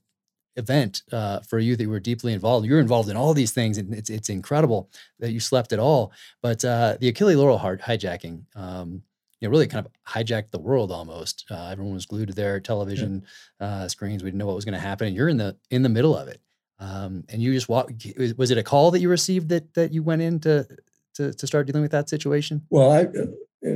event 0.55 1.03
uh, 1.11 1.41
for 1.41 1.59
you 1.59 1.75
that 1.75 1.83
you 1.83 1.89
were 1.89 1.99
deeply 1.99 2.33
involved. 2.33 2.65
You're 2.65 2.79
involved 2.79 3.09
in 3.09 3.17
all 3.17 3.33
these 3.33 3.51
things, 3.51 3.77
and 3.77 3.93
it's 3.93 4.09
it's 4.09 4.29
incredible 4.29 4.89
that 5.19 5.31
you 5.31 5.39
slept 5.39 5.73
at 5.73 5.79
all. 5.79 6.11
But 6.41 6.63
uh, 6.63 6.97
the 6.99 7.09
Achille 7.09 7.37
Lauro 7.37 7.57
heart 7.57 7.81
hijacking, 7.81 8.43
um, 8.55 9.03
you 9.39 9.47
know, 9.47 9.51
really 9.51 9.67
kind 9.67 9.85
of 9.85 9.91
hijacked 10.07 10.51
the 10.51 10.59
world 10.59 10.91
almost. 10.91 11.45
Uh, 11.49 11.69
everyone 11.71 11.93
was 11.93 12.05
glued 12.05 12.29
to 12.29 12.33
their 12.33 12.59
television 12.59 13.25
yeah. 13.59 13.67
Uh, 13.67 13.87
screens. 13.87 14.23
We 14.23 14.29
didn't 14.29 14.39
know 14.39 14.47
what 14.47 14.55
was 14.55 14.65
going 14.65 14.73
to 14.73 14.79
happen, 14.79 15.07
and 15.07 15.15
you're 15.15 15.29
in 15.29 15.37
the 15.37 15.57
in 15.69 15.83
the 15.83 15.89
middle 15.89 16.15
of 16.15 16.27
it. 16.27 16.41
Um, 16.79 17.23
and 17.29 17.41
you 17.41 17.53
just 17.53 17.69
walk. 17.69 17.91
Was 18.37 18.51
it 18.51 18.57
a 18.57 18.63
call 18.63 18.91
that 18.91 18.99
you 18.99 19.09
received 19.09 19.49
that 19.49 19.73
that 19.75 19.93
you 19.93 20.03
went 20.03 20.21
in 20.21 20.39
to 20.41 20.67
to, 21.15 21.33
to 21.33 21.47
start 21.47 21.67
dealing 21.67 21.81
with 21.81 21.91
that 21.91 22.09
situation? 22.09 22.65
Well, 22.69 22.91
I, 22.91 23.07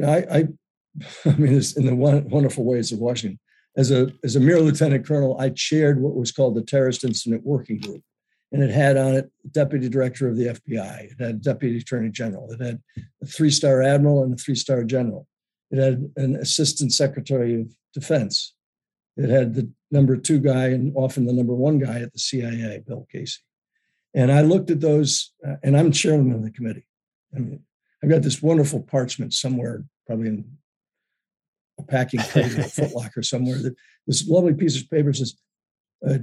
I, 0.05 0.39
I, 0.39 0.47
I 1.25 1.35
mean, 1.35 1.53
it's 1.53 1.77
in 1.77 1.85
the 1.85 1.95
wonderful 1.95 2.63
ways 2.63 2.91
of 2.91 2.99
Washington. 2.99 3.39
As 3.77 3.91
a 3.91 4.11
as 4.23 4.35
a 4.35 4.39
mere 4.39 4.59
lieutenant 4.59 5.05
colonel, 5.05 5.39
I 5.39 5.49
chaired 5.49 6.01
what 6.01 6.15
was 6.15 6.31
called 6.31 6.55
the 6.55 6.63
Terrorist 6.63 7.03
Incident 7.03 7.45
Working 7.45 7.79
Group, 7.79 8.01
and 8.51 8.63
it 8.63 8.71
had 8.71 8.97
on 8.97 9.13
it 9.13 9.31
deputy 9.51 9.87
director 9.87 10.27
of 10.27 10.37
the 10.37 10.47
FBI. 10.47 11.11
It 11.11 11.19
had 11.19 11.41
deputy 11.41 11.77
attorney 11.77 12.09
general. 12.09 12.51
It 12.51 12.61
had 12.61 12.81
a 13.21 13.25
three 13.25 13.51
star 13.51 13.81
admiral 13.81 14.23
and 14.23 14.33
a 14.33 14.37
three 14.37 14.55
star 14.55 14.83
general. 14.83 15.27
It 15.71 15.77
had 15.77 16.11
an 16.17 16.35
assistant 16.35 16.93
secretary 16.93 17.61
of 17.61 17.67
defense. 17.93 18.53
It 19.17 19.29
had 19.29 19.53
the 19.53 19.69
number 19.91 20.17
two 20.17 20.39
guy 20.39 20.67
and 20.67 20.91
often 20.95 21.25
the 21.25 21.33
number 21.33 21.53
one 21.53 21.77
guy 21.77 21.99
at 21.99 22.11
the 22.11 22.19
CIA, 22.19 22.81
Bill 22.85 23.07
Casey. 23.11 23.41
And 24.13 24.31
I 24.31 24.41
looked 24.41 24.71
at 24.71 24.79
those, 24.79 25.33
uh, 25.47 25.55
and 25.63 25.77
I'm 25.77 25.91
chairman 25.91 26.33
of 26.33 26.43
the 26.43 26.51
committee. 26.51 26.85
I 27.35 27.39
mean, 27.39 27.63
I've 28.03 28.09
got 28.09 28.21
this 28.21 28.41
wonderful 28.41 28.81
parchment 28.81 29.33
somewhere, 29.33 29.83
probably 30.07 30.27
in 30.27 30.57
a 31.77 31.83
packing 31.83 32.21
crate 32.21 32.53
or 32.53 32.61
a 32.61 32.65
footlocker 32.65 33.23
somewhere. 33.25 33.57
That 33.57 33.75
this 34.07 34.27
lovely 34.27 34.53
piece 34.53 34.81
of 34.81 34.89
paper 34.89 35.13
says, 35.13 35.35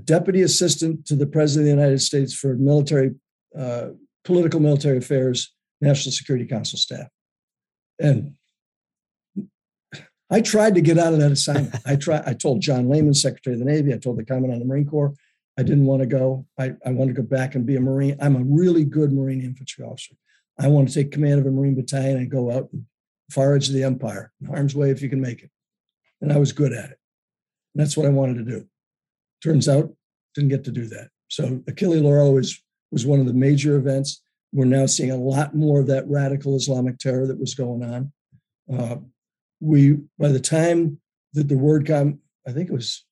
"Deputy 0.04 0.42
Assistant 0.42 1.06
to 1.06 1.16
the 1.16 1.26
President 1.26 1.68
of 1.68 1.76
the 1.76 1.82
United 1.82 2.00
States 2.00 2.34
for 2.34 2.54
Military, 2.54 3.14
uh, 3.58 3.88
Political 4.24 4.60
Military 4.60 4.98
Affairs, 4.98 5.54
National 5.80 6.12
Security 6.12 6.46
Council 6.46 6.78
staff." 6.78 7.08
And 7.98 8.34
I 10.30 10.40
tried 10.40 10.74
to 10.74 10.80
get 10.80 10.98
out 10.98 11.12
of 11.12 11.20
that 11.20 11.30
assignment. 11.30 11.76
I 11.86 11.96
tried. 11.96 12.24
I 12.26 12.34
told 12.34 12.60
John 12.60 12.88
Lehman, 12.88 13.14
Secretary 13.14 13.54
of 13.54 13.60
the 13.60 13.66
Navy. 13.66 13.94
I 13.94 13.98
told 13.98 14.18
the 14.18 14.24
Commandant 14.24 14.54
of 14.54 14.60
the 14.60 14.66
Marine 14.66 14.86
Corps. 14.86 15.14
I 15.58 15.62
didn't 15.62 15.86
want 15.86 16.02
to 16.02 16.06
go. 16.06 16.46
I, 16.58 16.74
I 16.84 16.90
wanted 16.90 17.16
to 17.16 17.22
go 17.22 17.26
back 17.26 17.54
and 17.54 17.64
be 17.64 17.76
a 17.76 17.80
Marine. 17.80 18.16
I'm 18.20 18.36
a 18.36 18.44
really 18.44 18.84
good 18.84 19.12
Marine 19.12 19.42
infantry 19.42 19.84
officer. 19.84 20.14
I 20.58 20.68
want 20.68 20.88
to 20.88 20.94
take 20.94 21.12
command 21.12 21.40
of 21.40 21.46
a 21.46 21.50
Marine 21.50 21.74
battalion 21.74 22.16
and 22.16 22.30
go 22.30 22.50
out 22.50 22.70
far 23.30 23.54
edge 23.54 23.68
of 23.68 23.74
the 23.74 23.84
empire, 23.84 24.32
in 24.40 24.46
harm's 24.46 24.74
way 24.74 24.90
if 24.90 25.02
you 25.02 25.08
can 25.08 25.20
make 25.20 25.42
it. 25.42 25.50
And 26.20 26.32
I 26.32 26.38
was 26.38 26.52
good 26.52 26.72
at 26.72 26.90
it. 26.90 26.98
And 27.74 27.84
that's 27.84 27.96
what 27.96 28.06
I 28.06 28.10
wanted 28.10 28.36
to 28.36 28.44
do. 28.44 28.66
Turns 29.42 29.68
out, 29.68 29.92
didn't 30.34 30.50
get 30.50 30.64
to 30.64 30.70
do 30.70 30.86
that. 30.88 31.08
So 31.28 31.62
Achille 31.66 32.00
Lauro 32.00 32.30
was, 32.30 32.62
was 32.90 33.04
one 33.04 33.20
of 33.20 33.26
the 33.26 33.34
major 33.34 33.76
events. 33.76 34.22
We're 34.52 34.64
now 34.64 34.86
seeing 34.86 35.10
a 35.10 35.16
lot 35.16 35.54
more 35.54 35.80
of 35.80 35.88
that 35.88 36.08
radical 36.08 36.56
Islamic 36.56 36.98
terror 36.98 37.26
that 37.26 37.40
was 37.40 37.54
going 37.54 37.82
on. 37.82 38.12
Uh, 38.72 38.96
we, 39.60 39.98
by 40.18 40.28
the 40.28 40.40
time 40.40 41.00
that 41.34 41.48
the 41.48 41.58
word 41.58 41.84
got, 41.84 42.06
I 42.46 42.52
think 42.52 42.68
it 42.68 42.72
was 42.72 43.04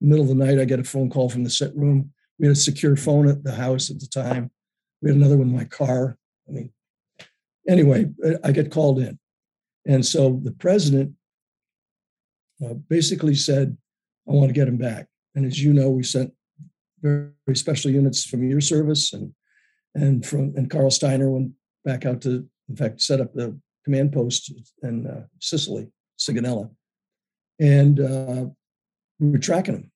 middle 0.00 0.22
of 0.24 0.28
the 0.28 0.34
night, 0.34 0.58
I 0.58 0.64
get 0.64 0.80
a 0.80 0.84
phone 0.84 1.08
call 1.08 1.30
from 1.30 1.44
the 1.44 1.50
sit 1.50 1.74
room. 1.74 2.12
We 2.38 2.46
had 2.46 2.56
a 2.56 2.60
secure 2.60 2.96
phone 2.96 3.28
at 3.28 3.44
the 3.44 3.54
house 3.54 3.90
at 3.90 4.00
the 4.00 4.06
time. 4.06 4.50
We 5.00 5.10
had 5.10 5.16
another 5.16 5.38
one 5.38 5.48
in 5.48 5.56
my 5.56 5.64
car. 5.64 6.18
I 6.48 6.52
mean, 6.52 6.72
anyway, 7.68 8.06
I 8.42 8.52
get 8.52 8.70
called 8.70 8.98
in. 8.98 9.18
And 9.86 10.04
so 10.04 10.40
the 10.42 10.52
president 10.52 11.12
uh, 12.64 12.74
basically 12.74 13.34
said, 13.34 13.76
I 14.28 14.32
want 14.32 14.48
to 14.48 14.54
get 14.54 14.68
him 14.68 14.78
back. 14.78 15.06
And 15.34 15.44
as 15.44 15.62
you 15.62 15.72
know, 15.72 15.90
we 15.90 16.02
sent 16.02 16.32
very, 17.02 17.30
special 17.52 17.90
units 17.90 18.24
from 18.24 18.48
your 18.48 18.60
service 18.60 19.12
and 19.12 19.34
and 19.94 20.24
from 20.24 20.54
and 20.56 20.70
Carl 20.70 20.90
Stiner 20.90 21.30
went 21.30 21.52
back 21.84 22.06
out 22.06 22.22
to, 22.22 22.48
in 22.68 22.76
fact, 22.76 23.00
set 23.00 23.20
up 23.20 23.34
the 23.34 23.56
command 23.84 24.12
post 24.12 24.52
in 24.82 25.06
uh, 25.06 25.24
Sicily, 25.40 25.88
Sigonella. 26.18 26.70
And 27.60 28.00
uh, 28.00 28.46
we 29.20 29.30
were 29.30 29.38
tracking 29.38 29.74
him. 29.74 29.92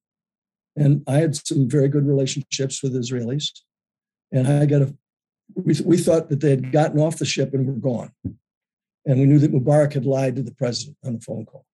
And 0.76 1.02
I 1.08 1.14
had 1.14 1.34
some 1.34 1.68
very 1.68 1.88
good 1.88 2.06
relationships 2.06 2.82
with 2.82 2.94
Israelis. 2.94 3.50
And 4.30 4.46
I 4.46 4.66
got 4.66 4.82
a 4.82 4.94
we, 5.54 5.74
we 5.84 5.98
thought 5.98 6.28
that 6.28 6.40
they 6.40 6.50
had 6.50 6.72
gotten 6.72 6.98
off 6.98 7.18
the 7.18 7.24
ship 7.24 7.54
and 7.54 7.66
were 7.66 7.72
gone. 7.74 8.12
And 9.06 9.20
we 9.20 9.26
knew 9.26 9.38
that 9.38 9.52
Mubarak 9.52 9.94
had 9.94 10.04
lied 10.04 10.36
to 10.36 10.42
the 10.42 10.54
president 10.54 10.96
on 11.04 11.14
the 11.14 11.20
phone 11.20 11.46
call. 11.46 11.64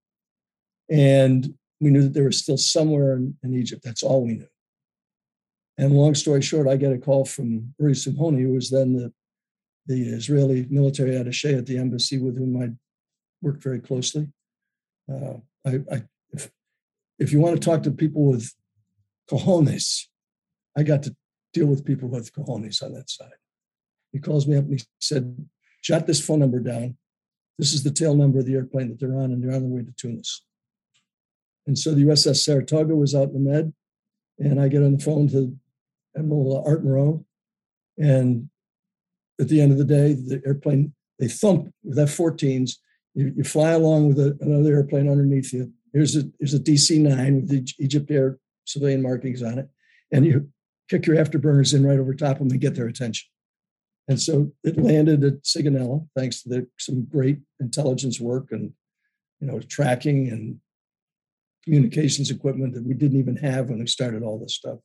And 0.91 1.55
we 1.81 1.91
knew 1.91 2.03
that 2.03 2.15
they 2.15 2.21
were 2.21 2.33
still 2.33 2.57
somewhere 2.57 3.17
in, 3.17 3.37
in 3.43 3.55
Egypt. 3.55 3.83
That's 3.85 4.03
all 4.03 4.25
we 4.25 4.35
knew. 4.35 4.47
And 5.77 5.93
long 5.93 6.15
story 6.15 6.43
short, 6.43 6.69
I 6.69 6.77
get 6.77 6.93
a 6.93 6.99
call 6.99 7.25
from 7.25 7.75
Uri 7.79 7.95
Simhoni, 7.95 8.43
who 8.43 8.53
was 8.53 8.71
then 8.71 8.95
the, 8.95 9.13
the 9.87 10.03
Israeli 10.11 10.67
military 10.71 11.17
attache 11.17 11.55
at 11.55 11.67
the 11.67 11.79
embassy 11.79 12.19
with 12.19 12.39
whom 12.39 12.63
I 12.63 12.71
worked 13.43 13.63
very 13.63 13.81
closely. 13.81 14.29
Uh, 15.13 15.39
I, 15.67 15.81
I, 15.93 16.03
if, 16.33 16.51
if 17.19 17.33
you 17.33 17.41
want 17.41 17.61
to 17.61 17.65
talk 17.69 17.83
to 17.83 17.91
people 17.91 18.31
with 18.31 18.53
cojones, 19.29 20.05
I 20.77 20.85
got 20.85 21.03
to 21.05 21.17
deal 21.53 21.67
with 21.67 21.85
people 21.85 22.09
with 22.09 22.33
cojones 22.33 22.83
on 22.83 22.93
that 22.93 23.11
side. 23.11 23.31
He 24.15 24.21
calls 24.21 24.47
me 24.47 24.57
up 24.57 24.63
and 24.65 24.79
he 24.79 24.87
said, 25.01 25.37
jot 25.83 26.07
this 26.07 26.25
phone 26.25 26.39
number 26.39 26.61
down. 26.61 26.97
This 27.59 27.75
is 27.75 27.83
the 27.83 27.91
tail 27.91 28.15
number 28.15 28.39
of 28.39 28.47
the 28.47 28.55
airplane 28.55 28.89
that 28.89 29.01
they're 29.01 29.19
on, 29.19 29.33
and 29.33 29.43
they're 29.43 29.55
on 29.55 29.63
their 29.63 29.71
way 29.71 29.83
to 29.83 29.93
Tunis. 29.93 30.45
And 31.67 31.77
so 31.77 31.95
the 31.95 32.05
USS 32.05 32.37
Saratoga 32.37 32.95
was 32.95 33.15
out 33.15 33.29
in 33.29 33.35
the 33.35 33.51
Med, 33.51 33.73
and 34.39 34.61
I 34.61 34.69
get 34.69 34.83
on 34.83 34.97
the 34.97 35.03
phone 35.03 35.29
to 35.31 35.57
Admiral 36.17 36.63
Art 36.65 36.85
Moreau. 36.85 37.27
And 37.99 38.51
at 39.41 39.49
the 39.49 39.61
end 39.61 39.73
of 39.73 39.79
the 39.79 39.85
day, 39.85 40.15
the 40.15 40.41
airplane, 40.47 40.95
they 41.19 41.29
thump 41.29 41.73
with 41.83 41.99
F 41.99 42.17
14s. 42.17 42.77
You, 43.15 43.33
you, 43.37 43.45
fly 43.45 43.71
along 43.71 44.09
with 44.09 44.19
a, 44.19 44.37
another 44.41 44.75
airplane 44.75 45.11
underneath 45.11 45.53
you. 45.53 45.73
Here's 45.93 46.17
a, 46.17 46.23
here's 46.39 46.55
a 46.55 46.61
DC 46.61 47.01
9 47.01 47.37
with 47.37 47.49
the 47.49 47.69
Egypt 47.81 48.11
Air 48.11 48.39
civilian 48.65 49.03
markings 49.03 49.43
on 49.43 49.59
it. 49.59 49.69
And 50.13 50.25
you 50.25 50.49
kick 50.89 51.07
your 51.07 51.17
afterburners 51.17 51.75
in 51.75 51.85
right 51.85 51.99
over 51.99 52.15
top 52.15 52.33
of 52.33 52.39
them 52.39 52.51
and 52.51 52.61
get 52.61 52.75
their 52.75 52.89
attention. 52.89 53.29
And 54.09 54.21
so 54.21 54.53
it 54.63 54.77
landed 54.77 55.25
at 55.25 55.43
Sigonella, 55.45 56.07
thanks 56.15 56.43
to 56.43 56.49
the, 56.49 56.69
some 56.79 57.05
great 57.05 57.39
intelligence 57.61 58.21
work 58.21 58.49
and 58.51 58.73
you 59.41 59.47
know 59.47 59.61
tracking 59.61 60.29
and 60.29 60.61
communications 61.65 62.31
equipment 62.31 62.75
that 62.75 62.85
we 62.85 62.95
didn't 62.95 63.19
even 63.19 63.37
have 63.37 63.71
when 63.71 63.79
we 63.79 63.87
started 63.87 64.23
all 64.23 64.39
this 64.39 64.55
stuff. 64.55 64.79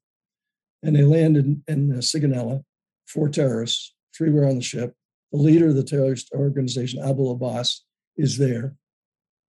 And 0.82 0.96
they 0.96 1.04
landed 1.04 1.46
in, 1.46 1.64
in 1.68 1.92
uh, 1.92 1.98
Sigonella, 1.98 2.64
four 3.08 3.28
terrorists, 3.28 3.94
three 4.16 4.30
were 4.30 4.48
on 4.48 4.56
the 4.56 4.62
ship. 4.62 4.94
The 5.34 5.40
leader 5.40 5.68
of 5.68 5.76
the 5.76 5.84
terrorist 5.84 6.32
organization, 6.34 7.04
Abu 7.04 7.30
Abbas, 7.30 7.84
is 8.18 8.38
there. 8.38 8.76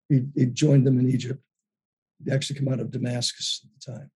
He, 0.09 0.25
he 0.35 0.47
joined 0.47 0.87
them 0.87 0.99
in 0.99 1.09
Egypt. 1.09 1.41
He 2.25 2.33
actually 2.33 2.59
come 2.59 2.69
out 2.69 2.81
of 2.81 2.91
Damascus 2.91 3.65
at 3.65 3.71
the 3.81 3.99
time. 3.99 4.11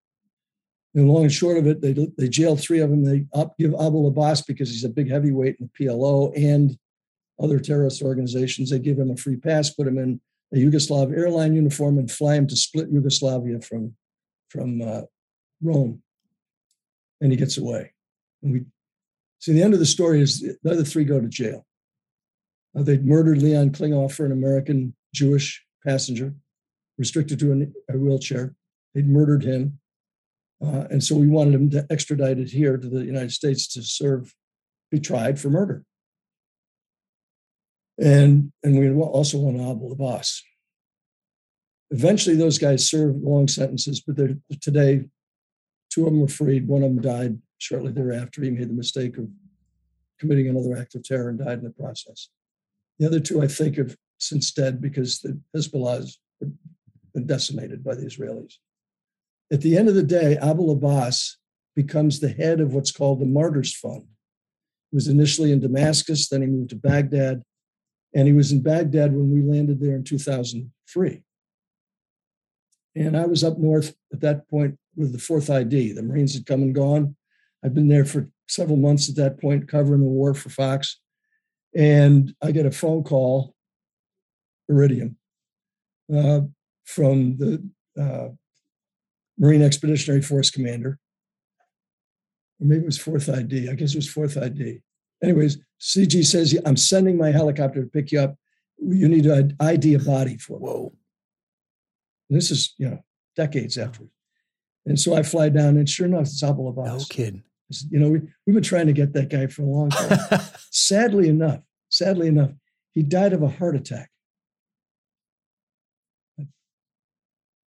And 0.95 1.09
long 1.09 1.23
and 1.23 1.31
short 1.31 1.57
of 1.57 1.67
it, 1.67 1.81
they 1.81 1.93
they 2.17 2.29
jailed 2.29 2.61
three 2.61 2.79
of 2.79 2.89
them. 2.89 3.03
They 3.03 3.25
up, 3.33 3.57
give 3.59 3.73
Abu 3.73 4.07
Abbas 4.07 4.41
because 4.43 4.69
he's 4.69 4.85
a 4.85 4.89
big 4.89 5.11
heavyweight 5.11 5.57
in 5.59 5.69
the 5.69 5.85
PLO 5.85 6.31
and 6.35 6.77
other 7.37 7.59
terrorist 7.59 8.01
organizations. 8.01 8.69
They 8.69 8.79
give 8.79 8.97
him 8.97 9.11
a 9.11 9.17
free 9.17 9.35
pass, 9.35 9.69
put 9.69 9.87
him 9.87 9.97
in 9.97 10.21
a 10.53 10.57
Yugoslav 10.57 11.15
airline 11.15 11.53
uniform, 11.53 11.97
and 11.97 12.09
fly 12.09 12.35
him 12.35 12.47
to 12.47 12.55
split 12.55 12.89
Yugoslavia 12.89 13.59
from 13.59 13.93
from 14.49 14.81
uh, 14.81 15.01
Rome. 15.61 16.01
And 17.19 17.31
he 17.31 17.37
gets 17.37 17.57
away. 17.57 17.91
And 18.41 18.53
we 18.53 18.65
see 19.39 19.51
the 19.51 19.63
end 19.63 19.73
of 19.73 19.79
the 19.79 19.85
story 19.85 20.21
is 20.21 20.39
the 20.63 20.71
other 20.71 20.85
three 20.85 21.03
go 21.03 21.19
to 21.19 21.27
jail. 21.27 21.65
Uh, 22.77 22.83
they'd 22.83 23.05
murdered 23.05 23.41
Leon 23.41 23.71
Klinghoffer, 23.71 24.25
an 24.25 24.31
American 24.31 24.95
Jewish 25.13 25.65
passenger, 25.85 26.33
restricted 26.97 27.39
to 27.39 27.51
an, 27.51 27.73
a 27.89 27.97
wheelchair. 27.97 28.55
They'd 28.93 29.09
murdered 29.09 29.43
him. 29.43 29.79
Uh, 30.63 30.85
and 30.89 31.03
so 31.03 31.15
we 31.15 31.27
wanted 31.27 31.53
him 31.53 31.69
to 31.69 31.85
extradite 31.89 32.39
it 32.39 32.49
here 32.49 32.77
to 32.77 32.87
the 32.87 33.03
United 33.03 33.31
States 33.31 33.67
to 33.67 33.83
serve, 33.83 34.33
be 34.91 34.99
tried 34.99 35.39
for 35.39 35.49
murder. 35.49 35.83
And, 37.97 38.51
and 38.63 38.77
we 38.77 38.91
also 38.91 39.37
want 39.37 39.59
Abu 39.59 39.91
Abbas. 39.91 40.43
Eventually, 41.91 42.35
those 42.35 42.57
guys 42.57 42.89
served 42.89 43.21
long 43.21 43.47
sentences, 43.47 44.01
but 44.01 44.17
today, 44.61 45.05
two 45.89 46.05
of 46.05 46.11
them 46.11 46.21
were 46.21 46.27
freed. 46.27 46.67
One 46.67 46.83
of 46.83 46.93
them 46.93 47.01
died 47.01 47.39
shortly 47.57 47.91
thereafter. 47.91 48.43
He 48.43 48.49
made 48.49 48.69
the 48.69 48.73
mistake 48.73 49.17
of 49.17 49.29
committing 50.19 50.47
another 50.47 50.77
act 50.77 50.95
of 50.95 51.03
terror 51.03 51.29
and 51.29 51.39
died 51.39 51.59
in 51.59 51.63
the 51.63 51.69
process. 51.69 52.29
The 52.99 53.05
other 53.05 53.19
two, 53.19 53.41
I 53.41 53.47
think, 53.47 53.77
have 53.77 53.95
since 54.17 54.51
dead 54.51 54.81
because 54.81 55.19
the 55.19 55.39
Hezbollah 55.55 55.97
has 55.97 56.17
been 57.13 57.27
decimated 57.27 57.83
by 57.83 57.95
the 57.95 58.05
Israelis. 58.05 58.55
At 59.51 59.61
the 59.61 59.77
end 59.77 59.87
of 59.87 59.95
the 59.95 60.03
day, 60.03 60.37
Abu 60.37 60.71
Abbas 60.71 61.37
becomes 61.75 62.19
the 62.19 62.29
head 62.29 62.59
of 62.59 62.73
what's 62.73 62.91
called 62.91 63.19
the 63.19 63.25
Martyrs 63.25 63.75
Fund. 63.75 64.05
He 64.91 64.95
was 64.95 65.07
initially 65.07 65.51
in 65.51 65.59
Damascus, 65.59 66.29
then 66.29 66.41
he 66.41 66.47
moved 66.47 66.69
to 66.69 66.75
Baghdad, 66.75 67.43
and 68.13 68.27
he 68.27 68.33
was 68.33 68.51
in 68.51 68.63
Baghdad 68.63 69.13
when 69.13 69.31
we 69.31 69.41
landed 69.41 69.79
there 69.79 69.95
in 69.95 70.03
2003. 70.03 71.21
And 72.95 73.17
I 73.17 73.25
was 73.25 73.43
up 73.43 73.57
north 73.57 73.93
at 74.13 74.21
that 74.21 74.47
point 74.47 74.77
with 74.95 75.11
the 75.11 75.19
fourth 75.19 75.49
ID. 75.49 75.91
The 75.91 76.01
Marines 76.01 76.33
had 76.33 76.45
come 76.45 76.61
and 76.61 76.73
gone. 76.73 77.15
I've 77.63 77.73
been 77.73 77.89
there 77.89 78.05
for 78.05 78.29
several 78.47 78.77
months 78.77 79.09
at 79.09 79.15
that 79.17 79.39
point, 79.41 79.67
covering 79.67 79.99
the 79.99 80.07
war 80.07 80.33
for 80.33 80.49
Fox. 80.49 80.99
And 81.75 82.33
I 82.41 82.51
get 82.51 82.65
a 82.65 82.71
phone 82.71 83.03
call, 83.03 83.53
Iridium, 84.69 85.17
uh, 86.13 86.41
from 86.85 87.37
the 87.37 87.69
uh, 87.99 88.29
Marine 89.37 89.61
Expeditionary 89.61 90.21
Force 90.21 90.49
commander. 90.49 90.99
Or 92.59 92.67
maybe 92.67 92.83
it 92.83 92.85
was 92.85 92.97
fourth 92.97 93.29
ID. 93.29 93.69
I 93.69 93.73
guess 93.73 93.93
it 93.93 93.97
was 93.97 94.09
fourth 94.09 94.37
ID. 94.37 94.81
Anyways, 95.23 95.57
CG 95.79 96.25
says, 96.25 96.57
I'm 96.65 96.77
sending 96.77 97.17
my 97.17 97.31
helicopter 97.31 97.81
to 97.81 97.89
pick 97.89 98.11
you 98.11 98.19
up. 98.19 98.35
You 98.77 99.07
need 99.07 99.23
to 99.23 99.55
ID 99.59 99.95
a 99.95 99.99
body 99.99 100.37
for 100.37 100.59
me. 100.59 100.65
Whoa. 100.65 100.93
This 102.29 102.51
is, 102.51 102.73
you 102.77 102.89
know, 102.89 103.03
decades 103.35 103.77
after. 103.77 104.05
And 104.85 104.99
so 104.99 105.15
I 105.15 105.23
fly 105.23 105.49
down, 105.49 105.77
and 105.77 105.89
sure 105.89 106.05
enough, 106.05 106.23
it's 106.23 106.43
Abu 106.43 106.67
Abbas. 106.67 107.01
No 107.01 107.05
kidding. 107.09 107.43
You 107.89 107.99
know, 107.99 108.09
we, 108.09 108.21
we've 108.45 108.53
been 108.53 108.63
trying 108.63 108.87
to 108.87 108.93
get 108.93 109.13
that 109.13 109.29
guy 109.29 109.47
for 109.47 109.63
a 109.63 109.65
long 109.65 109.89
time. 109.89 110.19
sadly 110.71 111.27
enough, 111.27 111.61
sadly 111.89 112.27
enough, 112.27 112.51
he 112.91 113.01
died 113.01 113.33
of 113.33 113.41
a 113.41 113.49
heart 113.49 113.75
attack. 113.75 114.11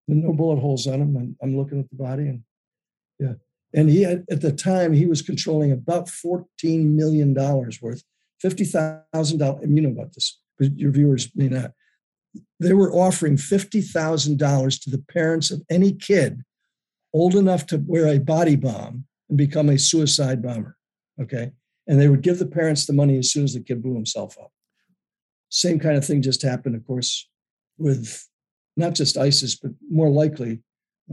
No 0.08 0.32
bullet 0.32 0.60
holes 0.60 0.86
on 0.86 1.00
him. 1.00 1.16
I'm, 1.16 1.36
I'm 1.42 1.56
looking 1.56 1.80
at 1.80 1.90
the 1.90 1.96
body, 1.96 2.28
and 2.28 2.42
yeah, 3.18 3.34
and 3.74 3.90
he 3.90 4.02
had, 4.02 4.24
at 4.30 4.40
the 4.40 4.52
time 4.52 4.92
he 4.92 5.06
was 5.06 5.22
controlling 5.22 5.72
about 5.72 6.08
fourteen 6.08 6.96
million 6.96 7.34
dollars 7.34 7.82
worth, 7.82 8.02
fifty 8.40 8.64
thousand 8.64 9.38
dollars. 9.38 9.66
You 9.68 9.82
know 9.82 9.90
about 9.90 10.14
this, 10.14 10.40
but 10.58 10.76
your 10.78 10.92
viewers 10.92 11.30
may 11.34 11.48
not. 11.48 11.72
They 12.60 12.72
were 12.72 12.92
offering 12.92 13.36
fifty 13.36 13.80
thousand 13.80 14.38
dollars 14.38 14.78
to 14.80 14.90
the 14.90 15.02
parents 15.12 15.50
of 15.50 15.62
any 15.70 15.92
kid 15.92 16.42
old 17.12 17.34
enough 17.34 17.66
to 17.66 17.82
wear 17.86 18.06
a 18.08 18.18
body 18.18 18.56
bomb 18.56 19.06
and 19.28 19.38
become 19.38 19.68
a 19.68 19.78
suicide 19.78 20.42
bomber. 20.42 20.76
Okay, 21.20 21.50
and 21.86 22.00
they 22.00 22.08
would 22.08 22.22
give 22.22 22.38
the 22.38 22.46
parents 22.46 22.86
the 22.86 22.92
money 22.92 23.18
as 23.18 23.32
soon 23.32 23.44
as 23.44 23.54
the 23.54 23.60
kid 23.60 23.82
blew 23.82 23.94
himself 23.94 24.36
up. 24.38 24.52
Same 25.48 25.78
kind 25.78 25.96
of 25.96 26.04
thing 26.04 26.22
just 26.22 26.42
happened, 26.42 26.74
of 26.74 26.86
course, 26.86 27.28
with 27.78 28.26
not 28.76 28.94
just 28.94 29.16
ISIS, 29.16 29.54
but 29.56 29.72
more 29.90 30.10
likely 30.10 30.62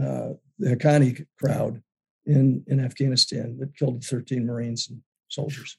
uh, 0.02 0.30
the 0.60 0.76
Haqqani 0.76 1.26
crowd 1.40 1.82
in, 2.26 2.64
in 2.68 2.84
Afghanistan 2.84 3.58
that 3.60 3.76
killed 3.78 4.04
13 4.04 4.46
Marines 4.46 4.90
and 4.90 5.02
soldiers. 5.30 5.78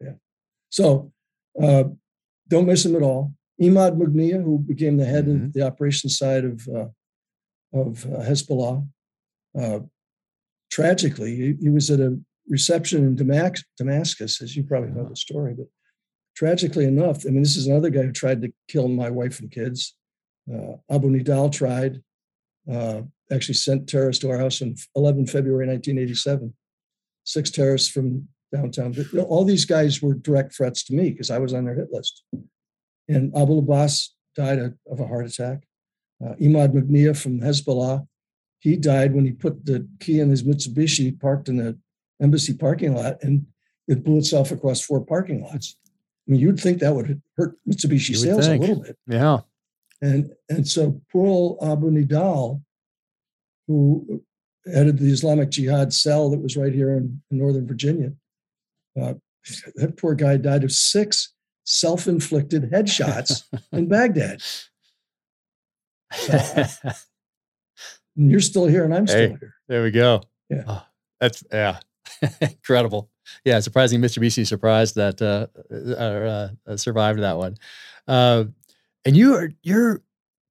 Yeah. 0.00 0.14
So 0.70 1.12
uh, 1.60 1.84
don't 2.48 2.66
miss 2.66 2.84
him 2.84 2.96
at 2.96 3.02
all. 3.02 3.32
Imad 3.60 3.96
Mughniyeh, 3.96 4.42
who 4.42 4.58
became 4.58 4.96
the 4.96 5.06
head 5.06 5.26
mm-hmm. 5.26 5.46
of 5.46 5.52
the 5.52 5.62
operations 5.62 6.18
side 6.18 6.44
of, 6.44 6.68
uh, 6.68 6.88
of 7.72 8.04
uh, 8.04 8.20
Hezbollah, 8.20 8.86
uh, 9.58 9.80
tragically, 10.70 11.34
he, 11.34 11.54
he, 11.62 11.68
was 11.70 11.90
at 11.90 12.00
a 12.00 12.18
reception 12.48 13.04
in 13.04 13.14
Damascus, 13.14 13.64
Damascus, 13.78 14.42
as 14.42 14.54
you 14.54 14.62
probably 14.62 14.90
know 14.90 15.08
the 15.08 15.16
story, 15.16 15.54
but 15.54 15.66
tragically 16.36 16.84
enough, 16.84 17.24
I 17.26 17.30
mean, 17.30 17.42
this 17.42 17.56
is 17.56 17.66
another 17.66 17.88
guy 17.88 18.02
who 18.02 18.12
tried 18.12 18.42
to 18.42 18.52
kill 18.68 18.88
my 18.88 19.08
wife 19.08 19.40
and 19.40 19.50
kids. 19.50 19.94
Uh, 20.52 20.76
Abu 20.90 21.10
Nidal 21.10 21.52
tried, 21.52 22.02
uh, 22.70 23.02
actually 23.32 23.54
sent 23.54 23.88
terrorists 23.88 24.20
to 24.22 24.30
our 24.30 24.38
house 24.38 24.62
on 24.62 24.74
11 24.94 25.26
February 25.26 25.66
1987. 25.66 26.54
Six 27.24 27.50
terrorists 27.50 27.88
from 27.88 28.28
downtown. 28.54 28.92
You 28.92 29.22
all 29.22 29.44
these 29.44 29.64
guys 29.64 30.00
were 30.00 30.14
direct 30.14 30.54
threats 30.54 30.84
to 30.84 30.94
me 30.94 31.10
because 31.10 31.30
I 31.30 31.38
was 31.38 31.52
on 31.52 31.64
their 31.64 31.74
hit 31.74 31.88
list. 31.90 32.22
And 33.08 33.36
Abu 33.36 33.58
Abbas 33.58 34.14
died 34.36 34.58
of 34.58 35.00
a 35.00 35.06
heart 35.06 35.26
attack. 35.26 35.64
Uh, 36.24 36.34
Imad 36.34 36.72
Mughniyeh 36.72 37.20
from 37.20 37.40
Hezbollah, 37.40 38.06
he 38.60 38.76
died 38.76 39.14
when 39.14 39.24
he 39.24 39.32
put 39.32 39.64
the 39.66 39.86
key 40.00 40.20
in 40.20 40.30
his 40.30 40.44
Mitsubishi 40.44 41.18
parked 41.20 41.48
in 41.48 41.56
the 41.56 41.78
embassy 42.22 42.54
parking 42.54 42.94
lot 42.94 43.22
and 43.22 43.46
it 43.88 44.02
blew 44.02 44.18
itself 44.18 44.50
across 44.50 44.80
four 44.80 45.04
parking 45.04 45.42
lots. 45.42 45.76
I 46.26 46.32
mean, 46.32 46.40
you'd 46.40 46.58
think 46.58 46.80
that 46.80 46.94
would 46.94 47.20
hurt 47.36 47.56
Mitsubishi 47.68 48.16
sales 48.16 48.46
a 48.46 48.56
little 48.56 48.82
bit. 48.82 48.96
Yeah. 49.06 49.40
And, 50.02 50.32
and 50.48 50.66
so 50.66 51.00
Paul 51.10 51.58
Abu 51.62 51.90
Nidal, 51.90 52.62
who 53.66 54.22
headed 54.72 54.98
the 54.98 55.10
Islamic 55.10 55.50
Jihad 55.50 55.92
cell 55.92 56.30
that 56.30 56.40
was 56.40 56.56
right 56.56 56.72
here 56.72 56.90
in, 56.90 57.22
in 57.30 57.38
Northern 57.38 57.66
Virginia, 57.66 58.12
uh, 59.00 59.14
that 59.76 59.96
poor 59.96 60.14
guy 60.14 60.36
died 60.36 60.64
of 60.64 60.72
six 60.72 61.32
self 61.64 62.06
inflicted 62.06 62.70
headshots 62.70 63.44
in 63.72 63.88
Baghdad. 63.88 64.42
You're 68.14 68.40
still 68.40 68.66
here 68.66 68.84
and 68.84 68.94
I'm 68.94 69.06
still 69.06 69.20
hey, 69.20 69.36
here. 69.40 69.54
There 69.68 69.82
we 69.82 69.90
go. 69.90 70.22
Yeah. 70.48 70.62
Oh, 70.66 70.86
that's, 71.20 71.44
yeah. 71.52 71.80
Incredible. 72.40 73.10
Yeah. 73.44 73.60
Surprising 73.60 74.00
Mitsubishi 74.00 74.46
surprised 74.46 74.94
that, 74.94 75.20
uh, 75.20 75.48
uh, 75.72 76.48
uh, 76.70 76.76
survived 76.76 77.20
that 77.20 77.36
one. 77.36 77.56
And 79.06 79.16
you 79.16 79.34
are 79.36 79.50
you're 79.62 80.02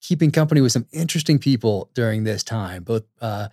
keeping 0.02 0.32
company 0.32 0.61
with 0.61 0.72
some 0.72 0.88
interesting 0.91 1.38
people 1.38 1.90
during 1.94 2.23
this 2.23 2.44
time, 2.44 2.84
both 2.84 3.03
uh, 3.22 3.49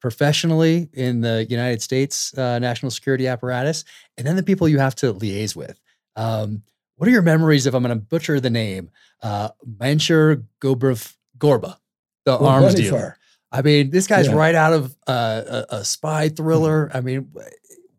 professionally 0.00 0.88
in 0.92 1.20
the 1.20 1.46
United 1.50 1.82
States 1.82 2.36
uh, 2.38 2.58
national 2.60 2.90
security 2.90 3.26
apparatus, 3.26 3.84
and 4.16 4.26
then 4.26 4.36
the 4.36 4.42
people 4.42 4.68
you 4.68 4.78
have 4.78 4.94
to 4.96 5.12
liaise 5.12 5.56
with. 5.56 5.78
Um, 6.14 6.62
what 6.94 7.08
are 7.08 7.12
your 7.12 7.22
memories 7.22 7.66
if 7.66 7.74
I'm 7.74 7.82
going 7.82 7.98
to 7.98 8.02
butcher 8.02 8.40
the 8.40 8.48
name? 8.48 8.90
Uh, 9.22 9.48
Manshur 9.78 10.44
Gobrov 10.60 11.14
Gorba, 11.38 11.76
the 12.24 12.38
well, 12.38 12.46
arms 12.46 12.74
dealer. 12.74 12.98
Far. 12.98 13.18
I 13.52 13.62
mean, 13.62 13.90
this 13.90 14.06
guy's 14.06 14.28
yeah. 14.28 14.34
right 14.34 14.54
out 14.54 14.72
of 14.72 14.96
uh, 15.06 15.42
a, 15.70 15.76
a, 15.76 15.84
spy 15.84 16.28
thriller. 16.28 16.90
I 16.92 17.00
mean, 17.00 17.30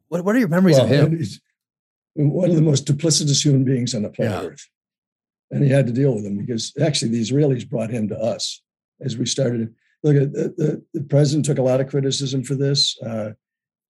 what, 0.08 0.24
what 0.24 0.36
are 0.36 0.40
your 0.40 0.48
memories 0.48 0.78
well, 0.78 0.86
of 0.86 0.92
him? 0.92 1.26
one 2.16 2.50
of 2.50 2.56
the 2.56 2.62
most 2.62 2.86
duplicitous 2.86 3.44
human 3.44 3.64
beings 3.64 3.94
on 3.94 4.02
the 4.02 4.10
planet 4.10 4.44
yeah. 4.44 4.50
Earth. 4.50 4.70
And 5.52 5.64
he 5.64 5.70
had 5.70 5.88
to 5.88 5.94
deal 5.94 6.14
with 6.14 6.24
them 6.24 6.38
because 6.38 6.74
actually 6.82 7.12
the 7.12 7.22
Israelis 7.22 7.70
brought 7.70 7.90
him 7.90 8.10
to 8.10 8.18
us 8.18 8.62
as 9.02 9.18
we 9.18 9.26
started. 9.26 9.74
Look, 10.04 10.16
at 10.16 10.34
the, 10.34 10.54
the, 10.58 10.86
the 10.94 11.04
president 11.06 11.46
took 11.46 11.58
a 11.58 11.64
lot 11.64 11.82
of 11.82 11.90
criticism 11.90 12.44
for 12.44 12.56
this. 12.56 12.98
Uh, 13.02 13.32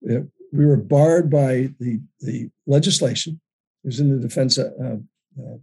we 0.01 0.65
were 0.65 0.77
barred 0.77 1.29
by 1.29 1.69
the, 1.79 1.99
the 2.19 2.49
legislation. 2.65 3.39
It 3.83 3.87
was 3.87 3.99
in 3.99 4.09
the 4.09 4.27
defense, 4.27 4.57
uh, 4.57 4.69
uh, 5.39 5.57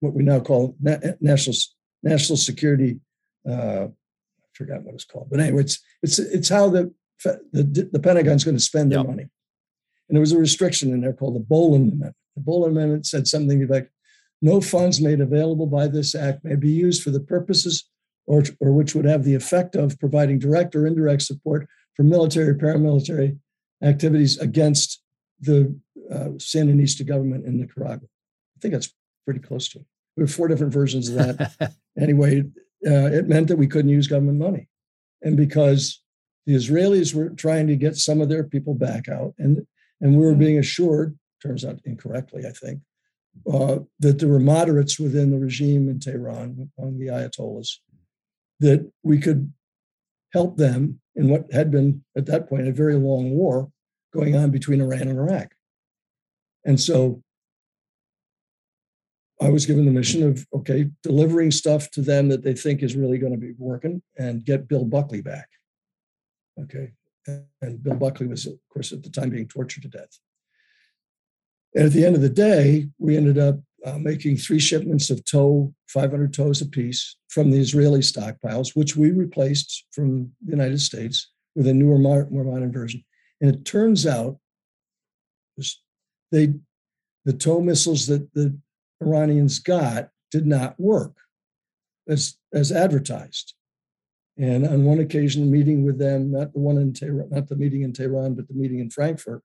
what 0.00 0.14
we 0.14 0.22
now 0.22 0.40
call 0.40 0.76
na- 0.80 0.98
national 1.20 1.56
national 2.02 2.36
security. 2.36 3.00
Uh, 3.48 3.86
I 3.86 4.50
forgot 4.52 4.82
what 4.82 4.94
it's 4.94 5.04
called, 5.04 5.28
but 5.30 5.40
anyway, 5.40 5.62
it's 5.62 5.80
it's 6.02 6.18
it's 6.18 6.48
how 6.48 6.68
the 6.68 6.92
the, 7.24 7.88
the 7.92 7.98
Pentagon's 7.98 8.44
going 8.44 8.56
to 8.56 8.62
spend 8.62 8.92
their 8.92 8.98
yep. 8.98 9.08
money. 9.08 9.28
And 10.08 10.16
there 10.16 10.20
was 10.20 10.32
a 10.32 10.38
restriction 10.38 10.92
in 10.92 11.00
there 11.00 11.14
called 11.14 11.36
the 11.36 11.40
Boland 11.40 11.88
Amendment. 11.88 12.16
The 12.36 12.42
Boland 12.42 12.76
Amendment 12.76 13.06
said 13.06 13.26
something 13.26 13.66
like 13.68 13.90
no 14.42 14.60
funds 14.60 15.00
made 15.00 15.20
available 15.20 15.66
by 15.66 15.88
this 15.88 16.14
act 16.14 16.44
may 16.44 16.56
be 16.56 16.70
used 16.70 17.02
for 17.02 17.10
the 17.10 17.20
purposes 17.20 17.88
or, 18.26 18.42
or 18.60 18.72
which 18.72 18.94
would 18.94 19.04
have 19.04 19.24
the 19.24 19.34
effect 19.34 19.74
of 19.76 19.98
providing 19.98 20.38
direct 20.38 20.74
or 20.74 20.86
indirect 20.86 21.22
support 21.22 21.68
for 21.94 22.02
military 22.02 22.48
or 22.48 22.54
paramilitary 22.54 23.38
activities 23.82 24.38
against 24.38 25.02
the 25.40 25.78
uh, 26.10 26.30
Sandinista 26.36 27.06
government 27.06 27.44
in 27.46 27.58
Nicaragua. 27.58 28.08
I 28.56 28.60
think 28.60 28.72
that's 28.72 28.92
pretty 29.24 29.40
close 29.40 29.68
to 29.70 29.78
it. 29.80 29.84
We 30.16 30.22
have 30.22 30.32
four 30.32 30.48
different 30.48 30.72
versions 30.72 31.08
of 31.08 31.16
that. 31.16 31.74
anyway, 32.00 32.44
uh, 32.86 33.10
it 33.12 33.28
meant 33.28 33.48
that 33.48 33.58
we 33.58 33.66
couldn't 33.66 33.90
use 33.90 34.06
government 34.06 34.38
money. 34.38 34.68
And 35.22 35.36
because 35.36 36.02
the 36.46 36.54
Israelis 36.54 37.14
were 37.14 37.30
trying 37.30 37.66
to 37.68 37.76
get 37.76 37.96
some 37.96 38.20
of 38.20 38.28
their 38.28 38.44
people 38.44 38.74
back 38.74 39.08
out, 39.08 39.34
and 39.38 39.66
and 40.00 40.18
we 40.18 40.24
were 40.24 40.34
being 40.34 40.58
assured, 40.58 41.18
turns 41.42 41.64
out 41.64 41.80
incorrectly, 41.84 42.44
I 42.46 42.50
think, 42.50 42.80
uh, 43.52 43.78
that 44.00 44.18
there 44.18 44.28
were 44.28 44.40
moderates 44.40 44.98
within 44.98 45.30
the 45.30 45.38
regime 45.38 45.88
in 45.88 46.00
Tehran, 46.00 46.70
among 46.78 46.98
the 46.98 47.08
Ayatollahs, 47.08 47.78
that 48.60 48.90
we 49.02 49.18
could 49.18 49.52
help 50.32 50.56
them 50.56 51.00
in 51.14 51.28
what 51.28 51.52
had 51.52 51.70
been, 51.70 52.04
at 52.16 52.26
that 52.26 52.48
point, 52.48 52.66
a 52.66 52.72
very 52.72 52.94
long 52.94 53.30
war 53.30 53.70
going 54.12 54.36
on 54.36 54.50
between 54.50 54.80
Iran 54.80 55.02
and 55.02 55.18
Iraq. 55.18 55.54
And 56.64 56.80
so 56.80 57.22
I 59.40 59.50
was 59.50 59.66
given 59.66 59.84
the 59.84 59.90
mission 59.90 60.22
of, 60.22 60.46
okay, 60.54 60.90
delivering 61.02 61.50
stuff 61.50 61.90
to 61.92 62.02
them 62.02 62.28
that 62.28 62.42
they 62.42 62.54
think 62.54 62.82
is 62.82 62.96
really 62.96 63.18
going 63.18 63.32
to 63.32 63.38
be 63.38 63.52
working 63.58 64.02
and 64.16 64.44
get 64.44 64.68
Bill 64.68 64.84
Buckley 64.84 65.20
back. 65.20 65.48
Okay 66.60 66.92
and 67.26 67.82
Bill 67.82 67.94
Buckley 67.94 68.26
was, 68.26 68.46
of 68.46 68.58
course, 68.72 68.92
at 68.92 69.02
the 69.02 69.10
time 69.10 69.30
being 69.30 69.48
tortured 69.48 69.82
to 69.82 69.88
death. 69.88 70.18
And 71.74 71.86
at 71.86 71.92
the 71.92 72.04
end 72.04 72.14
of 72.14 72.22
the 72.22 72.28
day, 72.28 72.88
we 72.98 73.16
ended 73.16 73.38
up 73.38 73.56
uh, 73.84 73.98
making 73.98 74.36
three 74.36 74.60
shipments 74.60 75.10
of 75.10 75.24
tow, 75.24 75.74
500 75.88 76.32
tows 76.32 76.62
apiece 76.62 77.16
from 77.28 77.50
the 77.50 77.58
Israeli 77.58 78.00
stockpiles, 78.00 78.74
which 78.74 78.96
we 78.96 79.10
replaced 79.10 79.86
from 79.92 80.30
the 80.44 80.52
United 80.52 80.80
States 80.80 81.30
with 81.54 81.66
a 81.66 81.74
newer, 81.74 81.98
more, 81.98 82.26
modern 82.30 82.72
version. 82.72 83.04
And 83.40 83.54
it 83.54 83.64
turns 83.64 84.06
out 84.06 84.38
they, 86.32 86.54
the 87.24 87.32
tow 87.32 87.60
missiles 87.60 88.06
that 88.06 88.32
the 88.34 88.56
Iranians 89.02 89.58
got 89.58 90.08
did 90.30 90.46
not 90.46 90.78
work 90.80 91.12
as, 92.08 92.36
as 92.52 92.72
advertised. 92.72 93.54
And 94.36 94.66
on 94.66 94.84
one 94.84 94.98
occasion, 94.98 95.50
meeting 95.50 95.84
with 95.84 95.98
them, 95.98 96.32
not 96.32 96.52
the 96.52 96.58
one 96.58 96.76
in 96.78 96.92
Tehran, 96.92 97.30
not 97.30 97.48
the 97.48 97.56
meeting 97.56 97.82
in 97.82 97.92
Tehran, 97.92 98.34
but 98.34 98.48
the 98.48 98.54
meeting 98.54 98.80
in 98.80 98.90
Frankfurt, 98.90 99.42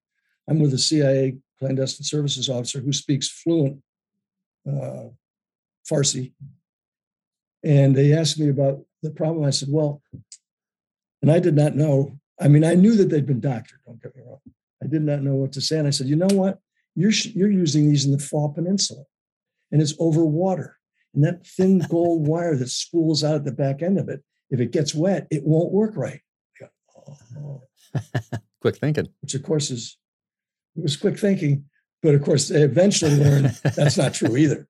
I'm 0.49 0.59
with 0.59 0.73
a 0.73 0.79
CIA 0.79 1.37
clandestine 1.59 2.05
services 2.05 2.49
officer 2.49 2.79
who 2.79 2.93
speaks 2.93 3.29
fluent 3.29 3.81
uh, 4.67 5.05
Farsi. 5.89 6.33
And 7.63 7.95
they 7.95 8.13
asked 8.13 8.39
me 8.39 8.49
about 8.49 8.79
the 9.03 9.11
problem. 9.11 9.45
I 9.45 9.49
said, 9.49 9.69
well, 9.71 10.01
and 11.21 11.31
I 11.31 11.39
did 11.39 11.55
not 11.55 11.75
know. 11.75 12.17
I 12.39 12.47
mean, 12.47 12.63
I 12.63 12.75
knew 12.75 12.95
that 12.95 13.09
they'd 13.09 13.25
been 13.25 13.41
doctored, 13.41 13.79
don't 13.85 14.01
get 14.01 14.15
me 14.15 14.23
wrong. 14.25 14.39
I 14.81 14.87
did 14.87 15.01
not 15.01 15.21
know 15.21 15.35
what 15.35 15.51
to 15.53 15.61
say. 15.61 15.77
And 15.77 15.87
I 15.87 15.91
said, 15.91 16.07
you 16.07 16.15
know 16.15 16.33
what? 16.33 16.59
You're, 16.95 17.11
you're 17.11 17.51
using 17.51 17.89
these 17.89 18.05
in 18.05 18.11
the 18.11 18.19
Faw 18.19 18.47
Peninsula, 18.49 19.03
and 19.71 19.81
it's 19.81 19.93
over 19.99 20.25
water. 20.25 20.77
And 21.13 21.23
that 21.23 21.45
thin 21.45 21.79
gold 21.89 22.27
wire 22.27 22.55
that 22.55 22.69
spools 22.69 23.23
out 23.23 23.35
at 23.35 23.45
the 23.45 23.51
back 23.51 23.81
end 23.81 23.99
of 23.99 24.07
it 24.07 24.23
if 24.49 24.59
it 24.59 24.71
gets 24.71 24.95
wet, 24.95 25.27
it 25.29 25.43
won't 25.43 25.71
work 25.71 25.95
right. 25.95 26.21
oh. 27.37 27.61
quick 28.61 28.77
thinking. 28.77 29.07
Which 29.21 29.35
of 29.35 29.43
course 29.43 29.71
is 29.71 29.97
it 30.79 30.83
was 30.83 30.97
quick 30.97 31.19
thinking, 31.19 31.65
but 32.01 32.15
of 32.15 32.23
course 32.23 32.47
they 32.47 32.61
eventually 32.61 33.15
learned 33.23 33.57
that's 33.75 33.97
not 33.97 34.13
true 34.13 34.35
either. 34.37 34.67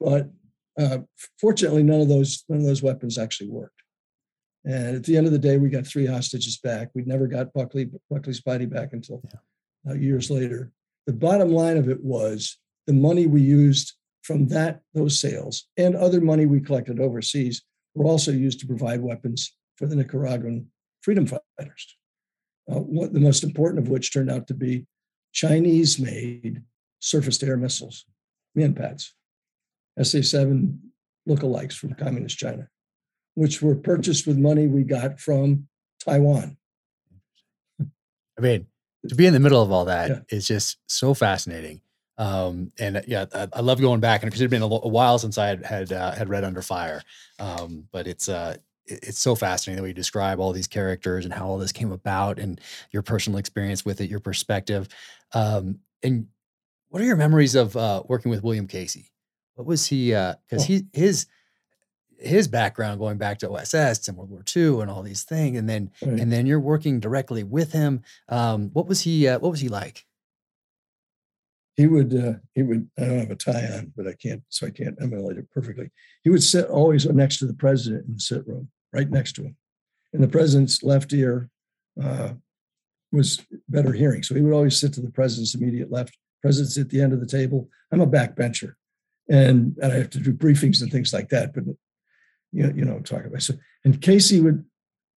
But 0.00 0.30
uh, 0.78 0.98
fortunately, 1.40 1.82
none 1.82 2.00
of 2.00 2.08
those 2.08 2.44
none 2.48 2.60
of 2.60 2.66
those 2.66 2.82
weapons 2.82 3.18
actually 3.18 3.50
worked. 3.50 3.82
And 4.64 4.96
at 4.96 5.04
the 5.04 5.16
end 5.16 5.26
of 5.26 5.32
the 5.32 5.38
day, 5.38 5.58
we 5.58 5.68
got 5.68 5.86
three 5.86 6.06
hostages 6.06 6.58
back. 6.58 6.90
We 6.94 7.02
never 7.02 7.26
got 7.26 7.52
Buckley 7.52 7.90
Buckley's 8.10 8.40
body 8.40 8.66
back 8.66 8.92
until 8.92 9.22
yeah. 9.24 9.92
uh, 9.92 9.94
years 9.94 10.30
later. 10.30 10.72
The 11.06 11.12
bottom 11.12 11.50
line 11.50 11.76
of 11.76 11.88
it 11.88 12.02
was 12.02 12.58
the 12.86 12.92
money 12.92 13.26
we 13.26 13.42
used 13.42 13.94
from 14.22 14.46
that 14.48 14.80
those 14.94 15.18
sales 15.18 15.66
and 15.76 15.96
other 15.96 16.20
money 16.20 16.46
we 16.46 16.60
collected 16.60 17.00
overseas 17.00 17.62
were 17.94 18.06
also 18.06 18.30
used 18.30 18.60
to 18.60 18.66
provide 18.66 19.00
weapons 19.00 19.52
for 19.76 19.86
the 19.86 19.96
Nicaraguan 19.96 20.70
freedom 21.02 21.26
fighters. 21.26 21.96
Uh, 22.70 22.78
what, 22.78 23.12
the 23.12 23.20
most 23.20 23.42
important 23.42 23.84
of 23.84 23.90
which 23.90 24.12
turned 24.12 24.30
out 24.30 24.46
to 24.46 24.54
be 24.54 24.86
Chinese 25.32 25.98
made 25.98 26.62
surface 27.00 27.38
to 27.38 27.46
air 27.46 27.56
missiles, 27.56 28.06
MANPADS, 28.54 29.12
SA 30.02 30.22
7 30.22 30.80
lookalikes 31.28 31.74
from 31.74 31.94
communist 31.94 32.38
China, 32.38 32.68
which 33.34 33.62
were 33.62 33.74
purchased 33.74 34.26
with 34.26 34.38
money 34.38 34.66
we 34.66 34.82
got 34.82 35.18
from 35.18 35.68
Taiwan. 36.04 36.56
I 37.80 38.40
mean, 38.40 38.66
to 39.08 39.14
be 39.14 39.26
in 39.26 39.32
the 39.32 39.40
middle 39.40 39.62
of 39.62 39.70
all 39.70 39.86
that 39.86 40.10
yeah. 40.10 40.20
is 40.28 40.46
just 40.46 40.78
so 40.86 41.14
fascinating. 41.14 41.80
Um, 42.18 42.72
and 42.78 43.02
yeah, 43.06 43.26
I, 43.34 43.48
I, 43.54 43.60
love 43.60 43.80
going 43.80 44.00
back, 44.00 44.22
and 44.22 44.32
it 44.32 44.38
had 44.38 44.50
been 44.50 44.62
a, 44.62 44.66
a, 44.66 44.88
while 44.88 45.18
since 45.18 45.38
I 45.38 45.46
had 45.46 45.64
had, 45.64 45.92
uh, 45.92 46.12
had 46.12 46.28
read 46.28 46.44
Under 46.44 46.62
Fire, 46.62 47.02
um, 47.38 47.88
but 47.90 48.06
it's 48.06 48.28
uh, 48.28 48.56
it's 48.86 49.18
so 49.18 49.34
fascinating 49.34 49.76
the 49.76 49.82
way 49.82 49.88
you 49.90 49.94
describe 49.94 50.40
all 50.40 50.52
these 50.52 50.66
characters 50.66 51.24
and 51.24 51.32
how 51.32 51.46
all 51.46 51.58
this 51.58 51.72
came 51.72 51.92
about, 51.92 52.38
and 52.38 52.60
your 52.90 53.02
personal 53.02 53.38
experience 53.38 53.84
with 53.84 54.00
it, 54.00 54.10
your 54.10 54.20
perspective, 54.20 54.88
um, 55.32 55.78
and 56.02 56.26
what 56.88 57.00
are 57.00 57.06
your 57.06 57.16
memories 57.16 57.54
of 57.54 57.76
uh, 57.76 58.02
working 58.06 58.30
with 58.30 58.42
William 58.42 58.66
Casey? 58.66 59.10
What 59.54 59.66
was 59.66 59.86
he? 59.86 60.08
Because 60.08 60.64
uh, 60.64 60.66
he 60.66 60.82
his 60.92 61.26
his 62.18 62.48
background 62.48 62.98
going 62.98 63.18
back 63.18 63.38
to 63.38 63.50
OSS 63.50 64.08
and 64.08 64.16
World 64.16 64.30
War 64.30 64.44
II 64.54 64.80
and 64.80 64.90
all 64.90 65.02
these 65.02 65.24
things, 65.24 65.58
and 65.58 65.68
then 65.68 65.90
right. 66.02 66.20
and 66.20 66.32
then 66.32 66.46
you're 66.46 66.60
working 66.60 67.00
directly 67.00 67.42
with 67.42 67.72
him. 67.72 68.02
Um, 68.28 68.70
what 68.72 68.86
was 68.86 69.00
he? 69.00 69.28
Uh, 69.28 69.38
what 69.38 69.50
was 69.50 69.60
he 69.60 69.68
like? 69.68 70.06
He 71.76 71.86
would 71.86 72.14
uh, 72.14 72.34
he 72.54 72.62
would 72.62 72.88
I 72.98 73.04
don't 73.04 73.18
have 73.18 73.30
a 73.30 73.36
tie 73.36 73.66
on, 73.72 73.92
but 73.96 74.06
I 74.06 74.14
can't 74.14 74.42
so 74.48 74.66
I 74.66 74.70
can't 74.70 74.96
emulate 75.00 75.38
it 75.38 75.50
perfectly. 75.50 75.90
He 76.22 76.30
would 76.30 76.42
sit 76.42 76.66
always 76.66 77.06
next 77.06 77.38
to 77.38 77.46
the 77.46 77.54
president 77.54 78.06
in 78.06 78.14
the 78.14 78.20
sit 78.20 78.46
room, 78.46 78.68
right 78.92 79.08
next 79.08 79.32
to 79.34 79.42
him, 79.42 79.56
and 80.12 80.22
the 80.22 80.28
president's 80.28 80.82
left 80.82 81.12
ear 81.12 81.48
uh, 82.02 82.34
was 83.10 83.40
better 83.68 83.92
hearing, 83.92 84.22
so 84.22 84.34
he 84.34 84.42
would 84.42 84.54
always 84.54 84.78
sit 84.78 84.92
to 84.94 85.00
the 85.00 85.10
president's 85.10 85.54
immediate 85.54 85.90
left. 85.90 86.16
President's 86.42 86.76
at 86.76 86.90
the 86.90 87.00
end 87.00 87.12
of 87.12 87.20
the 87.20 87.26
table. 87.26 87.68
I'm 87.92 88.00
a 88.00 88.06
backbencher, 88.06 88.74
and, 89.28 89.76
and 89.80 89.92
I 89.92 89.96
have 89.96 90.10
to 90.10 90.18
do 90.18 90.32
briefings 90.32 90.82
and 90.82 90.90
things 90.90 91.12
like 91.12 91.28
that. 91.28 91.54
But 91.54 91.64
you 92.52 92.64
know, 92.64 92.72
you 92.74 92.84
know, 92.84 93.00
talk 93.00 93.24
about 93.24 93.42
so. 93.42 93.54
And 93.84 94.00
Casey 94.00 94.40
would 94.40 94.64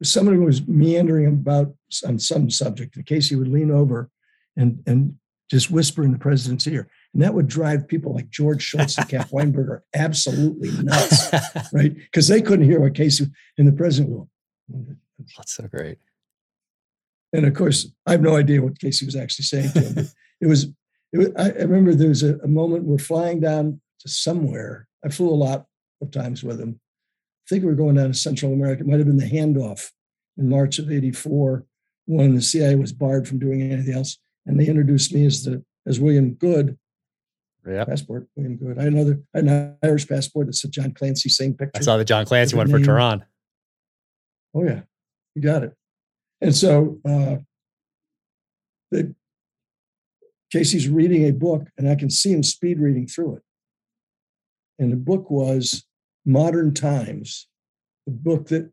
somebody 0.03 0.37
was 0.37 0.65
meandering 0.67 1.27
about 1.27 1.73
on 2.05 2.19
some 2.19 2.49
subject, 2.49 2.95
and 2.95 3.05
Casey 3.05 3.35
would 3.35 3.49
lean 3.49 3.71
over 3.71 4.09
and 4.55 4.81
and 4.85 5.15
just 5.49 5.71
whisper 5.71 6.03
in 6.03 6.11
the 6.11 6.17
president's 6.17 6.67
ear. 6.67 6.89
And 7.13 7.21
that 7.21 7.33
would 7.33 7.47
drive 7.47 7.87
people 7.87 8.13
like 8.13 8.29
George 8.29 8.63
Shultz 8.63 8.97
and 8.97 9.07
Cap 9.07 9.29
Weinberger 9.33 9.81
absolutely 9.93 10.71
nuts, 10.83 11.31
right? 11.71 11.95
Because 11.95 12.27
they 12.27 12.41
couldn't 12.41 12.65
hear 12.65 12.79
what 12.79 12.95
Casey 12.95 13.27
and 13.57 13.67
the 13.67 13.71
president 13.71 14.13
will. 14.13 14.29
Mm-hmm. 14.71 14.93
That's 15.37 15.55
so 15.55 15.67
great. 15.67 15.97
And 17.33 17.45
of 17.45 17.53
course, 17.53 17.87
I 18.05 18.11
have 18.11 18.21
no 18.21 18.35
idea 18.35 18.61
what 18.61 18.79
Casey 18.79 19.05
was 19.05 19.15
actually 19.15 19.45
saying 19.45 19.71
to 19.71 19.81
him. 19.81 20.07
it 20.41 20.47
was, 20.47 20.65
it 21.13 21.17
was 21.17 21.31
I 21.37 21.49
remember 21.49 21.93
there 21.93 22.09
was 22.09 22.23
a, 22.23 22.37
a 22.39 22.47
moment 22.47 22.85
we're 22.85 22.97
flying 22.97 23.39
down 23.39 23.81
to 23.99 24.09
somewhere. 24.09 24.87
I 25.03 25.09
flew 25.09 25.29
a 25.29 25.35
lot 25.35 25.65
of 26.01 26.11
times 26.11 26.43
with 26.43 26.59
him. 26.59 26.79
I 27.45 27.49
think 27.49 27.63
we 27.63 27.69
were 27.69 27.75
going 27.75 27.95
down 27.95 28.07
to 28.07 28.13
Central 28.13 28.53
America. 28.53 28.81
It 28.81 28.87
might 28.87 28.97
have 28.97 29.07
been 29.07 29.17
the 29.17 29.29
handoff 29.29 29.91
in 30.37 30.49
March 30.49 30.79
of 30.79 30.91
84 30.91 31.65
when 32.05 32.35
the 32.35 32.41
CIA 32.41 32.75
was 32.75 32.91
barred 32.91 33.27
from 33.27 33.39
doing 33.39 33.61
anything 33.61 33.93
else, 33.93 34.17
and 34.45 34.59
they 34.59 34.67
introduced 34.67 35.13
me 35.13 35.25
as 35.25 35.43
the 35.43 35.63
as 35.87 35.99
William 35.99 36.33
Goode. 36.33 36.77
Yeah. 37.67 37.83
Passport, 37.85 38.27
William 38.35 38.57
Goode. 38.57 38.77
I 38.77 38.83
had 38.83 38.93
another 38.93 39.21
I 39.33 39.39
had 39.39 39.47
an 39.47 39.77
Irish 39.83 40.07
passport 40.07 40.47
that 40.47 40.53
said 40.53 40.71
John 40.71 40.93
Clancy 40.93 41.29
same 41.29 41.53
picture. 41.53 41.79
I 41.79 41.81
saw 41.81 41.97
the 41.97 42.05
John 42.05 42.25
Clancy 42.25 42.55
one 42.55 42.69
for. 42.69 42.79
Tehran. 42.79 43.25
Oh 44.53 44.63
yeah, 44.63 44.81
you 45.33 45.41
got 45.41 45.63
it. 45.63 45.73
And 46.41 46.55
so 46.55 46.99
uh, 47.07 47.37
the, 48.91 49.15
Casey's 50.51 50.87
reading 50.87 51.25
a 51.25 51.31
book, 51.31 51.67
and 51.77 51.89
I 51.89 51.95
can 51.95 52.09
see 52.09 52.31
him 52.31 52.43
speed 52.43 52.79
reading 52.79 53.07
through 53.07 53.37
it. 53.37 53.43
And 54.77 54.91
the 54.91 54.97
book 54.97 55.29
was 55.29 55.85
Modern 56.25 56.73
Times, 56.73 57.47
the 58.05 58.11
book 58.11 58.47
that, 58.47 58.71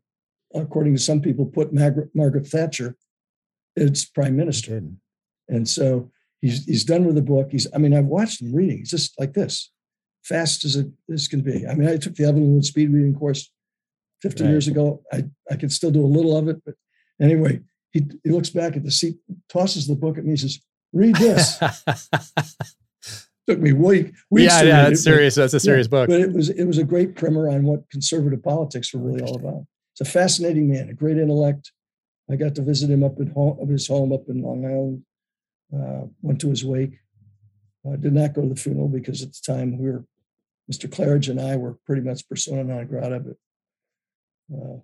according 0.53 0.95
to 0.95 1.01
some 1.01 1.21
people, 1.21 1.45
put 1.45 1.73
Margaret, 1.73 2.09
Margaret 2.13 2.47
Thatcher 2.47 2.95
as 3.75 4.05
prime 4.05 4.35
minister. 4.35 4.81
And 5.53 5.67
so 5.67 6.11
he's 6.41 6.65
he's 6.65 6.83
done 6.83 7.05
with 7.05 7.15
the 7.15 7.21
book. 7.21 7.49
He's 7.51 7.67
I 7.73 7.77
mean 7.77 7.93
I've 7.93 8.05
watched 8.05 8.41
him 8.41 8.53
reading. 8.53 8.79
He's 8.79 8.89
just 8.91 9.17
like 9.19 9.33
this, 9.33 9.71
fast 10.23 10.65
as 10.65 10.75
it 10.75 10.87
as 11.11 11.27
can 11.27 11.41
be. 11.41 11.65
I 11.67 11.75
mean 11.75 11.87
I 11.87 11.97
took 11.97 12.15
the 12.15 12.25
Evelyn 12.25 12.53
Wood 12.55 12.65
speed 12.65 12.91
reading 12.91 13.15
course 13.15 13.51
50 14.21 14.43
Right. 14.43 14.49
years 14.49 14.67
ago. 14.67 15.01
I 15.11 15.25
I 15.51 15.55
can 15.55 15.69
still 15.69 15.91
do 15.91 16.03
a 16.03 16.07
little 16.07 16.35
of 16.35 16.47
it, 16.47 16.61
but 16.65 16.75
anyway, 17.21 17.61
he 17.91 18.05
he 18.23 18.29
looks 18.31 18.49
back 18.49 18.75
at 18.75 18.83
the 18.83 18.91
seat, 18.91 19.17
tosses 19.49 19.87
the 19.87 19.95
book 19.95 20.17
at 20.17 20.23
me, 20.23 20.31
and 20.31 20.39
says, 20.39 20.59
"Read 20.91 21.15
this." 21.15 21.59
Took 23.45 23.59
me 23.59 23.73
week 23.73 24.13
weeks. 24.31 24.53
yeah, 24.53 24.61
to 24.61 24.67
yeah, 24.67 24.81
that's 24.83 25.01
it, 25.01 25.09
but- 25.09 25.15
serious. 25.15 25.35
That's 25.35 25.53
a 25.53 25.59
serious 25.59 25.87
book. 25.89 26.07
But 26.07 26.21
it 26.21 26.31
was 26.31 26.49
it 26.49 26.63
was 26.63 26.77
a 26.77 26.83
great 26.85 27.15
primer 27.15 27.49
on 27.49 27.63
what 27.63 27.89
conservative 27.91 28.41
politics 28.41 28.93
were 28.93 29.01
really 29.01 29.21
all 29.21 29.35
about. 29.35 29.65
It's 29.93 30.01
a 30.07 30.11
fascinating 30.11 30.69
man, 30.71 30.89
a 30.89 30.93
great 30.93 31.17
intellect. 31.17 31.71
I 32.31 32.37
got 32.37 32.55
to 32.55 32.61
visit 32.61 32.89
him 32.89 33.03
up 33.03 33.19
at 33.19 33.27
home, 33.33 33.59
of 33.59 33.67
his 33.67 33.85
home 33.87 34.13
up 34.13 34.23
in 34.29 34.41
Long 34.41 34.65
Island. 34.65 35.03
Uh, 35.73 36.07
went 36.21 36.39
to 36.41 36.49
his 36.49 36.63
wake. 36.63 36.99
Uh, 37.85 37.95
did 37.95 38.13
not 38.13 38.33
go 38.33 38.41
to 38.41 38.49
the 38.49 38.55
funeral 38.55 38.87
because 38.87 39.21
at 39.23 39.33
the 39.33 39.41
time 39.45 39.77
we 39.77 39.89
were, 39.89 40.05
Mr. 40.71 40.89
Clarridge 40.89 41.29
and 41.29 41.41
I 41.41 41.57
were 41.57 41.77
pretty 41.85 42.01
much 42.01 42.27
persona 42.29 42.63
non 42.63 42.87
grata. 42.87 43.19
But 43.19 44.55
uh, 44.55 44.79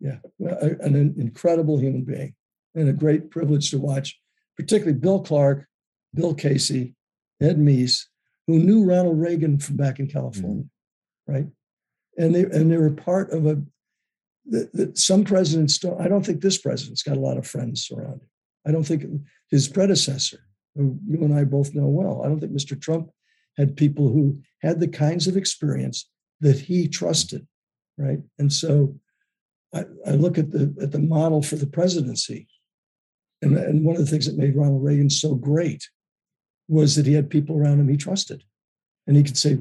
yeah, 0.00 0.18
an 0.38 1.14
incredible 1.16 1.78
human 1.78 2.02
being 2.02 2.34
and 2.74 2.88
a 2.88 2.92
great 2.92 3.30
privilege 3.30 3.70
to 3.70 3.78
watch, 3.78 4.18
particularly 4.56 4.98
Bill 4.98 5.20
Clark, 5.20 5.66
Bill 6.14 6.34
Casey, 6.34 6.94
Ed 7.40 7.58
Meese, 7.58 8.06
who 8.46 8.58
knew 8.58 8.84
Ronald 8.84 9.20
Reagan 9.20 9.58
from 9.58 9.76
back 9.76 9.98
in 9.98 10.06
California, 10.06 10.64
right? 11.26 11.46
And 12.18 12.34
they 12.34 12.42
and 12.42 12.70
they 12.70 12.76
were 12.76 12.90
part 12.90 13.30
of 13.30 13.46
a 13.46 13.62
that, 14.46 14.72
that 14.72 14.98
some 14.98 15.24
presidents 15.24 15.78
don't. 15.78 16.00
I 16.00 16.08
don't 16.08 16.24
think 16.24 16.40
this 16.40 16.58
president's 16.58 17.02
got 17.02 17.16
a 17.16 17.20
lot 17.20 17.36
of 17.36 17.46
friends 17.46 17.86
surrounding. 17.86 18.28
I 18.66 18.72
don't 18.72 18.84
think 18.84 19.04
his 19.50 19.68
predecessor, 19.68 20.40
who 20.74 20.98
you 21.06 21.22
and 21.22 21.34
I 21.34 21.44
both 21.44 21.74
know 21.74 21.86
well, 21.86 22.22
I 22.22 22.28
don't 22.28 22.40
think 22.40 22.52
Mr. 22.52 22.80
Trump 22.80 23.10
had 23.56 23.76
people 23.76 24.08
who 24.08 24.40
had 24.62 24.80
the 24.80 24.88
kinds 24.88 25.26
of 25.26 25.36
experience 25.36 26.08
that 26.40 26.58
he 26.58 26.88
trusted, 26.88 27.46
right? 27.98 28.20
And 28.38 28.52
so 28.52 28.94
I, 29.74 29.84
I 30.06 30.12
look 30.12 30.38
at 30.38 30.50
the 30.50 30.74
at 30.80 30.92
the 30.92 30.98
model 30.98 31.42
for 31.42 31.56
the 31.56 31.66
presidency, 31.66 32.48
and, 33.42 33.56
and 33.56 33.84
one 33.84 33.96
of 33.96 34.02
the 34.02 34.10
things 34.10 34.26
that 34.26 34.36
made 34.36 34.56
Ronald 34.56 34.82
Reagan 34.82 35.10
so 35.10 35.34
great 35.34 35.88
was 36.68 36.96
that 36.96 37.06
he 37.06 37.14
had 37.14 37.30
people 37.30 37.56
around 37.56 37.80
him 37.80 37.88
he 37.88 37.96
trusted, 37.96 38.44
and 39.06 39.16
he 39.16 39.22
could 39.22 39.38
say, 39.38 39.58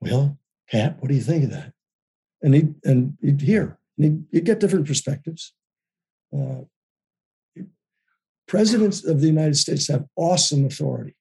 "Well, 0.00 0.38
Cap, 0.70 0.96
what 1.00 1.08
do 1.08 1.14
you 1.14 1.22
think 1.22 1.44
of 1.44 1.50
that?" 1.50 1.72
And 2.42 2.54
he 2.54 2.68
and 2.84 3.16
he'd 3.20 3.40
hear, 3.40 3.78
and 3.96 4.04
he'd, 4.04 4.24
he'd 4.32 4.44
get 4.44 4.60
different 4.60 4.86
perspectives. 4.86 5.52
Uh, 6.36 6.62
presidents 8.50 9.04
of 9.04 9.20
the 9.20 9.28
United 9.28 9.56
States 9.56 9.86
have 9.86 10.04
awesome 10.16 10.66
authority, 10.66 11.14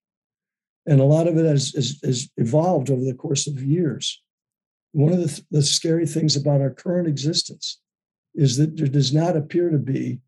and 0.87 0.99
a 0.99 1.03
lot 1.03 1.27
of 1.27 1.37
it 1.37 1.45
has, 1.45 1.71
has, 1.75 1.99
has 2.03 2.27
evolved 2.37 2.89
over 2.89 3.03
the 3.03 3.13
course 3.13 3.45
of 3.45 3.61
years. 3.61 4.19
One 4.93 5.13
of 5.13 5.19
the, 5.19 5.27
th- 5.27 5.47
the 5.51 5.61
scary 5.61 6.07
things 6.07 6.35
about 6.35 6.59
our 6.59 6.71
current 6.71 7.07
existence 7.07 7.79
is 8.33 8.57
that 8.57 8.77
there 8.77 8.87
does 8.87 9.13
not 9.13 9.37
appear 9.37 9.69
to 9.69 9.77
be 9.77 10.21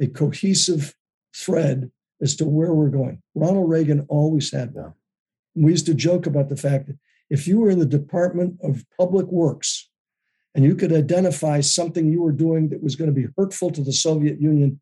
a 0.00 0.06
cohesive 0.06 0.94
thread 1.36 1.90
as 2.22 2.34
to 2.36 2.46
where 2.46 2.72
we're 2.72 2.88
going. 2.88 3.20
Ronald 3.34 3.68
Reagan 3.68 4.06
always 4.08 4.50
had 4.50 4.72
one. 4.72 4.94
We 5.54 5.72
used 5.72 5.84
to 5.86 5.94
joke 5.94 6.24
about 6.24 6.48
the 6.48 6.56
fact 6.56 6.86
that 6.86 6.96
if 7.28 7.46
you 7.46 7.60
were 7.60 7.68
in 7.68 7.78
the 7.78 7.84
Department 7.84 8.58
of 8.62 8.86
Public 8.98 9.26
Works 9.26 9.90
and 10.54 10.64
you 10.64 10.74
could 10.74 10.94
identify 10.94 11.60
something 11.60 12.10
you 12.10 12.22
were 12.22 12.32
doing 12.32 12.70
that 12.70 12.82
was 12.82 12.96
going 12.96 13.12
to 13.14 13.20
be 13.20 13.28
hurtful 13.36 13.70
to 13.72 13.82
the 13.84 13.92
Soviet 13.92 14.40
Union, 14.40 14.80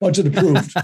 budget 0.00 0.28
approved. 0.28 0.74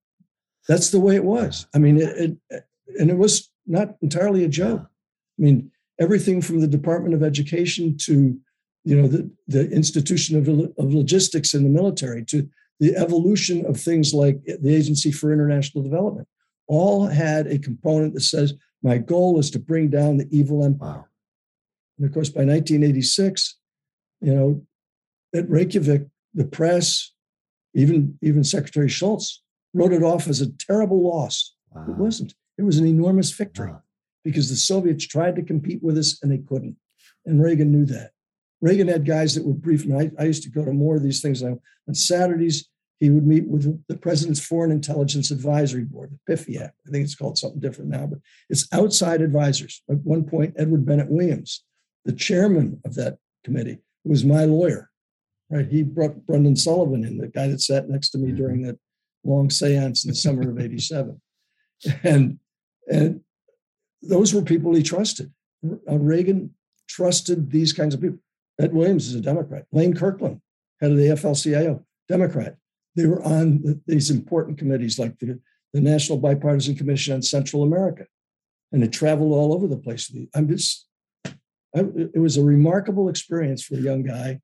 That's 0.68 0.90
the 0.90 1.00
way 1.00 1.16
it 1.16 1.24
was. 1.24 1.66
I 1.74 1.78
mean, 1.78 1.98
it, 1.98 2.36
it 2.50 2.64
and 2.98 3.10
it 3.10 3.16
was 3.16 3.50
not 3.66 3.96
entirely 4.02 4.44
a 4.44 4.48
joke. 4.48 4.82
I 4.82 5.42
mean, 5.42 5.70
everything 5.98 6.42
from 6.42 6.60
the 6.60 6.66
Department 6.66 7.14
of 7.14 7.22
Education 7.22 7.96
to 7.98 8.38
you 8.84 9.00
know 9.00 9.08
the, 9.08 9.30
the 9.48 9.70
institution 9.70 10.38
of, 10.38 10.48
of 10.48 10.94
logistics 10.94 11.54
in 11.54 11.64
the 11.64 11.68
military 11.68 12.24
to 12.26 12.48
the 12.78 12.96
evolution 12.96 13.66
of 13.66 13.78
things 13.78 14.14
like 14.14 14.42
the 14.44 14.74
Agency 14.74 15.12
for 15.12 15.32
International 15.32 15.84
Development 15.84 16.26
all 16.66 17.06
had 17.06 17.46
a 17.46 17.58
component 17.58 18.14
that 18.14 18.20
says 18.20 18.54
my 18.82 18.96
goal 18.96 19.38
is 19.38 19.50
to 19.50 19.58
bring 19.58 19.90
down 19.90 20.16
the 20.16 20.28
evil 20.30 20.64
empire. 20.64 20.98
Wow. 20.98 21.04
And 21.98 22.06
of 22.06 22.14
course, 22.14 22.30
by 22.30 22.44
1986, 22.44 23.56
you 24.22 24.34
know, 24.34 24.62
at 25.34 25.48
Reykjavik, 25.50 26.06
the 26.32 26.46
press, 26.46 27.12
even 27.74 28.18
even 28.22 28.44
Secretary 28.44 28.88
Shultz, 28.88 29.42
wrote 29.74 29.92
it 29.92 30.02
off 30.02 30.28
as 30.28 30.40
a 30.40 30.52
terrible 30.52 31.02
loss. 31.02 31.54
Wow. 31.70 31.86
It 31.88 31.96
wasn't. 31.96 32.34
It 32.58 32.62
was 32.62 32.78
an 32.78 32.86
enormous 32.86 33.30
victory 33.30 33.70
Wow. 33.70 33.82
because 34.24 34.48
the 34.50 34.56
Soviets 34.56 35.06
tried 35.06 35.36
to 35.36 35.42
compete 35.42 35.82
with 35.82 35.96
us 35.96 36.18
and 36.22 36.30
they 36.30 36.38
couldn't. 36.38 36.76
And 37.24 37.42
Reagan 37.42 37.70
knew 37.72 37.86
that. 37.86 38.10
Reagan 38.60 38.88
had 38.88 39.06
guys 39.06 39.34
that 39.34 39.44
would 39.46 39.62
brief 39.62 39.86
me. 39.86 39.96
I, 39.96 40.10
I 40.18 40.24
used 40.24 40.42
to 40.42 40.50
go 40.50 40.64
to 40.64 40.72
more 40.72 40.96
of 40.96 41.02
these 41.02 41.22
things. 41.22 41.42
On 41.42 41.58
Saturdays, 41.92 42.68
he 42.98 43.08
would 43.08 43.26
meet 43.26 43.46
with 43.48 43.82
the 43.88 43.96
President's 43.96 44.44
Foreign 44.44 44.70
Intelligence 44.70 45.30
Advisory 45.30 45.84
Board, 45.84 46.18
the 46.26 46.34
PFIAB. 46.34 46.70
I 46.86 46.90
think 46.90 47.04
it's 47.04 47.14
called 47.14 47.38
something 47.38 47.60
different 47.60 47.90
now, 47.90 48.06
but 48.06 48.18
it's 48.50 48.68
outside 48.72 49.22
advisors. 49.22 49.82
At 49.88 49.98
one 49.98 50.24
point, 50.24 50.54
Edward 50.58 50.84
Bennett 50.84 51.08
Williams, 51.10 51.64
the 52.04 52.12
chairman 52.12 52.80
of 52.84 52.94
that 52.96 53.16
committee, 53.44 53.78
was 54.04 54.22
my 54.24 54.44
lawyer. 54.44 54.89
Right? 55.50 55.66
He 55.68 55.82
brought 55.82 56.26
Brendan 56.26 56.56
Sullivan 56.56 57.04
in, 57.04 57.18
the 57.18 57.28
guy 57.28 57.48
that 57.48 57.60
sat 57.60 57.88
next 57.88 58.10
to 58.10 58.18
me 58.18 58.30
Mhm. 58.32 58.36
during 58.36 58.62
that 58.62 58.78
long 59.24 59.48
séance 59.48 60.04
in 60.04 60.10
the 60.10 60.14
summer 60.14 60.48
of 60.48 60.58
'87, 60.58 61.20
and 62.04 62.38
and 62.90 63.20
those 64.02 64.32
were 64.32 64.42
people 64.42 64.74
he 64.74 64.82
trusted. 64.82 65.32
Uh, 65.64 65.98
Reagan 65.98 66.54
trusted 66.88 67.50
these 67.50 67.72
kinds 67.72 67.94
of 67.94 68.00
people. 68.00 68.18
Ed 68.58 68.72
Williams 68.72 69.08
is 69.08 69.14
a 69.14 69.20
Democrat. 69.20 69.66
Lane 69.72 69.94
Kirkland, 69.94 70.40
head 70.80 70.92
of 70.92 70.96
the 70.96 71.08
FLCIO, 71.08 71.84
Democrat. 72.08 72.56
They 72.96 73.06
were 73.06 73.22
on 73.22 73.62
th- 73.62 73.76
these 73.86 74.10
important 74.10 74.58
committees 74.58 74.98
like 74.98 75.18
the, 75.18 75.38
the 75.72 75.80
National 75.80 76.18
Bipartisan 76.18 76.74
Commission 76.76 77.14
on 77.14 77.22
Central 77.22 77.62
America, 77.62 78.06
and 78.72 78.82
they 78.82 78.88
traveled 78.88 79.32
all 79.32 79.52
over 79.52 79.66
the 79.66 79.76
place. 79.76 80.12
I'm 80.34 80.48
just, 80.48 80.86
I, 81.26 81.80
it 82.14 82.18
was 82.18 82.36
a 82.36 82.42
remarkable 82.42 83.08
experience 83.08 83.62
for 83.62 83.74
a 83.74 83.80
young 83.80 84.02
guy 84.02 84.40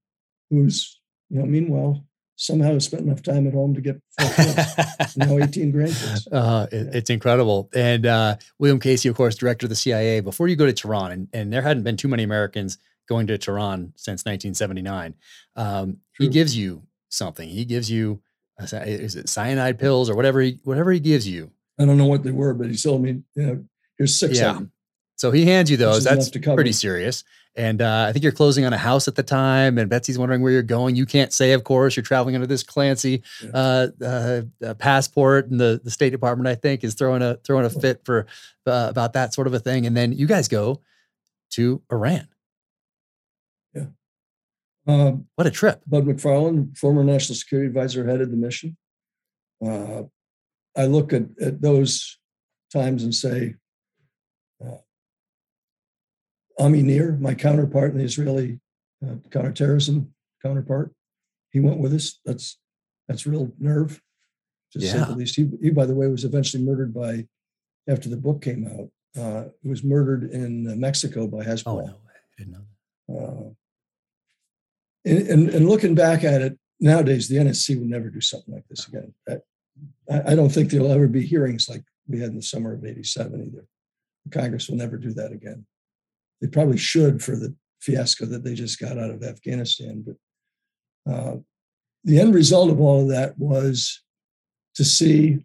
who's, 0.50 0.95
you 1.30 1.38
know, 1.40 1.46
meanwhile, 1.46 2.04
somehow 2.36 2.78
spent 2.78 3.02
enough 3.02 3.22
time 3.22 3.46
at 3.46 3.54
home 3.54 3.74
to 3.74 3.80
get 3.80 3.96
four 4.20 4.28
kids, 4.44 5.16
now 5.16 5.38
18 5.38 5.72
grandkids. 5.72 6.26
Uh, 6.30 6.66
it- 6.70 6.94
it's 6.94 7.10
incredible. 7.10 7.68
And 7.74 8.04
uh, 8.06 8.36
William 8.58 8.78
Casey, 8.78 9.08
of 9.08 9.16
course, 9.16 9.34
director 9.36 9.66
of 9.66 9.70
the 9.70 9.76
CIA. 9.76 10.20
Before 10.20 10.46
you 10.48 10.56
go 10.56 10.66
to 10.66 10.72
Tehran, 10.72 11.12
and, 11.12 11.28
and 11.32 11.52
there 11.52 11.62
hadn't 11.62 11.82
been 11.84 11.96
too 11.96 12.08
many 12.08 12.22
Americans 12.24 12.78
going 13.08 13.26
to 13.28 13.38
Tehran 13.38 13.92
since 13.96 14.24
1979, 14.24 15.14
um, 15.56 15.98
he 16.18 16.28
gives 16.28 16.56
you 16.56 16.82
something. 17.08 17.48
He 17.48 17.64
gives 17.64 17.90
you, 17.90 18.20
uh, 18.60 18.64
is 18.84 19.16
it 19.16 19.28
cyanide 19.28 19.78
pills 19.78 20.10
or 20.10 20.14
whatever 20.16 20.40
he, 20.40 20.58
whatever 20.64 20.90
he 20.92 21.00
gives 21.00 21.26
you. 21.26 21.50
I 21.78 21.84
don't 21.84 21.98
know 21.98 22.06
what 22.06 22.22
they 22.22 22.30
were, 22.32 22.52
but 22.54 22.68
he 22.68 22.76
told 22.76 23.02
me, 23.02 23.22
you 23.34 23.42
know, 23.46 23.64
here's 23.98 24.18
six 24.18 24.38
Yeah. 24.38 24.50
of 24.50 24.54
them. 24.56 24.72
So 25.16 25.30
he 25.30 25.47
hands 25.47 25.70
you 25.70 25.76
those. 25.76 26.05
That's 26.05 26.30
pretty 26.30 26.72
serious. 26.72 27.24
And 27.56 27.80
uh, 27.80 28.05
I 28.06 28.12
think 28.12 28.22
you're 28.22 28.32
closing 28.32 28.66
on 28.66 28.74
a 28.74 28.78
house 28.78 29.09
at 29.09 29.14
the 29.14 29.22
time, 29.22 29.78
and 29.78 29.88
Betsy's 29.88 30.18
wondering 30.18 30.43
where 30.43 30.52
you're 30.52 30.62
going. 30.62 30.94
You 30.94 31.06
can't 31.06 31.32
say, 31.32 31.52
of 31.52 31.64
course, 31.64 31.97
you're 31.97 32.05
traveling 32.05 32.34
under 32.34 32.47
this 32.47 32.62
Clancy 32.62 33.22
Yeah. 33.43 33.51
uh, 33.55 33.88
uh, 34.02 34.43
uh, 34.62 34.74
passport, 34.74 35.51
and 35.51 35.59
the, 35.59 35.80
the 35.82 35.90
State 35.90 36.10
Department, 36.10 36.48
I 36.48 36.55
think, 36.55 36.84
is 36.84 36.93
throwing 36.93 37.22
a 37.22 37.36
throwing 37.36 37.64
a 37.64 37.70
fit 37.70 38.02
for 38.05 38.26
uh, 38.66 38.88
about 38.90 39.14
that 39.14 39.32
sort 39.32 39.47
of 39.47 39.55
a 39.55 39.59
thing. 39.59 39.86
And 39.86 39.97
then 39.97 40.12
you 40.12 40.26
guys 40.26 40.48
go 40.48 40.82
to 41.52 41.82
Iran. 41.90 42.28
Um, 44.88 45.26
What 45.34 45.48
a 45.48 45.51
trip! 45.51 45.82
Bud 45.86 46.06
McFarland, 46.06 46.76
former 46.78 47.02
national 47.02 47.34
security 47.36 47.66
advisor, 47.66 48.06
headed 48.06 48.30
the 48.30 48.36
mission. 48.36 48.76
Uh, 49.64 50.02
I 50.76 50.84
look 50.86 51.12
at, 51.12 51.24
at 51.40 51.60
those 51.60 52.18
times 52.72 53.02
and 53.02 53.12
say, 53.14 53.55
uh, 54.64 54.76
Ami 56.58 56.82
Nir, 56.82 57.16
my 57.20 57.34
counterpart 57.34 57.92
in 57.92 57.98
the 57.98 58.04
Israeli 58.04 58.60
uh, 59.06 59.16
counterterrorism 59.30 60.14
counterpart, 60.42 60.92
he 61.50 61.60
went 61.60 61.78
with 61.78 61.94
us. 61.94 62.20
That's 62.24 62.58
That's 63.08 63.26
real 63.26 63.52
nerve, 63.58 64.00
to 64.72 64.80
say 64.80 64.98
the 64.98 65.14
least. 65.14 65.36
He, 65.36 65.48
he, 65.60 65.70
by 65.70 65.86
the 65.86 65.94
way, 65.94 66.06
was 66.08 66.24
eventually 66.24 66.62
murdered 66.62 66.94
by, 66.94 67.26
after 67.88 68.08
the 68.08 68.16
book 68.16 68.42
came 68.42 68.66
out, 68.66 69.22
uh, 69.22 69.44
he 69.62 69.68
was 69.68 69.82
murdered 69.82 70.24
in 70.24 70.70
uh, 70.70 70.74
Mexico 70.76 71.26
by 71.26 71.44
Hezbollah. 71.44 71.82
Oh 71.82 71.86
no, 71.86 71.96
I 72.08 72.38
didn't 72.38 72.52
know. 72.52 72.66
That. 73.08 73.14
Uh, 73.14 73.50
and, 75.04 75.28
and, 75.28 75.48
and 75.50 75.68
looking 75.68 75.94
back 75.94 76.24
at 76.24 76.42
it 76.42 76.58
nowadays, 76.80 77.28
the 77.28 77.36
NSC 77.36 77.78
would 77.78 77.88
never 77.88 78.10
do 78.10 78.20
something 78.20 78.54
like 78.54 78.66
this 78.68 78.88
again. 78.88 79.14
I, 79.28 79.34
I 80.10 80.32
I 80.32 80.34
don't 80.34 80.50
think 80.50 80.70
there'll 80.70 80.92
ever 80.92 81.08
be 81.08 81.24
hearings 81.24 81.68
like 81.68 81.84
we 82.08 82.20
had 82.20 82.30
in 82.30 82.36
the 82.36 82.42
summer 82.42 82.74
of 82.74 82.84
87 82.84 83.46
either. 83.46 83.66
Congress 84.30 84.68
will 84.68 84.76
never 84.76 84.96
do 84.96 85.12
that 85.14 85.32
again. 85.32 85.64
They 86.40 86.48
probably 86.48 86.78
should 86.78 87.22
for 87.22 87.36
the 87.36 87.54
fiasco 87.80 88.26
that 88.26 88.44
they 88.44 88.54
just 88.54 88.78
got 88.78 88.98
out 88.98 89.10
of 89.10 89.22
Afghanistan. 89.22 90.04
But 90.06 91.12
uh, 91.12 91.36
the 92.04 92.20
end 92.20 92.34
result 92.34 92.70
of 92.70 92.80
all 92.80 93.02
of 93.02 93.08
that 93.08 93.38
was 93.38 94.02
to 94.74 94.84
see 94.84 95.38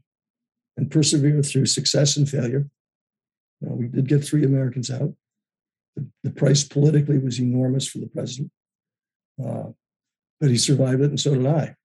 and 0.77 0.89
persevere 0.89 1.41
through 1.43 1.65
success 1.65 2.17
and 2.17 2.27
failure. 2.27 2.67
You 3.59 3.69
know, 3.69 3.75
we 3.75 3.87
did 3.87 4.07
get 4.07 4.23
three 4.23 4.43
Americans 4.43 4.89
out. 4.89 5.13
The, 5.95 6.07
the 6.23 6.31
price 6.31 6.63
politically 6.63 7.17
was 7.17 7.39
enormous 7.39 7.87
for 7.87 7.99
the 7.99 8.07
president, 8.07 8.51
uh, 9.43 9.69
but 10.39 10.49
he 10.49 10.57
survived 10.57 11.01
it, 11.01 11.09
and 11.09 11.19
so 11.19 11.35
did 11.35 11.45
I. 11.45 11.75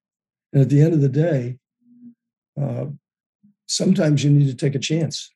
And 0.53 0.63
at 0.63 0.69
the 0.69 0.81
end 0.81 0.95
of 0.95 1.01
the 1.01 1.09
day, 1.09 1.59
uh, 2.61 2.87
sometimes 3.67 4.25
you 4.25 4.31
need 4.31 4.47
to 4.47 4.55
take 4.55 4.75
a 4.75 4.81
chance. 4.81 5.35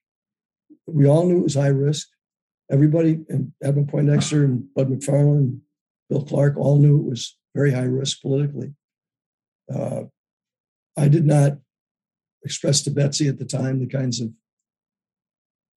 We 0.86 1.06
all 1.06 1.26
knew 1.26 1.40
it 1.40 1.44
was 1.44 1.56
high 1.56 1.68
risk. 1.68 2.08
Everybody, 2.70 3.20
and 3.28 3.52
Evan 3.62 3.86
Poindexter 3.86 4.44
and 4.44 4.72
Bud 4.74 4.88
McFarlane, 4.88 5.38
and 5.38 5.60
Bill 6.08 6.24
Clark, 6.24 6.56
all 6.56 6.78
knew 6.78 6.98
it 7.00 7.08
was 7.10 7.36
very 7.54 7.72
high 7.72 7.82
risk 7.82 8.20
politically. 8.22 8.74
Uh, 9.72 10.04
I 10.96 11.08
did 11.08 11.26
not 11.26 11.58
express 12.44 12.82
to 12.82 12.90
Betsy 12.90 13.28
at 13.28 13.38
the 13.38 13.44
time 13.44 13.80
the 13.80 13.86
kinds 13.86 14.20
of. 14.20 14.30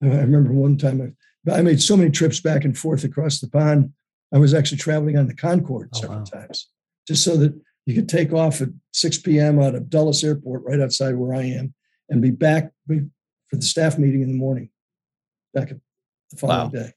I 0.03 0.07
remember 0.07 0.51
one 0.51 0.77
time 0.77 1.15
I, 1.47 1.51
I 1.51 1.61
made 1.61 1.81
so 1.81 1.95
many 1.95 2.11
trips 2.11 2.39
back 2.41 2.65
and 2.65 2.77
forth 2.77 3.03
across 3.03 3.39
the 3.39 3.47
pond. 3.49 3.93
I 4.33 4.37
was 4.37 4.53
actually 4.53 4.79
traveling 4.79 5.17
on 5.17 5.27
the 5.27 5.35
Concorde 5.35 5.89
Oh, 5.93 5.99
several 5.99 6.19
wow. 6.19 6.25
times, 6.25 6.69
just 7.07 7.23
so 7.23 7.37
that 7.37 7.53
you 7.85 7.95
could 7.95 8.09
take 8.09 8.33
off 8.33 8.61
at 8.61 8.69
6 8.93 9.19
p.m. 9.19 9.61
out 9.61 9.75
of 9.75 9.89
Dulles 9.89 10.23
Airport, 10.23 10.63
right 10.63 10.79
outside 10.79 11.15
where 11.15 11.33
I 11.33 11.43
am, 11.43 11.73
and 12.09 12.21
be 12.21 12.31
back 12.31 12.71
for 12.87 13.55
the 13.55 13.61
staff 13.61 13.97
meeting 13.97 14.21
in 14.21 14.29
the 14.31 14.37
morning, 14.37 14.69
back 15.53 15.71
at 15.71 15.77
the 16.33 16.39
following 16.39 16.71
Wow. 16.71 16.81
day. 16.83 16.91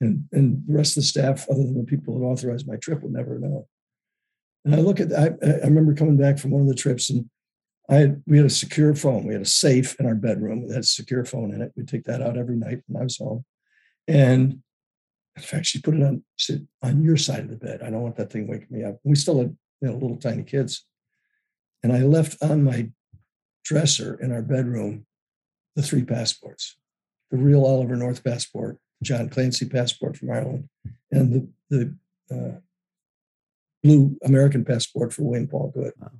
And, 0.00 0.28
and 0.30 0.62
the 0.66 0.72
rest 0.74 0.96
of 0.96 1.02
the 1.02 1.06
staff, 1.08 1.48
other 1.50 1.64
than 1.64 1.76
the 1.76 1.82
people 1.84 2.16
that 2.18 2.24
authorized 2.24 2.68
my 2.68 2.76
trip, 2.76 3.02
would 3.02 3.12
never 3.12 3.38
know. 3.38 3.66
And 4.64 4.74
I 4.74 4.78
look 4.78 5.00
at, 5.00 5.12
I, 5.12 5.30
I 5.44 5.64
remember 5.66 5.94
coming 5.94 6.16
back 6.16 6.38
from 6.38 6.52
one 6.52 6.62
of 6.62 6.68
the 6.68 6.74
trips 6.74 7.10
and 7.10 7.28
I 7.90 7.96
had, 7.96 8.22
we 8.26 8.36
had 8.36 8.46
a 8.46 8.50
secure 8.50 8.94
phone. 8.94 9.24
We 9.24 9.32
had 9.32 9.42
a 9.42 9.46
safe 9.46 9.98
in 9.98 10.06
our 10.06 10.14
bedroom 10.14 10.66
that 10.68 10.74
had 10.74 10.84
a 10.84 10.86
secure 10.86 11.24
phone 11.24 11.52
in 11.52 11.62
it. 11.62 11.72
We'd 11.74 11.88
take 11.88 12.04
that 12.04 12.22
out 12.22 12.36
every 12.36 12.54
night 12.56 12.82
when 12.86 13.00
I 13.00 13.04
was 13.04 13.16
home. 13.16 13.44
And 14.06 14.62
in 15.36 15.42
fact, 15.42 15.66
she 15.66 15.80
put 15.80 15.94
it 15.94 16.02
on, 16.02 16.22
she 16.36 16.52
said, 16.52 16.68
on 16.82 17.02
your 17.02 17.16
side 17.16 17.40
of 17.40 17.50
the 17.50 17.56
bed. 17.56 17.82
I 17.82 17.90
don't 17.90 18.02
want 18.02 18.16
that 18.16 18.30
thing 18.30 18.46
waking 18.46 18.68
me 18.70 18.84
up. 18.84 18.98
We 19.04 19.16
still 19.16 19.38
had 19.38 19.56
you 19.80 19.88
know, 19.88 19.94
little 19.94 20.16
tiny 20.16 20.44
kids. 20.44 20.84
And 21.82 21.92
I 21.92 22.02
left 22.02 22.40
on 22.42 22.62
my 22.62 22.90
dresser 23.64 24.14
in 24.20 24.30
our 24.32 24.42
bedroom 24.42 25.06
the 25.74 25.82
three 25.82 26.04
passports 26.04 26.76
the 27.30 27.38
real 27.38 27.64
Oliver 27.64 27.96
North 27.96 28.24
passport, 28.24 28.78
John 29.02 29.28
Clancy 29.28 29.68
passport 29.68 30.16
from 30.16 30.30
Ireland, 30.30 30.68
and 31.10 31.32
the, 31.32 31.48
the 31.70 31.94
uh, 32.34 32.60
blue 33.82 34.16
American 34.24 34.64
passport 34.64 35.12
for 35.12 35.22
Wayne 35.22 35.46
Paul 35.46 35.72
Goode. 35.74 35.92
Wow. 36.00 36.10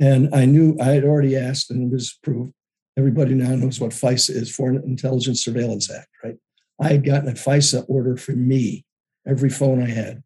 And 0.00 0.34
I 0.34 0.46
knew 0.46 0.76
I 0.80 0.86
had 0.86 1.04
already 1.04 1.36
asked, 1.36 1.70
and 1.70 1.90
it 1.90 1.94
was 1.94 2.18
approved. 2.20 2.52
Everybody 2.98 3.34
now 3.34 3.54
knows 3.54 3.80
what 3.80 3.92
FISA 3.92 4.30
is, 4.30 4.54
Foreign 4.54 4.82
Intelligence 4.82 5.44
Surveillance 5.44 5.90
Act, 5.90 6.08
right? 6.24 6.36
I 6.80 6.88
had 6.88 7.04
gotten 7.04 7.28
a 7.28 7.34
FISA 7.34 7.84
order 7.88 8.16
for 8.16 8.32
me, 8.32 8.84
every 9.26 9.48
phone 9.48 9.82
I 9.82 9.88
had. 9.88 10.22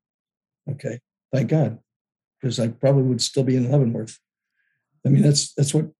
Okay, 0.70 0.98
thank 1.32 1.50
God, 1.50 1.78
because 2.40 2.58
I 2.58 2.68
probably 2.68 3.02
would 3.02 3.20
still 3.20 3.44
be 3.44 3.56
in 3.56 3.70
Leavenworth. 3.70 4.18
I 5.04 5.10
mean, 5.10 5.22
that's 5.22 5.52
that's 5.52 5.74
what 5.74 5.90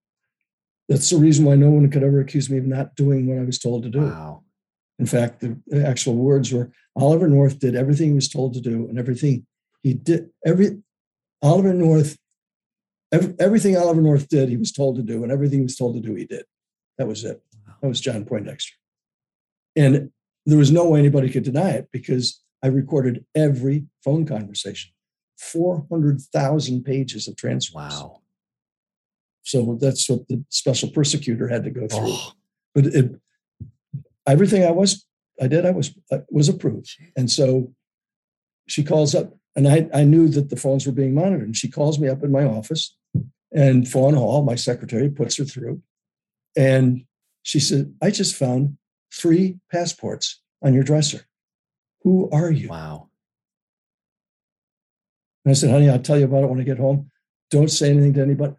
that's 0.89 1.11
the 1.11 1.17
reason 1.17 1.45
why 1.45 1.57
no 1.57 1.71
one 1.71 1.91
could 1.91 2.03
ever 2.03 2.21
accuse 2.21 2.49
me 2.49 2.59
of 2.59 2.67
not 2.67 2.95
doing 2.95 3.27
what 3.27 3.39
I 3.39 3.45
was 3.45 3.59
told 3.59 3.83
to 3.83 3.91
do. 3.91 4.03
Wow. 4.03 4.45
In 4.99 5.07
fact, 5.07 5.41
the, 5.41 5.59
actual 5.87 6.15
words 6.15 6.53
were 6.53 6.71
Oliver 6.95 7.29
North 7.29 7.59
did 7.59 7.75
everything 7.75 8.09
he 8.09 8.15
was 8.15 8.29
told 8.29 8.55
to 8.55 8.61
do, 8.61 8.89
and 8.89 8.99
everything 8.99 9.47
he 9.83 9.95
did, 9.95 10.31
every 10.45 10.83
Oliver 11.43 11.75
North, 11.75 12.17
every, 13.13 13.35
everything 13.39 13.77
Oliver 13.77 14.01
North 14.01 14.29
did, 14.29 14.49
he 14.49 14.57
was 14.57 14.73
told 14.73 14.97
to 14.97 15.03
do, 15.03 15.23
and 15.23 15.31
everything 15.31 15.59
he 15.61 15.65
was 15.65 15.77
told 15.77 15.95
to 15.95 16.01
do, 16.01 16.15
he 16.15 16.25
did. 16.25 16.45
That 16.99 17.07
was 17.07 17.25
it. 17.25 17.43
That 17.83 17.89
was 17.89 18.01
John 18.01 18.25
Poindexter. 18.25 18.75
And 19.75 20.11
there 20.47 20.59
was 20.59 20.73
no 20.73 20.89
way 20.89 21.01
anybody 21.01 21.29
could 21.29 21.43
deny 21.43 21.71
it 21.71 21.89
because 21.93 22.41
I 22.63 22.69
recorded 22.69 23.25
every 23.35 23.87
phone 24.03 24.25
conversation, 24.25 24.93
400,000 25.39 26.85
pages 26.85 27.29
of 27.29 27.37
transcripts. 27.37 28.01
Wow. 28.01 28.23
So 29.47 29.79
that's 29.81 30.11
what 30.11 30.27
the 30.27 30.45
special 30.49 30.91
persecutor 30.91 31.47
had 31.47 31.63
to 31.63 31.71
go 31.71 31.87
through. 31.87 32.09
Oh, 32.09 32.33
But 32.75 32.87
it, 32.87 33.15
everything 34.27 34.65
I 34.65 34.73
was, 34.73 35.07
I 35.41 35.47
did, 35.47 35.65
I 35.65 35.71
was, 35.71 35.97
uh, 36.11 36.19
was 36.31 36.49
approved. 36.49 36.91
And 37.17 37.31
so 37.31 37.73
she 38.67 38.83
calls 38.83 39.15
up, 39.15 39.37
and 39.55 39.69
I, 39.69 39.89
I 39.95 40.03
knew 40.03 40.27
that 40.31 40.51
the 40.51 40.57
phones 40.57 40.85
were 40.85 40.93
being 40.93 41.15
monitored. 41.15 41.47
And 41.47 41.57
she 41.57 41.71
calls 41.71 42.01
me 42.01 42.09
up 42.09 42.25
in 42.25 42.33
my 42.33 42.43
office, 42.43 42.97
and 43.53 43.89
Fawn 43.89 44.15
Hall, 44.15 44.43
my 44.43 44.57
secretary, 44.57 45.09
puts 45.09 45.37
her 45.37 45.45
through. 45.45 45.81
And 46.57 47.05
she 47.45 47.61
said, 47.61 47.95
I 48.03 48.11
just 48.11 48.35
found 48.35 48.77
three 49.15 49.61
passports 49.71 50.43
on 50.61 50.75
your 50.75 50.83
dresser. 50.83 51.29
Who 52.03 52.29
are 52.33 52.51
you? 52.51 52.69
wow. 52.69 53.11
And 55.45 55.53
I 55.53 55.55
said, 55.55 55.71
honey, 55.71 55.89
I'll 55.89 56.01
tell 56.01 56.19
you 56.19 56.25
about 56.25 56.43
it 56.43 56.51
when 56.51 56.59
I 56.59 56.65
get 56.65 56.79
home. 56.79 57.13
Don't 57.53 57.71
say 57.71 57.91
anything 57.91 58.15
to 58.15 58.23
anybody. 58.23 58.55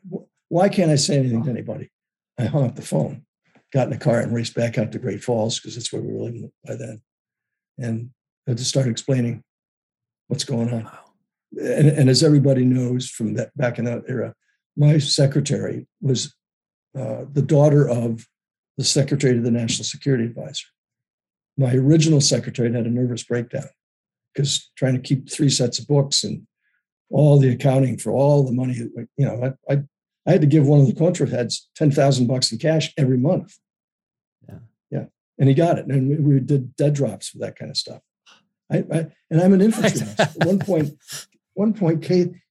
Wh- 0.48 0.52
Why 0.52 0.70
can't 0.70 0.92
I 0.92 0.96
say 0.96 1.18
anything 1.18 1.44
to 1.44 1.50
anybody? 1.50 1.92
I 2.38 2.46
hung 2.46 2.66
up 2.66 2.76
the 2.76 2.82
phone, 2.82 3.26
got 3.74 3.88
in 3.88 3.90
the 3.92 3.98
car 3.98 4.20
and 4.20 4.34
raced 4.34 4.56
back 4.56 4.78
out 4.78 4.92
to 4.92 5.00
Great 5.00 5.24
Falls 5.24 5.60
because 5.60 5.76
that's 5.76 5.92
where 5.92 6.02
we 6.02 6.14
were 6.14 6.26
living 6.26 6.52
by 6.66 6.76
then. 6.76 7.02
And 7.78 8.12
I 8.48 8.54
just 8.54 8.70
started 8.70 8.92
explaining 8.92 9.44
what's 10.28 10.44
going 10.44 10.74
on. 10.74 10.90
And, 11.60 11.88
and 11.88 12.10
as 12.10 12.24
everybody 12.24 12.66
knows 12.66 13.10
from 13.10 13.36
that 13.36 13.56
back 13.58 13.80
in 13.80 13.86
that 13.86 14.04
era, 14.08 14.34
my 14.76 14.98
secretary 15.00 15.88
was 16.02 16.36
uh, 16.98 17.26
the 17.32 17.42
daughter 17.42 17.90
of 17.90 18.28
the 18.78 18.84
secretary 18.84 19.38
of 19.38 19.44
the 19.44 19.52
National 19.52 19.86
Security 19.86 20.26
Advisor. 20.26 20.66
My 21.58 21.74
original 21.74 22.22
secretary 22.22 22.72
had 22.72 22.86
a 22.86 22.90
nervous 22.90 23.24
breakdown 23.24 23.70
because 24.34 24.70
trying 24.78 24.94
to 24.94 25.00
keep 25.02 25.30
three 25.30 25.50
sets 25.50 25.80
of 25.80 25.88
books 25.88 26.24
and 26.24 26.46
all 27.10 27.40
the 27.40 27.50
accounting 27.50 27.98
for 27.98 28.12
all 28.12 28.44
the 28.44 28.52
money, 28.52 28.76
you 28.76 29.26
know, 29.26 29.56
I, 29.70 29.74
I, 29.74 29.78
I 30.28 30.32
had 30.32 30.42
to 30.42 30.48
give 30.48 30.68
one 30.68 30.82
of 30.82 30.88
the 30.88 30.94
contra 30.94 31.28
heads 31.28 31.70
10,000 31.76 32.28
bucks 32.28 32.52
in 32.52 32.58
cash 32.58 32.94
every 32.98 33.18
month. 33.18 33.58
Yeah. 34.48 34.60
Yeah. 34.92 35.06
And 35.40 35.48
he 35.48 35.56
got 35.56 35.80
it. 35.80 35.86
And 35.86 36.10
we, 36.10 36.16
we 36.18 36.40
did 36.40 36.76
dead 36.76 36.94
drops 36.94 37.30
for 37.30 37.38
that 37.40 37.58
kind 37.58 37.72
of 37.72 37.78
stuff. 37.78 38.02
I, 38.70 38.84
I 38.92 39.08
and 39.32 39.42
I'm 39.42 39.54
an 39.54 39.62
infantryman. 39.62 40.16
At 40.20 40.36
one 40.46 40.60
point, 40.60 40.92
one 41.54 41.74
point, 41.74 42.04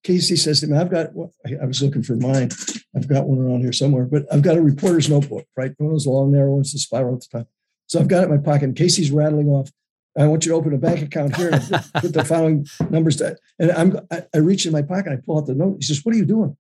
Casey 0.03 0.37
says 0.37 0.61
to 0.61 0.67
me, 0.67 0.77
I've 0.77 0.91
got, 0.91 1.15
well, 1.15 1.33
I, 1.47 1.63
I 1.63 1.67
was 1.67 1.83
looking 1.83 2.03
for 2.03 2.17
mine. 2.17 2.49
I've 2.97 3.09
got 3.09 3.29
one 3.29 3.39
around 3.39 3.61
here 3.61 3.73
somewhere, 3.73 4.07
but 4.07 4.25
I've 4.33 4.43
got 4.43 4.57
a 4.57 4.63
reporter's 4.63 5.11
notebook, 5.11 5.47
right? 5.57 5.73
One 5.77 5.89
of 5.89 5.93
those 5.93 6.07
long, 6.07 6.33
narrow 6.33 6.55
ones, 6.55 6.73
the 6.73 6.79
spiral 6.79 7.15
at 7.15 7.21
the 7.21 7.39
top. 7.39 7.49
So 7.87 8.01
I've 8.01 8.09
got 8.09 8.23
it 8.23 8.31
in 8.31 8.37
my 8.37 8.43
pocket. 8.43 8.65
And 8.65 8.77
Casey's 8.77 9.11
rattling 9.11 9.49
off. 9.49 9.71
I 10.19 10.27
want 10.27 10.47
you 10.47 10.53
to 10.53 10.57
open 10.57 10.73
a 10.73 10.79
bank 10.79 11.03
account 11.03 11.37
here 11.37 11.51
and 11.51 11.63
put, 11.63 11.93
put 12.01 12.13
the 12.15 12.25
following 12.29 12.67
numbers. 12.89 13.17
To, 13.17 13.37
and 13.59 13.71
I'm, 13.73 14.01
I, 14.11 14.23
I 14.35 14.39
reach 14.39 14.65
in 14.65 14.73
my 14.73 14.83
pocket. 14.83 15.13
I 15.13 15.17
pull 15.17 15.39
out 15.39 15.47
the 15.47 15.55
note. 15.55 15.77
He 15.79 15.85
says, 15.85 16.05
"What 16.05 16.15
are 16.15 16.19
you 16.19 16.25
doing?" 16.25 16.57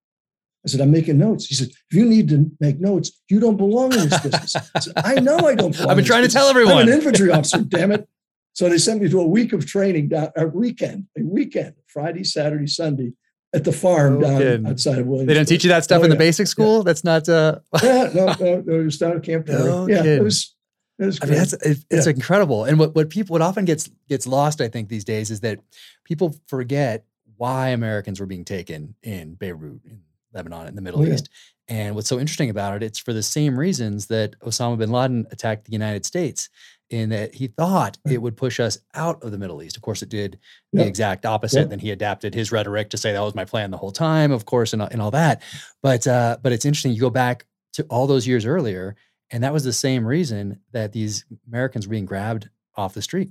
I 0.66 0.70
said, 0.70 0.80
"I'm 0.80 0.90
making 0.90 1.18
notes." 1.18 1.46
He 1.46 1.54
said, 1.54 1.68
"If 1.68 1.96
you 1.96 2.04
need 2.04 2.28
to 2.30 2.50
make 2.60 2.80
notes, 2.80 3.12
you 3.30 3.38
don't 3.40 3.56
belong 3.56 3.92
in 3.94 4.08
this 4.08 4.20
business." 4.20 4.56
I 4.74 4.78
said, 4.80 4.92
"I 4.96 5.14
know 5.20 5.38
I 5.38 5.54
don't." 5.54 5.72
Belong 5.76 5.90
I've 5.90 5.90
been 5.90 5.90
in 5.90 5.96
this 5.98 6.06
trying 6.06 6.22
to 6.22 6.26
business. 6.26 6.32
tell 6.34 6.46
I'm 6.48 6.56
everyone. 6.56 6.88
an 6.88 6.94
infantry 6.94 7.30
officer, 7.36 7.58
damn 7.62 7.92
it. 7.92 8.08
So 8.54 8.68
they 8.68 8.78
sent 8.78 9.02
me 9.02 9.08
to 9.10 9.20
a 9.20 9.26
week 9.26 9.52
of 9.52 9.66
training 9.66 10.08
down 10.08 10.30
a 10.36 10.46
weekend, 10.46 11.06
a 11.18 11.22
weekend, 11.22 11.74
Friday, 11.86 12.24
Saturday, 12.24 12.66
Sunday 12.66 13.12
at 13.54 13.64
the 13.64 13.72
farm 13.72 14.14
No 14.20 14.28
down 14.28 14.38
kidding. 14.40 14.66
outside 14.66 14.98
of 14.98 15.06
Williamsburg. 15.06 15.28
They 15.28 15.34
didn't 15.34 15.48
teach 15.48 15.64
you 15.64 15.68
that 15.68 15.84
stuff 15.84 16.00
Oh, 16.00 16.04
in 16.04 16.10
the 16.10 16.16
yeah. 16.16 16.18
basic 16.18 16.46
school. 16.46 16.82
That's 16.82 17.04
not. 17.04 17.28
uh 17.28 17.58
yeah, 17.82 18.10
no, 18.14 18.26
no, 18.40 18.62
no, 18.66 18.80
it 18.80 18.84
was 18.84 18.98
down 18.98 19.16
at 19.16 19.22
Camp 19.22 19.46
Peary. 19.46 19.62
No 19.62 19.86
yeah, 19.88 19.96
kidding. 19.98 20.18
it 20.18 20.22
was. 20.22 20.54
It 20.98 21.04
was 21.04 21.18
I 21.22 21.26
mean, 21.26 21.34
that's 21.34 21.52
it- 21.52 21.84
it's 21.90 22.06
incredible. 22.06 22.64
And 22.64 22.78
what 22.78 22.94
what 22.94 23.10
people 23.10 23.34
what 23.34 23.42
often 23.42 23.66
gets 23.66 23.88
gets 24.08 24.26
lost, 24.26 24.60
I 24.62 24.68
think, 24.68 24.88
these 24.88 25.04
days 25.04 25.30
is 25.30 25.40
that 25.40 25.58
people 26.04 26.34
forget 26.48 27.04
why 27.36 27.68
Americans 27.68 28.18
were 28.20 28.26
being 28.26 28.46
taken 28.46 28.94
in 29.02 29.34
Beirut, 29.34 29.82
in 29.84 30.00
Lebanon, 30.32 30.66
in 30.68 30.74
the 30.74 30.82
Middle 30.82 31.00
Oh, 31.00 31.04
yeah. 31.04 31.14
East. 31.14 31.28
And 31.68 31.94
what's 31.96 32.08
so 32.08 32.18
interesting 32.20 32.48
about 32.50 32.76
it, 32.76 32.82
it's 32.84 32.98
for 32.98 33.12
the 33.12 33.22
same 33.22 33.58
reasons 33.58 34.06
that 34.06 34.38
Osama 34.40 34.78
bin 34.78 34.90
Laden 34.92 35.26
attacked 35.32 35.64
the 35.64 35.72
United 35.72 36.04
States. 36.06 36.48
in 36.88 37.08
that 37.08 37.34
he 37.34 37.48
thought 37.48 37.98
it 38.08 38.22
would 38.22 38.36
push 38.36 38.60
us 38.60 38.78
out 38.94 39.20
of 39.24 39.32
the 39.32 39.38
Middle 39.38 39.60
East. 39.60 39.76
Of 39.76 39.82
course, 39.82 40.02
it 40.02 40.08
did 40.08 40.38
the 40.72 40.86
exact 40.86 41.26
opposite. 41.26 41.68
Then 41.68 41.80
he 41.80 41.90
adapted 41.90 42.32
his 42.32 42.52
rhetoric 42.52 42.90
to 42.90 42.96
say 42.96 43.12
that 43.12 43.20
was 43.20 43.34
my 43.34 43.44
plan 43.44 43.72
the 43.72 43.76
whole 43.76 43.90
time, 43.90 44.30
of 44.30 44.44
course, 44.44 44.72
and, 44.72 44.80
and 44.80 45.02
all 45.02 45.10
that. 45.10 45.42
But 45.82 46.06
uh, 46.06 46.36
but 46.40 46.52
it's 46.52 46.64
interesting. 46.64 46.92
You 46.92 47.00
go 47.00 47.10
back 47.10 47.44
to 47.72 47.82
all 47.90 48.06
those 48.06 48.24
years 48.28 48.46
earlier, 48.46 48.94
and 49.32 49.42
that 49.42 49.52
was 49.52 49.64
the 49.64 49.72
same 49.72 50.06
reason 50.06 50.60
that 50.70 50.92
these 50.92 51.24
Americans 51.48 51.88
were 51.88 51.90
being 51.90 52.06
grabbed 52.06 52.48
off 52.76 52.94
the 52.94 53.02
street. 53.02 53.30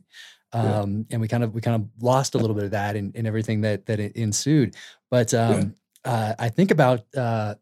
Um, 0.51 1.05
and 1.09 1.21
we 1.21 1.29
kind 1.29 1.43
of 1.45 1.53
we 1.55 1.61
kind 1.61 1.81
of 1.81 1.87
lost 2.03 2.35
a 2.35 2.37
little 2.37 2.55
bit 2.55 2.65
of 2.65 2.71
that 2.71 2.97
in, 2.97 3.13
in 3.15 3.25
everything 3.25 3.61
that 3.61 3.85
that 3.85 4.01
ensued. 4.01 4.75
But 5.09 5.33
um, 5.33 5.75
uh, 6.05 6.35
I 6.37 6.49
think 6.49 6.71
about 6.71 7.03
uh, 7.15 7.55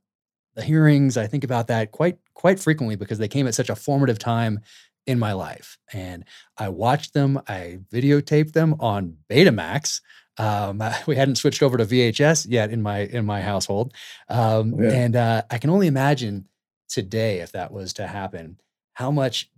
the 0.55 0.61
hearings. 0.61 1.17
I 1.17 1.27
think 1.27 1.43
about 1.43 1.67
that 1.67 1.91
quite 1.91 2.17
quite 2.33 2.59
frequently 2.59 2.95
because 2.95 3.17
they 3.17 3.27
came 3.27 3.47
at 3.47 3.55
such 3.55 3.69
a 3.69 3.75
formative 3.75 4.19
time 4.19 4.59
in 5.07 5.17
my 5.17 5.33
life, 5.33 5.77
and 5.91 6.25
I 6.57 6.69
watched 6.69 7.13
them. 7.13 7.41
I 7.47 7.79
videotaped 7.91 8.53
them 8.53 8.75
on 8.79 9.17
Betamax. 9.29 10.01
Um, 10.37 10.83
we 11.07 11.15
hadn't 11.15 11.35
switched 11.35 11.63
over 11.63 11.77
to 11.77 11.85
VHS 11.85 12.47
yet 12.49 12.69
in 12.71 12.81
my 12.81 12.99
in 12.99 13.25
my 13.25 13.41
household, 13.41 13.93
um, 14.29 14.79
yeah. 14.79 14.91
and 14.91 15.15
uh, 15.15 15.41
I 15.49 15.57
can 15.57 15.69
only 15.69 15.87
imagine 15.87 16.47
today 16.89 17.39
if 17.39 17.53
that 17.53 17.71
was 17.71 17.93
to 17.93 18.07
happen, 18.07 18.59
how 18.93 19.09
much 19.09 19.49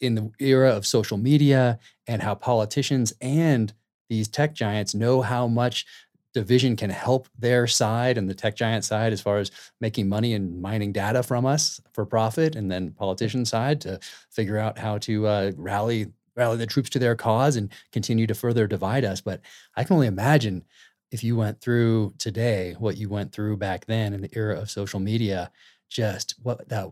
in 0.00 0.14
the 0.14 0.30
era 0.38 0.70
of 0.70 0.86
social 0.86 1.16
media 1.16 1.78
and 2.06 2.22
how 2.22 2.34
politicians 2.34 3.12
and 3.20 3.72
these 4.08 4.28
tech 4.28 4.52
giants 4.52 4.94
know 4.94 5.22
how 5.22 5.46
much 5.46 5.86
division 6.34 6.76
can 6.76 6.90
help 6.90 7.28
their 7.38 7.66
side 7.66 8.18
and 8.18 8.28
the 8.28 8.34
tech 8.34 8.56
giant 8.56 8.84
side 8.84 9.12
as 9.12 9.20
far 9.20 9.38
as 9.38 9.50
making 9.80 10.08
money 10.08 10.34
and 10.34 10.60
mining 10.60 10.92
data 10.92 11.22
from 11.22 11.44
us 11.44 11.80
for 11.92 12.06
profit 12.06 12.56
and 12.56 12.70
then 12.70 12.92
politician 12.92 13.44
side 13.44 13.80
to 13.80 13.98
figure 14.30 14.58
out 14.58 14.78
how 14.78 14.98
to 14.98 15.26
uh, 15.26 15.52
rally 15.56 16.06
rally 16.34 16.56
the 16.56 16.66
troops 16.66 16.88
to 16.88 16.98
their 16.98 17.14
cause 17.14 17.56
and 17.56 17.70
continue 17.92 18.26
to 18.26 18.34
further 18.34 18.66
divide 18.66 19.04
us. 19.04 19.20
But 19.20 19.40
i 19.76 19.84
can 19.84 19.94
only 19.94 20.06
imagine 20.06 20.64
if 21.10 21.22
you 21.22 21.36
went 21.36 21.60
through 21.60 22.14
today 22.18 22.74
what 22.78 22.96
you 22.96 23.08
went 23.08 23.32
through 23.32 23.58
back 23.58 23.84
then 23.86 24.14
in 24.14 24.22
the 24.22 24.30
era 24.34 24.58
of 24.58 24.70
social 24.70 25.00
media 25.00 25.50
just 25.90 26.34
what 26.42 26.66
that 26.68 26.90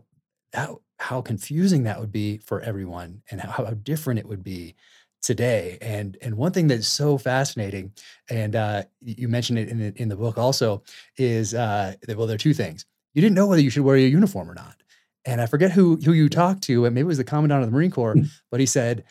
that 0.53 0.69
how 0.99 1.21
confusing 1.21 1.83
that 1.83 1.99
would 1.99 2.11
be 2.11 2.37
for 2.37 2.61
everyone 2.61 3.23
and 3.31 3.41
how, 3.41 3.65
how 3.65 3.71
different 3.71 4.19
it 4.19 4.27
would 4.27 4.43
be 4.43 4.75
today. 5.21 5.77
And 5.81 6.17
and 6.21 6.35
one 6.35 6.51
thing 6.51 6.67
that's 6.67 6.87
so 6.87 7.17
fascinating, 7.17 7.93
and 8.29 8.55
uh, 8.55 8.83
you 8.99 9.27
mentioned 9.27 9.59
it 9.59 9.69
in 9.69 9.79
the, 9.79 10.01
in 10.01 10.09
the 10.09 10.15
book 10.15 10.37
also, 10.37 10.83
is 11.17 11.53
uh, 11.53 11.93
that 12.01 12.17
well, 12.17 12.27
there 12.27 12.35
are 12.35 12.39
two 12.39 12.53
things. 12.53 12.85
You 13.13 13.21
didn't 13.21 13.35
know 13.35 13.47
whether 13.47 13.61
you 13.61 13.69
should 13.69 13.83
wear 13.83 13.95
a 13.95 14.01
uniform 14.01 14.49
or 14.49 14.53
not, 14.53 14.81
and 15.25 15.41
I 15.41 15.45
forget 15.45 15.71
who 15.71 15.97
who 15.97 16.13
you 16.13 16.29
talked 16.29 16.63
to, 16.63 16.85
and 16.85 16.95
maybe 16.95 17.05
it 17.05 17.07
was 17.07 17.17
the 17.17 17.23
commandant 17.23 17.63
of 17.63 17.69
the 17.69 17.75
Marine 17.75 17.91
Corps, 17.91 18.15
mm. 18.15 18.29
but 18.49 18.59
he 18.59 18.65
said, 18.65 19.03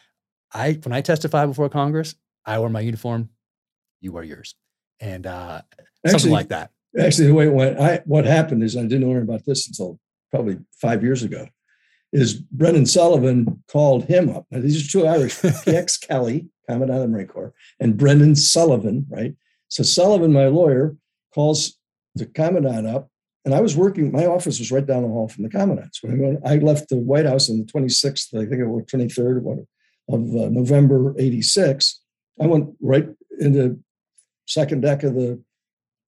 "I 0.52 0.78
when 0.82 0.92
I 0.92 1.00
testify 1.00 1.46
before 1.46 1.68
Congress, 1.68 2.14
I 2.44 2.58
wear 2.58 2.70
my 2.70 2.80
uniform, 2.80 3.30
you 4.00 4.12
wear 4.12 4.24
yours," 4.24 4.54
and 5.00 5.26
uh, 5.26 5.62
actually, 6.04 6.10
something 6.10 6.32
like 6.32 6.48
that. 6.48 6.70
Actually, 6.98 7.28
the 7.28 7.34
way 7.34 7.46
it 7.46 7.52
went, 7.52 7.78
I 7.78 8.00
what 8.04 8.24
happened 8.24 8.62
is 8.64 8.76
I 8.76 8.82
didn't 8.82 9.08
learn 9.08 9.22
about 9.22 9.44
this 9.44 9.68
until 9.68 9.98
probably 10.30 10.58
five 10.80 11.02
years 11.02 11.22
ago 11.22 11.46
is 12.12 12.34
Brendan 12.34 12.86
Sullivan 12.86 13.62
called 13.70 14.04
him 14.04 14.28
up. 14.28 14.46
Now, 14.50 14.60
these 14.60 14.84
are 14.84 14.90
two 14.90 15.06
Irish, 15.06 15.34
PX 15.40 16.06
Kelly, 16.06 16.48
Commandant 16.68 16.98
of 16.98 17.02
the 17.02 17.08
Marine 17.08 17.26
Corps, 17.28 17.54
and 17.78 17.96
Brendan 17.96 18.36
Sullivan, 18.36 19.06
right? 19.08 19.34
So 19.68 19.82
Sullivan, 19.82 20.32
my 20.32 20.46
lawyer, 20.46 20.96
calls 21.34 21.78
the 22.14 22.26
Commandant 22.26 22.86
up, 22.86 23.08
and 23.44 23.54
I 23.54 23.60
was 23.60 23.76
working, 23.76 24.12
my 24.12 24.26
office 24.26 24.58
was 24.58 24.72
right 24.72 24.84
down 24.84 25.02
the 25.02 25.08
hall 25.08 25.28
from 25.28 25.44
the 25.44 25.50
Commandant's. 25.50 26.02
When 26.02 26.38
I 26.44 26.56
left 26.56 26.88
the 26.88 26.96
White 26.96 27.26
House 27.26 27.48
on 27.48 27.58
the 27.58 27.64
26th, 27.64 28.34
I 28.34 28.46
think 28.46 28.60
it 28.60 28.66
was 28.66 28.84
23rd 28.84 29.66
of 30.08 30.34
uh, 30.34 30.48
November 30.50 31.14
86, 31.18 32.00
I 32.40 32.46
went 32.46 32.70
right 32.80 33.08
into 33.38 33.78
second 34.46 34.80
deck 34.80 35.02
of 35.04 35.14
the 35.14 35.40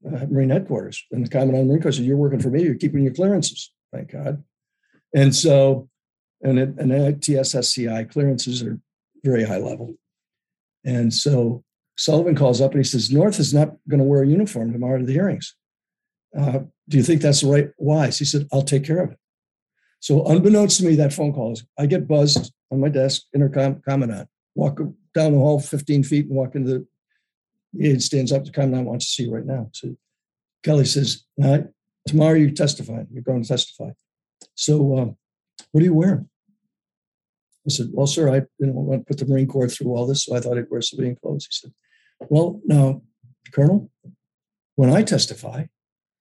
uh, 0.06 0.26
Marine 0.28 0.50
headquarters. 0.50 1.04
And 1.12 1.24
the 1.24 1.30
Commandant 1.30 1.58
of 1.58 1.64
the 1.66 1.68
Marine 1.68 1.82
Corps 1.82 1.92
said, 1.92 2.04
you're 2.04 2.16
working 2.16 2.40
for 2.40 2.50
me, 2.50 2.62
you're 2.62 2.74
keeping 2.74 3.04
your 3.04 3.14
clearances, 3.14 3.72
thank 3.92 4.10
God. 4.10 4.42
And 5.14 5.34
so 5.34 5.88
and, 6.42 6.58
it, 6.58 6.74
and 6.78 6.92
ITS-SCI 6.92 8.04
clearances 8.04 8.62
are 8.62 8.78
very 9.24 9.44
high 9.44 9.58
level. 9.58 9.94
And 10.84 11.12
so 11.12 11.62
Sullivan 11.96 12.34
calls 12.34 12.60
up 12.60 12.72
and 12.72 12.80
he 12.80 12.88
says, 12.88 13.10
North 13.10 13.38
is 13.38 13.54
not 13.54 13.76
going 13.88 13.98
to 13.98 14.04
wear 14.04 14.22
a 14.22 14.28
uniform 14.28 14.72
tomorrow 14.72 14.98
to 14.98 15.04
the 15.04 15.12
hearings. 15.12 15.54
Uh, 16.38 16.60
do 16.88 16.96
you 16.96 17.02
think 17.02 17.20
that's 17.20 17.42
the 17.42 17.46
right 17.46 17.70
wise? 17.78 18.18
He 18.18 18.24
said, 18.24 18.48
I'll 18.52 18.62
take 18.62 18.84
care 18.84 19.02
of 19.02 19.12
it. 19.12 19.18
So 20.00 20.26
unbeknownst 20.26 20.78
to 20.78 20.84
me, 20.84 20.96
that 20.96 21.12
phone 21.12 21.32
call 21.32 21.52
is 21.52 21.64
I 21.78 21.86
get 21.86 22.08
buzzed 22.08 22.52
on 22.72 22.80
my 22.80 22.88
desk, 22.88 23.22
intercom 23.34 23.80
commandant, 23.82 24.28
walk 24.54 24.80
down 25.14 25.32
the 25.32 25.38
hall 25.38 25.60
15 25.60 26.02
feet 26.02 26.26
and 26.26 26.34
walk 26.34 26.54
into 26.56 26.70
the, 26.70 26.86
the 27.74 27.90
aide 27.90 28.02
stands 28.02 28.32
up, 28.32 28.44
the 28.44 28.50
commandant 28.50 28.88
wants 28.88 29.06
to 29.06 29.12
see 29.12 29.22
you 29.24 29.34
right 29.34 29.46
now. 29.46 29.70
So 29.72 29.94
Kelly 30.64 30.86
says, 30.86 31.24
tomorrow 32.06 32.34
you 32.34 32.50
testify, 32.50 33.04
you're 33.12 33.22
going 33.22 33.42
to 33.42 33.48
testify. 33.48 33.90
So 34.54 34.98
um, 34.98 35.16
what 35.70 35.82
are 35.82 35.84
you 35.84 35.94
wearing? 35.94 36.28
I 37.66 37.70
said, 37.70 37.88
Well, 37.92 38.06
sir, 38.06 38.28
I 38.28 38.42
didn't 38.58 38.74
want 38.74 39.00
to 39.00 39.04
put 39.06 39.18
the 39.18 39.26
Marine 39.26 39.46
Corps 39.46 39.68
through 39.68 39.94
all 39.94 40.06
this, 40.06 40.24
so 40.24 40.34
I 40.34 40.40
thought 40.40 40.58
I'd 40.58 40.70
wear 40.70 40.82
civilian 40.82 41.16
clothes. 41.16 41.46
He 41.46 41.52
said, 41.52 41.72
Well, 42.28 42.60
now, 42.64 43.02
Colonel, 43.52 43.90
when 44.76 44.90
I 44.90 45.02
testify, 45.02 45.66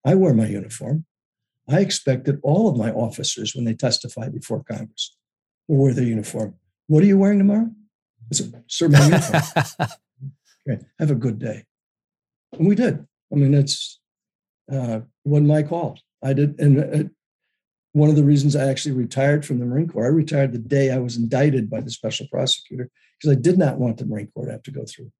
I 0.05 0.15
wear 0.15 0.33
my 0.33 0.47
uniform. 0.47 1.05
I 1.69 1.79
expect 1.79 2.25
that 2.25 2.39
all 2.43 2.67
of 2.67 2.77
my 2.77 2.91
officers, 2.91 3.55
when 3.55 3.65
they 3.65 3.73
testify 3.73 4.29
before 4.29 4.63
Congress, 4.63 5.15
will 5.67 5.77
wear 5.77 5.93
their 5.93 6.05
uniform. 6.05 6.55
What 6.87 7.03
are 7.03 7.07
you 7.07 7.17
wearing 7.17 7.37
tomorrow? 7.37 7.69
I 8.31 8.35
said, 8.35 8.63
Sir, 8.67 8.89
my 8.89 9.03
uniform. 9.05 9.43
okay, 10.69 10.85
have 10.99 11.11
a 11.11 11.15
good 11.15 11.39
day. 11.39 11.65
And 12.53 12.67
we 12.67 12.75
did. 12.75 13.05
I 13.31 13.35
mean, 13.35 13.53
it's 13.53 13.99
uh, 14.71 15.01
wasn't 15.23 15.47
my 15.47 15.63
call. 15.63 15.99
I 16.23 16.33
did, 16.33 16.59
and 16.59 16.79
uh, 16.79 17.09
one 17.93 18.09
of 18.09 18.15
the 18.15 18.23
reasons 18.23 18.55
I 18.55 18.69
actually 18.69 18.93
retired 18.93 19.45
from 19.45 19.59
the 19.59 19.65
Marine 19.65 19.87
Corps. 19.87 20.05
I 20.05 20.09
retired 20.09 20.53
the 20.53 20.59
day 20.59 20.91
I 20.91 20.99
was 20.99 21.17
indicted 21.17 21.69
by 21.69 21.81
the 21.81 21.91
special 21.91 22.27
prosecutor 22.31 22.89
because 23.19 23.35
I 23.35 23.39
did 23.39 23.57
not 23.57 23.77
want 23.77 23.97
the 23.97 24.05
Marine 24.05 24.31
Corps 24.33 24.45
to 24.45 24.51
have 24.53 24.63
to 24.63 24.71
go 24.71 24.85
through. 24.85 25.11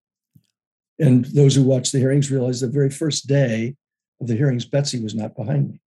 And 1.00 1.26
those 1.26 1.56
who 1.56 1.64
watched 1.64 1.92
the 1.92 2.00
hearings 2.00 2.32
realized 2.32 2.62
the 2.62 2.68
very 2.68 2.90
first 2.90 3.28
day 3.28 3.76
of 4.22 4.28
the 4.28 4.36
hearings, 4.36 4.66
Betsy 4.66 5.02
was 5.02 5.16
not 5.16 5.36
behind 5.36 5.72
me. 5.72 5.82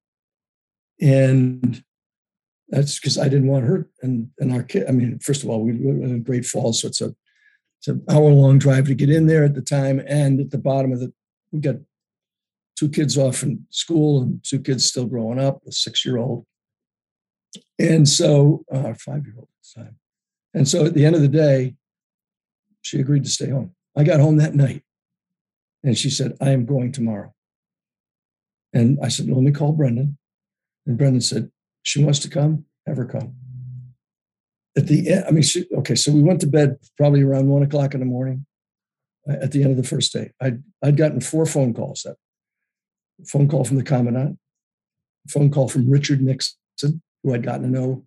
And 0.99 1.83
that's 2.69 2.99
because 2.99 3.17
I 3.17 3.29
didn't 3.29 3.47
want 3.47 3.65
her 3.65 3.89
and, 4.01 4.29
and 4.39 4.51
our 4.51 4.63
kid. 4.63 4.87
I 4.87 4.91
mean, 4.91 5.19
first 5.19 5.43
of 5.43 5.49
all, 5.49 5.61
we 5.61 5.73
live 5.73 6.09
in 6.09 6.23
Great 6.23 6.45
Falls, 6.45 6.81
so 6.81 6.87
it's 6.87 7.01
a 7.01 7.15
it's 7.79 7.89
an 7.89 8.03
hour 8.09 8.29
long 8.29 8.59
drive 8.59 8.87
to 8.87 8.95
get 8.95 9.09
in 9.09 9.27
there 9.27 9.43
at 9.43 9.55
the 9.55 9.61
time. 9.61 10.01
And 10.07 10.39
at 10.39 10.51
the 10.51 10.57
bottom 10.57 10.93
of 10.93 11.01
the, 11.01 11.11
we 11.51 11.59
got 11.59 11.75
two 12.77 12.87
kids 12.87 13.17
off 13.17 13.43
in 13.43 13.65
school 13.69 14.21
and 14.21 14.41
two 14.41 14.59
kids 14.59 14.85
still 14.85 15.05
growing 15.05 15.37
up, 15.37 15.61
a 15.67 15.71
six 15.73 16.05
year 16.05 16.17
old 16.17 16.45
and 17.79 18.07
so, 18.07 18.63
uh, 18.71 18.93
five 18.93 19.25
year 19.25 19.35
old 19.37 19.47
time. 19.75 19.97
And 20.53 20.67
so 20.67 20.85
at 20.85 20.93
the 20.93 21.05
end 21.05 21.15
of 21.15 21.21
the 21.21 21.27
day, 21.27 21.75
she 22.81 22.99
agreed 22.99 23.23
to 23.23 23.29
stay 23.29 23.49
home. 23.49 23.73
I 23.95 24.03
got 24.03 24.19
home 24.19 24.37
that 24.37 24.55
night 24.55 24.83
and 25.83 25.97
she 25.97 26.09
said, 26.09 26.37
I 26.41 26.51
am 26.51 26.65
going 26.65 26.91
tomorrow. 26.91 27.33
And 28.73 28.97
I 29.01 29.07
said, 29.07 29.27
Let 29.27 29.37
me 29.37 29.51
call 29.51 29.73
Brendan. 29.73 30.17
And 30.85 30.97
Brendan 30.97 31.21
said, 31.21 31.51
She 31.83 32.03
wants 32.03 32.19
to 32.19 32.29
come, 32.29 32.65
have 32.85 32.97
her 32.97 33.05
come. 33.05 33.35
At 34.75 34.87
the 34.87 35.11
end, 35.11 35.25
I 35.27 35.31
mean, 35.31 35.43
she, 35.43 35.65
okay, 35.77 35.95
so 35.95 36.11
we 36.11 36.23
went 36.23 36.41
to 36.41 36.47
bed 36.47 36.77
probably 36.97 37.21
around 37.21 37.47
one 37.47 37.61
o'clock 37.61 37.93
in 37.93 37.99
the 37.99 38.05
morning 38.05 38.45
uh, 39.29 39.35
at 39.41 39.51
the 39.51 39.61
end 39.61 39.71
of 39.71 39.77
the 39.77 39.87
first 39.87 40.11
day. 40.11 40.31
I'd, 40.41 40.63
I'd 40.83 40.97
gotten 40.97 41.21
four 41.21 41.45
phone 41.45 41.73
calls 41.73 42.03
that 42.03 42.15
phone 43.27 43.47
call 43.47 43.63
from 43.63 43.77
the 43.77 43.83
commandant, 43.83 44.37
phone 45.29 45.51
call 45.51 45.69
from 45.69 45.89
Richard 45.89 46.21
Nixon, 46.21 47.01
who 47.23 47.33
I'd 47.33 47.43
gotten 47.43 47.63
to 47.63 47.69
know 47.69 48.03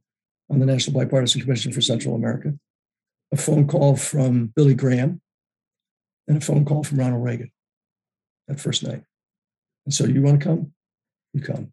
on 0.51 0.60
the 0.60 0.66
National 0.66 1.01
Bipartisan 1.01 1.40
Commission 1.40 1.72
for 1.72 1.80
Central 1.80 2.14
America, 2.14 2.55
a 3.32 3.36
phone 3.36 3.66
call 3.66 3.97
from 3.97 4.52
Billy 4.55 4.74
Graham, 4.74 5.20
and 6.28 6.36
a 6.38 6.40
phone 6.40 6.64
call 6.64 6.84
from 6.84 6.98
Ronald 6.98 7.24
Reagan 7.24 7.51
that 8.48 8.60
first 8.60 8.82
night. 8.82 9.02
And 9.84 9.94
so, 9.94 10.05
you 10.05 10.22
want 10.22 10.40
to 10.40 10.47
come? 10.47 10.72
You 11.32 11.40
come. 11.40 11.72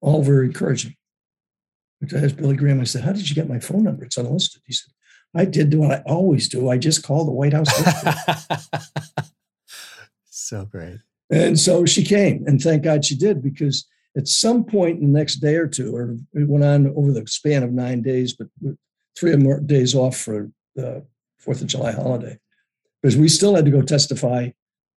All 0.00 0.22
very 0.22 0.46
encouraging. 0.46 0.94
I 2.02 2.16
asked 2.16 2.36
Billy 2.36 2.56
Graham, 2.56 2.80
I 2.80 2.84
said, 2.84 3.02
How 3.02 3.12
did 3.12 3.28
you 3.28 3.34
get 3.34 3.48
my 3.48 3.58
phone 3.58 3.82
number? 3.82 4.04
It's 4.04 4.16
unlisted. 4.16 4.62
He 4.66 4.72
said, 4.72 4.92
I 5.34 5.44
did 5.44 5.74
what 5.74 5.90
I 5.90 6.02
always 6.06 6.48
do. 6.48 6.70
I 6.70 6.78
just 6.78 7.02
called 7.02 7.26
the 7.26 7.32
White 7.32 7.52
House. 7.52 7.68
so 10.30 10.64
great. 10.64 10.98
And 11.30 11.58
so 11.58 11.84
she 11.84 12.04
came, 12.04 12.44
and 12.46 12.60
thank 12.60 12.82
God 12.82 13.04
she 13.04 13.14
did 13.14 13.42
because 13.42 13.86
at 14.16 14.28
some 14.28 14.64
point 14.64 15.00
in 15.00 15.12
the 15.12 15.18
next 15.18 15.36
day 15.36 15.56
or 15.56 15.66
two, 15.66 15.94
or 15.94 16.16
it 16.34 16.48
went 16.48 16.64
on 16.64 16.92
over 16.96 17.12
the 17.12 17.26
span 17.26 17.62
of 17.62 17.72
nine 17.72 18.02
days, 18.02 18.34
but 18.34 18.48
three 19.18 19.32
or 19.32 19.38
more 19.38 19.60
days 19.60 19.94
off 19.94 20.16
for 20.16 20.50
the 20.74 21.04
Fourth 21.38 21.60
of 21.60 21.68
July 21.68 21.92
holiday, 21.92 22.38
because 23.02 23.16
we 23.16 23.28
still 23.28 23.54
had 23.54 23.64
to 23.64 23.70
go 23.70 23.82
testify 23.82 24.50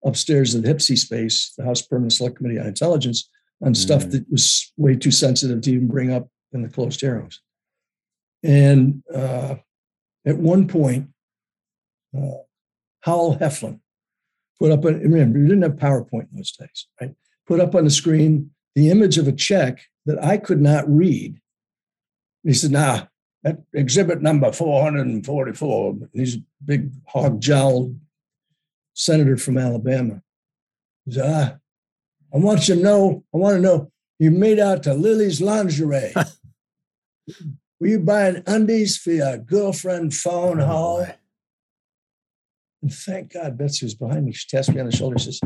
upstairs 0.03 0.55
in 0.55 0.61
the 0.61 0.73
HPSCI 0.73 0.97
space, 0.97 1.53
the 1.57 1.63
House 1.63 1.81
Permanent 1.81 2.13
Select 2.13 2.37
Committee 2.37 2.59
on 2.59 2.65
Intelligence, 2.65 3.29
on 3.63 3.75
stuff 3.75 4.05
mm. 4.05 4.11
that 4.11 4.31
was 4.31 4.71
way 4.77 4.95
too 4.95 5.11
sensitive 5.11 5.61
to 5.61 5.71
even 5.71 5.87
bring 5.87 6.11
up 6.11 6.27
in 6.53 6.63
the 6.63 6.69
closed 6.69 6.99
hearings. 6.99 7.41
And 8.43 9.03
uh, 9.13 9.55
at 10.25 10.37
one 10.37 10.67
point, 10.67 11.09
uh, 12.17 12.41
Howell 13.01 13.37
Heflin 13.37 13.79
put 14.59 14.71
up, 14.71 14.83
a, 14.85 14.93
remember, 14.93 15.39
you 15.39 15.47
didn't 15.47 15.63
have 15.63 15.73
PowerPoint 15.73 16.29
in 16.31 16.37
those 16.37 16.51
days, 16.51 16.87
right? 16.99 17.13
Put 17.47 17.59
up 17.59 17.75
on 17.75 17.83
the 17.83 17.91
screen 17.91 18.51
the 18.75 18.89
image 18.89 19.17
of 19.17 19.27
a 19.27 19.31
check 19.31 19.81
that 20.05 20.23
I 20.23 20.37
could 20.37 20.61
not 20.61 20.89
read. 20.89 21.39
He 22.43 22.53
said, 22.53 22.71
nah, 22.71 23.05
that 23.43 23.59
exhibit 23.73 24.21
number 24.21 24.51
444, 24.51 25.95
he's 26.13 26.35
a 26.37 26.39
big 26.63 26.91
hog 27.07 27.41
jowled 27.41 27.99
senator 28.93 29.37
from 29.37 29.57
Alabama. 29.57 30.21
He 31.05 31.13
said, 31.13 31.25
ah, 31.25 31.57
I 32.33 32.37
want 32.37 32.67
you 32.67 32.75
to 32.75 32.81
know, 32.81 33.23
I 33.33 33.37
want 33.37 33.55
to 33.55 33.61
know, 33.61 33.91
you 34.19 34.31
made 34.31 34.59
out 34.59 34.83
to 34.83 34.93
Lily's 34.93 35.41
lingerie. 35.41 36.13
Were 37.79 37.87
you 37.87 37.99
buying 37.99 38.43
undies 38.45 38.97
for 38.97 39.11
your 39.11 39.37
girlfriend 39.37 40.13
Fawn 40.13 40.61
oh, 40.61 40.65
Hall? 40.65 41.07
And 42.81 42.93
thank 42.93 43.33
God 43.33 43.57
Betsy 43.57 43.85
was 43.85 43.95
behind 43.95 44.25
me. 44.25 44.33
She 44.33 44.47
taps 44.47 44.69
me 44.69 44.79
on 44.79 44.85
the 44.85 44.95
shoulder. 44.95 45.17
Says, 45.17 45.41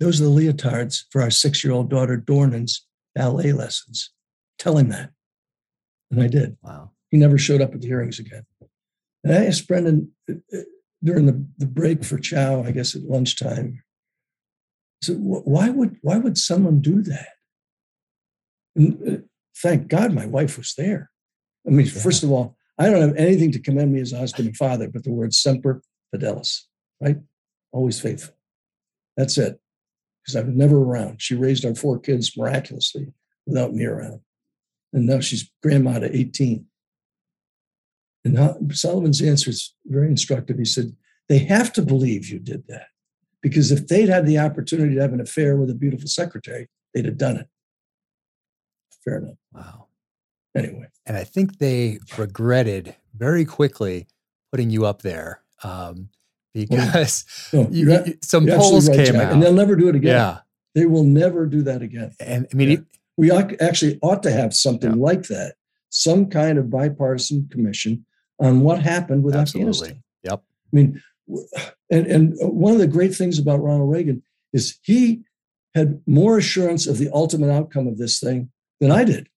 "Those 0.00 0.20
are 0.20 0.24
the 0.24 0.30
leotards 0.30 1.04
for 1.10 1.22
our 1.22 1.30
six-year-old 1.30 1.90
daughter 1.90 2.16
Dornin's 2.16 2.86
ballet 3.14 3.52
lessons. 3.52 4.10
Tell 4.58 4.78
him 4.78 4.88
that." 4.90 5.10
And 6.10 6.22
I 6.22 6.28
did. 6.28 6.56
Wow. 6.62 6.90
He 7.10 7.18
never 7.18 7.38
showed 7.38 7.60
up 7.60 7.74
at 7.74 7.80
the 7.80 7.86
hearings 7.86 8.18
again. 8.18 8.44
And 9.22 9.34
I 9.34 9.46
asked 9.46 9.66
Brendan 9.68 10.12
uh, 10.30 10.34
uh, 10.52 10.62
during 11.02 11.26
the, 11.26 11.46
the 11.58 11.66
break 11.66 12.04
for 12.04 12.18
chow, 12.18 12.62
I 12.62 12.70
guess 12.70 12.94
at 12.94 13.02
lunchtime. 13.02 13.82
I 15.02 15.06
said, 15.06 15.16
"Why 15.18 15.70
would 15.70 15.96
why 16.02 16.18
would 16.18 16.38
someone 16.38 16.80
do 16.80 17.02
that?" 17.02 17.28
And 18.76 19.08
uh, 19.08 19.22
thank 19.56 19.88
God 19.88 20.12
my 20.12 20.26
wife 20.26 20.58
was 20.58 20.74
there. 20.76 21.10
I 21.66 21.70
mean, 21.70 21.86
yeah. 21.86 21.92
first 21.92 22.22
of 22.22 22.30
all, 22.30 22.56
I 22.78 22.90
don't 22.90 23.00
have 23.00 23.16
anything 23.16 23.52
to 23.52 23.58
commend 23.58 23.92
me 23.92 24.00
as 24.00 24.12
a 24.12 24.18
husband 24.18 24.48
and 24.48 24.56
father, 24.56 24.88
but 24.88 25.04
the 25.04 25.12
word 25.12 25.32
semper 25.32 25.82
fidelis, 26.14 26.62
right? 27.00 27.18
Always 27.72 28.00
faithful. 28.00 28.34
That's 29.16 29.38
it. 29.38 29.60
Because 30.24 30.36
I 30.36 30.42
was 30.42 30.54
never 30.54 30.78
around. 30.78 31.20
She 31.20 31.34
raised 31.34 31.64
our 31.64 31.74
four 31.74 31.98
kids 31.98 32.36
miraculously 32.36 33.12
without 33.46 33.74
me 33.74 33.84
around. 33.84 34.20
And 34.92 35.06
now 35.06 35.20
she's 35.20 35.50
grandma 35.62 35.98
to 35.98 36.16
18. 36.16 36.66
And 38.24 38.74
Sullivan's 38.74 39.20
answer 39.20 39.50
is 39.50 39.74
very 39.84 40.06
instructive. 40.06 40.56
He 40.58 40.64
said, 40.64 40.96
They 41.28 41.38
have 41.38 41.72
to 41.74 41.82
believe 41.82 42.28
you 42.28 42.38
did 42.38 42.66
that. 42.68 42.86
Because 43.42 43.70
if 43.70 43.88
they'd 43.88 44.08
had 44.08 44.24
the 44.24 44.38
opportunity 44.38 44.94
to 44.94 45.00
have 45.02 45.12
an 45.12 45.20
affair 45.20 45.56
with 45.56 45.68
a 45.68 45.74
beautiful 45.74 46.08
secretary, 46.08 46.68
they'd 46.94 47.04
have 47.04 47.18
done 47.18 47.36
it. 47.36 47.48
Fair 49.04 49.18
enough. 49.18 49.36
Wow. 49.52 49.88
Anyway. 50.56 50.86
And 51.04 51.16
I 51.18 51.24
think 51.24 51.58
they 51.58 51.98
regretted 52.16 52.96
very 53.14 53.44
quickly 53.44 54.06
putting 54.50 54.70
you 54.70 54.86
up 54.86 55.02
there 55.02 55.42
um, 55.62 56.08
because 56.54 57.24
no, 57.52 57.68
you, 57.70 57.92
you, 57.92 58.18
some 58.22 58.46
polls 58.46 58.88
right, 58.88 58.96
came 58.96 59.14
Jack, 59.14 59.26
out. 59.26 59.32
And 59.32 59.42
they'll 59.42 59.52
never 59.52 59.76
do 59.76 59.88
it 59.88 59.96
again. 59.96 60.14
Yeah. 60.14 60.38
They 60.74 60.86
will 60.86 61.04
never 61.04 61.46
do 61.46 61.62
that 61.62 61.82
again. 61.82 62.12
And 62.18 62.46
I 62.52 62.56
mean, 62.56 62.70
yeah. 62.70 62.76
it, 62.76 62.84
we 63.16 63.30
actually 63.30 63.98
ought 64.02 64.22
to 64.22 64.30
have 64.30 64.54
something 64.54 64.90
yeah. 64.90 64.96
like 64.96 65.24
that, 65.24 65.54
some 65.90 66.26
kind 66.26 66.58
of 66.58 66.70
bipartisan 66.70 67.48
commission 67.50 68.06
on 68.40 68.60
what 68.60 68.80
happened 68.80 69.22
with 69.24 69.36
Absolutely. 69.36 69.70
Afghanistan. 69.70 70.02
Yep. 70.24 70.42
I 70.42 70.76
mean, 70.76 71.02
and, 71.90 72.06
and 72.06 72.34
one 72.40 72.72
of 72.72 72.78
the 72.78 72.86
great 72.86 73.14
things 73.14 73.38
about 73.38 73.62
Ronald 73.62 73.90
Reagan 73.90 74.22
is 74.52 74.78
he 74.82 75.22
had 75.74 76.00
more 76.06 76.38
assurance 76.38 76.86
of 76.86 76.98
the 76.98 77.10
ultimate 77.12 77.50
outcome 77.50 77.86
of 77.86 77.98
this 77.98 78.20
thing 78.20 78.50
than 78.80 78.90
I 78.90 79.04
did, 79.04 79.28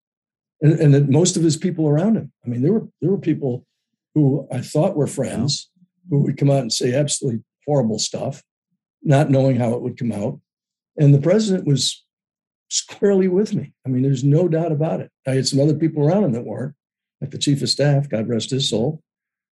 and, 0.61 0.73
and 0.80 0.94
that 0.94 1.10
most 1.10 1.38
of 1.38 1.44
his 1.44 1.57
people 1.57 1.88
around 1.88 2.15
him. 2.15 2.31
I 2.45 2.49
mean, 2.49 2.61
there 2.61 2.73
were 2.73 2.88
there 3.02 3.11
were 3.11 3.18
people 3.18 3.65
who 4.14 4.48
I 4.52 4.61
thought 4.61 4.95
were 4.95 5.07
friends 5.07 5.69
who 6.09 6.19
would 6.19 6.38
come 6.38 6.49
out 6.49 6.61
and 6.61 6.73
say 6.73 6.93
absolutely 6.93 7.41
horrible 7.65 7.99
stuff, 7.99 8.43
not 9.03 9.29
knowing 9.29 9.57
how 9.57 9.73
it 9.73 9.81
would 9.81 9.97
come 9.97 10.11
out, 10.11 10.39
and 10.97 11.13
the 11.13 11.21
president 11.21 11.65
was 11.65 12.03
squarely 12.69 13.27
with 13.27 13.53
me. 13.53 13.73
I 13.85 13.89
mean, 13.89 14.03
there's 14.03 14.23
no 14.23 14.47
doubt 14.47 14.71
about 14.71 14.99
it. 14.99 15.11
I 15.27 15.31
had 15.31 15.47
some 15.47 15.59
other 15.59 15.75
people 15.75 16.05
around 16.05 16.25
him 16.25 16.31
that 16.34 16.45
weren't, 16.45 16.75
like 17.21 17.31
the 17.31 17.38
chief 17.38 17.61
of 17.61 17.69
staff, 17.69 18.09
God 18.09 18.27
rest 18.27 18.49
his 18.49 18.69
soul. 18.69 19.01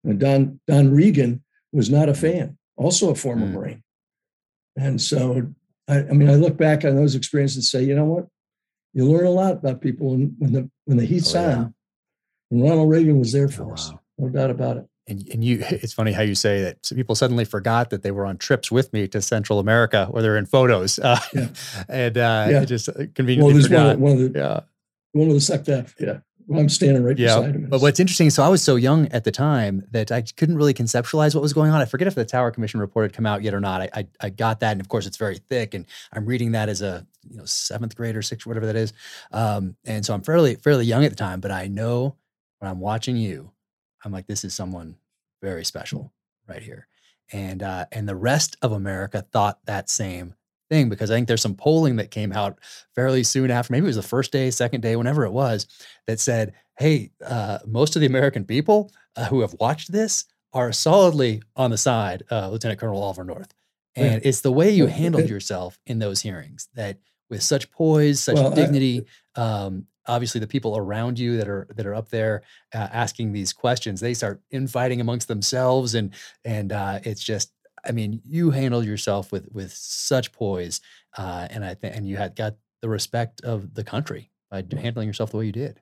And 0.05 0.19
Don 0.19 0.61
Don 0.67 0.93
Regan 0.93 1.43
was 1.73 1.91
not 1.91 2.09
a 2.09 2.15
fan, 2.15 2.59
also 2.77 3.11
a 3.11 3.15
former 3.15 3.47
mm. 3.47 3.53
Marine. 3.53 3.83
And 4.77 5.01
so, 5.01 5.55
I, 5.89 5.99
I, 5.99 6.13
mean, 6.13 6.29
I 6.29 6.35
look 6.35 6.57
back 6.57 6.85
on 6.85 6.97
those 6.97 7.15
experiences 7.15 7.57
and 7.57 7.65
say, 7.65 7.85
you 7.85 7.95
know 7.95 8.05
what? 8.05 8.27
You 8.93 9.07
learn 9.07 9.27
a 9.27 9.31
lot 9.31 9.53
about 9.53 9.81
people 9.81 10.11
when, 10.11 10.35
when 10.39 10.53
the 10.53 10.71
when 10.85 10.99
the 10.99 11.07
heat's 11.07 11.35
oh, 11.35 11.41
yeah. 11.41 11.57
on. 11.57 11.75
And 12.51 12.63
Ronald 12.63 12.91
Reagan 12.91 13.19
was 13.19 13.33
there 13.33 13.49
for 13.49 13.65
oh, 13.65 13.73
us, 13.73 13.91
wow. 13.91 14.01
no 14.19 14.29
doubt 14.29 14.51
about 14.51 14.77
it 14.79 14.87
and, 15.07 15.27
and 15.33 15.45
you 15.45 15.65
it's 15.71 15.93
funny 15.93 16.13
how 16.13 16.23
you 16.23 16.35
say 16.35 16.63
that 16.63 16.91
people 16.95 17.15
suddenly 17.15 17.45
forgot 17.45 17.91
that 17.91 18.03
they 18.03 18.11
were 18.11 18.27
on 18.27 18.37
trips 18.37 18.71
with 18.71 18.93
me 18.93 19.09
to 19.09 19.21
Central 19.23 19.59
America 19.59 20.09
or 20.11 20.23
they're 20.23 20.37
in 20.37 20.47
photos 20.47 20.99
uh, 21.01 21.19
yeah. 21.33 21.49
and 21.89 22.19
uh, 22.19 22.47
yeah. 22.51 22.65
just 22.65 22.89
uh, 22.89 22.93
conveniently 23.15 23.55
well, 23.55 23.63
forgot. 23.63 23.85
One 23.85 23.93
of, 23.95 24.01
one 24.01 24.13
of 24.13 24.33
the, 24.33 24.39
yeah. 24.39 24.61
one 25.13 25.29
of 25.29 25.35
the 25.35 25.41
SecDef, 25.41 25.95
yeah. 26.01 26.19
Well, 26.47 26.61
I'm 26.61 26.69
standing 26.69 27.03
right 27.03 27.19
yeah. 27.19 27.39
beside 27.39 27.55
him. 27.55 27.67
But 27.71 27.81
what's 27.81 27.99
interesting, 27.99 28.29
so 28.29 28.43
I 28.43 28.49
was 28.49 28.63
so 28.63 28.77
young 28.77 29.09
at 29.09 29.25
the 29.25 29.31
time 29.31 29.83
that 29.93 30.13
I 30.13 30.21
couldn't 30.21 30.57
really 30.57 30.75
conceptualize 30.75 31.35
what 31.35 31.41
was 31.41 31.55
going 31.55 31.71
on. 31.71 31.81
I 31.81 31.87
forget 31.87 32.07
if 32.07 32.15
the 32.15 32.25
Tower 32.25 32.51
Commission 32.51 32.81
report 32.81 33.05
had 33.05 33.13
come 33.15 33.25
out 33.25 33.43
yet 33.43 33.55
or 33.55 33.61
not. 33.61 33.81
I, 33.81 33.89
I, 33.95 34.07
I 34.21 34.31
got 34.31 34.61
that, 34.61 34.73
and 34.73 34.81
of 34.81 34.89
course, 34.89 35.07
it's 35.07 35.17
very 35.17 35.39
thick, 35.39 35.73
and 35.73 35.87
I'm 36.13 36.27
reading 36.27 36.53
that 36.53 36.69
as 36.69 36.83
a 36.83 37.07
you 37.29 37.39
know 37.39 37.47
seventh 37.47 37.97
grade 37.97 38.15
or 38.15 38.21
sixth, 38.21 38.47
whatever 38.47 38.67
that 38.67 38.77
is. 38.77 38.93
Um, 39.33 39.77
and 39.87 40.05
so 40.05 40.13
I'm 40.13 40.21
fairly 40.21 40.57
fairly 40.57 40.85
young 40.85 41.03
at 41.05 41.11
the 41.11 41.17
time, 41.17 41.41
but 41.41 41.51
I 41.51 41.67
know 41.67 42.17
when 42.59 42.71
I'm 42.71 42.81
watching 42.81 43.17
you, 43.17 43.51
I'm 44.05 44.13
like, 44.13 44.27
this 44.27 44.45
is 44.45 44.55
someone 44.55 44.97
very 45.43 45.65
special 45.65 46.13
right 46.49 46.63
here. 46.63 46.89
And 47.33 47.63
uh, 47.63 47.87
and 47.91 48.09
the 48.09 48.17
rest 48.17 48.57
of 48.63 48.73
America 48.73 49.25
thought 49.33 49.59
that 49.67 49.89
same 49.89 50.35
thing 50.71 50.89
because 50.89 51.11
I 51.11 51.15
think 51.15 51.29
there's 51.29 51.43
some 51.43 51.55
polling 51.55 51.97
that 51.97 52.11
came 52.11 52.33
out 52.33 52.59
fairly 52.95 53.23
soon 53.23 53.51
after, 53.51 53.73
maybe 53.73 53.85
it 53.85 53.89
was 53.89 53.97
the 53.97 54.03
first 54.03 54.33
day, 54.33 54.51
second 54.51 54.83
day, 54.83 54.97
whenever 54.97 55.25
it 55.25 55.33
was, 55.33 55.67
that 56.07 56.21
said, 56.21 56.53
"Hey, 56.79 57.13
uh, 57.25 57.61
most 57.67 57.97
of 57.97 58.01
the 58.01 58.07
American 58.07 58.45
people 58.45 58.91
uh, 59.17 59.27
who 59.27 59.41
have 59.41 59.55
watched 59.59 59.91
this 59.91 60.27
are 60.53 60.73
solidly 60.73 61.43
on 61.57 61.71
the 61.71 61.79
side 61.79 62.25
of 62.31 62.53
Lieutenant 62.53 62.81
Colonel 62.81 63.03
Oliver 63.03 63.25
North." 63.25 63.55
And 63.97 64.23
yeah. 64.23 64.29
it's 64.29 64.41
the 64.41 64.53
way 64.53 64.71
you 64.71 64.87
handled 64.87 65.29
yourself 65.31 65.79
in 65.87 65.99
those 65.99 66.21
hearings 66.21 66.69
that 66.75 66.99
with 67.31 67.43
such 67.43 67.71
poise, 67.71 68.21
such 68.21 68.37
well, 68.37 68.51
dignity, 68.51 69.07
I, 69.37 69.41
um, 69.41 69.87
obviously 70.07 70.41
the 70.41 70.47
people 70.47 70.77
around 70.77 71.19
you 71.19 71.37
that 71.37 71.49
are 71.49 71.67
that 71.75 71.87
are 71.87 71.95
up 71.95 72.09
there 72.11 72.43
uh, 72.75 72.89
asking 72.93 73.33
these 73.33 73.53
questions 73.53 74.01
they 74.01 74.15
start 74.15 74.41
infighting 74.51 75.01
amongst 75.01 75.29
themselves 75.29 75.95
and 75.95 76.13
and 76.45 76.73
uh, 76.73 76.99
it's 77.05 77.23
just 77.23 77.53
i 77.87 77.93
mean 77.93 78.21
you 78.25 78.51
handled 78.51 78.85
yourself 78.85 79.33
with 79.33 79.49
with 79.53 79.73
such 79.73 80.33
poise 80.33 80.81
uh, 81.17 81.47
and 81.51 81.65
i 81.65 81.75
think 81.75 81.97
and 81.97 82.09
you 82.09 82.17
had 82.17 82.35
got 82.37 82.55
the 82.83 82.89
respect 82.89 83.41
of 83.43 83.75
the 83.75 83.85
country 83.85 84.31
by 84.51 84.63
handling 84.79 85.09
yourself 85.09 85.31
the 85.31 85.39
way 85.39 85.47
you 85.47 85.53
did. 85.53 85.81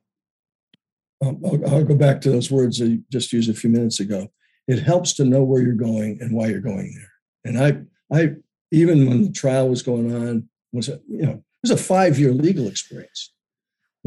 Um, 1.21 1.43
I'll, 1.45 1.75
I'll, 1.75 1.85
go 1.85 1.95
back 1.95 2.21
to 2.21 2.31
those 2.31 2.51
words 2.51 2.79
that 2.79 2.87
you 2.87 3.03
just 3.11 3.33
used 3.33 3.51
a 3.51 3.55
few 3.55 3.71
minutes 3.71 4.01
ago. 4.01 4.29
It 4.67 4.83
helps 4.83 5.13
to 5.15 5.25
know 5.25 5.43
where 5.43 5.61
you're 5.61 5.75
going 5.75 6.19
and 6.21 6.35
why 6.35 6.47
you're 6.47 6.61
going 6.61 6.95
there. 6.97 7.13
And 7.45 7.59
i 7.59 8.17
i 8.17 8.31
even 8.71 9.09
when 9.09 9.23
the 9.23 9.33
trial 9.33 9.69
was 9.69 9.83
going 9.83 10.15
on 10.15 10.49
was 10.73 10.89
you 10.89 11.27
know 11.27 11.33
it 11.33 11.63
was 11.63 11.71
a 11.71 11.77
five 11.77 12.19
year 12.19 12.33
legal 12.33 12.69
experience 12.69 13.33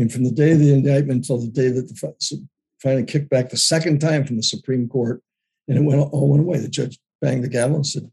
mean, 0.01 0.09
from 0.09 0.23
the 0.23 0.31
day 0.31 0.51
of 0.51 0.59
the 0.59 0.73
indictment 0.73 1.17
until 1.17 1.39
the 1.39 1.47
day 1.47 1.69
that 1.69 1.87
the 1.87 2.45
finally 2.81 3.05
kicked 3.05 3.29
back 3.29 3.49
the 3.49 3.57
second 3.57 3.99
time 3.99 4.25
from 4.25 4.37
the 4.37 4.43
Supreme 4.43 4.87
Court, 4.87 5.21
and 5.67 5.77
it 5.77 5.81
went 5.81 6.01
all 6.01 6.29
went 6.29 6.43
away. 6.43 6.59
The 6.59 6.69
judge 6.69 6.99
banged 7.21 7.43
the 7.43 7.49
gavel 7.49 7.77
and 7.77 7.87
said, 7.87 8.11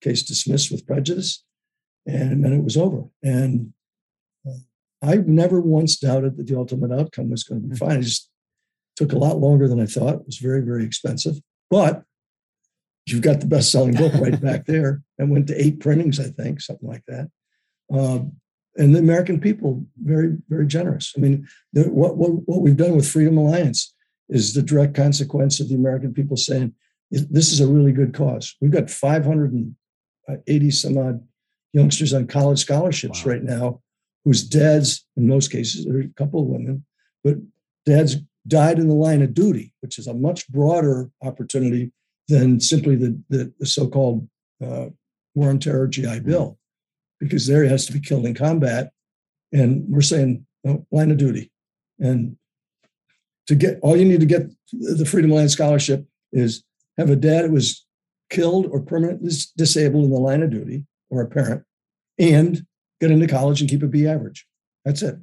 "Case 0.00 0.22
dismissed 0.22 0.70
with 0.70 0.86
prejudice," 0.86 1.44
and 2.06 2.44
then 2.44 2.52
it 2.52 2.62
was 2.62 2.76
over. 2.76 3.04
And 3.22 3.72
uh, 4.46 4.58
I 5.02 5.16
never 5.16 5.60
once 5.60 5.96
doubted 5.96 6.36
that 6.36 6.46
the 6.46 6.56
ultimate 6.56 6.92
outcome 6.92 7.30
was 7.30 7.44
going 7.44 7.62
to 7.62 7.68
be 7.68 7.74
mm-hmm. 7.74 7.86
fine. 7.86 7.98
It 7.98 8.02
just 8.02 8.30
took 8.96 9.12
a 9.12 9.18
lot 9.18 9.38
longer 9.38 9.68
than 9.68 9.80
I 9.80 9.86
thought. 9.86 10.20
It 10.20 10.26
was 10.26 10.36
very, 10.38 10.60
very 10.60 10.84
expensive, 10.84 11.36
but 11.70 12.02
you've 13.06 13.22
got 13.22 13.40
the 13.40 13.46
best-selling 13.46 13.94
book 13.94 14.12
right 14.14 14.40
back 14.40 14.66
there. 14.66 15.02
And 15.18 15.30
went 15.30 15.46
to 15.48 15.60
eight 15.60 15.80
printings, 15.80 16.20
I 16.20 16.24
think, 16.24 16.60
something 16.60 16.88
like 16.88 17.04
that. 17.06 17.30
Uh, 17.92 18.20
and 18.76 18.94
the 18.94 18.98
American 18.98 19.40
people 19.40 19.84
very 20.02 20.36
very 20.48 20.66
generous. 20.66 21.12
I 21.16 21.20
mean, 21.20 21.46
the, 21.72 21.84
what, 21.84 22.16
what 22.16 22.30
what 22.46 22.62
we've 22.62 22.76
done 22.76 22.96
with 22.96 23.08
Freedom 23.08 23.36
Alliance 23.38 23.94
is 24.28 24.54
the 24.54 24.62
direct 24.62 24.94
consequence 24.94 25.60
of 25.60 25.68
the 25.68 25.74
American 25.74 26.14
people 26.14 26.36
saying 26.36 26.74
this 27.10 27.52
is 27.52 27.60
a 27.60 27.66
really 27.66 27.92
good 27.92 28.14
cause. 28.14 28.56
We've 28.60 28.70
got 28.70 28.88
580 28.88 30.70
some 30.70 30.96
odd 30.96 31.22
youngsters 31.74 32.14
on 32.14 32.26
college 32.26 32.60
scholarships 32.60 33.24
wow. 33.24 33.32
right 33.32 33.42
now, 33.42 33.82
whose 34.24 34.42
dads, 34.42 35.06
in 35.16 35.28
most 35.28 35.52
cases, 35.52 35.84
there 35.84 35.96
are 35.96 36.00
a 36.00 36.08
couple 36.16 36.40
of 36.40 36.46
women, 36.46 36.86
but 37.22 37.36
dads 37.84 38.16
died 38.46 38.78
in 38.78 38.88
the 38.88 38.94
line 38.94 39.20
of 39.20 39.34
duty, 39.34 39.74
which 39.80 39.98
is 39.98 40.06
a 40.06 40.14
much 40.14 40.48
broader 40.48 41.10
opportunity 41.22 41.92
than 42.28 42.60
simply 42.60 42.96
the 42.96 43.20
the, 43.28 43.52
the 43.58 43.66
so-called 43.66 44.26
uh, 44.64 44.86
war 45.34 45.50
on 45.50 45.58
terror 45.58 45.86
GI 45.86 46.06
mm-hmm. 46.06 46.26
Bill 46.30 46.58
because 47.22 47.46
there 47.46 47.62
he 47.62 47.70
has 47.70 47.86
to 47.86 47.92
be 47.92 48.00
killed 48.00 48.26
in 48.26 48.34
combat. 48.34 48.92
And 49.52 49.84
we're 49.88 50.00
saying, 50.00 50.44
no, 50.64 50.86
line 50.90 51.10
of 51.10 51.18
duty. 51.18 51.50
And 51.98 52.36
to 53.46 53.54
get 53.54 53.78
all 53.82 53.96
you 53.96 54.04
need 54.04 54.20
to 54.20 54.26
get 54.26 54.50
the 54.72 55.04
Freedom 55.04 55.30
Alliance 55.30 55.52
Scholarship 55.52 56.04
is 56.32 56.64
have 56.98 57.10
a 57.10 57.16
dad 57.16 57.44
that 57.44 57.50
was 57.50 57.86
killed 58.30 58.66
or 58.70 58.80
permanently 58.80 59.32
disabled 59.56 60.04
in 60.04 60.10
the 60.10 60.18
line 60.18 60.42
of 60.42 60.50
duty, 60.50 60.84
or 61.10 61.22
a 61.22 61.28
parent, 61.28 61.62
and 62.18 62.64
get 63.00 63.10
into 63.10 63.26
college 63.26 63.60
and 63.60 63.68
keep 63.68 63.82
a 63.82 63.86
B 63.86 64.06
average. 64.06 64.46
That's 64.84 65.02
it. 65.02 65.16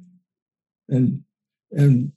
And 0.88 1.22
and 1.72 2.12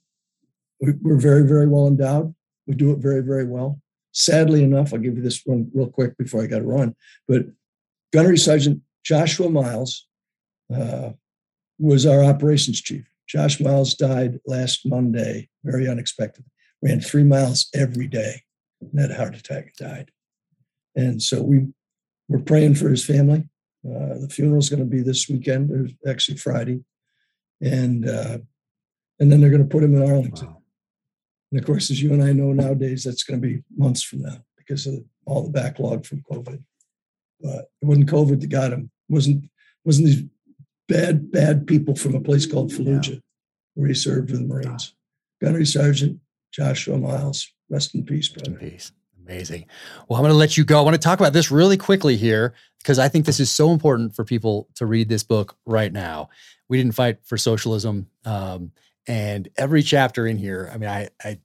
we're 0.80 1.18
very 1.18 1.46
very 1.46 1.66
well 1.66 1.86
endowed. 1.86 2.34
We 2.66 2.74
do 2.74 2.92
it 2.92 2.98
very 2.98 3.20
very 3.20 3.44
well. 3.44 3.80
Sadly 4.12 4.62
enough, 4.62 4.92
I'll 4.92 5.00
give 5.00 5.16
you 5.16 5.22
this 5.22 5.42
one 5.44 5.70
real 5.74 5.88
quick 5.88 6.16
before 6.16 6.42
I 6.42 6.46
got 6.46 6.58
to 6.60 6.64
run. 6.64 6.94
But 7.26 7.46
Gunnery 8.12 8.38
Sergeant 8.38 8.80
Joshua 9.04 9.50
Miles 9.50 10.06
uh, 10.74 11.10
was 11.78 12.06
our 12.06 12.24
operations 12.24 12.80
chief. 12.80 13.06
Josh 13.28 13.60
Miles 13.60 13.94
died 13.94 14.38
last 14.46 14.86
Monday, 14.86 15.48
very 15.64 15.88
unexpected. 15.88 16.44
Ran 16.82 17.00
three 17.00 17.24
miles 17.24 17.68
every 17.74 18.06
day 18.06 18.42
and 18.80 19.00
had 19.00 19.10
a 19.10 19.14
heart 19.14 19.36
attack 19.36 19.72
and 19.78 19.90
died. 19.90 20.10
And 20.94 21.22
so 21.22 21.42
we 21.42 21.66
we're 22.28 22.40
praying 22.40 22.74
for 22.76 22.88
his 22.88 23.04
family. 23.04 23.48
Uh, 23.86 24.18
the 24.18 24.28
funeral 24.30 24.58
is 24.58 24.70
going 24.70 24.80
to 24.80 24.86
be 24.86 25.02
this 25.02 25.28
weekend, 25.28 25.70
or 25.70 25.88
actually 26.10 26.38
Friday, 26.38 26.80
and 27.60 28.08
uh, 28.08 28.38
and 29.20 29.30
then 29.30 29.40
they're 29.40 29.50
going 29.50 29.62
to 29.62 29.68
put 29.68 29.82
him 29.82 29.94
in 29.94 30.08
Arlington. 30.08 30.48
Wow. 30.48 30.62
And 31.52 31.60
of 31.60 31.66
course, 31.66 31.90
as 31.90 32.02
you 32.02 32.12
and 32.12 32.22
I 32.22 32.32
know 32.32 32.52
nowadays, 32.52 33.04
that's 33.04 33.24
going 33.24 33.40
to 33.40 33.46
be 33.46 33.62
months 33.76 34.02
from 34.02 34.22
now 34.22 34.38
because 34.56 34.86
of 34.86 35.04
all 35.26 35.42
the 35.42 35.50
backlog 35.50 36.06
from 36.06 36.22
COVID. 36.30 36.62
But 37.40 37.66
it 37.82 37.86
wasn't 37.86 38.10
COVID 38.10 38.40
that 38.40 38.48
got 38.48 38.72
him. 38.72 38.90
Wasn't 39.08 39.48
wasn't 39.84 40.06
these 40.06 40.22
bad 40.88 41.30
bad 41.30 41.66
people 41.66 41.96
from 41.96 42.14
a 42.14 42.20
place 42.20 42.46
called 42.46 42.70
Fallujah, 42.72 43.14
yeah. 43.14 43.18
where 43.74 43.88
he 43.88 43.94
served 43.94 44.30
with 44.30 44.40
the 44.40 44.46
Marines. 44.46 44.94
Gunnery 45.42 45.66
Sergeant 45.66 46.20
Joshua 46.52 46.96
Miles, 46.98 47.52
rest 47.68 47.94
in 47.94 48.04
peace, 48.04 48.28
brother. 48.28 48.52
Rest 48.52 48.62
in 48.62 48.70
peace. 48.70 48.92
Amazing. 49.26 49.66
Well, 50.08 50.18
I'm 50.18 50.22
going 50.22 50.32
to 50.32 50.38
let 50.38 50.58
you 50.58 50.64
go. 50.64 50.78
I 50.78 50.82
want 50.82 50.94
to 50.94 51.00
talk 51.00 51.18
about 51.18 51.32
this 51.32 51.50
really 51.50 51.78
quickly 51.78 52.16
here 52.16 52.52
because 52.78 52.98
I 52.98 53.08
think 53.08 53.24
this 53.24 53.40
is 53.40 53.50
so 53.50 53.72
important 53.72 54.14
for 54.14 54.22
people 54.22 54.68
to 54.74 54.84
read 54.84 55.08
this 55.08 55.22
book 55.22 55.56
right 55.64 55.90
now. 55.90 56.28
We 56.68 56.76
didn't 56.76 56.92
fight 56.92 57.18
for 57.24 57.38
socialism, 57.38 58.06
um, 58.24 58.72
and 59.06 59.48
every 59.56 59.82
chapter 59.82 60.26
in 60.26 60.38
here, 60.38 60.70
I 60.72 60.78
mean, 60.78 60.88
I, 60.88 61.08
I 61.22 61.38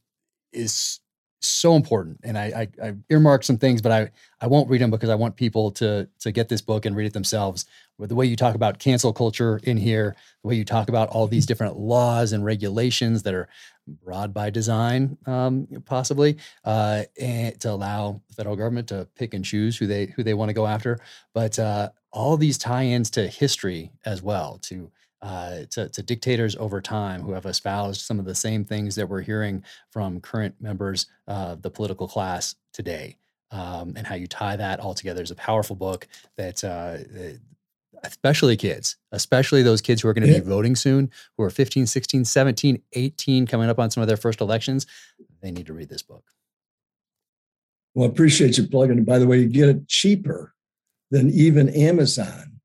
is 0.52 1.00
so 1.40 1.76
important. 1.76 2.20
And 2.24 2.38
I, 2.38 2.68
I, 2.82 2.88
I 2.88 2.94
earmarked 3.10 3.46
some 3.46 3.58
things, 3.58 3.82
but 3.82 3.92
I, 3.92 4.12
I 4.42 4.48
won't 4.48 4.70
read 4.70 4.82
them 4.82 4.92
because 4.92 5.10
I 5.10 5.16
want 5.16 5.36
people 5.36 5.72
to 5.72 6.08
to 6.20 6.32
get 6.32 6.50
this 6.50 6.62
book 6.62 6.86
and 6.86 6.96
read 6.96 7.08
it 7.08 7.14
themselves. 7.14 7.66
With 7.98 8.10
the 8.10 8.16
way 8.16 8.26
you 8.26 8.36
talk 8.36 8.56
about 8.56 8.80
cancel 8.80 9.12
culture 9.12 9.60
in 9.64 9.78
here, 9.78 10.16
the 10.42 10.48
way 10.48 10.56
you 10.56 10.64
talk 10.64 10.90
about 10.90 11.10
all 11.10 11.28
these 11.28 11.46
different 11.46 11.78
laws 11.78 12.32
and 12.32 12.46
regulations 12.46 13.24
that 13.24 13.34
are 13.34 13.50
broad 14.04 14.34
by 14.34 14.50
design, 14.50 15.18
um, 15.26 15.68
possibly, 15.86 16.38
uh, 16.64 17.04
and 17.20 17.60
to 17.60 17.72
allow 17.72 18.22
the 18.30 18.36
federal 18.36 18.56
government 18.56 18.88
to 18.90 19.08
pick 19.16 19.34
and 19.34 19.44
choose 19.44 19.78
who 19.78 19.88
they 19.88 20.08
who 20.08 20.24
they 20.24 20.34
want 20.34 20.50
to 20.50 20.54
go 20.54 20.68
after. 20.68 21.00
But 21.34 21.60
uh, 21.60 21.90
all 22.12 22.38
these 22.38 22.58
tie-ins 22.58 23.10
to 23.12 23.28
history 23.28 23.92
as 24.06 24.22
well, 24.22 24.60
to 24.64 24.92
uh, 25.22 25.62
to, 25.70 25.90
to, 25.90 26.02
dictators 26.02 26.56
over 26.56 26.80
time 26.80 27.22
who 27.22 27.34
have 27.34 27.46
espoused 27.46 28.02
some 28.02 28.20
of 28.20 28.26
the 28.26 28.36
same 28.36 28.64
things 28.64 28.96
that 28.96 29.08
we're 29.08 29.22
hearing 29.22 29.64
from 29.92 30.22
current 30.22 30.56
members 30.62 31.08
of 31.28 31.62
the 31.62 31.70
political 31.70 32.08
class 32.08 32.56
today. 32.74 33.18
Um, 33.52 33.94
and 33.98 34.06
how 34.06 34.16
you 34.16 34.28
tie 34.28 34.56
that 34.56 34.80
all 34.80 34.94
together 34.94 35.22
is 35.22 35.32
a 35.32 35.36
powerful 35.36 35.76
book 35.76 36.08
that, 36.38 36.64
uh, 36.64 37.00
especially 38.04 38.56
kids, 38.56 38.96
especially 39.12 39.62
those 39.64 39.82
kids 39.82 40.02
who 40.02 40.08
are 40.08 40.14
going 40.14 40.26
to 40.26 40.32
yeah. 40.32 40.40
be 40.40 40.46
voting 40.46 40.76
soon, 40.76 41.12
who 41.36 41.44
are 41.44 41.50
15, 41.50 41.86
16, 41.86 42.26
17, 42.26 42.82
18, 42.94 43.48
coming 43.48 43.70
up 43.70 43.80
on 43.80 43.92
some 43.92 44.02
of 44.02 44.08
their 44.08 44.18
first 44.18 44.40
elections, 44.40 44.86
they 45.42 45.52
need 45.52 45.66
to 45.66 45.74
read 45.74 45.90
this 45.90 46.04
book. 46.04 46.24
Well, 47.94 48.08
I 48.08 48.12
appreciate 48.12 48.58
you 48.58 48.68
plugging 48.68 49.00
it. 49.00 49.06
By 49.06 49.20
the 49.20 49.28
way, 49.28 49.40
you 49.40 49.48
get 49.48 49.68
it 49.68 49.88
cheaper 49.88 50.54
than 51.12 51.32
even 51.32 51.70
Amazon 51.70 52.59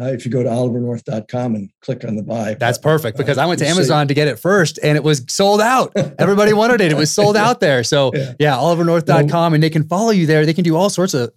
uh, 0.00 0.06
if 0.06 0.24
you 0.24 0.30
go 0.30 0.42
to 0.42 0.48
olivernorth.com 0.48 1.54
and 1.54 1.70
click 1.80 2.04
on 2.04 2.16
the 2.16 2.22
buy. 2.22 2.54
That's 2.54 2.78
perfect 2.78 3.18
because 3.18 3.38
uh, 3.38 3.42
I 3.42 3.46
went 3.46 3.58
to 3.60 3.66
Amazon 3.66 4.08
to 4.08 4.14
get 4.14 4.28
it 4.28 4.38
first 4.38 4.78
and 4.82 4.96
it 4.96 5.02
was 5.02 5.24
sold 5.28 5.60
out. 5.60 5.92
Everybody 6.18 6.52
wanted 6.52 6.80
it. 6.80 6.92
It 6.92 6.96
was 6.96 7.10
sold 7.10 7.36
out 7.36 7.60
there. 7.60 7.82
So 7.82 8.12
yeah, 8.14 8.34
yeah 8.38 8.56
olivernorth.com 8.56 9.30
well, 9.30 9.54
and 9.54 9.62
they 9.62 9.70
can 9.70 9.88
follow 9.88 10.10
you 10.10 10.26
there. 10.26 10.46
They 10.46 10.54
can 10.54 10.64
do 10.64 10.76
all 10.76 10.90
sorts 10.90 11.14
of, 11.14 11.32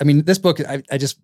I 0.00 0.04
mean, 0.04 0.24
this 0.24 0.38
book, 0.38 0.60
I, 0.60 0.82
I 0.90 0.98
just, 0.98 1.18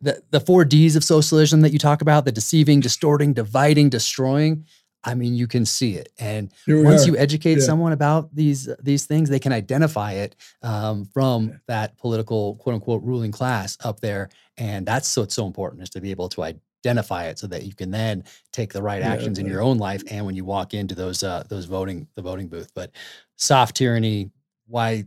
the, 0.00 0.20
the 0.30 0.40
four 0.40 0.64
D's 0.64 0.96
of 0.96 1.04
socialism 1.04 1.62
that 1.62 1.72
you 1.72 1.78
talk 1.78 2.02
about, 2.02 2.24
the 2.24 2.32
deceiving, 2.32 2.80
distorting, 2.80 3.32
dividing, 3.32 3.88
destroying. 3.88 4.66
I 5.06 5.14
mean, 5.14 5.34
you 5.36 5.46
can 5.46 5.64
see 5.64 5.94
it, 5.94 6.12
and 6.18 6.52
once 6.66 7.04
are. 7.04 7.06
you 7.06 7.16
educate 7.16 7.58
yeah. 7.58 7.64
someone 7.64 7.92
about 7.92 8.34
these 8.34 8.68
these 8.82 9.06
things, 9.06 9.30
they 9.30 9.38
can 9.38 9.52
identify 9.52 10.12
it 10.14 10.34
um, 10.62 11.04
from 11.04 11.48
yeah. 11.48 11.54
that 11.68 11.96
political 11.96 12.56
quote 12.56 12.74
unquote 12.74 13.04
ruling 13.04 13.30
class 13.30 13.78
up 13.84 14.00
there, 14.00 14.28
and 14.58 14.84
that's 14.84 15.06
so 15.06 15.22
it's 15.22 15.34
so 15.34 15.46
important 15.46 15.84
is 15.84 15.90
to 15.90 16.00
be 16.00 16.10
able 16.10 16.28
to 16.30 16.42
identify 16.42 17.26
it 17.26 17.38
so 17.38 17.46
that 17.46 17.62
you 17.62 17.74
can 17.74 17.92
then 17.92 18.24
take 18.52 18.72
the 18.72 18.82
right 18.82 19.00
yeah, 19.00 19.12
actions 19.12 19.38
in 19.38 19.46
your 19.46 19.62
own 19.62 19.78
life 19.78 20.02
and 20.10 20.26
when 20.26 20.34
you 20.34 20.44
walk 20.44 20.74
into 20.74 20.96
those 20.96 21.22
uh, 21.22 21.44
those 21.48 21.66
voting 21.66 22.08
the 22.16 22.22
voting 22.22 22.48
booth. 22.48 22.72
But 22.74 22.90
soft 23.36 23.76
tyranny, 23.76 24.30
why 24.66 25.04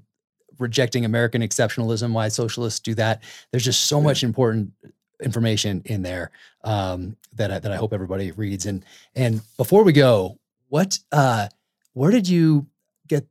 rejecting 0.60 1.04
American 1.04 1.42
exceptionalism, 1.42 2.14
why 2.14 2.30
socialists 2.30 2.80
do 2.80 2.96
that? 2.96 3.22
There's 3.52 3.66
just 3.66 3.88
so 3.88 4.00
much 4.00 4.24
important 4.24 4.72
information 5.22 5.82
in 5.86 6.02
there 6.02 6.32
um, 6.64 7.16
that 7.34 7.52
I, 7.52 7.60
that 7.60 7.72
I 7.72 7.76
hope 7.76 7.94
everybody 7.94 8.32
reads. 8.32 8.66
And 8.66 8.84
and 9.16 9.42
before 9.58 9.84
we 9.84 9.94
go, 9.94 10.40
what 10.68 11.00
uh, 11.12 11.48
where 11.94 12.12
did 12.12 12.28
you 12.28 12.68
get? 13.08 13.26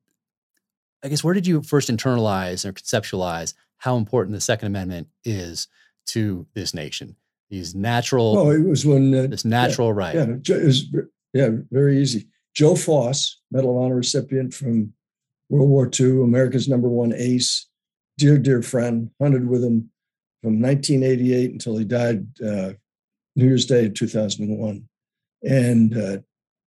I 1.03 1.09
guess 1.09 1.23
where 1.23 1.35
did 1.35 1.47
you 1.47 1.63
first 1.63 1.91
internalize 1.91 2.65
or 2.65 2.73
conceptualize 2.73 3.55
how 3.79 3.97
important 3.97 4.35
the 4.35 4.41
Second 4.41 4.69
Amendment 4.69 5.09
is 5.25 5.69
to 6.07 6.47
this 6.55 6.75
nation? 6.75 7.17
These 7.51 7.75
natural. 7.75 8.39
Oh, 8.39 8.51
it 8.51 8.67
was 8.67 8.85
when 8.85 9.15
uh, 9.15 9.27
this 9.29 9.45
natural 9.45 9.89
yeah, 9.89 9.95
right. 9.95 10.15
Yeah, 10.15 10.57
it 10.57 10.65
was 10.65 10.87
yeah 11.33 11.49
very 11.71 12.01
easy. 12.01 12.29
Joe 12.55 12.75
Foss, 12.75 13.41
Medal 13.51 13.77
of 13.77 13.85
Honor 13.85 13.97
recipient 13.97 14.53
from 14.53 14.93
World 15.49 15.69
War 15.69 15.91
II, 15.99 16.23
America's 16.23 16.69
number 16.69 16.89
one 16.89 17.13
ace, 17.15 17.69
dear 18.19 18.37
dear 18.37 18.63
friend, 18.63 19.11
hunted 19.21 19.49
with 19.49 19.63
him 19.63 19.91
from 20.43 20.61
1988 20.61 21.53
until 21.53 21.77
he 21.77 21.85
died 21.85 22.27
uh, 22.45 22.73
New 23.39 23.47
Year's 23.47 23.67
Day 23.67 23.87
of 23.87 23.95
2001. 23.95 24.89
And 25.45 25.97
uh, 25.97 26.19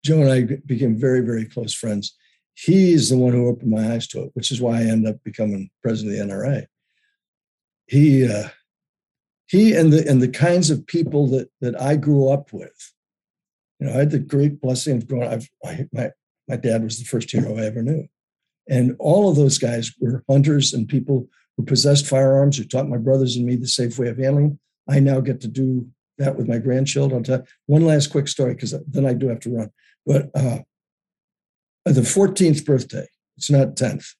Joe 0.05 0.21
and 0.21 0.31
I 0.31 0.57
became 0.65 0.97
very, 0.97 1.19
very 1.19 1.45
close 1.45 1.73
friends. 1.73 2.15
He's 2.53 3.09
the 3.09 3.17
one 3.17 3.33
who 3.33 3.47
opened 3.47 3.69
my 3.69 3.93
eyes 3.93 4.07
to 4.07 4.23
it, 4.23 4.31
which 4.33 4.51
is 4.51 4.61
why 4.61 4.79
I 4.79 4.83
ended 4.83 5.15
up 5.15 5.23
becoming 5.23 5.69
president 5.83 6.19
of 6.19 6.27
the 6.27 6.33
NRA. 6.33 6.65
He, 7.87 8.25
uh, 8.25 8.49
he 9.47 9.75
and 9.75 9.91
the 9.91 10.07
and 10.09 10.21
the 10.21 10.29
kinds 10.29 10.69
of 10.69 10.87
people 10.87 11.27
that 11.27 11.49
that 11.59 11.79
I 11.79 11.97
grew 11.97 12.29
up 12.29 12.53
with. 12.53 12.93
You 13.79 13.87
know, 13.87 13.93
I 13.93 13.97
had 13.97 14.11
the 14.11 14.19
great 14.19 14.61
blessing 14.61 14.95
of 14.95 15.09
growing. 15.09 15.27
I've, 15.27 15.49
I, 15.65 15.87
my 15.91 16.11
my 16.47 16.55
dad 16.55 16.83
was 16.83 16.99
the 16.99 17.05
first 17.05 17.29
hero 17.29 17.57
I 17.57 17.65
ever 17.65 17.81
knew, 17.81 18.07
and 18.69 18.95
all 18.97 19.29
of 19.29 19.35
those 19.35 19.57
guys 19.57 19.91
were 19.99 20.23
hunters 20.29 20.71
and 20.71 20.87
people 20.87 21.27
who 21.57 21.65
possessed 21.65 22.07
firearms, 22.07 22.57
who 22.57 22.63
taught 22.63 22.87
my 22.87 22.95
brothers 22.95 23.35
and 23.35 23.45
me 23.45 23.57
the 23.57 23.67
safe 23.67 23.99
way 23.99 24.07
of 24.07 24.19
handling. 24.19 24.57
I 24.87 25.01
now 25.01 25.19
get 25.19 25.41
to 25.41 25.49
do 25.49 25.85
that 26.21 26.35
with 26.37 26.47
my 26.47 26.57
grandchildren. 26.57 27.19
I'll 27.19 27.23
tell 27.23 27.47
one 27.65 27.85
last 27.85 28.07
quick 28.07 28.27
story 28.27 28.53
because 28.53 28.73
then 28.87 29.05
I 29.05 29.13
do 29.13 29.27
have 29.27 29.39
to 29.41 29.55
run. 29.55 29.71
But 30.05 30.29
uh, 30.35 30.59
the 31.85 32.01
14th 32.01 32.65
birthday, 32.65 33.07
it's 33.37 33.49
not 33.49 33.75
10th. 33.75 34.13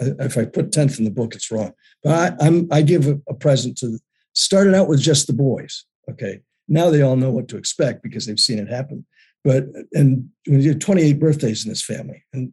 If 0.00 0.36
I 0.36 0.44
put 0.44 0.72
10th 0.72 0.98
in 0.98 1.04
the 1.04 1.10
book, 1.10 1.34
it's 1.34 1.50
wrong. 1.50 1.72
But 2.02 2.40
I, 2.40 2.46
am 2.46 2.68
I 2.70 2.82
give 2.82 3.06
a, 3.28 3.34
present 3.34 3.78
to. 3.78 3.98
Started 4.34 4.74
out 4.74 4.88
with 4.88 5.00
just 5.00 5.26
the 5.26 5.34
boys. 5.34 5.84
Okay, 6.10 6.40
now 6.66 6.88
they 6.88 7.02
all 7.02 7.16
know 7.16 7.30
what 7.30 7.48
to 7.48 7.58
expect 7.58 8.02
because 8.02 8.24
they've 8.24 8.40
seen 8.40 8.58
it 8.58 8.68
happen. 8.68 9.04
But 9.44 9.66
and 9.92 10.30
you 10.46 10.70
have 10.70 10.78
28 10.78 11.20
birthdays 11.20 11.64
in 11.64 11.68
this 11.68 11.84
family, 11.84 12.24
and 12.32 12.52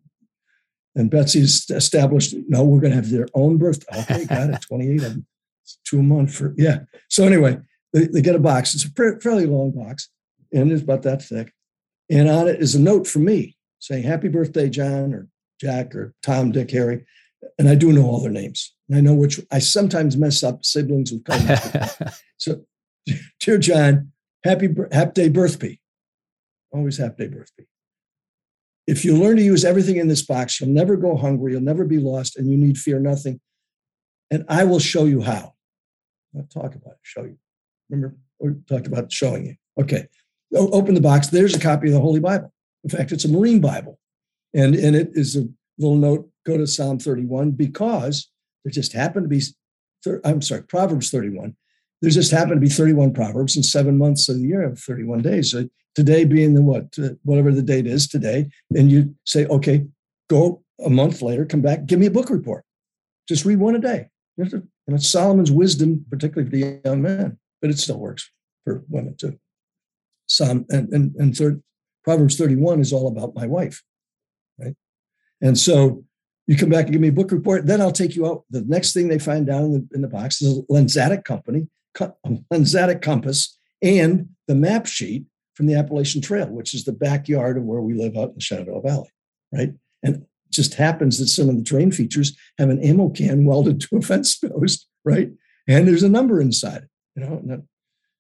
and 0.96 1.10
Betsy's 1.10 1.70
established, 1.70 2.36
no, 2.48 2.64
we're 2.64 2.82
going 2.82 2.92
to 2.92 2.98
have 2.98 3.10
their 3.10 3.28
own 3.34 3.58
birthday. 3.58 4.02
Okay, 4.02 4.26
got 4.26 4.50
it. 4.50 4.62
28 4.62 4.96
of 4.98 5.02
them. 5.02 5.28
two 5.86 6.00
a 6.00 6.04
month 6.04 6.36
for, 6.36 6.54
yeah. 6.58 6.80
So 7.10 7.26
anyway, 7.26 7.58
they, 7.94 8.08
they 8.08 8.22
get 8.22 8.36
a 8.36 8.40
box. 8.40 8.76
It's 8.76 8.86
a 8.86 9.20
fairly 9.20 9.46
long 9.46 9.72
box 9.72 10.10
and 10.52 10.72
it's 10.72 10.82
about 10.82 11.04
that 11.04 11.22
thick. 11.22 11.54
And 12.10 12.30
on 12.30 12.48
it 12.48 12.62
is 12.62 12.76
a 12.76 12.80
note 12.80 13.08
from 13.08 13.26
me 13.26 13.56
saying, 13.80 14.04
Happy 14.04 14.28
birthday, 14.28 14.70
John 14.70 15.14
or 15.14 15.28
Jack 15.60 15.96
or 15.96 16.14
Tom, 16.24 16.52
Dick, 16.52 16.72
Harry. 16.72 17.06
And 17.58 17.70
I 17.70 17.76
do 17.76 17.94
know 17.94 18.06
all 18.06 18.22
their 18.22 18.32
names. 18.32 18.74
And 18.88 18.98
I 18.98 19.02
know 19.02 19.14
which 19.14 19.40
I 19.52 19.60
sometimes 19.60 20.18
mess 20.18 20.44
up 20.44 20.66
siblings 20.66 21.12
who 21.12 21.22
come. 21.22 21.40
so, 22.38 22.64
dear 23.40 23.58
John, 23.58 24.12
happy, 24.44 24.70
happy 24.92 25.12
day 25.14 25.30
birthday. 25.30 25.80
Always 26.72 26.98
happy 26.98 27.28
day 27.28 27.36
birthday. 27.36 27.66
If 28.88 29.06
you 29.06 29.16
learn 29.16 29.38
to 29.38 29.44
use 29.44 29.64
everything 29.64 29.98
in 29.98 30.08
this 30.08 30.24
box, 30.24 30.60
you'll 30.60 30.72
never 30.72 30.98
go 30.98 31.16
hungry, 31.16 31.52
you'll 31.52 31.62
never 31.62 31.86
be 31.86 32.00
lost, 32.00 32.38
and 32.38 32.50
you 32.50 32.58
need 32.58 32.78
fear 32.78 33.00
nothing. 33.00 33.40
And 34.32 34.46
I 34.50 34.64
will 34.64 34.80
show 34.80 35.06
you 35.06 35.22
how. 35.22 35.54
Talk 36.52 36.76
about 36.76 36.94
it, 36.94 37.00
show 37.04 37.24
you. 37.24 37.38
Remember, 37.90 38.16
we 38.40 38.54
talked 38.68 38.88
about 38.88 39.12
showing 39.12 39.46
you. 39.46 39.56
Okay. 39.82 40.08
O- 40.56 40.70
open 40.72 40.96
the 40.96 41.02
box. 41.02 41.28
There's 41.28 41.56
a 41.56 41.60
copy 41.60 41.88
of 41.88 41.94
the 41.94 42.00
Holy 42.00 42.20
Bible. 42.20 42.54
In 42.84 42.90
fact, 42.90 43.12
it's 43.12 43.26
a 43.26 43.30
Marine 43.30 43.60
Bible. 43.60 44.00
And, 44.54 44.76
in 44.76 44.96
it 44.96 45.10
is 45.14 45.36
a 45.36 45.48
little 45.78 45.98
note 45.98 46.30
go 46.46 46.58
to 46.58 46.68
Psalm 46.68 47.00
31 47.00 47.52
because 47.52 48.30
there 48.64 48.72
just 48.72 48.94
happened 48.94 49.26
to 49.26 49.30
be, 49.30 49.42
I'm 50.24 50.42
sorry, 50.42 50.64
Proverbs 50.64 51.12
31. 51.12 51.56
There 52.02 52.12
just 52.12 52.32
happened 52.32 52.56
to 52.56 52.68
be 52.68 52.70
31 52.70 53.14
Proverbs 53.14 53.58
in 53.58 53.64
seven 53.64 53.98
months 53.98 54.30
of 54.30 54.38
the 54.38 54.48
year 54.48 54.64
of 54.64 54.80
31 54.80 55.22
days. 55.22 55.52
So 55.52 55.68
today 55.96 56.24
being 56.24 56.54
the 56.54 56.62
what, 56.62 56.98
uh, 56.98 57.10
whatever 57.24 57.52
the 57.52 57.62
date 57.62 57.86
is 57.86 58.08
today. 58.08 58.50
And 58.72 58.90
you 58.90 59.16
say, 59.26 59.46
okay, 59.48 59.86
go 60.30 60.64
a 60.84 60.90
month 60.90 61.22
later, 61.22 61.46
come 61.46 61.62
back, 61.62 61.86
give 61.86 62.00
me 62.00 62.06
a 62.06 62.12
book 62.12 62.30
report. 62.30 62.64
Just 63.28 63.46
read 63.46 63.60
one 63.60 63.76
a 63.76 63.80
day. 63.80 64.08
And 64.38 64.64
it's 64.88 65.10
Solomon's 65.10 65.52
wisdom, 65.52 66.06
particularly 66.10 66.50
for 66.50 66.56
the 66.56 66.82
young 66.86 67.02
men, 67.02 67.38
but 67.62 67.70
it 67.70 67.80
still 67.80 68.00
works 68.00 68.30
for 68.64 68.84
women 68.90 69.16
too. 69.16 69.40
Psalm 70.28 70.66
and, 70.70 70.94
and, 70.94 71.16
and 71.16 71.36
third, 71.36 71.62
Proverbs 72.04 72.38
31 72.38 72.80
is 72.80 72.94
all 72.94 73.08
about 73.08 73.36
my 73.36 73.48
wife, 73.48 73.84
right? 74.60 74.76
And 75.42 75.58
so 75.58 76.06
you 76.48 76.58
come 76.58 76.70
back 76.70 76.86
and 76.86 76.94
give 76.94 77.02
me 77.02 77.10
a 77.10 77.14
book 77.14 77.32
report, 77.32 77.66
then 77.66 77.82
I'll 77.82 77.92
take 77.92 78.16
you 78.16 78.26
out. 78.26 78.44
The 78.50 78.62
next 78.62 78.94
thing 78.94 79.08
they 79.08 79.20
find 79.20 79.46
down 79.46 79.66
in 79.66 79.72
the, 79.74 79.88
in 79.96 80.02
the 80.02 80.08
box 80.08 80.42
is 80.42 80.58
a 80.58 80.62
Lensatic 80.64 81.24
company, 81.24 81.68
a 82.00 82.12
Lensatic 82.52 83.02
compass, 83.02 83.58
and 83.82 84.30
the 84.48 84.56
map 84.56 84.86
sheet 84.86 85.26
from 85.54 85.68
the 85.68 85.76
Appalachian 85.76 86.22
Trail, 86.22 86.48
which 86.48 86.74
is 86.74 86.86
the 86.86 86.94
backyard 86.94 87.58
of 87.58 87.64
where 87.64 87.82
we 87.82 87.94
live 87.94 88.16
out 88.18 88.30
in 88.30 88.36
the 88.36 88.42
Shenandoah 88.42 88.82
Valley, 88.82 89.10
right? 89.52 89.74
And 90.04 90.26
just 90.52 90.76
happens 90.76 91.20
that 91.20 91.28
some 91.28 91.50
of 91.50 91.58
the 91.58 91.64
terrain 91.64 91.92
features 91.92 92.36
have 92.58 92.70
an 92.70 92.82
ammo 92.82 93.10
can 93.10 93.46
welded 93.46 93.82
to 93.82 93.98
a 93.98 94.02
fence 94.02 94.38
post, 94.38 94.88
right? 95.06 95.30
And 95.68 95.88
there's 95.88 96.04
a 96.04 96.10
number 96.10 96.42
inside 96.42 96.84
it, 96.84 96.90
you 97.28 97.42
know. 97.44 97.64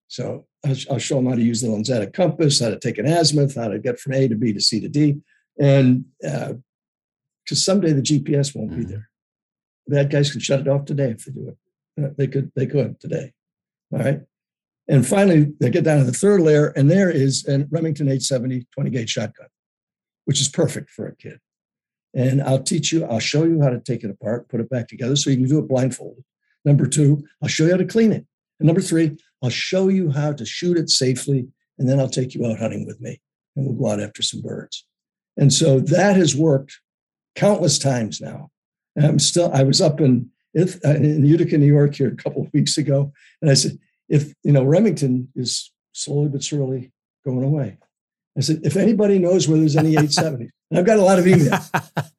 So 0.07 0.47
I'll, 0.65 0.75
I'll, 0.91 0.99
show 0.99 1.17
them 1.17 1.27
how 1.27 1.35
to 1.35 1.41
use 1.41 1.61
the 1.61 1.67
Lensatic 1.67 2.13
compass, 2.13 2.59
how 2.59 2.69
to 2.69 2.79
take 2.79 2.97
an 2.97 3.05
azimuth, 3.05 3.55
how 3.55 3.67
to 3.67 3.77
get 3.77 3.99
from 3.99 4.13
A 4.13 4.27
to 4.27 4.35
B 4.35 4.53
to 4.53 4.59
C 4.59 4.79
to 4.79 4.89
D, 4.89 5.21
and 5.59 6.05
because 6.19 6.53
uh, 7.51 7.55
someday 7.55 7.93
the 7.93 8.01
GPS 8.01 8.55
won't 8.55 8.71
mm-hmm. 8.71 8.81
be 8.81 8.85
there. 8.85 9.09
Bad 9.87 10.11
guys 10.11 10.31
can 10.31 10.39
shut 10.39 10.61
it 10.61 10.67
off 10.67 10.85
today 10.85 11.11
if 11.11 11.25
they 11.25 11.31
do 11.31 11.49
it. 11.49 12.03
Uh, 12.03 12.09
they 12.17 12.27
could. 12.27 12.51
They 12.55 12.65
could 12.65 12.99
today. 12.99 13.33
All 13.91 13.99
right. 13.99 14.21
And 14.87 15.05
finally, 15.05 15.53
they 15.59 15.69
get 15.69 15.83
down 15.83 15.99
to 15.99 16.03
the 16.03 16.11
third 16.11 16.41
layer, 16.41 16.67
and 16.75 16.89
there 16.89 17.11
is 17.11 17.47
a 17.47 17.67
Remington 17.69 18.07
870 18.07 18.67
20 18.73 18.89
gauge 18.89 19.09
shotgun, 19.11 19.47
which 20.25 20.41
is 20.41 20.47
perfect 20.47 20.89
for 20.89 21.07
a 21.07 21.15
kid. 21.15 21.39
And 22.15 22.41
I'll 22.41 22.63
teach 22.63 22.91
you, 22.91 23.05
I'll 23.05 23.19
show 23.19 23.43
you 23.43 23.61
how 23.61 23.69
to 23.69 23.79
take 23.79 24.03
it 24.03 24.09
apart, 24.09 24.49
put 24.49 24.59
it 24.59 24.69
back 24.69 24.87
together 24.87 25.15
so 25.15 25.29
you 25.29 25.37
can 25.37 25.47
do 25.47 25.59
it 25.59 25.67
blindfolded. 25.67 26.23
Number 26.65 26.87
two, 26.87 27.23
I'll 27.41 27.49
show 27.49 27.65
you 27.65 27.71
how 27.71 27.77
to 27.77 27.85
clean 27.85 28.11
it. 28.11 28.25
And 28.59 28.67
number 28.67 28.81
three, 28.81 29.17
I'll 29.41 29.49
show 29.49 29.87
you 29.87 30.11
how 30.11 30.33
to 30.33 30.45
shoot 30.45 30.77
it 30.77 30.89
safely. 30.89 31.47
And 31.77 31.87
then 31.87 31.99
I'll 31.99 32.09
take 32.09 32.35
you 32.35 32.45
out 32.45 32.59
hunting 32.59 32.85
with 32.85 32.99
me 32.99 33.21
and 33.55 33.65
we'll 33.65 33.75
go 33.75 33.87
out 33.87 34.01
after 34.01 34.21
some 34.21 34.41
birds. 34.41 34.85
And 35.37 35.53
so 35.53 35.79
that 35.79 36.17
has 36.17 36.35
worked 36.35 36.79
countless 37.35 37.79
times 37.79 38.19
now. 38.19 38.49
And 38.95 39.05
I'm 39.05 39.19
still, 39.19 39.51
I 39.53 39.63
was 39.63 39.81
up 39.81 40.01
in, 40.01 40.29
uh, 40.57 40.65
in 40.83 41.25
Utica, 41.25 41.57
New 41.57 41.65
York 41.65 41.95
here 41.95 42.09
a 42.09 42.15
couple 42.15 42.43
of 42.43 42.53
weeks 42.53 42.77
ago. 42.77 43.13
And 43.41 43.49
I 43.49 43.53
said, 43.53 43.79
if, 44.09 44.33
you 44.43 44.51
know, 44.51 44.63
Remington 44.63 45.29
is 45.35 45.71
slowly 45.93 46.29
but 46.29 46.43
surely 46.43 46.91
going 47.23 47.43
away. 47.43 47.77
I 48.37 48.41
said, 48.41 48.61
if 48.63 48.75
anybody 48.75 49.19
knows 49.19 49.47
where 49.47 49.57
there's 49.57 49.77
any 49.77 49.95
870s, 49.95 50.49
and 50.69 50.79
I've 50.79 50.85
got 50.85 50.97
a 50.97 51.03
lot 51.03 51.19
of 51.19 51.25
emails. 51.25 51.63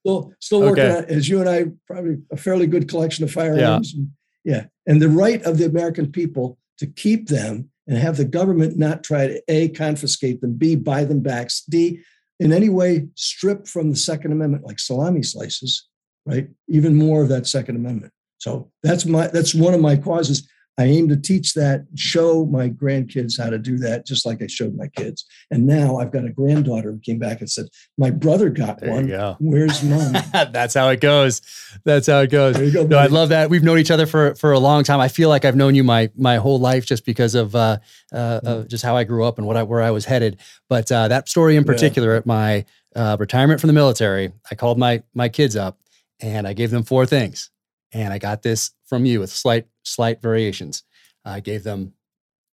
still, 0.00 0.32
still 0.40 0.60
working 0.60 0.84
okay. 0.84 0.98
on, 0.98 1.04
as 1.06 1.28
you 1.28 1.40
and 1.40 1.48
I, 1.48 1.66
probably 1.86 2.18
a 2.30 2.36
fairly 2.36 2.66
good 2.66 2.88
collection 2.88 3.24
of 3.24 3.32
firearms. 3.32 3.92
Yeah. 3.94 4.00
And, 4.00 4.10
yeah. 4.44 4.66
And 4.86 5.00
the 5.00 5.08
right 5.08 5.42
of 5.42 5.58
the 5.58 5.66
American 5.66 6.10
people 6.10 6.58
to 6.78 6.86
keep 6.86 7.28
them 7.28 7.70
and 7.86 7.98
have 7.98 8.16
the 8.16 8.24
government 8.24 8.78
not 8.78 9.04
try 9.04 9.26
to 9.26 9.42
A, 9.48 9.68
confiscate 9.68 10.40
them, 10.40 10.54
B, 10.54 10.76
buy 10.76 11.04
them 11.04 11.20
back, 11.20 11.50
D, 11.68 12.00
in 12.40 12.52
any 12.52 12.68
way 12.68 13.08
strip 13.14 13.66
from 13.66 13.90
the 13.90 13.96
Second 13.96 14.32
Amendment, 14.32 14.64
like 14.64 14.80
salami 14.80 15.22
slices, 15.22 15.86
right? 16.26 16.48
Even 16.68 16.94
more 16.94 17.22
of 17.22 17.28
that 17.28 17.46
Second 17.46 17.76
Amendment. 17.76 18.12
So 18.38 18.70
that's 18.82 19.06
my 19.06 19.28
that's 19.28 19.54
one 19.54 19.74
of 19.74 19.80
my 19.80 19.96
causes. 19.96 20.48
I 20.78 20.84
aim 20.84 21.08
to 21.08 21.16
teach 21.16 21.52
that, 21.54 21.84
show 21.96 22.46
my 22.46 22.70
grandkids 22.70 23.38
how 23.38 23.50
to 23.50 23.58
do 23.58 23.76
that, 23.78 24.06
just 24.06 24.24
like 24.24 24.40
I 24.40 24.46
showed 24.46 24.74
my 24.74 24.88
kids. 24.88 25.26
And 25.50 25.66
now 25.66 25.98
I've 25.98 26.10
got 26.10 26.24
a 26.24 26.30
granddaughter 26.30 26.92
who 26.92 26.98
came 27.00 27.18
back 27.18 27.40
and 27.40 27.50
said, 27.50 27.66
"My 27.98 28.10
brother 28.10 28.48
got 28.48 28.80
there 28.80 28.90
one. 28.90 29.06
Go. 29.06 29.36
Where's 29.38 29.82
mom?" 29.84 30.14
That's 30.32 30.72
how 30.72 30.88
it 30.88 31.00
goes. 31.00 31.42
That's 31.84 32.06
how 32.06 32.20
it 32.20 32.30
goes. 32.30 32.56
Go, 32.72 32.84
no, 32.84 32.96
I 32.96 33.06
love 33.06 33.28
that. 33.28 33.50
We've 33.50 33.62
known 33.62 33.78
each 33.78 33.90
other 33.90 34.06
for 34.06 34.34
for 34.36 34.52
a 34.52 34.58
long 34.58 34.82
time. 34.82 34.98
I 34.98 35.08
feel 35.08 35.28
like 35.28 35.44
I've 35.44 35.56
known 35.56 35.74
you 35.74 35.84
my 35.84 36.10
my 36.16 36.36
whole 36.36 36.58
life 36.58 36.86
just 36.86 37.04
because 37.04 37.34
of 37.34 37.54
uh, 37.54 37.78
uh, 38.12 38.40
mm. 38.40 38.68
just 38.68 38.82
how 38.82 38.96
I 38.96 39.04
grew 39.04 39.24
up 39.24 39.36
and 39.36 39.46
what 39.46 39.58
I 39.58 39.62
where 39.64 39.82
I 39.82 39.90
was 39.90 40.06
headed. 40.06 40.38
But 40.70 40.90
uh, 40.90 41.08
that 41.08 41.28
story 41.28 41.56
in 41.56 41.64
particular, 41.64 42.12
yeah. 42.12 42.18
at 42.18 42.26
my 42.26 42.64
uh, 42.96 43.18
retirement 43.20 43.60
from 43.60 43.68
the 43.68 43.74
military, 43.74 44.32
I 44.50 44.54
called 44.54 44.78
my 44.78 45.02
my 45.12 45.28
kids 45.28 45.54
up 45.54 45.78
and 46.20 46.46
I 46.48 46.54
gave 46.54 46.70
them 46.70 46.82
four 46.82 47.04
things 47.04 47.50
and 47.92 48.12
I 48.12 48.18
got 48.18 48.42
this 48.42 48.70
from 48.86 49.04
you 49.04 49.20
with 49.20 49.30
slight 49.30 49.66
slight 49.84 50.20
variations. 50.22 50.84
I 51.24 51.40
gave 51.40 51.62
them 51.62 51.94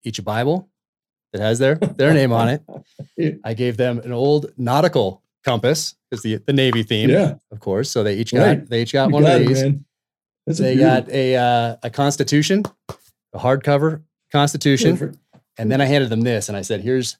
each 0.03 0.19
a 0.19 0.23
Bible 0.23 0.69
that 1.33 1.41
has 1.41 1.59
their 1.59 1.75
their 1.75 2.13
name 2.13 2.31
on 2.31 2.49
it. 2.49 3.39
I 3.43 3.53
gave 3.53 3.77
them 3.77 3.99
an 3.99 4.11
old 4.11 4.51
nautical 4.57 5.23
compass 5.43 5.95
because 6.09 6.23
the 6.23 6.37
the 6.37 6.53
Navy 6.53 6.83
theme, 6.83 7.09
yeah. 7.09 7.35
of 7.51 7.59
course. 7.59 7.89
So 7.89 8.03
they 8.03 8.15
each 8.15 8.33
got 8.33 8.45
right. 8.45 8.69
they 8.69 8.81
each 8.81 8.93
got 8.93 9.07
you 9.09 9.13
one 9.13 9.23
got 9.23 9.41
of 9.41 9.47
these. 9.47 9.63
They 10.57 10.75
got 10.75 11.09
a 11.09 11.35
uh, 11.35 11.75
a 11.83 11.89
Constitution, 11.89 12.63
a 13.33 13.39
hardcover 13.39 14.03
Constitution, 14.31 15.19
and 15.57 15.71
then 15.71 15.81
I 15.81 15.85
handed 15.85 16.09
them 16.09 16.21
this, 16.21 16.49
and 16.49 16.57
I 16.57 16.61
said, 16.61 16.81
"Here's 16.81 17.17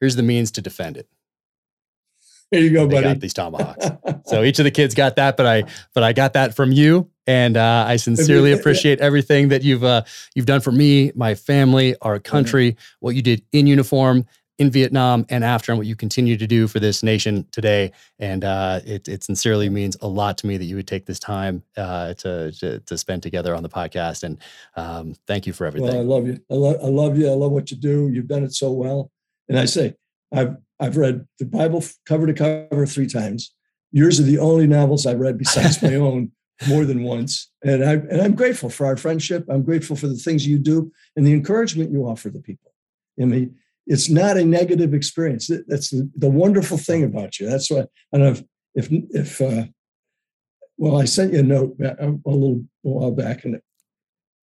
here's 0.00 0.16
the 0.16 0.22
means 0.22 0.50
to 0.52 0.62
defend 0.62 0.96
it." 0.96 1.08
There 2.50 2.62
you 2.62 2.70
go, 2.70 2.86
they 2.86 2.94
buddy. 2.94 3.08
Got 3.08 3.20
these 3.20 3.34
tomahawks. 3.34 3.86
so 4.26 4.42
each 4.42 4.58
of 4.58 4.64
the 4.64 4.70
kids 4.70 4.94
got 4.94 5.16
that, 5.16 5.36
but 5.36 5.46
I 5.46 5.64
but 5.94 6.02
I 6.02 6.12
got 6.12 6.32
that 6.34 6.54
from 6.54 6.72
you, 6.72 7.10
and 7.28 7.58
uh, 7.58 7.84
I 7.86 7.96
sincerely 7.96 8.52
appreciate 8.52 9.00
everything 9.00 9.48
that 9.48 9.62
you've 9.62 9.84
uh, 9.84 10.02
you've 10.34 10.46
done 10.46 10.62
for 10.62 10.72
me, 10.72 11.12
my 11.14 11.34
family, 11.34 11.94
our 12.00 12.16
mm-hmm. 12.16 12.22
country, 12.22 12.72
mm-hmm. 12.72 12.96
what 13.00 13.14
you 13.14 13.22
did 13.22 13.44
in 13.52 13.66
uniform 13.66 14.26
in 14.58 14.70
Vietnam 14.70 15.26
and 15.28 15.44
after, 15.44 15.70
and 15.70 15.78
what 15.78 15.86
you 15.86 15.94
continue 15.94 16.36
to 16.38 16.46
do 16.46 16.66
for 16.66 16.80
this 16.80 17.02
nation 17.02 17.46
today. 17.52 17.92
And 18.18 18.44
uh, 18.44 18.80
it, 18.84 19.06
it 19.06 19.22
sincerely 19.22 19.68
means 19.68 19.96
a 20.00 20.08
lot 20.08 20.36
to 20.38 20.46
me 20.48 20.56
that 20.56 20.64
you 20.64 20.74
would 20.74 20.88
take 20.88 21.06
this 21.06 21.20
time 21.20 21.62
uh, 21.76 22.14
to, 22.14 22.50
to, 22.50 22.80
to 22.80 22.98
spend 22.98 23.22
together 23.22 23.54
on 23.54 23.62
the 23.62 23.68
podcast. 23.68 24.24
And 24.24 24.38
um, 24.74 25.14
thank 25.28 25.46
you 25.46 25.52
for 25.52 25.64
everything. 25.64 25.90
Well, 25.90 26.00
I 26.00 26.02
love 26.02 26.26
you. 26.26 26.40
I, 26.50 26.54
lo- 26.54 26.80
I 26.82 26.88
love 26.88 27.16
you. 27.16 27.30
I 27.30 27.34
love 27.34 27.52
what 27.52 27.70
you 27.70 27.76
do. 27.76 28.08
You've 28.08 28.26
done 28.26 28.42
it 28.42 28.52
so 28.52 28.72
well. 28.72 29.12
And 29.48 29.58
I 29.58 29.66
say, 29.66 29.94
I've 30.32 30.56
I've 30.80 30.96
read 30.96 31.26
the 31.38 31.44
Bible 31.44 31.84
cover 32.06 32.26
to 32.26 32.34
cover 32.34 32.86
three 32.86 33.06
times. 33.06 33.54
Yours 33.92 34.18
are 34.18 34.24
the 34.24 34.38
only 34.38 34.66
novels 34.66 35.06
I've 35.06 35.20
read 35.20 35.38
besides 35.38 35.82
my 35.82 35.94
own 35.94 36.32
more 36.66 36.84
than 36.84 37.02
once. 37.02 37.50
And 37.62 37.84
I 37.84 37.92
and 37.92 38.20
I'm 38.20 38.34
grateful 38.34 38.70
for 38.70 38.86
our 38.86 38.96
friendship. 38.96 39.44
I'm 39.48 39.62
grateful 39.62 39.96
for 39.96 40.08
the 40.08 40.16
things 40.16 40.46
you 40.46 40.58
do 40.58 40.90
and 41.16 41.26
the 41.26 41.32
encouragement 41.32 41.92
you 41.92 42.04
offer 42.04 42.30
the 42.30 42.40
people. 42.40 42.72
I 43.20 43.24
mean, 43.24 43.56
it's 43.86 44.08
not 44.08 44.36
a 44.36 44.44
negative 44.44 44.94
experience. 44.94 45.50
That's 45.66 45.90
the, 45.90 46.10
the 46.14 46.28
wonderful 46.28 46.78
thing 46.78 47.04
about 47.04 47.38
you. 47.38 47.48
That's 47.48 47.70
why 47.70 47.86
I 48.12 48.18
don't 48.18 48.20
know 48.20 48.30
if 48.30 48.42
if, 48.74 48.88
if 49.10 49.40
uh, 49.40 49.66
well, 50.76 51.00
I 51.00 51.04
sent 51.04 51.32
you 51.32 51.40
a 51.40 51.42
note 51.42 51.76
a, 51.80 52.06
little 52.24 52.64
while 52.82 53.10
back, 53.10 53.44
and 53.44 53.60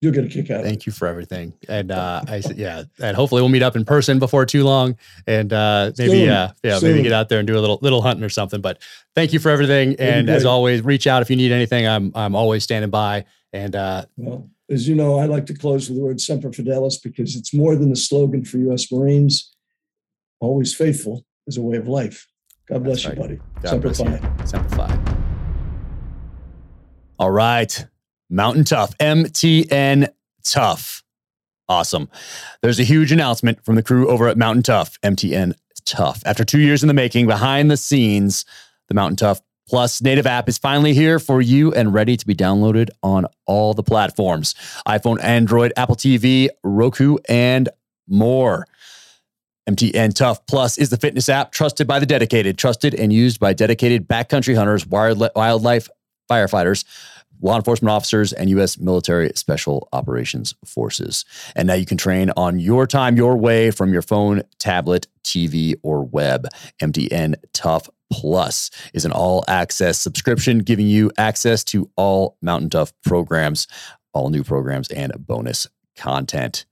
you'll 0.06 0.14
get 0.14 0.24
a 0.24 0.28
kick 0.28 0.50
out. 0.50 0.62
Thank 0.62 0.86
you 0.86 0.92
for 0.92 1.06
everything, 1.06 1.52
and 1.68 1.90
uh, 1.90 2.22
I 2.26 2.40
said, 2.40 2.56
yeah, 2.56 2.84
and 3.00 3.16
hopefully 3.16 3.42
we'll 3.42 3.48
meet 3.48 3.62
up 3.62 3.76
in 3.76 3.84
person 3.84 4.18
before 4.18 4.46
too 4.46 4.64
long, 4.64 4.96
and 5.26 5.52
uh, 5.52 5.92
maybe 5.98 6.12
Soon. 6.12 6.28
uh, 6.30 6.52
yeah, 6.62 6.78
Soon. 6.78 6.92
maybe 6.92 7.02
get 7.02 7.12
out 7.12 7.28
there 7.28 7.38
and 7.38 7.46
do 7.46 7.58
a 7.58 7.60
little 7.60 7.78
little 7.82 8.02
hunting 8.02 8.24
or 8.24 8.28
something. 8.28 8.60
But 8.60 8.80
thank 9.14 9.32
you 9.32 9.38
for 9.38 9.50
everything, 9.50 9.96
and 9.98 10.30
as 10.30 10.44
always, 10.44 10.82
reach 10.82 11.06
out 11.06 11.22
if 11.22 11.30
you 11.30 11.36
need 11.36 11.52
anything. 11.52 11.86
I'm 11.86 12.12
I'm 12.14 12.34
always 12.34 12.64
standing 12.64 12.90
by. 12.90 13.24
And 13.52 13.74
uh, 13.74 14.04
well, 14.16 14.48
as 14.70 14.88
you 14.88 14.94
know, 14.94 15.18
I 15.18 15.26
like 15.26 15.46
to 15.46 15.54
close 15.54 15.88
with 15.88 15.98
the 15.98 16.04
word 16.04 16.20
"semper 16.20 16.50
fidelis" 16.50 17.02
because 17.02 17.36
it's 17.36 17.52
more 17.52 17.76
than 17.76 17.90
a 17.90 17.96
slogan 17.96 18.44
for 18.44 18.58
U.S. 18.58 18.90
Marines. 18.92 19.52
Always 20.40 20.74
faithful 20.74 21.24
is 21.46 21.56
a 21.56 21.62
way 21.62 21.76
of 21.76 21.88
life. 21.88 22.28
God 22.68 22.84
bless 22.84 23.04
That's 23.04 23.16
you, 23.16 23.22
buddy. 23.22 23.40
God 23.62 23.70
Semper 23.70 23.94
Fi. 23.94 24.44
Semper 24.44 24.76
Fi. 24.76 25.16
All 27.18 27.30
right. 27.30 27.86
Mountain 28.28 28.64
Tough, 28.64 28.96
MTN 28.98 30.08
Tough. 30.42 31.02
Awesome. 31.68 32.08
There's 32.62 32.80
a 32.80 32.84
huge 32.84 33.12
announcement 33.12 33.64
from 33.64 33.74
the 33.74 33.82
crew 33.82 34.08
over 34.08 34.28
at 34.28 34.36
Mountain 34.36 34.62
Tough, 34.64 35.00
MTN 35.02 35.54
Tough. 35.84 36.22
After 36.24 36.44
two 36.44 36.60
years 36.60 36.82
in 36.82 36.88
the 36.88 36.94
making, 36.94 37.26
behind 37.26 37.70
the 37.70 37.76
scenes, 37.76 38.44
the 38.88 38.94
Mountain 38.94 39.16
Tough 39.16 39.40
Plus 39.68 40.00
native 40.00 40.28
app 40.28 40.48
is 40.48 40.58
finally 40.58 40.94
here 40.94 41.18
for 41.18 41.42
you 41.42 41.72
and 41.72 41.92
ready 41.92 42.16
to 42.16 42.24
be 42.24 42.36
downloaded 42.36 42.88
on 43.02 43.26
all 43.46 43.74
the 43.74 43.82
platforms 43.82 44.54
iPhone, 44.86 45.20
Android, 45.20 45.72
Apple 45.76 45.96
TV, 45.96 46.48
Roku, 46.62 47.16
and 47.28 47.68
more. 48.06 48.66
MTN 49.68 50.14
Tough 50.14 50.46
Plus 50.46 50.78
is 50.78 50.90
the 50.90 50.96
fitness 50.96 51.28
app 51.28 51.50
trusted 51.50 51.88
by 51.88 51.98
the 51.98 52.06
dedicated, 52.06 52.56
trusted 52.56 52.94
and 52.94 53.12
used 53.12 53.40
by 53.40 53.52
dedicated 53.52 54.06
backcountry 54.06 54.54
hunters, 54.56 54.86
wildlife 54.86 55.88
firefighters, 56.30 56.84
law 57.40 57.56
enforcement 57.56 57.90
officers, 57.90 58.32
and 58.32 58.50
U.S. 58.50 58.78
military 58.78 59.30
special 59.34 59.88
operations 59.92 60.54
forces. 60.64 61.24
And 61.54 61.68
now 61.68 61.74
you 61.74 61.86
can 61.86 61.98
train 61.98 62.30
on 62.36 62.58
your 62.58 62.86
time, 62.86 63.16
your 63.16 63.36
way 63.36 63.70
from 63.70 63.92
your 63.92 64.02
phone, 64.02 64.42
tablet, 64.58 65.06
TV, 65.24 65.74
or 65.82 66.04
web. 66.04 66.48
MTN 66.80 67.34
Tough 67.52 67.88
Plus 68.12 68.70
is 68.94 69.04
an 69.04 69.12
all 69.12 69.44
access 69.48 69.98
subscription 69.98 70.60
giving 70.60 70.86
you 70.86 71.10
access 71.18 71.64
to 71.64 71.90
all 71.96 72.36
Mountain 72.40 72.70
Tough 72.70 72.92
programs, 73.02 73.66
all 74.12 74.30
new 74.30 74.44
programs, 74.44 74.88
and 74.90 75.12
bonus 75.18 75.66
content. 75.96 76.66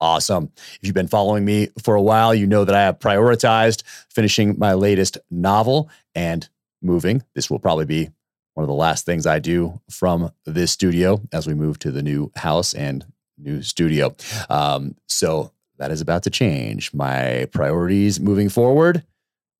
Awesome. 0.00 0.52
If 0.56 0.80
you've 0.82 0.94
been 0.94 1.08
following 1.08 1.44
me 1.44 1.68
for 1.82 1.94
a 1.94 2.02
while, 2.02 2.34
you 2.34 2.46
know 2.46 2.64
that 2.64 2.74
I 2.74 2.82
have 2.82 2.98
prioritized 2.98 3.82
finishing 4.10 4.58
my 4.58 4.74
latest 4.74 5.18
novel 5.30 5.90
and 6.14 6.48
moving. 6.82 7.22
This 7.34 7.50
will 7.50 7.58
probably 7.58 7.86
be 7.86 8.10
one 8.56 8.64
of 8.64 8.68
the 8.68 8.74
last 8.74 9.04
things 9.04 9.26
I 9.26 9.38
do 9.38 9.80
from 9.90 10.32
this 10.46 10.72
studio 10.72 11.20
as 11.30 11.46
we 11.46 11.52
move 11.52 11.78
to 11.80 11.92
the 11.92 12.02
new 12.02 12.32
house 12.36 12.72
and 12.72 13.04
new 13.36 13.60
studio. 13.62 14.16
Um, 14.48 14.96
so 15.06 15.52
that 15.76 15.90
is 15.90 16.00
about 16.00 16.22
to 16.22 16.30
change. 16.30 16.94
My 16.94 17.48
priorities 17.52 18.18
moving 18.18 18.48
forward, 18.48 19.04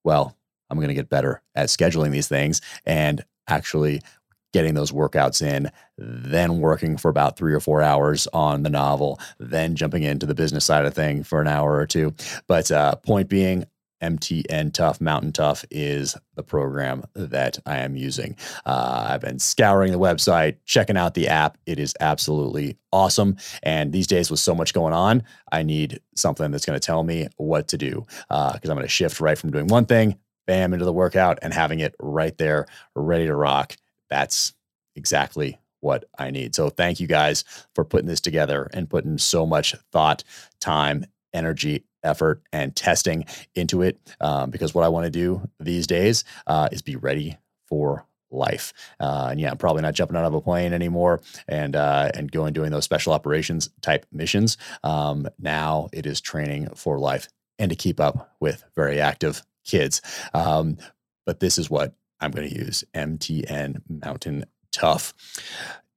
well, 0.02 0.34
I'm 0.70 0.78
going 0.78 0.88
to 0.88 0.94
get 0.94 1.10
better 1.10 1.42
at 1.54 1.68
scheduling 1.68 2.10
these 2.10 2.26
things 2.26 2.62
and 2.86 3.22
actually 3.46 4.00
getting 4.54 4.72
those 4.72 4.92
workouts 4.92 5.42
in, 5.42 5.70
then 5.98 6.60
working 6.60 6.96
for 6.96 7.10
about 7.10 7.36
three 7.36 7.52
or 7.52 7.60
four 7.60 7.82
hours 7.82 8.26
on 8.32 8.62
the 8.62 8.70
novel, 8.70 9.20
then 9.38 9.76
jumping 9.76 10.04
into 10.04 10.24
the 10.24 10.34
business 10.34 10.64
side 10.64 10.86
of 10.86 10.94
thing 10.94 11.22
for 11.22 11.42
an 11.42 11.46
hour 11.46 11.76
or 11.76 11.86
two. 11.86 12.14
But 12.46 12.70
uh, 12.70 12.96
point 12.96 13.28
being, 13.28 13.66
MTN 14.02 14.72
Tough 14.72 15.00
Mountain 15.00 15.32
Tough 15.32 15.64
is 15.70 16.16
the 16.34 16.42
program 16.42 17.04
that 17.14 17.58
I 17.66 17.78
am 17.78 17.96
using. 17.96 18.36
Uh, 18.64 19.08
I've 19.10 19.20
been 19.20 19.38
scouring 19.38 19.92
the 19.92 19.98
website, 19.98 20.56
checking 20.64 20.96
out 20.96 21.14
the 21.14 21.28
app. 21.28 21.58
It 21.66 21.78
is 21.78 21.94
absolutely 22.00 22.76
awesome. 22.92 23.36
And 23.62 23.92
these 23.92 24.06
days, 24.06 24.30
with 24.30 24.40
so 24.40 24.54
much 24.54 24.74
going 24.74 24.92
on, 24.92 25.22
I 25.50 25.62
need 25.62 26.00
something 26.14 26.50
that's 26.50 26.66
going 26.66 26.78
to 26.78 26.84
tell 26.86 27.02
me 27.02 27.28
what 27.36 27.68
to 27.68 27.78
do 27.78 28.06
because 28.28 28.54
uh, 28.54 28.58
I'm 28.62 28.68
going 28.68 28.82
to 28.82 28.88
shift 28.88 29.20
right 29.20 29.38
from 29.38 29.50
doing 29.50 29.66
one 29.66 29.86
thing, 29.86 30.18
bam, 30.46 30.72
into 30.72 30.84
the 30.84 30.92
workout 30.92 31.38
and 31.42 31.52
having 31.52 31.80
it 31.80 31.94
right 32.00 32.36
there, 32.38 32.66
ready 32.94 33.26
to 33.26 33.34
rock 33.34 33.76
that's 34.08 34.54
exactly 34.94 35.58
what 35.80 36.04
I 36.18 36.30
need. 36.30 36.54
So 36.54 36.70
thank 36.70 37.00
you 37.00 37.06
guys 37.06 37.44
for 37.74 37.84
putting 37.84 38.08
this 38.08 38.20
together 38.20 38.68
and 38.72 38.90
putting 38.90 39.18
so 39.18 39.46
much 39.46 39.74
thought, 39.92 40.24
time, 40.60 41.04
energy, 41.32 41.84
effort, 42.06 42.42
and 42.52 42.74
testing 42.74 43.26
into 43.54 43.82
it. 43.82 43.98
Um, 44.20 44.50
because 44.50 44.74
what 44.74 44.84
I 44.84 44.88
want 44.88 45.04
to 45.04 45.10
do 45.10 45.48
these 45.60 45.86
days 45.86 46.24
uh, 46.46 46.68
is 46.72 46.82
be 46.82 46.96
ready 46.96 47.36
for 47.66 48.06
life. 48.30 48.72
Uh, 49.00 49.28
and 49.30 49.40
yeah, 49.40 49.50
I'm 49.50 49.56
probably 49.56 49.82
not 49.82 49.94
jumping 49.94 50.16
out 50.16 50.24
of 50.24 50.34
a 50.34 50.40
plane 50.40 50.72
anymore 50.72 51.20
and 51.48 51.76
uh, 51.76 52.10
and 52.14 52.30
going 52.30 52.52
doing 52.52 52.70
those 52.70 52.84
special 52.84 53.12
operations 53.12 53.70
type 53.82 54.06
missions. 54.12 54.58
Um, 54.82 55.28
now 55.38 55.88
it 55.92 56.06
is 56.06 56.20
training 56.20 56.68
for 56.74 56.98
life 56.98 57.28
and 57.58 57.70
to 57.70 57.76
keep 57.76 58.00
up 58.00 58.34
with 58.40 58.64
very 58.74 59.00
active 59.00 59.42
kids. 59.64 60.02
Um, 60.34 60.78
but 61.24 61.40
this 61.40 61.58
is 61.58 61.70
what 61.70 61.94
I'm 62.20 62.30
going 62.30 62.48
to 62.48 62.54
use 62.54 62.84
MTN 62.94 63.82
Mountain 63.88 64.46
Tough. 64.72 65.14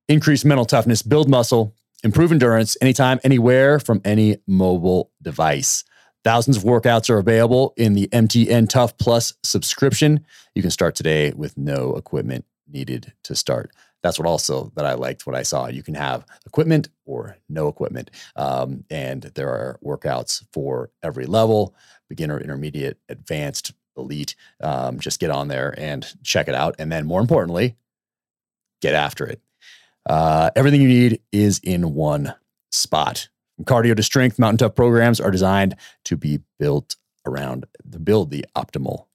Increase 0.08 0.44
mental 0.44 0.66
toughness, 0.66 1.02
build 1.02 1.30
muscle, 1.30 1.76
improve 2.04 2.32
endurance 2.32 2.78
anytime, 2.82 3.20
anywhere 3.24 3.80
from 3.80 4.02
any 4.04 4.38
mobile 4.48 5.12
device. 5.22 5.84
Thousands 6.24 6.58
of 6.58 6.64
workouts 6.64 7.10
are 7.10 7.18
available 7.18 7.74
in 7.78 7.94
the 7.94 8.08
MTN 8.08 8.68
Tough 8.68 8.98
Plus 8.98 9.34
subscription. 9.44 10.26
You 10.54 10.62
can 10.62 10.72
start 10.72 10.96
today 10.96 11.32
with 11.32 11.58
no 11.58 11.96
equipment 11.96 12.46
needed 12.68 13.14
to 13.24 13.36
start. 13.36 13.72
That's 14.04 14.20
what 14.20 14.28
also 14.28 14.72
that 14.76 14.86
I 14.86 14.94
liked 14.94 15.26
what 15.26 15.36
I 15.36 15.44
saw. 15.44 15.68
You 15.68 15.84
can 15.84 15.96
have 15.96 16.26
equipment 16.46 16.90
or 17.06 17.38
no 17.50 17.68
equipment, 17.68 18.12
um, 18.36 18.86
and 18.90 19.24
there 19.36 19.50
are 19.50 19.80
workouts 19.84 20.46
for 20.54 20.90
every 21.04 21.26
level: 21.26 21.76
beginner, 22.08 22.40
intermediate, 22.40 22.98
advanced, 23.10 23.74
elite. 23.98 24.36
Um, 24.62 25.00
just 25.00 25.20
get 25.20 25.32
on 25.32 25.48
there 25.50 25.74
and 25.78 26.06
check 26.24 26.48
it 26.48 26.56
out. 26.56 26.76
And 26.80 26.92
then 26.92 27.06
more 27.06 27.22
importantly, 27.22 27.76
get 28.82 28.94
after 28.94 29.26
it. 29.26 29.42
Uh, 30.06 30.50
everything 30.56 30.82
you 30.82 30.88
need 30.88 31.22
is 31.32 31.60
in 31.64 31.94
one 31.94 32.34
spot. 32.72 33.30
Cardio 33.64 33.96
to 33.96 34.04
strength, 34.04 34.40
Mountain 34.40 34.58
Tough 34.60 34.76
programs 34.76 35.20
are 35.20 35.32
designed 35.32 35.76
to 36.06 36.16
be 36.16 36.40
built 36.58 36.96
around 37.26 37.66
to 37.92 38.00
build 38.00 38.32
the 38.32 38.46
optimal 38.56 39.06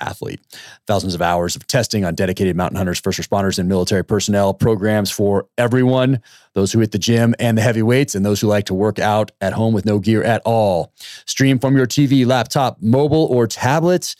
athlete. 0.00 0.40
Thousands 0.86 1.14
of 1.14 1.22
hours 1.22 1.56
of 1.56 1.66
testing 1.66 2.04
on 2.04 2.14
dedicated 2.14 2.56
mountain 2.56 2.76
hunters, 2.76 3.00
first 3.00 3.20
responders, 3.20 3.58
and 3.58 3.68
military 3.68 4.04
personnel, 4.04 4.54
programs 4.54 5.10
for 5.10 5.46
everyone 5.56 6.20
those 6.54 6.72
who 6.72 6.80
hit 6.80 6.92
the 6.92 6.98
gym 6.98 7.34
and 7.38 7.56
the 7.56 7.62
heavy 7.62 7.82
weights, 7.82 8.14
and 8.14 8.24
those 8.24 8.40
who 8.40 8.46
like 8.46 8.64
to 8.66 8.74
work 8.74 8.98
out 8.98 9.30
at 9.40 9.52
home 9.52 9.74
with 9.74 9.84
no 9.84 9.98
gear 9.98 10.22
at 10.24 10.42
all. 10.44 10.92
Stream 11.24 11.58
from 11.58 11.76
your 11.76 11.86
TV, 11.86 12.26
laptop, 12.26 12.80
mobile, 12.80 13.26
or 13.26 13.46
tablet. 13.46 14.16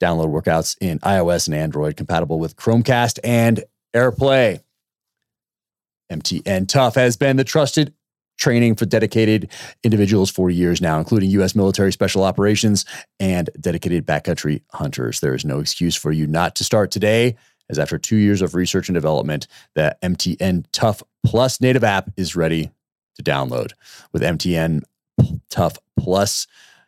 Download 0.00 0.28
workouts 0.28 0.76
in 0.80 0.98
iOS 1.00 1.46
and 1.46 1.56
Android, 1.56 1.96
compatible 1.96 2.38
with 2.38 2.56
Chromecast 2.56 3.18
and 3.22 3.64
AirPlay. 3.94 4.60
MTN 6.10 6.68
Tough 6.68 6.94
has 6.94 7.16
been 7.16 7.36
the 7.36 7.44
trusted 7.44 7.92
training 8.38 8.76
for 8.76 8.86
dedicated 8.86 9.50
individuals 9.84 10.30
for 10.30 10.48
years 10.48 10.80
now, 10.80 10.98
including 10.98 11.30
U.S. 11.30 11.54
military 11.54 11.92
special 11.92 12.24
operations 12.24 12.84
and 13.20 13.50
dedicated 13.60 14.06
backcountry 14.06 14.62
hunters. 14.72 15.20
There 15.20 15.34
is 15.34 15.44
no 15.44 15.60
excuse 15.60 15.94
for 15.94 16.12
you 16.12 16.26
not 16.26 16.54
to 16.56 16.64
start 16.64 16.90
today, 16.90 17.36
as 17.70 17.78
after 17.78 17.98
two 17.98 18.16
years 18.16 18.40
of 18.40 18.54
research 18.54 18.88
and 18.88 18.94
development, 18.94 19.46
the 19.74 19.96
MTN 20.02 20.64
Tough 20.72 21.02
Plus 21.24 21.60
native 21.60 21.84
app 21.84 22.10
is 22.16 22.34
ready 22.34 22.70
to 23.16 23.22
download. 23.22 23.72
With 24.12 24.22
MTN 24.22 24.84
Tough 25.50 25.76
Plus, 25.98 26.46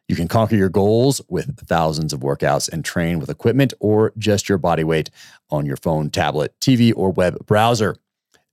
you 0.09 0.17
can 0.17 0.29
conquer 0.29 0.57
your 0.57 0.69
goals 0.69 1.21
with 1.29 1.67
thousands 1.67 2.13
of 2.13 2.21
workouts 2.21 2.69
and 2.73 2.85
train 2.85 3.21
with 3.21 3.31
equipment 3.31 3.75
or 3.79 4.13
just 4.19 4.49
your 4.49 4.59
body 4.59 4.83
weight 4.83 5.11
on 5.51 5.67
your 5.67 5.77
phone, 5.77 6.11
tablet, 6.11 6.55
TV, 6.61 6.93
or 6.97 7.11
web 7.11 7.47
browser. 7.47 7.97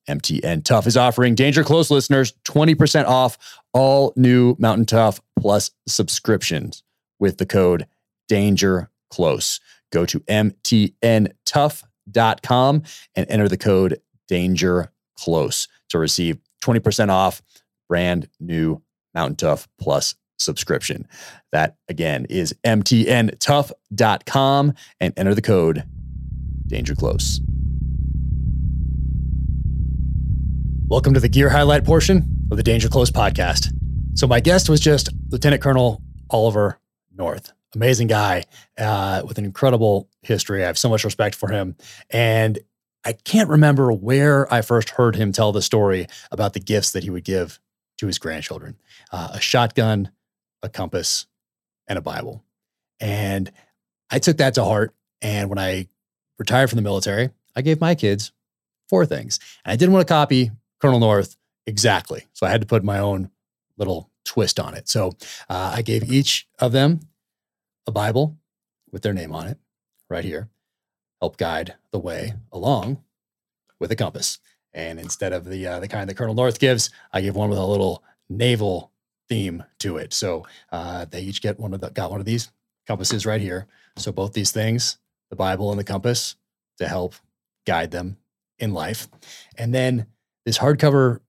MTN 0.08 0.64
Tough 0.64 0.88
is 0.88 0.98
offering 0.98 1.36
Danger 1.36 1.64
Close 1.64 1.92
listeners 1.92 2.34
20% 2.46 3.06
off 3.06 3.38
all 3.74 4.14
new 4.16 4.56
Mountain 4.60 4.86
Tough 4.86 5.22
Plus 5.40 5.72
subscriptions 5.88 6.84
with 7.20 7.38
the 7.38 7.46
code 7.46 7.86
Danger 8.28 8.90
Close. 9.10 9.60
Go 9.92 10.06
to 10.06 10.20
mtntough.com 10.22 12.84
and 13.16 13.26
enter 13.30 13.48
the 13.48 13.58
code 13.58 14.02
Danger 14.28 14.92
Close 15.18 15.68
to 15.90 15.98
receive 15.98 16.38
20% 16.64 17.10
off 17.10 17.42
brand 17.88 18.28
new 18.40 18.84
Mountain 19.14 19.38
Tough 19.38 19.68
Plus 19.80 20.16
subscription. 20.38 21.08
That 21.52 21.78
again 21.90 22.28
is 22.30 22.54
mtntough.com 22.64 24.74
and 25.00 25.14
enter 25.18 25.34
the 25.34 25.42
code 25.42 25.84
Danger 26.68 26.94
Close. 26.96 27.42
Welcome 30.90 31.14
to 31.16 31.20
the 31.20 31.28
gear 31.28 31.50
highlight 31.50 31.84
portion 31.84 32.48
of 32.50 32.56
the 32.56 32.64
Danger 32.64 32.88
Close 32.88 33.12
podcast. 33.12 33.74
So, 34.14 34.26
my 34.26 34.40
guest 34.40 34.70
was 34.70 34.80
just 34.80 35.10
Lieutenant 35.28 35.62
Colonel 35.62 36.02
Oliver 36.30 36.80
North. 37.14 37.52
Amazing 37.76 38.08
guy 38.08 38.46
uh, 38.78 39.22
with 39.28 39.38
an 39.38 39.44
incredible 39.44 40.08
history. 40.22 40.64
I 40.64 40.68
have 40.68 40.78
so 40.78 40.88
much 40.88 41.04
respect 41.04 41.36
for 41.36 41.50
him. 41.50 41.76
And 42.10 42.60
I 43.04 43.12
can't 43.12 43.50
remember 43.50 43.92
where 43.92 44.52
I 44.52 44.62
first 44.62 44.92
heard 44.92 45.18
him 45.18 45.34
tell 45.34 45.52
the 45.52 45.62
story 45.62 46.08
about 46.32 46.54
the 46.54 46.62
gifts 46.62 46.94
that 46.94 47.04
he 47.04 47.10
would 47.10 47.26
give 47.26 47.60
to 47.98 48.08
his 48.08 48.18
grandchildren 48.18 48.78
uh, 49.12 49.32
a 49.34 49.42
shotgun, 49.42 50.12
a 50.64 50.70
compass, 50.70 51.26
and 51.90 52.00
a 52.00 52.02
Bible. 52.02 52.46
And 53.02 53.52
I 54.10 54.20
took 54.20 54.38
that 54.38 54.54
to 54.54 54.64
heart. 54.64 54.96
And 55.22 55.50
when 55.50 55.60
I 55.60 55.90
retired 56.40 56.70
from 56.70 56.78
the 56.78 56.82
military, 56.82 57.32
I 57.58 57.62
gave 57.62 57.82
my 57.82 57.94
kids 57.94 58.32
four 58.88 59.06
things. 59.06 59.38
And 59.66 59.74
I 59.74 59.76
didn't 59.76 59.92
want 59.92 60.08
to 60.08 60.14
copy 60.14 60.52
Colonel 60.80 61.00
North 61.00 61.36
exactly. 61.66 62.26
So 62.34 62.46
I 62.46 62.50
had 62.50 62.62
to 62.62 62.68
put 62.68 62.84
my 62.84 63.00
own 63.00 63.30
little 63.78 64.10
twist 64.26 64.60
on 64.60 64.74
it. 64.74 64.90
So 64.90 65.14
uh, 65.50 65.74
I 65.76 65.82
gave 65.82 66.12
each 66.12 66.48
of 66.60 66.72
them 66.72 67.00
a 67.86 67.92
Bible 67.92 68.38
with 68.92 69.02
their 69.02 69.14
name 69.14 69.34
on 69.34 69.48
it 69.48 69.58
right 70.10 70.24
here, 70.24 70.50
help 71.22 71.38
guide 71.38 71.76
the 71.92 72.00
way 72.00 72.34
along 72.52 73.04
with 73.80 73.92
a 73.92 73.96
compass. 73.96 74.40
And 74.74 75.00
instead 75.00 75.34
of 75.34 75.46
the 75.46 75.66
uh, 75.66 75.80
the 75.80 75.88
kind 75.88 76.10
that 76.10 76.18
Colonel 76.18 76.36
North 76.36 76.60
gives, 76.60 76.90
I 77.12 77.22
give 77.22 77.36
one 77.36 77.50
with 77.50 77.58
a 77.58 77.66
little 77.66 78.04
naval 78.30 78.92
theme 79.30 79.64
to 79.80 79.98
it. 79.98 80.14
So 80.14 80.46
uh, 80.72 81.06
they 81.06 81.22
each 81.22 81.42
get 81.42 81.60
one 81.60 81.74
of 81.74 81.82
the 81.82 81.90
got 81.90 82.12
one 82.12 82.20
of 82.20 82.26
these 82.26 82.52
compasses 82.86 83.26
right 83.26 83.42
here. 83.42 83.68
So 83.98 84.12
both 84.12 84.34
these 84.34 84.52
things, 84.52 84.98
the 85.30 85.36
Bible 85.36 85.72
and 85.72 85.80
the 85.80 85.84
compass, 85.84 86.36
to 86.78 86.88
help 86.88 87.16
guide 87.66 87.92
them 87.92 88.18
in 88.60 88.74
life. 88.74 89.08
And 89.58 89.74
then 89.74 90.06
this 90.48 90.58
hardcover 90.58 91.20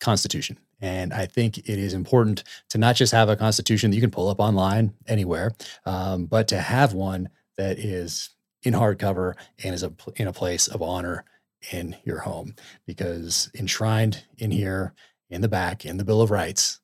constitution. 0.00 0.58
And 0.80 1.12
I 1.12 1.26
think 1.26 1.58
it 1.58 1.78
is 1.78 1.94
important 1.94 2.42
to 2.70 2.76
not 2.76 2.96
just 2.96 3.12
have 3.12 3.28
a 3.28 3.36
constitution 3.36 3.90
that 3.90 3.94
you 3.94 4.02
can 4.02 4.10
pull 4.10 4.28
up 4.28 4.40
online 4.40 4.92
anywhere, 5.06 5.52
um, 5.84 6.26
but 6.26 6.48
to 6.48 6.58
have 6.58 6.92
one 6.92 7.28
that 7.56 7.78
is 7.78 8.30
in 8.64 8.74
hardcover 8.74 9.34
and 9.62 9.76
is 9.76 9.84
a, 9.84 9.92
in 10.16 10.26
a 10.26 10.32
place 10.32 10.66
of 10.66 10.82
honor 10.82 11.24
in 11.70 11.94
your 12.02 12.18
home 12.18 12.56
because 12.84 13.48
enshrined 13.54 14.24
in 14.38 14.50
here 14.50 14.92
in 15.30 15.40
the 15.40 15.48
back 15.48 15.86
in 15.86 15.96
the 15.96 16.04
Bill 16.04 16.20
of 16.20 16.32
Rights 16.32 16.80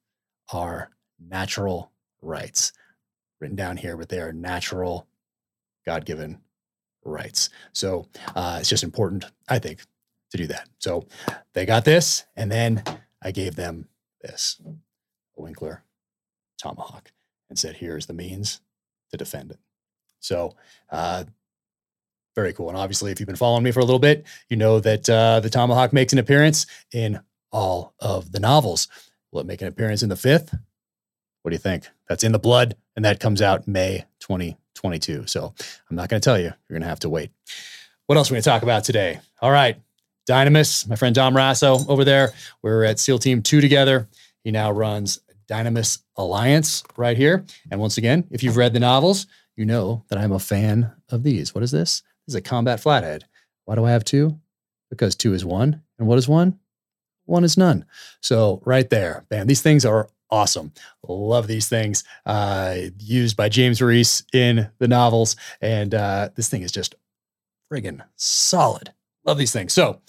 are 0.52 0.90
natural 1.19 1.90
rights 2.20 2.73
written 3.40 3.56
down 3.56 3.77
here, 3.77 3.97
but 3.97 4.09
they 4.09 4.20
are 4.20 4.32
natural, 4.32 5.09
God 5.85 6.05
given 6.05 6.40
rights. 7.05 7.51
So 7.73 8.06
uh, 8.36 8.59
it's 8.60 8.69
just 8.69 8.85
important, 8.85 9.24
I 9.48 9.59
think, 9.59 9.81
to 10.32 10.38
do 10.38 10.46
that. 10.48 10.68
So 10.78 11.06
they 11.52 11.64
got 11.64 11.84
this, 11.84 12.24
and 12.36 12.50
then 12.50 12.82
I 13.22 13.30
gave 13.30 13.54
them 13.54 13.88
this 14.20 14.60
a 15.36 15.42
Winkler 15.42 15.84
tomahawk 16.59 17.12
and 17.48 17.59
said, 17.59 17.76
here's 17.76 18.06
the 18.06 18.14
means 18.14 18.60
to 19.10 19.16
defend 19.16 19.52
it. 19.52 19.59
So, 20.20 20.56
uh, 20.90 21.24
very 22.34 22.54
cool. 22.54 22.70
And 22.70 22.78
obviously, 22.78 23.12
if 23.12 23.20
you've 23.20 23.26
been 23.26 23.36
following 23.36 23.62
me 23.62 23.72
for 23.72 23.80
a 23.80 23.84
little 23.84 23.98
bit, 23.98 24.24
you 24.48 24.56
know 24.56 24.80
that 24.80 25.09
uh, 25.09 25.40
the 25.40 25.50
tomahawk 25.50 25.92
makes 25.92 26.14
an 26.14 26.18
appearance 26.18 26.66
in 26.90 27.20
all 27.50 27.92
of 28.00 28.32
the 28.32 28.40
novels. 28.40 28.88
Will 29.30 29.40
it 29.40 29.46
make 29.46 29.60
an 29.60 29.68
appearance 29.68 30.02
in 30.02 30.09
the 30.09 30.16
fifth? 30.16 30.54
What 31.42 31.50
do 31.50 31.54
you 31.54 31.59
think? 31.59 31.88
That's 32.09 32.24
in 32.24 32.32
the 32.32 32.38
blood, 32.38 32.76
and 32.96 33.04
that 33.04 33.20
comes 33.20 33.42
out 33.42 33.68
May 33.68 34.06
2022. 34.20 35.26
So 35.26 35.52
I'm 35.90 35.96
not 35.96 36.09
going 36.09 36.22
to 36.22 36.24
tell 36.24 36.38
you. 36.38 36.44
You're 36.44 36.78
going 36.78 36.82
to 36.82 36.88
have 36.88 37.00
to 37.00 37.10
wait. 37.10 37.30
What 38.06 38.16
else 38.16 38.30
are 38.30 38.34
we 38.34 38.36
going 38.36 38.44
to 38.44 38.50
talk 38.50 38.62
about 38.62 38.84
today? 38.84 39.20
All 39.42 39.50
right. 39.50 39.76
Dynamis, 40.28 40.88
my 40.88 40.96
friend 40.96 41.14
Dom 41.14 41.34
Rasso 41.34 41.88
over 41.88 42.04
there. 42.04 42.32
We're 42.62 42.84
at 42.84 42.98
SEAL 42.98 43.18
Team 43.18 43.42
2 43.42 43.60
together. 43.60 44.08
He 44.44 44.50
now 44.50 44.70
runs 44.70 45.20
Dynamis 45.48 46.02
Alliance 46.16 46.84
right 46.96 47.16
here. 47.16 47.44
And 47.70 47.80
once 47.80 47.98
again, 47.98 48.24
if 48.30 48.42
you've 48.42 48.56
read 48.56 48.72
the 48.72 48.80
novels, 48.80 49.26
you 49.56 49.64
know 49.64 50.04
that 50.08 50.18
I'm 50.18 50.32
a 50.32 50.38
fan 50.38 50.92
of 51.10 51.22
these. 51.22 51.54
What 51.54 51.64
is 51.64 51.70
this? 51.70 52.02
This 52.26 52.34
is 52.34 52.34
a 52.36 52.40
combat 52.40 52.80
flathead. 52.80 53.24
Why 53.64 53.74
do 53.74 53.84
I 53.84 53.90
have 53.90 54.04
two? 54.04 54.38
Because 54.90 55.14
two 55.14 55.34
is 55.34 55.44
one. 55.44 55.82
And 55.98 56.06
what 56.06 56.18
is 56.18 56.28
one? 56.28 56.58
One 57.26 57.44
is 57.44 57.56
none. 57.56 57.84
So 58.20 58.62
right 58.64 58.88
there, 58.88 59.24
man, 59.30 59.46
these 59.46 59.62
things 59.62 59.84
are 59.84 60.08
awesome. 60.30 60.72
Love 61.06 61.46
these 61.46 61.68
things. 61.68 62.04
Uh, 62.26 62.76
used 62.98 63.36
by 63.36 63.48
James 63.48 63.80
Reese 63.80 64.24
in 64.32 64.70
the 64.78 64.88
novels. 64.88 65.36
And 65.60 65.94
uh, 65.94 66.30
this 66.34 66.48
thing 66.48 66.62
is 66.62 66.72
just 66.72 66.94
friggin' 67.70 68.02
solid. 68.16 68.92
Love 69.24 69.38
these 69.38 69.52
things. 69.52 69.72
So 69.72 70.00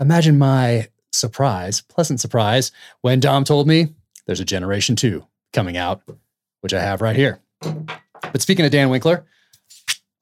imagine 0.00 0.38
my 0.38 0.88
surprise, 1.12 1.80
pleasant 1.80 2.20
surprise, 2.20 2.72
when 3.00 3.20
Dom 3.20 3.44
told 3.44 3.66
me 3.66 3.94
there's 4.26 4.40
a 4.40 4.44
Generation 4.44 4.96
2 4.96 5.24
coming 5.52 5.76
out, 5.76 6.02
which 6.60 6.74
I 6.74 6.80
have 6.80 7.00
right 7.00 7.16
here. 7.16 7.40
But 7.60 8.42
speaking 8.42 8.64
of 8.64 8.70
Dan 8.70 8.90
Winkler, 8.90 9.26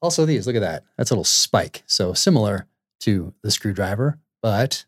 also 0.00 0.24
these, 0.24 0.46
look 0.46 0.56
at 0.56 0.60
that. 0.60 0.84
That's 0.96 1.10
a 1.10 1.14
little 1.14 1.24
spike. 1.24 1.82
So 1.86 2.12
similar 2.12 2.66
to 3.00 3.34
the 3.42 3.50
screwdriver, 3.50 4.18
but 4.42 4.84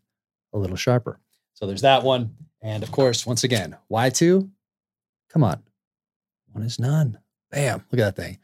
a 0.52 0.58
little 0.58 0.76
sharper. 0.76 1.18
So 1.54 1.66
there's 1.66 1.82
that 1.82 2.02
one. 2.02 2.36
And 2.62 2.82
of 2.82 2.90
course, 2.90 3.26
once 3.26 3.44
again, 3.44 3.76
Y2, 3.90 4.48
come 5.30 5.44
on. 5.44 5.62
One 6.52 6.64
is 6.64 6.78
none. 6.78 7.18
Bam, 7.50 7.84
look 7.90 8.00
at 8.00 8.14
that 8.14 8.22
thing. 8.22 8.38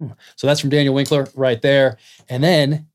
Hmm. 0.00 0.12
So 0.36 0.46
that's 0.46 0.60
from 0.60 0.70
Daniel 0.70 0.94
Winkler 0.94 1.28
right 1.34 1.60
there. 1.60 1.96
And 2.28 2.42
then 2.42 2.86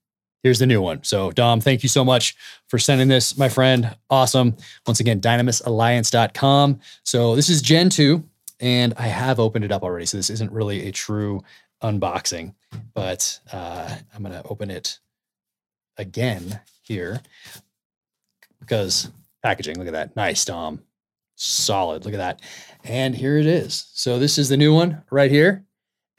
here's 0.44 0.60
the 0.60 0.68
new 0.68 0.82
one. 0.82 1.04
So, 1.04 1.32
Dom, 1.32 1.62
thank 1.62 1.82
you 1.82 1.90
so 1.90 2.04
much 2.06 2.36
for 2.68 2.78
sending 2.78 3.08
this, 3.08 3.38
my 3.38 3.50
friend. 3.50 3.96
Awesome. 4.10 4.56
Once 4.86 5.00
again, 5.00 5.20
dynamisalliance.com. 5.20 6.80
So, 7.04 7.36
this 7.36 7.50
is 7.50 7.62
Gen 7.62 7.90
2, 7.90 8.24
and 8.60 8.94
I 8.98 9.08
have 9.08 9.40
opened 9.40 9.66
it 9.66 9.72
up 9.72 9.84
already. 9.84 10.06
So, 10.06 10.18
this 10.18 10.30
isn't 10.30 10.52
really 10.52 10.88
a 10.88 10.92
true 10.92 11.42
unboxing, 11.82 12.54
but 12.94 13.40
uh, 13.52 13.96
I'm 14.14 14.24
going 14.24 14.34
to 14.34 14.48
open 14.48 14.70
it 14.70 15.00
again 15.98 16.60
here 16.84 17.22
because 18.60 19.10
packaging, 19.42 19.78
look 19.78 19.88
at 19.88 19.94
that. 19.94 20.16
Nice, 20.16 20.46
Dom. 20.46 20.82
Solid. 21.36 22.06
Look 22.06 22.14
at 22.14 22.18
that. 22.18 22.42
And 22.84 23.16
here 23.16 23.38
it 23.38 23.48
is. 23.48 23.88
So, 23.94 24.20
this 24.20 24.38
is 24.38 24.50
the 24.50 24.58
new 24.58 24.74
one 24.74 25.04
right 25.10 25.32
here. 25.32 25.64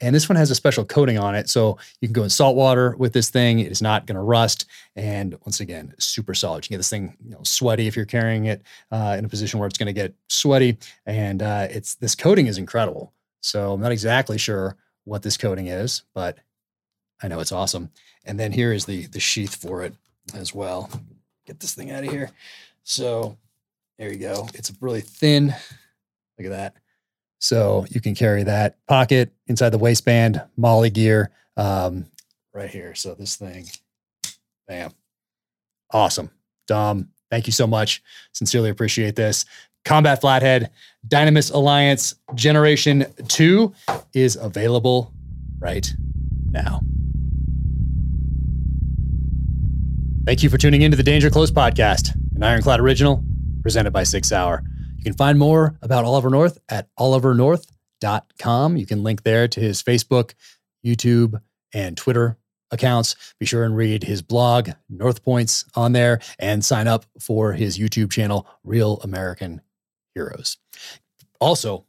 And 0.01 0.13
this 0.13 0.27
one 0.27 0.35
has 0.35 0.51
a 0.51 0.55
special 0.55 0.83
coating 0.83 1.17
on 1.17 1.35
it. 1.35 1.49
So 1.49 1.77
you 2.01 2.07
can 2.07 2.13
go 2.13 2.23
in 2.23 2.29
salt 2.29 2.55
water 2.55 2.95
with 2.97 3.13
this 3.13 3.29
thing. 3.29 3.59
It 3.59 3.71
is 3.71 3.81
not 3.81 4.05
going 4.05 4.15
to 4.15 4.21
rust. 4.21 4.65
And 4.95 5.37
once 5.45 5.61
again, 5.61 5.93
super 5.99 6.33
solid. 6.33 6.65
You 6.65 6.67
can 6.67 6.73
get 6.73 6.79
this 6.79 6.89
thing 6.89 7.15
you 7.23 7.31
know, 7.31 7.39
sweaty 7.43 7.87
if 7.87 7.95
you're 7.95 8.05
carrying 8.05 8.45
it 8.45 8.61
uh, 8.91 9.15
in 9.17 9.23
a 9.23 9.29
position 9.29 9.59
where 9.59 9.67
it's 9.67 9.77
going 9.77 9.87
to 9.87 9.93
get 9.93 10.13
sweaty. 10.27 10.77
And 11.05 11.41
uh, 11.41 11.67
it's 11.69 11.95
this 11.95 12.15
coating 12.15 12.47
is 12.47 12.57
incredible. 12.57 13.13
So 13.41 13.73
I'm 13.73 13.81
not 13.81 13.91
exactly 13.91 14.37
sure 14.37 14.75
what 15.05 15.21
this 15.21 15.37
coating 15.37 15.67
is, 15.67 16.03
but 16.13 16.39
I 17.21 17.27
know 17.27 17.39
it's 17.39 17.51
awesome. 17.51 17.91
And 18.25 18.39
then 18.39 18.51
here 18.51 18.73
is 18.73 18.85
the 18.85 19.05
the 19.07 19.19
sheath 19.19 19.55
for 19.55 19.83
it 19.83 19.93
as 20.33 20.53
well. 20.53 20.89
Get 21.45 21.59
this 21.59 21.73
thing 21.73 21.91
out 21.91 22.03
of 22.03 22.11
here. 22.11 22.31
So 22.83 23.37
there 23.97 24.11
you 24.11 24.19
go. 24.19 24.49
It's 24.53 24.73
really 24.81 25.01
thin. 25.01 25.55
Look 26.37 26.45
at 26.45 26.49
that. 26.49 26.75
So 27.39 27.85
you 27.89 28.01
can 28.01 28.15
carry 28.15 28.43
that 28.43 28.77
pocket 28.87 29.31
inside 29.47 29.69
the 29.69 29.77
waistband, 29.77 30.41
MOLLE 30.57 30.89
gear 30.89 31.31
um, 31.57 32.05
right 32.53 32.69
here. 32.69 32.95
So 32.95 33.13
this 33.13 33.35
thing, 33.35 33.65
bam, 34.67 34.91
awesome. 35.91 36.31
Dom, 36.67 37.09
thank 37.29 37.47
you 37.47 37.53
so 37.53 37.67
much. 37.67 38.01
Sincerely 38.33 38.69
appreciate 38.69 39.15
this. 39.15 39.45
Combat 39.83 40.19
Flathead, 40.19 40.71
Dynamis 41.07 41.53
Alliance 41.53 42.15
Generation 42.33 43.05
2 43.27 43.71
is 44.15 44.35
available 44.35 45.13
right 45.59 45.93
now. 46.49 46.81
Thank 50.25 50.41
you 50.41 50.49
for 50.49 50.57
tuning 50.57 50.81
into 50.81 50.97
the 50.97 51.03
Danger 51.03 51.29
Close 51.29 51.51
podcast, 51.51 52.15
an 52.35 52.41
Ironclad 52.41 52.79
original 52.79 53.23
presented 53.61 53.91
by 53.91 54.01
SIG 54.03 54.25
Sauer. 54.25 54.63
You 55.05 55.11
can 55.11 55.17
find 55.17 55.37
more 55.37 55.77
about 55.83 56.03
Oliver 56.03 56.31
North 56.31 56.57
at 56.67 56.87
olivernorth.com. 56.97 58.75
You 58.75 58.87
can 58.87 59.03
link 59.03 59.21
there 59.21 59.47
to 59.47 59.59
his 59.59 59.83
Facebook, 59.83 60.33
YouTube, 60.83 61.39
and 61.75 61.95
Twitter 61.95 62.39
accounts. 62.71 63.15
Be 63.39 63.45
sure 63.45 63.63
and 63.65 63.77
read 63.77 64.03
his 64.03 64.23
blog, 64.23 64.71
North 64.89 65.23
Points, 65.23 65.63
on 65.75 65.91
there, 65.91 66.21
and 66.39 66.65
sign 66.65 66.87
up 66.87 67.05
for 67.19 67.53
his 67.53 67.77
YouTube 67.77 68.11
channel, 68.11 68.47
Real 68.63 68.97
American 69.03 69.61
Heroes. 70.15 70.57
Also, 71.39 71.85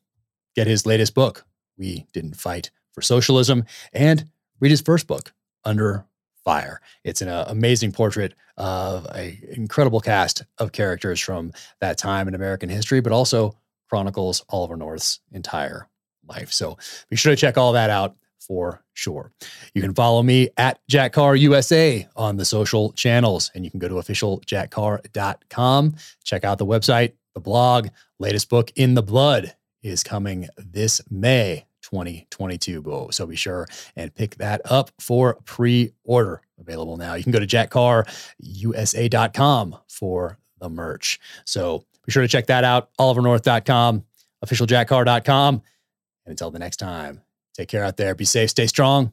get 0.55 0.67
his 0.67 0.85
latest 0.85 1.15
book, 1.15 1.47
We 1.79 2.07
Didn't 2.13 2.37
Fight 2.37 2.71
for 2.93 3.01
Socialism, 3.01 3.65
and 3.95 4.29
read 4.61 4.73
his 4.73 4.83
first 4.83 5.07
book, 5.07 5.33
Under 5.65 6.05
fire. 6.47 6.81
It's 7.03 7.23
an 7.23 7.29
uh, 7.29 7.45
amazing 7.49 7.93
portrait 7.93 8.35
of 8.57 9.05
an 9.07 9.37
incredible 9.51 10.01
cast 10.01 10.45
of 10.59 10.71
characters 10.71 11.21
from 11.21 11.53
that 11.81 11.99
time 11.99 12.29
in 12.29 12.35
American 12.35 12.69
history, 12.69 13.01
but 13.01 13.13
also 13.13 13.59
chronicles 13.91 14.45
Oliver 14.49 14.77
North's 14.77 15.19
entire 15.33 15.89
life. 16.27 16.53
So 16.53 16.79
be 17.11 17.17
sure 17.17 17.33
to 17.33 17.37
check 17.37 17.59
all 17.59 17.73
that 17.73 17.91
out 17.91 18.15
for 18.39 18.81
sure. 18.95 19.33
You 19.75 19.83
can 19.83 19.93
follow 19.93 20.23
me 20.23 20.51
at 20.57 20.79
Jack 20.89 21.13
Carr 21.13 21.35
USA 21.35 22.07
on 22.15 22.37
the 22.37 22.45
social 22.45 22.93
channels, 22.93 23.51
and 23.57 23.65
you 23.65 23.73
can 23.73 23.81
go 23.81 23.89
to 23.89 23.97
officialjackcarr.com. 23.97 25.97
Check 26.23 26.45
out 26.45 26.59
the 26.59 26.67
website, 26.67 27.15
the 27.35 27.41
blog. 27.41 27.89
Latest 28.21 28.49
book, 28.49 28.71
In 28.77 28.95
the 28.95 29.03
Blood, 29.03 29.57
is 29.83 30.05
coming 30.05 30.49
this 30.57 31.01
May. 31.11 31.67
2022. 31.91 33.09
So 33.11 33.27
be 33.27 33.37
sure 33.37 33.67
and 33.95 34.15
pick 34.15 34.37
that 34.37 34.63
up 34.65 34.91
for 34.99 35.35
pre 35.45 35.93
order. 36.05 36.41
Available 36.59 36.97
now. 36.97 37.13
You 37.15 37.23
can 37.23 37.33
go 37.33 37.39
to 37.39 37.47
jackcarrusa.com 37.47 39.77
for 39.89 40.39
the 40.59 40.71
merch. 40.71 41.21
So 41.45 41.85
be 42.05 42.13
sure 42.13 42.23
to 42.23 42.29
check 42.29 42.47
that 42.47 42.65
out. 42.65 42.89
OliverNorth.com, 42.99 44.05
officialjackcarr.com. 44.45 45.55
And 45.55 46.31
until 46.31 46.51
the 46.51 46.59
next 46.59 46.79
time, 46.79 47.21
take 47.55 47.69
care 47.69 47.85
out 47.85 47.99
there. 47.99 48.15
Be 48.15 48.25
safe, 48.25 48.49
stay 48.51 48.67
strong, 48.67 49.13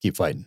keep 0.00 0.16
fighting. 0.16 0.46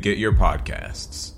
get 0.00 0.18
your 0.18 0.32
podcasts. 0.32 1.32